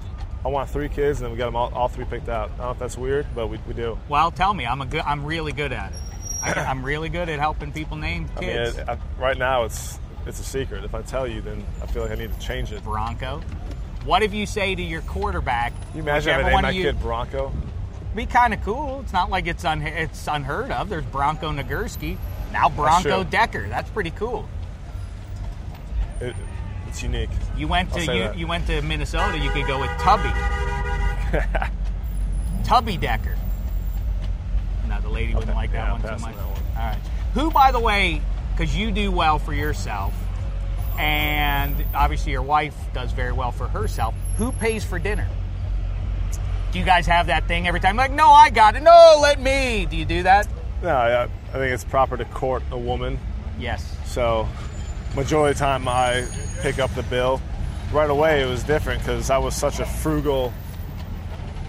I 0.44 0.48
want 0.48 0.70
three 0.70 0.88
kids, 0.88 1.20
and 1.20 1.32
we 1.32 1.36
got 1.36 1.46
them 1.46 1.56
all, 1.56 1.72
all 1.74 1.88
three 1.88 2.04
picked 2.04 2.28
out. 2.28 2.50
I 2.52 2.56
don't 2.56 2.66
know 2.66 2.70
if 2.70 2.78
that's 2.78 2.96
weird, 2.96 3.26
but 3.34 3.48
we, 3.48 3.58
we 3.66 3.74
do. 3.74 3.98
Well, 4.08 4.30
tell 4.30 4.54
me, 4.54 4.64
I'm 4.64 4.80
a 4.80 4.86
good. 4.86 5.02
I'm 5.02 5.24
really 5.24 5.52
good 5.52 5.72
at 5.72 5.92
it. 5.92 5.98
I, 6.42 6.52
I'm 6.52 6.84
really 6.84 7.08
good 7.08 7.28
at 7.28 7.38
helping 7.38 7.72
people 7.72 7.96
name 7.96 8.28
I 8.36 8.40
mean, 8.40 8.50
kids. 8.50 8.78
it, 8.78 8.88
I, 8.88 8.98
right 9.18 9.36
now 9.36 9.64
it's 9.64 9.98
it's 10.26 10.40
a 10.40 10.44
secret. 10.44 10.84
If 10.84 10.94
I 10.94 11.02
tell 11.02 11.26
you, 11.26 11.40
then 11.40 11.64
I 11.82 11.86
feel 11.86 12.02
like 12.02 12.12
I 12.12 12.14
need 12.14 12.32
to 12.32 12.40
change 12.40 12.72
it. 12.72 12.82
Bronco. 12.84 13.40
What 14.04 14.22
if 14.22 14.32
you 14.32 14.46
say 14.46 14.74
to 14.74 14.82
your 14.82 15.00
quarterback? 15.02 15.72
Can 15.88 15.96
you 15.96 16.02
imagine 16.02 16.30
if 16.30 16.38
I 16.38 16.42
named 16.42 16.54
one 16.54 16.62
my 16.62 16.68
of 16.70 16.74
you, 16.76 16.82
kid 16.84 17.00
Bronco? 17.00 17.52
Be 18.14 18.24
kind 18.24 18.54
of 18.54 18.62
cool. 18.62 19.00
It's 19.00 19.12
not 19.12 19.30
like 19.30 19.46
it's 19.46 19.64
un, 19.64 19.82
it's 19.82 20.28
unheard 20.28 20.70
of. 20.70 20.88
There's 20.88 21.04
Bronco 21.04 21.50
Nagurski. 21.50 22.16
Now 22.52 22.68
Bronco 22.68 23.22
true. 23.22 23.30
Decker. 23.30 23.68
That's 23.68 23.90
pretty 23.90 24.12
cool. 24.12 24.48
It, 26.20 26.34
it's 26.88 27.02
unique. 27.02 27.30
You 27.56 27.68
went 27.68 27.92
to 27.92 28.00
you, 28.00 28.06
that. 28.06 28.38
you 28.38 28.46
went 28.46 28.66
to 28.68 28.80
Minnesota. 28.82 29.38
You 29.38 29.50
could 29.50 29.66
go 29.66 29.80
with 29.80 29.90
Tubby. 29.98 30.30
Tubby 32.64 32.96
Decker. 32.96 33.36
No, 34.88 35.00
the 35.00 35.08
lady 35.08 35.34
wouldn't 35.34 35.54
like 35.54 35.72
that 35.72 35.86
yeah, 35.86 35.92
one 35.92 36.00
too 36.00 36.24
much. 36.24 36.34
one. 36.34 36.34
All 36.34 36.82
right. 36.82 36.98
Who, 37.34 37.50
by 37.50 37.72
the 37.72 37.80
way, 37.80 38.22
because 38.52 38.76
you 38.76 38.90
do 38.90 39.10
well 39.10 39.38
for 39.38 39.52
yourself, 39.52 40.14
and 40.98 41.84
obviously 41.94 42.32
your 42.32 42.42
wife 42.42 42.74
does 42.94 43.12
very 43.12 43.32
well 43.32 43.52
for 43.52 43.68
herself. 43.68 44.14
Who 44.38 44.52
pays 44.52 44.84
for 44.84 44.98
dinner? 44.98 45.28
Do 46.72 46.78
you 46.78 46.84
guys 46.84 47.06
have 47.06 47.28
that 47.28 47.46
thing 47.46 47.66
every 47.66 47.80
time? 47.80 47.96
Like, 47.96 48.12
no, 48.12 48.30
I 48.30 48.50
got 48.50 48.76
it. 48.76 48.82
No, 48.82 49.18
let 49.20 49.40
me. 49.40 49.86
Do 49.88 49.96
you 49.96 50.04
do 50.04 50.22
that? 50.24 50.48
No, 50.82 50.90
I, 50.90 51.24
I 51.24 51.28
think 51.52 51.72
it's 51.72 51.84
proper 51.84 52.16
to 52.16 52.24
court 52.26 52.62
a 52.70 52.78
woman. 52.78 53.18
Yes. 53.58 53.96
So, 54.06 54.48
majority 55.16 55.52
of 55.52 55.58
the 55.58 55.64
time 55.64 55.88
I 55.88 56.26
pick 56.60 56.78
up 56.78 56.94
the 56.94 57.02
bill. 57.04 57.40
Right 57.92 58.10
away, 58.10 58.42
it 58.42 58.46
was 58.46 58.62
different 58.62 59.00
because 59.00 59.30
I 59.30 59.38
was 59.38 59.54
such 59.54 59.80
a 59.80 59.86
frugal, 59.86 60.52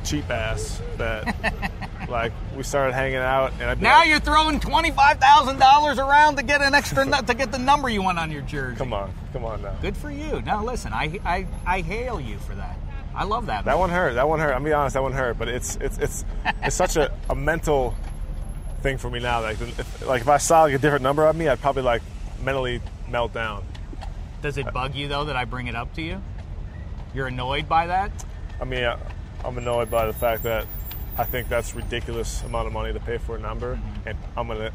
cheap 0.03 0.29
ass 0.29 0.81
that, 0.97 1.71
like, 2.09 2.33
we 2.55 2.63
started 2.63 2.93
hanging 2.93 3.17
out, 3.17 3.53
and 3.53 3.63
I'd 3.63 3.81
Now 3.81 3.99
like, 3.99 4.09
you're 4.09 4.19
throwing 4.19 4.59
twenty 4.59 4.91
five 4.91 5.19
thousand 5.19 5.59
dollars 5.59 5.99
around 5.99 6.37
to 6.37 6.43
get 6.43 6.61
an 6.61 6.73
extra 6.73 7.05
to 7.05 7.33
get 7.33 7.51
the 7.51 7.59
number 7.59 7.87
you 7.87 8.01
want 8.01 8.17
on 8.17 8.31
your 8.31 8.41
jersey. 8.41 8.77
"Come 8.77 8.93
on, 8.93 9.13
come 9.31 9.45
on 9.45 9.61
now." 9.61 9.75
Good 9.81 9.95
for 9.95 10.09
you. 10.09 10.41
Now 10.41 10.63
listen, 10.63 10.91
I 10.91 11.19
I, 11.23 11.47
I 11.65 11.81
hail 11.81 12.19
you 12.19 12.39
for 12.39 12.55
that. 12.55 12.77
I 13.13 13.23
love 13.23 13.45
that. 13.45 13.65
That 13.65 13.77
one 13.77 13.91
hurt. 13.91 14.15
That 14.15 14.27
one 14.27 14.39
hurt. 14.39 14.53
I'm 14.53 14.63
be 14.63 14.73
honest, 14.73 14.95
that 14.95 15.03
one 15.03 15.13
hurt. 15.13 15.37
But 15.37 15.49
it's 15.49 15.75
it's 15.77 15.97
it's 15.99 16.25
it's 16.63 16.75
such 16.75 16.97
a, 16.97 17.11
a 17.29 17.35
mental 17.35 17.95
thing 18.81 18.97
for 18.97 19.09
me 19.09 19.19
now. 19.19 19.41
Like 19.41 19.61
if, 19.61 20.07
like 20.07 20.21
if 20.21 20.27
I 20.27 20.37
saw 20.37 20.63
like 20.63 20.73
a 20.73 20.79
different 20.79 21.03
number 21.03 21.27
on 21.27 21.37
me, 21.37 21.47
I'd 21.47 21.61
probably 21.61 21.83
like 21.83 22.01
mentally 22.43 22.81
melt 23.10 23.34
down. 23.34 23.64
Does 24.41 24.58
it 24.58 24.72
bug 24.74 24.95
you 24.95 25.08
though 25.08 25.26
that 25.26 25.36
I 25.36 25.45
bring 25.45 25.68
it 25.68 25.76
up 25.76 25.93
to 25.95 26.01
you? 26.01 26.22
You're 27.14 27.28
annoyed 27.28 27.68
by 27.68 27.88
that? 27.88 28.12
I 28.62 28.66
mean, 28.66 28.84
I, 28.84 28.97
I'm 29.43 29.58
annoyed 29.58 29.89
by 29.89 30.05
the 30.05 30.14
fact 30.14 30.43
that 30.43 30.66
I 31.18 31.24
think 31.24 31.49
that's 31.49 31.74
ridiculous 31.74 32.43
amount 32.43 32.68
of 32.68 32.74
money 32.74 32.93
to 32.93 32.99
pay 32.99 33.18
for 33.18 33.36
a 33.36 33.39
number, 33.39 33.76
mm-hmm. 33.76 34.10
and 34.10 34.18
I'm 34.36 34.47
gonna 34.47 34.72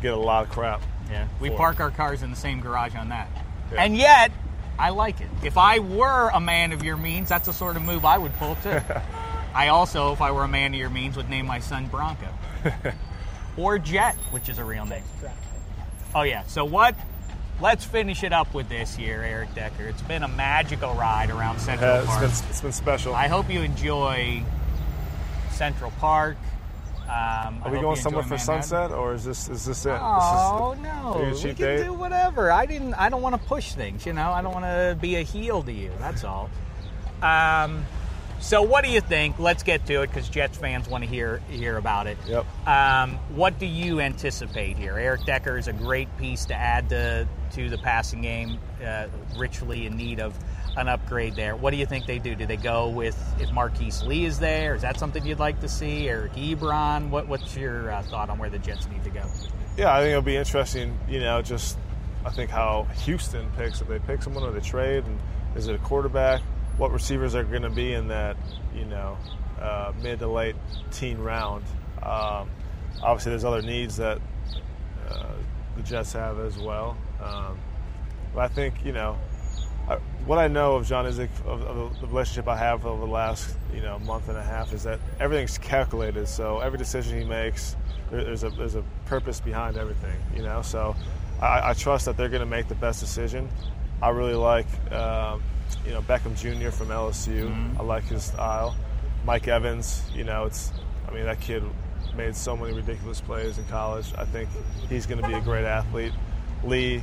get 0.00 0.14
a 0.14 0.16
lot 0.16 0.44
of 0.46 0.50
crap. 0.50 0.82
Yeah. 1.10 1.28
We 1.40 1.48
for 1.48 1.54
it. 1.54 1.58
park 1.58 1.80
our 1.80 1.90
cars 1.90 2.22
in 2.22 2.30
the 2.30 2.36
same 2.36 2.60
garage 2.60 2.94
on 2.94 3.10
that. 3.10 3.28
Yeah. 3.72 3.84
And 3.84 3.96
yet, 3.96 4.32
I 4.78 4.90
like 4.90 5.20
it. 5.20 5.28
If 5.42 5.58
I 5.58 5.78
were 5.80 6.30
a 6.32 6.40
man 6.40 6.72
of 6.72 6.82
your 6.82 6.96
means, 6.96 7.28
that's 7.28 7.46
the 7.46 7.52
sort 7.52 7.76
of 7.76 7.82
move 7.82 8.04
I 8.04 8.18
would 8.18 8.32
pull 8.34 8.54
too. 8.56 8.80
I 9.54 9.68
also, 9.68 10.12
if 10.12 10.22
I 10.22 10.30
were 10.30 10.44
a 10.44 10.48
man 10.48 10.72
of 10.72 10.80
your 10.80 10.88
means, 10.88 11.16
would 11.16 11.28
name 11.28 11.46
my 11.46 11.58
son 11.58 11.86
Bronco. 11.86 12.28
or 13.56 13.78
Jet, 13.78 14.14
which 14.30 14.48
is 14.48 14.58
a 14.58 14.64
real 14.64 14.86
name. 14.86 15.04
Oh 16.14 16.22
yeah. 16.22 16.44
So 16.44 16.64
what? 16.64 16.94
Let's 17.62 17.84
finish 17.84 18.24
it 18.24 18.32
up 18.32 18.52
with 18.54 18.68
this 18.68 18.96
here, 18.96 19.22
Eric 19.24 19.54
Decker. 19.54 19.86
It's 19.86 20.02
been 20.02 20.24
a 20.24 20.28
magical 20.28 20.94
ride 20.94 21.30
around 21.30 21.60
Central 21.60 21.88
Yeah, 21.88 21.98
it's 22.00 22.06
Park. 22.08 22.20
been 22.22 22.30
it's 22.30 22.60
been 22.60 22.72
special. 22.72 23.14
I 23.14 23.28
hope 23.28 23.48
you 23.48 23.60
enjoy 23.60 24.42
Central 25.52 25.92
Park. 26.00 26.36
Um, 27.04 27.62
Are 27.62 27.70
we 27.70 27.78
going 27.80 27.94
somewhere 27.96 28.24
for 28.24 28.30
Manhattan. 28.30 28.62
sunset, 28.64 28.90
or 28.90 29.14
is 29.14 29.24
this 29.24 29.48
is 29.48 29.64
this 29.64 29.86
it? 29.86 29.96
Oh 30.00 30.74
this 30.74 30.82
no, 30.82 31.24
you 31.28 31.34
we 31.50 31.54
can 31.54 31.54
date? 31.54 31.84
do 31.84 31.92
whatever. 31.92 32.50
I 32.50 32.66
didn't. 32.66 32.94
I 32.94 33.08
don't 33.08 33.22
want 33.22 33.40
to 33.40 33.48
push 33.48 33.74
things. 33.74 34.06
You 34.06 34.12
know, 34.12 34.32
I 34.32 34.42
don't 34.42 34.52
want 34.54 34.64
to 34.64 34.98
be 35.00 35.14
a 35.16 35.22
heel 35.22 35.62
to 35.62 35.72
you. 35.72 35.92
That's 36.00 36.24
all. 36.24 36.50
Um, 37.22 37.84
so 38.42 38.60
what 38.62 38.84
do 38.84 38.90
you 38.90 39.00
think? 39.00 39.38
Let's 39.38 39.62
get 39.62 39.86
to 39.86 40.02
it 40.02 40.08
because 40.08 40.28
Jets 40.28 40.58
fans 40.58 40.88
want 40.88 41.04
to 41.04 41.08
hear 41.08 41.38
hear 41.48 41.76
about 41.76 42.06
it. 42.06 42.18
Yep. 42.26 42.44
Um, 42.66 43.12
what 43.30 43.58
do 43.58 43.66
you 43.66 44.00
anticipate 44.00 44.76
here? 44.76 44.98
Eric 44.98 45.24
Decker 45.24 45.56
is 45.56 45.68
a 45.68 45.72
great 45.72 46.14
piece 46.18 46.44
to 46.46 46.54
add 46.54 46.88
to 46.90 47.28
to 47.54 47.70
the 47.70 47.78
passing 47.78 48.22
game, 48.22 48.58
uh, 48.84 49.06
richly 49.36 49.86
in 49.86 49.96
need 49.96 50.20
of 50.20 50.36
an 50.76 50.88
upgrade 50.88 51.36
there. 51.36 51.54
What 51.54 51.70
do 51.70 51.76
you 51.76 51.86
think 51.86 52.06
they 52.06 52.18
do? 52.18 52.34
Do 52.34 52.46
they 52.46 52.56
go 52.56 52.88
with 52.88 53.16
if 53.40 53.52
Marquise 53.52 54.02
Lee 54.02 54.24
is 54.24 54.38
there? 54.38 54.74
Is 54.74 54.82
that 54.82 54.98
something 54.98 55.24
you'd 55.24 55.38
like 55.38 55.60
to 55.60 55.68
see? 55.68 56.08
Eric 56.08 56.32
Ebron? 56.32 57.10
What, 57.10 57.28
what's 57.28 57.56
your 57.56 57.92
uh, 57.92 58.02
thought 58.02 58.30
on 58.30 58.38
where 58.38 58.50
the 58.50 58.58
Jets 58.58 58.88
need 58.88 59.04
to 59.04 59.10
go? 59.10 59.24
Yeah, 59.76 59.94
I 59.94 60.00
think 60.00 60.10
it'll 60.10 60.22
be 60.22 60.36
interesting. 60.36 60.98
You 61.08 61.20
know, 61.20 61.42
just 61.42 61.78
I 62.24 62.30
think 62.30 62.50
how 62.50 62.88
Houston 63.04 63.50
picks 63.56 63.80
if 63.80 63.88
they 63.88 63.98
pick 63.98 64.22
someone 64.22 64.44
or 64.44 64.50
they 64.50 64.60
trade, 64.60 65.04
and 65.04 65.18
is 65.54 65.68
it 65.68 65.74
a 65.74 65.78
quarterback? 65.78 66.40
What 66.78 66.92
receivers 66.92 67.34
are 67.34 67.44
going 67.44 67.62
to 67.62 67.70
be 67.70 67.92
in 67.94 68.08
that 68.08 68.36
you 68.74 68.84
know 68.84 69.16
uh, 69.60 69.92
mid 70.02 70.18
to 70.20 70.26
late 70.26 70.56
teen 70.90 71.18
round? 71.18 71.64
Um, 72.02 72.50
obviously, 73.02 73.30
there's 73.30 73.44
other 73.44 73.62
needs 73.62 73.96
that 73.96 74.20
uh, 75.08 75.34
the 75.76 75.82
Jets 75.82 76.12
have 76.12 76.38
as 76.40 76.58
well. 76.58 76.96
Um, 77.22 77.58
but 78.34 78.40
I 78.40 78.48
think 78.48 78.84
you 78.84 78.92
know 78.92 79.18
I, 79.88 79.96
what 80.26 80.38
I 80.38 80.48
know 80.48 80.76
of 80.76 80.86
John 80.86 81.04
Idzik, 81.06 81.28
of, 81.44 81.62
of 81.62 82.00
the 82.00 82.06
relationship 82.06 82.48
I 82.48 82.56
have 82.56 82.86
over 82.86 83.04
the 83.04 83.12
last 83.12 83.56
you 83.74 83.80
know 83.80 83.98
month 84.00 84.28
and 84.28 84.38
a 84.38 84.42
half, 84.42 84.72
is 84.72 84.84
that 84.84 85.00
everything's 85.18 85.58
calculated. 85.58 86.28
So 86.28 86.60
every 86.60 86.78
decision 86.78 87.18
he 87.18 87.24
makes, 87.24 87.76
there, 88.10 88.24
there's 88.24 88.44
a 88.44 88.50
there's 88.50 88.76
a 88.76 88.84
purpose 89.06 89.40
behind 89.40 89.76
everything. 89.76 90.16
You 90.36 90.42
know, 90.42 90.62
so 90.62 90.94
I, 91.40 91.70
I 91.70 91.74
trust 91.74 92.04
that 92.06 92.16
they're 92.16 92.28
going 92.28 92.40
to 92.40 92.46
make 92.46 92.68
the 92.68 92.76
best 92.76 93.00
decision. 93.00 93.48
I 94.00 94.10
really 94.10 94.34
like 94.34 94.66
um, 94.92 95.42
you 95.84 95.92
know 95.92 96.02
Beckham 96.02 96.36
Jr. 96.36 96.70
from 96.70 96.88
LSU. 96.88 97.48
Mm-hmm. 97.48 97.80
I 97.80 97.84
like 97.84 98.04
his 98.04 98.24
style. 98.24 98.76
Mike 99.24 99.48
Evans, 99.48 100.02
you 100.14 100.24
know, 100.24 100.46
it's 100.46 100.72
I 101.08 101.12
mean 101.12 101.24
that 101.24 101.40
kid 101.40 101.62
made 102.16 102.36
so 102.36 102.56
many 102.56 102.74
ridiculous 102.74 103.20
plays 103.20 103.58
in 103.58 103.64
college. 103.66 104.12
I 104.16 104.24
think 104.24 104.48
he's 104.88 105.06
going 105.06 105.20
to 105.20 105.26
be 105.26 105.34
a 105.34 105.40
great 105.40 105.64
athlete. 105.64 106.12
Lee 106.64 107.02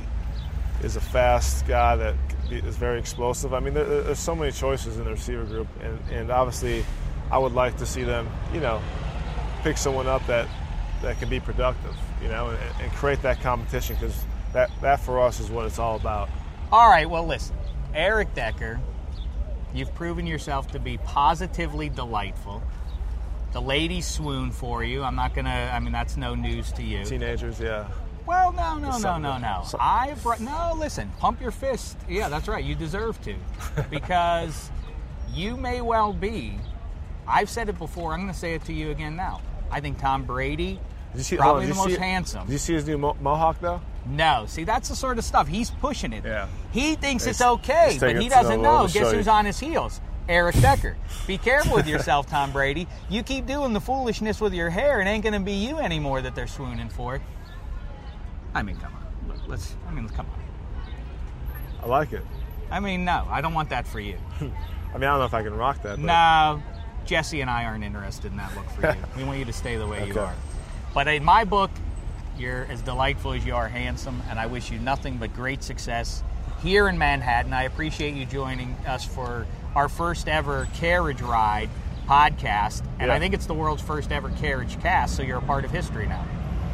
is 0.82 0.96
a 0.96 1.00
fast 1.00 1.66
guy 1.66 1.96
that 1.96 2.14
is 2.50 2.76
very 2.76 2.98
explosive. 2.98 3.52
I 3.52 3.60
mean, 3.60 3.74
there, 3.74 3.84
there's 3.84 4.18
so 4.18 4.34
many 4.34 4.52
choices 4.52 4.98
in 4.98 5.04
the 5.04 5.10
receiver 5.10 5.44
group, 5.44 5.68
and, 5.82 5.98
and 6.10 6.30
obviously, 6.30 6.84
I 7.30 7.38
would 7.38 7.52
like 7.52 7.76
to 7.78 7.86
see 7.86 8.02
them, 8.02 8.28
you 8.52 8.60
know, 8.60 8.80
pick 9.62 9.76
someone 9.76 10.06
up 10.06 10.26
that 10.26 10.48
that 11.02 11.18
can 11.18 11.30
be 11.30 11.40
productive, 11.40 11.96
you 12.22 12.28
know, 12.28 12.50
and, 12.50 12.58
and 12.82 12.92
create 12.92 13.22
that 13.22 13.40
competition 13.40 13.96
because 13.96 14.24
that 14.52 14.70
that 14.80 15.00
for 15.00 15.20
us 15.20 15.40
is 15.40 15.50
what 15.50 15.66
it's 15.66 15.78
all 15.78 15.96
about. 15.96 16.28
All 16.72 16.88
right, 16.88 17.08
well, 17.08 17.26
listen, 17.26 17.56
Eric 17.94 18.34
Decker, 18.34 18.80
you've 19.74 19.94
proven 19.94 20.26
yourself 20.26 20.68
to 20.72 20.78
be 20.78 20.98
positively 20.98 21.88
delightful. 21.88 22.62
The 23.52 23.60
ladies 23.60 24.06
swoon 24.06 24.52
for 24.52 24.84
you. 24.84 25.02
I'm 25.02 25.16
not 25.16 25.34
gonna. 25.34 25.70
I 25.72 25.80
mean, 25.80 25.92
that's 25.92 26.16
no 26.16 26.34
news 26.34 26.70
to 26.72 26.82
you. 26.82 27.04
Teenagers, 27.04 27.58
yeah. 27.58 27.88
Well, 28.26 28.52
no, 28.52 28.78
no, 28.78 28.96
no, 28.98 29.18
no, 29.18 29.38
no. 29.38 29.62
some- 29.66 29.80
I 29.82 30.14
brought 30.22 30.38
no. 30.40 30.72
Listen, 30.76 31.10
pump 31.18 31.40
your 31.40 31.50
fist. 31.50 31.96
Yeah, 32.08 32.28
that's 32.28 32.46
right. 32.46 32.64
You 32.64 32.76
deserve 32.76 33.20
to, 33.22 33.34
because 33.90 34.70
you 35.34 35.56
may 35.56 35.80
well 35.80 36.12
be. 36.12 36.58
I've 37.26 37.50
said 37.50 37.68
it 37.68 37.78
before. 37.78 38.12
I'm 38.12 38.20
going 38.20 38.32
to 38.32 38.38
say 38.38 38.54
it 38.54 38.64
to 38.66 38.72
you 38.72 38.90
again 38.90 39.16
now. 39.16 39.40
I 39.70 39.80
think 39.80 39.98
Tom 39.98 40.24
Brady, 40.24 40.80
Did 41.12 41.18
you 41.18 41.22
see, 41.22 41.36
probably 41.36 41.64
on, 41.64 41.70
the 41.70 41.74
most 41.76 41.90
see- 41.94 41.96
handsome. 41.96 42.46
Did 42.46 42.52
you 42.52 42.58
see 42.58 42.74
his 42.74 42.86
new 42.86 42.98
mo- 42.98 43.16
mohawk 43.20 43.60
though? 43.60 43.80
No, 44.10 44.44
see, 44.46 44.64
that's 44.64 44.88
the 44.88 44.96
sort 44.96 45.18
of 45.18 45.24
stuff 45.24 45.46
he's 45.46 45.70
pushing 45.70 46.12
it. 46.12 46.24
Yeah. 46.24 46.48
He 46.72 46.96
thinks 46.96 47.26
it's 47.26 47.38
He's- 47.38 47.50
okay, 47.50 47.96
but 48.00 48.16
he 48.16 48.16
it 48.16 48.22
to 48.24 48.28
the 48.28 48.34
doesn't 48.34 48.62
know. 48.62 48.88
Guess 48.92 49.12
who's 49.12 49.28
on 49.28 49.44
his 49.44 49.58
heels? 49.58 50.00
Eric 50.28 50.60
Decker. 50.60 50.96
Be 51.26 51.38
careful 51.38 51.74
with 51.74 51.88
yourself, 51.88 52.28
Tom 52.28 52.52
Brady. 52.52 52.86
You 53.08 53.22
keep 53.22 53.46
doing 53.46 53.72
the 53.72 53.80
foolishness 53.80 54.40
with 54.40 54.52
your 54.54 54.70
hair, 54.70 55.00
it 55.00 55.06
ain't 55.06 55.24
going 55.24 55.32
to 55.32 55.40
be 55.40 55.52
you 55.52 55.78
anymore 55.78 56.22
that 56.22 56.34
they're 56.34 56.46
swooning 56.46 56.88
for. 56.88 57.20
I 58.54 58.62
mean, 58.62 58.76
come 58.76 58.92
on. 58.94 59.40
Let's. 59.48 59.74
I 59.88 59.92
mean, 59.92 60.08
come 60.08 60.26
on. 60.26 60.92
I 61.82 61.86
like 61.86 62.12
it. 62.12 62.22
I 62.70 62.78
mean, 62.78 63.04
no, 63.04 63.26
I 63.28 63.40
don't 63.40 63.54
want 63.54 63.70
that 63.70 63.86
for 63.86 63.98
you. 64.00 64.16
I 64.40 64.44
mean, 64.44 64.52
I 64.94 64.98
don't 64.98 65.18
know 65.18 65.24
if 65.24 65.34
I 65.34 65.42
can 65.42 65.54
rock 65.54 65.82
that. 65.82 65.96
But 65.96 66.00
No, 66.00 66.62
Jesse 67.04 67.40
and 67.40 67.50
I 67.50 67.64
aren't 67.64 67.82
interested 67.84 68.30
in 68.30 68.36
that 68.36 68.54
look 68.54 68.68
for 68.70 68.86
you. 68.86 68.94
we 69.16 69.24
want 69.24 69.38
you 69.38 69.44
to 69.44 69.52
stay 69.52 69.76
the 69.76 69.86
way 69.86 70.06
you 70.06 70.18
are. 70.18 70.34
But 70.94 71.08
in 71.08 71.24
my 71.24 71.44
book, 71.44 71.70
you're 72.40 72.66
as 72.70 72.80
delightful 72.82 73.32
as 73.34 73.44
you 73.44 73.54
are 73.54 73.68
handsome, 73.68 74.22
and 74.30 74.38
I 74.40 74.46
wish 74.46 74.70
you 74.70 74.78
nothing 74.78 75.18
but 75.18 75.34
great 75.34 75.62
success 75.62 76.22
here 76.62 76.88
in 76.88 76.98
Manhattan. 76.98 77.52
I 77.52 77.64
appreciate 77.64 78.14
you 78.14 78.24
joining 78.24 78.74
us 78.86 79.04
for 79.04 79.46
our 79.74 79.88
first 79.88 80.26
ever 80.26 80.66
carriage 80.74 81.20
ride 81.20 81.68
podcast, 82.08 82.82
and 82.98 83.08
Yeah. 83.08 83.14
I 83.14 83.18
think 83.18 83.34
it's 83.34 83.46
the 83.46 83.54
world's 83.54 83.82
first 83.82 84.10
ever 84.10 84.30
carriage 84.30 84.80
cast. 84.80 85.16
So 85.16 85.22
you're 85.22 85.38
a 85.38 85.42
part 85.42 85.64
of 85.64 85.70
history 85.70 86.06
now. 86.06 86.24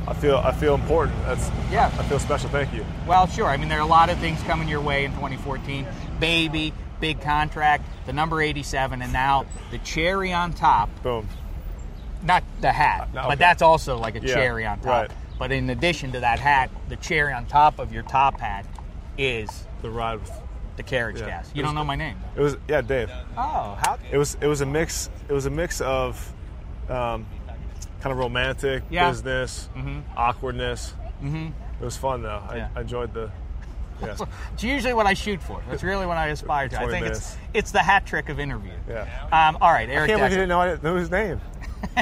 I 0.09 0.15
feel 0.15 0.37
I 0.39 0.53
feel 0.53 0.75
important. 0.77 1.21
That's 1.25 1.51
Yeah. 1.71 1.87
I 1.99 2.03
feel 2.05 2.21
special. 2.21 2.49
Thank 2.49 2.73
you. 2.73 2.85
Well, 3.07 3.27
sure. 3.27 3.47
I 3.47 3.57
mean, 3.57 3.69
there 3.69 3.79
are 3.79 3.83
a 3.83 3.87
lot 3.87 4.09
of 4.09 4.19
things 4.19 4.41
coming 4.45 4.69
your 4.69 4.81
way 4.81 5.05
in 5.05 5.13
2014. 5.15 5.85
Baby, 6.21 6.73
big 7.01 7.21
contract, 7.21 7.85
the 8.07 8.13
number 8.13 8.41
87, 8.41 9.03
and 9.03 9.13
now 9.13 9.45
the 9.73 9.79
cherry 9.79 10.33
on 10.33 10.53
top. 10.53 10.89
Boom. 11.03 11.29
Not 12.23 12.45
the 12.61 12.73
hat, 12.73 13.03
uh, 13.03 13.05
no, 13.07 13.23
but 13.23 13.27
okay. 13.27 13.35
that's 13.37 13.63
also 13.63 13.99
like 13.99 14.15
a 14.17 14.21
Yeah, 14.21 14.35
cherry 14.35 14.65
on 14.65 14.79
top. 14.79 14.87
right. 14.87 15.11
But 15.39 15.53
in 15.53 15.69
addition 15.71 16.13
to 16.13 16.21
that 16.21 16.39
hat, 16.41 16.71
the 16.89 16.97
cherry 16.97 17.33
on 17.33 17.47
top 17.47 17.79
of 17.79 17.93
your 17.93 18.03
top 18.05 18.41
hat 18.41 18.65
is 19.19 19.67
The 19.83 19.91
ride. 19.91 20.21
Was, 20.21 20.31
the 20.77 20.83
carriage 20.83 21.21
Yeah. 21.21 21.29
cast. 21.29 21.51
It 21.53 21.57
You 21.57 21.63
was- 21.63 21.69
don't 21.69 21.75
know 21.75 21.85
my 21.85 21.97
name. 21.97 22.17
it 22.35 22.41
was 22.41 22.57
yeah, 22.69 22.81
Dave. 22.83 23.11
Oh, 23.37 23.79
how? 23.81 23.99
It 24.11 24.19
was 24.19 24.37
it 24.41 24.47
was 24.47 24.61
a 24.61 24.67
mix. 24.67 25.09
It 25.29 25.33
was 25.33 25.47
a 25.47 25.51
mix 25.51 25.81
of 25.81 26.33
um, 26.89 27.27
kind 28.01 28.13
of 28.13 28.19
romantic 28.19 28.83
Yeah. 28.91 29.09
business, 29.11 29.69
awkwardness. 30.17 30.93
Mm-hmm. 31.23 31.47
It 31.81 31.85
was 31.85 31.97
fun 31.97 32.23
though. 32.23 32.43
I, 32.49 32.57
Yeah. 32.57 32.69
I 32.77 32.81
enjoyed 32.83 33.13
the. 33.15 33.31
Yeah. 34.03 34.17
It's 34.53 34.63
usually 34.63 34.93
what 34.93 35.07
I 35.07 35.15
shoot 35.15 35.43
for. 35.43 35.63
That's 35.71 35.83
really 35.83 36.05
what 36.05 36.19
I 36.19 36.27
aspire 36.29 36.69
to. 36.69 36.77
I 36.77 36.81
think 36.87 37.05
minutes. 37.05 37.19
it's 37.19 37.37
it's 37.55 37.71
the 37.73 37.83
hat 37.83 38.05
trick 38.05 38.29
of 38.29 38.39
interview. 38.39 38.73
Yeah. 38.87 39.07
Um, 39.33 39.57
all 39.63 39.73
right, 39.73 39.89
I 39.89 39.93
Eric. 39.93 40.09
can't 40.09 40.19
believe 40.21 40.33
you 40.33 40.37
didn't 40.37 40.49
know 40.51 40.61
I 40.61 40.69
didn't 40.69 40.83
know 40.85 40.97
his 40.97 41.11
name. 41.11 41.41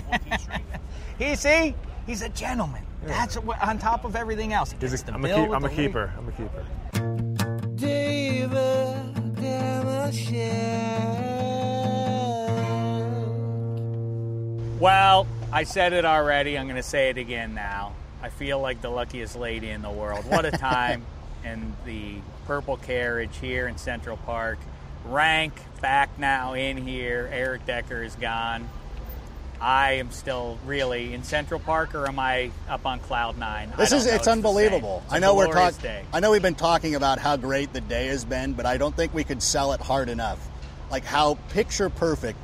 He 1.18 1.36
see, 1.36 1.74
he's 2.06 2.22
a 2.22 2.28
gentleman. 2.30 2.82
That's 3.06 3.36
what, 3.36 3.62
on 3.62 3.78
top 3.78 4.04
of 4.04 4.16
everything 4.16 4.52
else. 4.52 4.72
He 4.72 4.78
He's 4.80 4.90
gets 4.90 5.02
a, 5.02 5.06
the 5.06 5.14
I'm, 5.14 5.24
a 5.24 5.28
bill 5.28 5.36
keep, 5.38 5.48
with 5.48 5.56
I'm 5.56 5.64
a 5.64 5.68
the 5.68 5.74
league. 5.76 5.86
keeper. 5.88 6.12
I'm 6.18 6.28
a 6.28 6.32
keeper. 6.32 6.66
Well, 14.80 15.26
I 15.52 15.64
said 15.64 15.92
it 15.92 16.04
already. 16.04 16.58
I'm 16.58 16.66
going 16.66 16.76
to 16.76 16.82
say 16.82 17.10
it 17.10 17.18
again 17.18 17.54
now. 17.54 17.94
I 18.22 18.28
feel 18.28 18.60
like 18.60 18.80
the 18.80 18.90
luckiest 18.90 19.36
lady 19.36 19.70
in 19.70 19.82
the 19.82 19.90
world. 19.90 20.24
What 20.26 20.44
a 20.44 20.50
time 20.58 21.04
in 21.44 21.74
the 21.84 22.16
purple 22.46 22.76
carriage 22.76 23.36
here 23.40 23.68
in 23.68 23.78
Central 23.78 24.16
Park. 24.18 24.58
Rank 25.06 25.52
back 25.80 26.18
now 26.18 26.54
in 26.54 26.76
here. 26.76 27.28
Eric 27.32 27.66
Decker 27.66 28.02
is 28.02 28.16
gone. 28.16 28.68
I 29.64 29.92
am 29.92 30.10
still 30.10 30.58
really 30.66 31.14
in 31.14 31.22
Central 31.22 31.58
Park, 31.58 31.94
or 31.94 32.06
am 32.06 32.18
I 32.18 32.50
up 32.68 32.84
on 32.84 33.00
cloud 33.00 33.38
nine? 33.38 33.72
This 33.78 33.92
is 33.92 34.04
know. 34.04 34.12
it's 34.12 34.28
unbelievable. 34.28 35.00
It's 35.06 35.14
I 35.14 35.20
know 35.20 35.34
we're 35.34 35.46
talking. 35.46 36.06
I 36.12 36.20
know 36.20 36.32
we've 36.32 36.42
been 36.42 36.54
talking 36.54 36.94
about 36.94 37.18
how 37.18 37.38
great 37.38 37.72
the 37.72 37.80
day 37.80 38.08
has 38.08 38.26
been, 38.26 38.52
but 38.52 38.66
I 38.66 38.76
don't 38.76 38.94
think 38.94 39.14
we 39.14 39.24
could 39.24 39.42
sell 39.42 39.72
it 39.72 39.80
hard 39.80 40.10
enough. 40.10 40.38
Like 40.90 41.06
how 41.06 41.38
picture 41.48 41.88
perfect 41.88 42.38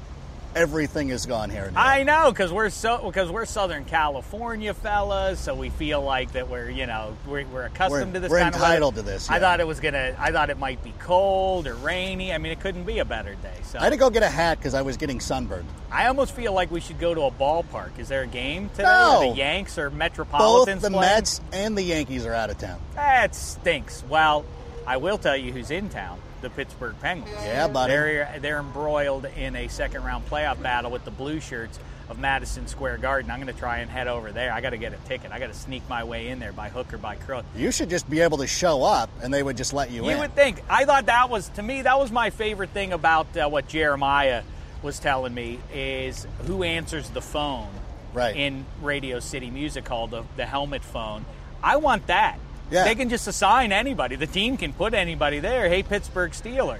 everything 0.54 1.10
is 1.10 1.26
gone 1.26 1.50
here. 1.50 1.70
Now. 1.72 1.84
I 1.84 2.02
know 2.02 2.30
because 2.30 2.52
we're 2.52 2.70
so 2.70 3.06
because 3.06 3.30
we're 3.30 3.44
Southern 3.44 3.84
California 3.84 4.74
fellas, 4.74 5.40
so 5.40 5.54
we 5.54 5.70
feel 5.70 6.02
like 6.02 6.32
that 6.32 6.48
we're 6.48 6.70
you 6.70 6.86
know 6.86 7.16
we're, 7.26 7.46
we're 7.46 7.64
accustomed 7.66 8.12
We're- 8.12 8.12
to 8.14 8.20
this. 8.20 8.30
we're 8.30 8.40
entitled 8.40 8.96
to 8.96 9.02
this, 9.02 9.30
I 9.30 9.38
thought 9.38 9.60
it 9.60 9.66
was 9.66 9.80
gonna. 9.80 10.14
I 10.18 10.32
thought 10.32 10.50
it 10.50 10.58
might 10.58 10.82
be 10.82 10.92
cold 10.98 11.66
or 11.66 11.74
rainy. 11.74 12.32
I 12.32 12.38
mean, 12.38 12.52
it 12.52 12.60
couldn't 12.60 12.84
be 12.84 12.98
a 12.98 13.04
better 13.04 13.34
day. 13.36 13.54
So 13.64 13.78
I 13.78 13.84
had 13.84 13.90
to 13.90 13.96
go 13.96 14.10
get 14.10 14.22
a 14.22 14.28
hat 14.28 14.58
because 14.58 14.74
I 14.74 14.82
was 14.82 14.96
getting 14.96 15.20
sunburned. 15.20 15.68
I 15.90 16.06
almost 16.06 16.34
feel 16.34 16.52
like 16.52 16.70
we 16.70 16.80
should 16.80 16.98
go 16.98 17.14
to 17.14 17.22
a 17.22 17.30
ballpark. 17.30 17.98
Is 17.98 18.08
there 18.08 18.22
a 18.22 18.26
game 18.26 18.68
today? 18.70 18.84
No. 18.84 19.30
The 19.30 19.36
Yanks 19.36 19.78
or 19.78 19.90
Metropolitans? 19.90 20.82
Both 20.82 20.90
the 20.90 20.96
playing? 20.96 21.14
Mets 21.14 21.40
and 21.52 21.76
the 21.76 21.82
Yankees 21.82 22.26
are 22.26 22.34
out 22.34 22.50
of 22.50 22.58
town. 22.58 22.80
That 22.94 23.34
stinks. 23.34 24.04
Well, 24.08 24.44
I 24.86 24.96
will 24.98 25.18
tell 25.18 25.36
you 25.36 25.52
who's 25.52 25.70
in 25.70 25.88
town. 25.88 26.20
The 26.40 26.50
Pittsburgh 26.50 26.94
Penguins. 27.00 27.34
Yeah, 27.42 27.68
buddy. 27.68 27.92
They're 27.92 28.38
they're 28.40 28.58
embroiled 28.60 29.26
in 29.36 29.56
a 29.56 29.68
second 29.68 30.04
round 30.04 30.26
playoff 30.28 30.60
battle 30.62 30.90
with 30.90 31.04
the 31.04 31.10
Blue 31.10 31.40
Shirts 31.40 31.78
of 32.08 32.18
Madison 32.18 32.66
Square 32.66 32.98
Garden. 32.98 33.30
I'm 33.30 33.40
going 33.40 33.52
to 33.52 33.58
try 33.58 33.78
and 33.78 33.90
head 33.90 34.08
over 34.08 34.32
there. 34.32 34.52
I 34.52 34.60
got 34.60 34.70
to 34.70 34.78
get 34.78 34.92
a 34.92 34.96
ticket. 35.08 35.30
I 35.30 35.38
got 35.38 35.46
to 35.46 35.54
sneak 35.54 35.88
my 35.88 36.02
way 36.02 36.28
in 36.28 36.40
there 36.40 36.52
by 36.52 36.68
hook 36.68 36.92
or 36.92 36.98
by 36.98 37.14
crook. 37.14 37.44
You 37.54 37.70
should 37.70 37.88
just 37.88 38.10
be 38.10 38.20
able 38.20 38.38
to 38.38 38.46
show 38.48 38.82
up, 38.82 39.10
and 39.22 39.32
they 39.32 39.42
would 39.44 39.56
just 39.56 39.72
let 39.72 39.90
you, 39.90 40.02
You 40.02 40.08
in. 40.10 40.16
You 40.16 40.18
would 40.22 40.34
think. 40.34 40.60
I 40.68 40.84
thought 40.86 41.06
that 41.06 41.30
was 41.30 41.48
to 41.50 41.62
me 41.62 41.82
that 41.82 41.98
was 41.98 42.10
my 42.10 42.30
favorite 42.30 42.70
thing 42.70 42.92
about 42.92 43.36
uh, 43.36 43.48
what 43.48 43.68
Jeremiah 43.68 44.42
was 44.82 44.98
telling 44.98 45.34
me 45.34 45.58
is 45.74 46.26
who 46.46 46.62
answers 46.62 47.10
the 47.10 47.20
phone 47.20 47.68
Right. 48.12 48.34
in 48.34 48.64
Radio 48.82 49.20
City 49.20 49.50
Music 49.50 49.86
Hall, 49.86 50.08
the, 50.08 50.24
the 50.36 50.46
helmet 50.46 50.82
phone. 50.82 51.24
I 51.62 51.76
want 51.76 52.08
that. 52.08 52.38
Yeah. 52.70 52.84
They 52.84 52.94
can 52.94 53.08
just 53.08 53.26
assign 53.26 53.72
anybody. 53.72 54.16
The 54.16 54.26
team 54.26 54.56
can 54.56 54.72
put 54.72 54.94
anybody 54.94 55.40
there. 55.40 55.68
Hey, 55.68 55.82
Pittsburgh 55.82 56.32
Steelers. 56.32 56.78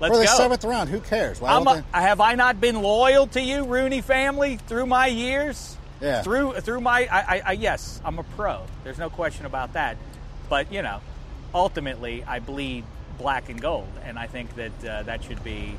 Let's 0.00 0.14
For 0.14 0.18
the 0.18 0.26
go. 0.26 0.36
seventh 0.36 0.64
round, 0.64 0.88
who 0.88 1.00
cares? 1.00 1.40
Why 1.40 1.52
I'm 1.52 1.64
don't 1.64 1.84
have 1.92 2.20
I 2.20 2.34
not 2.34 2.60
been 2.60 2.82
loyal 2.82 3.28
to 3.28 3.40
you, 3.40 3.64
Rooney 3.64 4.00
family, 4.00 4.56
through 4.56 4.86
my 4.86 5.06
years? 5.06 5.76
Yeah. 6.00 6.22
Through 6.22 6.54
through 6.60 6.80
my 6.80 7.06
I, 7.10 7.20
I, 7.36 7.42
I 7.46 7.52
yes, 7.52 8.00
I'm 8.04 8.18
a 8.18 8.24
pro. 8.24 8.62
There's 8.82 8.98
no 8.98 9.10
question 9.10 9.46
about 9.46 9.74
that. 9.74 9.96
But 10.48 10.72
you 10.72 10.82
know, 10.82 11.00
ultimately, 11.54 12.24
I 12.26 12.40
bleed 12.40 12.84
black 13.18 13.48
and 13.48 13.60
gold, 13.60 13.88
and 14.04 14.18
I 14.18 14.26
think 14.26 14.54
that 14.56 14.84
uh, 14.84 15.02
that 15.04 15.22
should 15.22 15.44
be, 15.44 15.76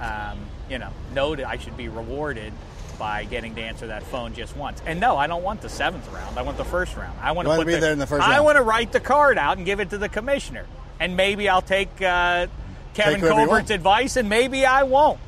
um, 0.00 0.38
you 0.70 0.78
know, 0.78 0.90
noted. 1.12 1.44
I 1.44 1.58
should 1.58 1.76
be 1.76 1.88
rewarded 1.88 2.54
by 2.98 3.24
getting 3.24 3.54
to 3.54 3.62
answer 3.62 3.86
that 3.88 4.02
phone 4.02 4.34
just 4.34 4.56
once. 4.56 4.82
And 4.84 5.00
no, 5.00 5.16
I 5.16 5.26
don't 5.26 5.42
want 5.42 5.60
the 5.60 5.68
seventh 5.68 6.10
round. 6.12 6.38
I 6.38 6.42
want 6.42 6.56
the 6.58 6.64
first 6.64 6.96
round. 6.96 7.18
I 7.20 7.32
want 7.32 7.46
to 7.46 7.50
wanna 7.50 7.60
put 7.60 7.66
be 7.66 7.74
the, 7.74 7.80
there 7.80 7.92
in 7.92 7.98
the 7.98 8.06
first 8.06 8.26
I 8.26 8.32
round. 8.32 8.44
want 8.44 8.56
to 8.56 8.62
write 8.62 8.92
the 8.92 9.00
card 9.00 9.38
out 9.38 9.56
and 9.56 9.66
give 9.66 9.80
it 9.80 9.90
to 9.90 9.98
the 9.98 10.08
commissioner, 10.08 10.66
and 11.00 11.16
maybe 11.16 11.48
I'll 11.48 11.62
take. 11.62 12.02
Uh, 12.02 12.48
Kevin 12.94 13.20
want. 13.20 13.34
Colbert's 13.34 13.70
advice, 13.70 14.16
and 14.16 14.28
maybe 14.28 14.66
I 14.66 14.82
won't. 14.82 15.20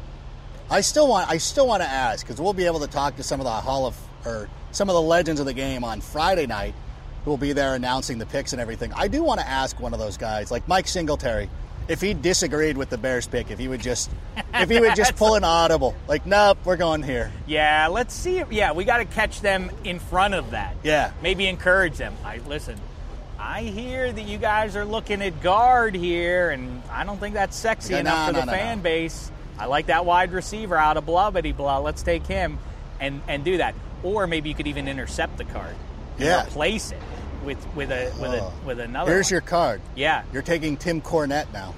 I 0.69 0.81
still 0.81 1.09
want 1.09 1.29
I 1.31 1.39
still 1.39 1.67
want 1.67 1.83
to 1.83 1.89
ask 1.89 2.27
because 2.27 2.41
we'll 2.41 2.53
be 2.53 2.67
able 2.67 2.81
to 2.81 2.87
talk 2.87 3.17
to 3.17 3.23
some 3.23 3.41
of 3.41 3.45
the 3.45 3.51
Hall 3.51 3.87
of 3.87 3.97
or 4.25 4.49
some 4.73 4.89
of 4.89 4.95
the 4.95 5.03
legends 5.03 5.41
of 5.41 5.47
the 5.47 5.53
game 5.53 5.85
on 5.85 6.01
Friday 6.01 6.47
night 6.47 6.75
who 7.25 7.31
will 7.31 7.39
be 7.39 7.53
there 7.53 7.75
announcing 7.75 8.19
the 8.19 8.27
picks 8.27 8.53
and 8.53 8.61
everything. 8.61 8.93
I 8.95 9.09
do 9.09 9.23
want 9.23 9.41
to 9.41 9.49
ask 9.49 9.79
one 9.81 9.93
of 9.93 9.99
those 10.01 10.17
guys, 10.17 10.51
like 10.51 10.67
Mike 10.69 10.89
Singletary, 10.89 11.51
if 11.91 12.01
he 12.01 12.15
disagreed 12.15 12.79
with 12.79 12.89
the 12.89 12.97
Bears 12.97 13.27
pick, 13.27 13.51
if 13.51 13.59
he 13.59 13.67
would 13.67 13.81
just 13.81 14.11
if 14.55 14.71
he 14.71 14.79
would 14.79 14.95
just 14.97 15.17
pull 15.17 15.35
an 15.35 15.43
audible, 15.43 15.97
like, 16.07 16.25
nope, 16.25 16.59
we're 16.65 16.77
going 16.77 17.03
here. 17.03 17.33
Yeah, 17.49 17.89
let's 17.89 18.15
see. 18.15 18.39
If, 18.39 18.53
yeah, 18.53 18.73
we 18.73 18.85
got 18.85 18.99
to 18.99 19.05
catch 19.05 19.41
them 19.41 19.73
in 19.83 19.99
front 19.99 20.35
of 20.35 20.53
that. 20.53 20.77
Yeah. 20.85 21.11
Maybe 21.21 21.49
encourage 21.49 21.97
them. 21.97 22.15
I 22.25 22.39
listen. 22.47 22.79
I 23.41 23.63
hear 23.63 24.13
that 24.13 24.23
you 24.23 24.39
guys 24.39 24.77
are 24.77 24.85
looking 24.85 25.21
at 25.21 25.43
guard 25.43 25.97
here, 25.97 26.51
and 26.51 26.81
I 26.91 27.05
don't 27.05 27.19
think 27.19 27.35
that's 27.35 27.57
sexy 27.57 27.95
enough 27.95 28.33
no, 28.33 28.41
for 28.41 28.47
no, 28.47 28.53
the 28.53 28.57
fan 28.57 28.81
base. 28.83 29.33
I 29.59 29.67
like 29.67 29.87
that 29.87 30.07
wide 30.07 30.31
receiver 30.31 30.77
out 30.77 30.97
of 30.97 31.05
blah 31.05 31.31
bitty 31.31 31.53
blah. 31.53 31.79
Let's 31.79 32.05
take 32.05 32.25
him 32.25 32.59
and 33.01 33.21
and 33.27 33.45
do 33.45 33.57
that. 33.57 33.75
or 34.05 34.29
maybe 34.29 34.49
you 34.49 34.55
could 34.55 34.69
even 34.69 34.87
intercept 34.87 35.39
the 35.39 35.45
card. 35.45 35.75
Yeah. 36.19 36.47
Replace 36.47 36.93
it 36.93 37.01
with 37.45 37.59
with 37.75 37.91
a 37.91 38.13
with 38.21 38.31
Oh. 38.33 38.53
a 38.63 38.67
with 38.67 38.81
another. 38.81 39.11
Here's 39.13 39.27
one. 39.27 39.33
your 39.33 39.41
card. 39.41 39.81
yeah. 39.95 40.23
You're 40.33 40.43
taking 40.43 40.77
Tim 40.77 41.01
Cornette 41.01 41.47
now. 41.53 41.75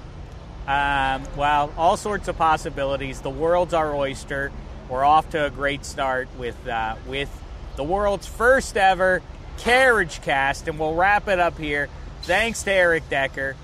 Um, 0.65 1.23
well, 1.35 1.73
all 1.77 1.97
sorts 1.97 2.27
of 2.27 2.37
possibilities. 2.37 3.21
The 3.21 3.29
world's 3.29 3.73
our 3.73 3.93
oyster. 3.95 4.51
We're 4.89 5.03
off 5.03 5.29
to 5.31 5.45
a 5.45 5.49
great 5.49 5.85
start 5.85 6.27
with 6.37 6.67
uh, 6.67 6.95
with 7.07 7.29
the 7.75 7.83
world's 7.83 8.27
first 8.27 8.77
ever 8.77 9.21
carriage 9.57 10.21
cast, 10.21 10.67
and 10.67 10.79
we'll 10.79 10.95
wrap 10.95 11.27
it 11.27 11.39
up 11.39 11.57
here. 11.57 11.89
Thanks 12.23 12.63
to 12.63 12.71
Eric 12.71 13.09
Decker, 13.09 13.55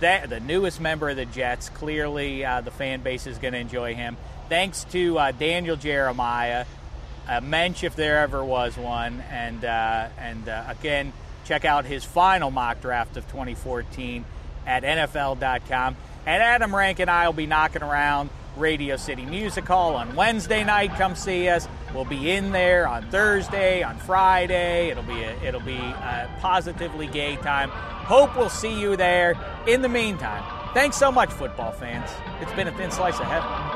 that, 0.00 0.28
the 0.30 0.38
newest 0.40 0.80
member 0.80 1.08
of 1.10 1.16
the 1.16 1.26
Jets. 1.26 1.68
Clearly, 1.70 2.44
uh, 2.44 2.60
the 2.60 2.70
fan 2.70 3.00
base 3.00 3.26
is 3.26 3.38
going 3.38 3.52
to 3.52 3.58
enjoy 3.58 3.94
him. 3.94 4.16
Thanks 4.48 4.84
to 4.92 5.18
uh, 5.18 5.32
Daniel 5.32 5.74
Jeremiah, 5.76 6.66
a 7.28 7.40
mensch 7.40 7.82
if 7.82 7.96
there 7.96 8.18
ever 8.20 8.44
was 8.44 8.76
one, 8.76 9.22
and 9.32 9.64
uh, 9.64 10.08
and 10.18 10.48
uh, 10.48 10.64
again, 10.68 11.12
check 11.46 11.64
out 11.64 11.84
his 11.84 12.04
final 12.04 12.50
mock 12.50 12.80
draft 12.80 13.16
of 13.16 13.26
2014 13.28 14.24
at 14.66 14.82
NFL.com. 14.82 15.96
And 16.26 16.42
Adam 16.42 16.74
Rank 16.74 16.98
and 16.98 17.10
I 17.10 17.26
will 17.26 17.34
be 17.34 17.46
knocking 17.46 17.82
around 17.82 18.30
Radio 18.56 18.96
City 18.96 19.24
Music 19.24 19.66
Hall 19.66 19.94
on 19.94 20.16
Wednesday 20.16 20.64
night. 20.64 20.90
Come 20.96 21.14
see 21.14 21.48
us. 21.48 21.68
We'll 21.94 22.04
be 22.04 22.30
in 22.30 22.52
there 22.52 22.88
on 22.88 23.08
Thursday, 23.10 23.82
on 23.82 23.96
Friday. 23.98 24.90
It'll 24.90 25.04
be 25.04 25.22
a, 25.22 25.32
it'll 25.42 25.60
be 25.60 25.76
a 25.76 26.28
positively 26.40 27.06
gay 27.06 27.36
time. 27.36 27.70
Hope 27.70 28.36
we'll 28.36 28.48
see 28.48 28.78
you 28.80 28.96
there. 28.96 29.34
In 29.66 29.82
the 29.82 29.88
meantime, 29.88 30.42
thanks 30.74 30.96
so 30.96 31.12
much, 31.12 31.30
football 31.30 31.72
fans. 31.72 32.10
It's 32.40 32.52
been 32.52 32.68
a 32.68 32.72
thin 32.72 32.90
slice 32.90 33.18
of 33.20 33.26
heaven. 33.26 33.75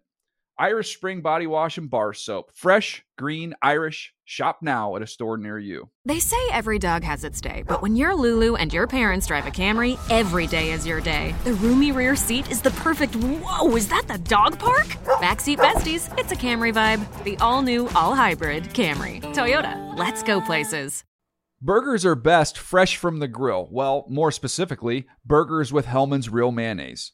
Irish 0.61 0.95
Spring 0.95 1.21
Body 1.21 1.47
Wash 1.47 1.79
and 1.79 1.89
Bar 1.89 2.13
Soap. 2.13 2.51
Fresh, 2.53 3.03
green, 3.17 3.55
Irish. 3.63 4.13
Shop 4.25 4.59
now 4.61 4.95
at 4.95 5.01
a 5.01 5.07
store 5.07 5.35
near 5.35 5.57
you. 5.57 5.89
They 6.05 6.19
say 6.19 6.37
every 6.51 6.77
dog 6.77 7.03
has 7.03 7.23
its 7.23 7.41
day, 7.41 7.63
but 7.65 7.81
when 7.81 7.95
you're 7.95 8.13
Lulu 8.13 8.55
and 8.57 8.71
your 8.71 8.85
parents 8.85 9.25
drive 9.25 9.47
a 9.47 9.49
Camry, 9.49 9.97
every 10.11 10.45
day 10.45 10.71
is 10.71 10.85
your 10.85 11.01
day. 11.01 11.33
The 11.45 11.55
roomy 11.55 11.91
rear 11.91 12.15
seat 12.15 12.51
is 12.51 12.61
the 12.61 12.69
perfect. 12.69 13.15
Whoa, 13.15 13.75
is 13.75 13.87
that 13.87 14.07
the 14.07 14.19
dog 14.19 14.59
park? 14.59 14.85
Backseat 15.19 15.57
besties, 15.57 16.15
it's 16.19 16.31
a 16.31 16.35
Camry 16.35 16.71
vibe. 16.71 17.23
The 17.23 17.37
all 17.37 17.63
new, 17.63 17.89
all 17.95 18.13
hybrid 18.13 18.65
Camry. 18.65 19.19
Toyota, 19.33 19.97
let's 19.97 20.21
go 20.21 20.41
places. 20.41 21.03
Burgers 21.59 22.05
are 22.05 22.13
best 22.15 22.59
fresh 22.59 22.97
from 22.97 23.17
the 23.17 23.27
grill. 23.27 23.67
Well, 23.71 24.05
more 24.09 24.31
specifically, 24.31 25.07
burgers 25.25 25.73
with 25.73 25.87
Hellmann's 25.87 26.29
Real 26.29 26.51
Mayonnaise. 26.51 27.13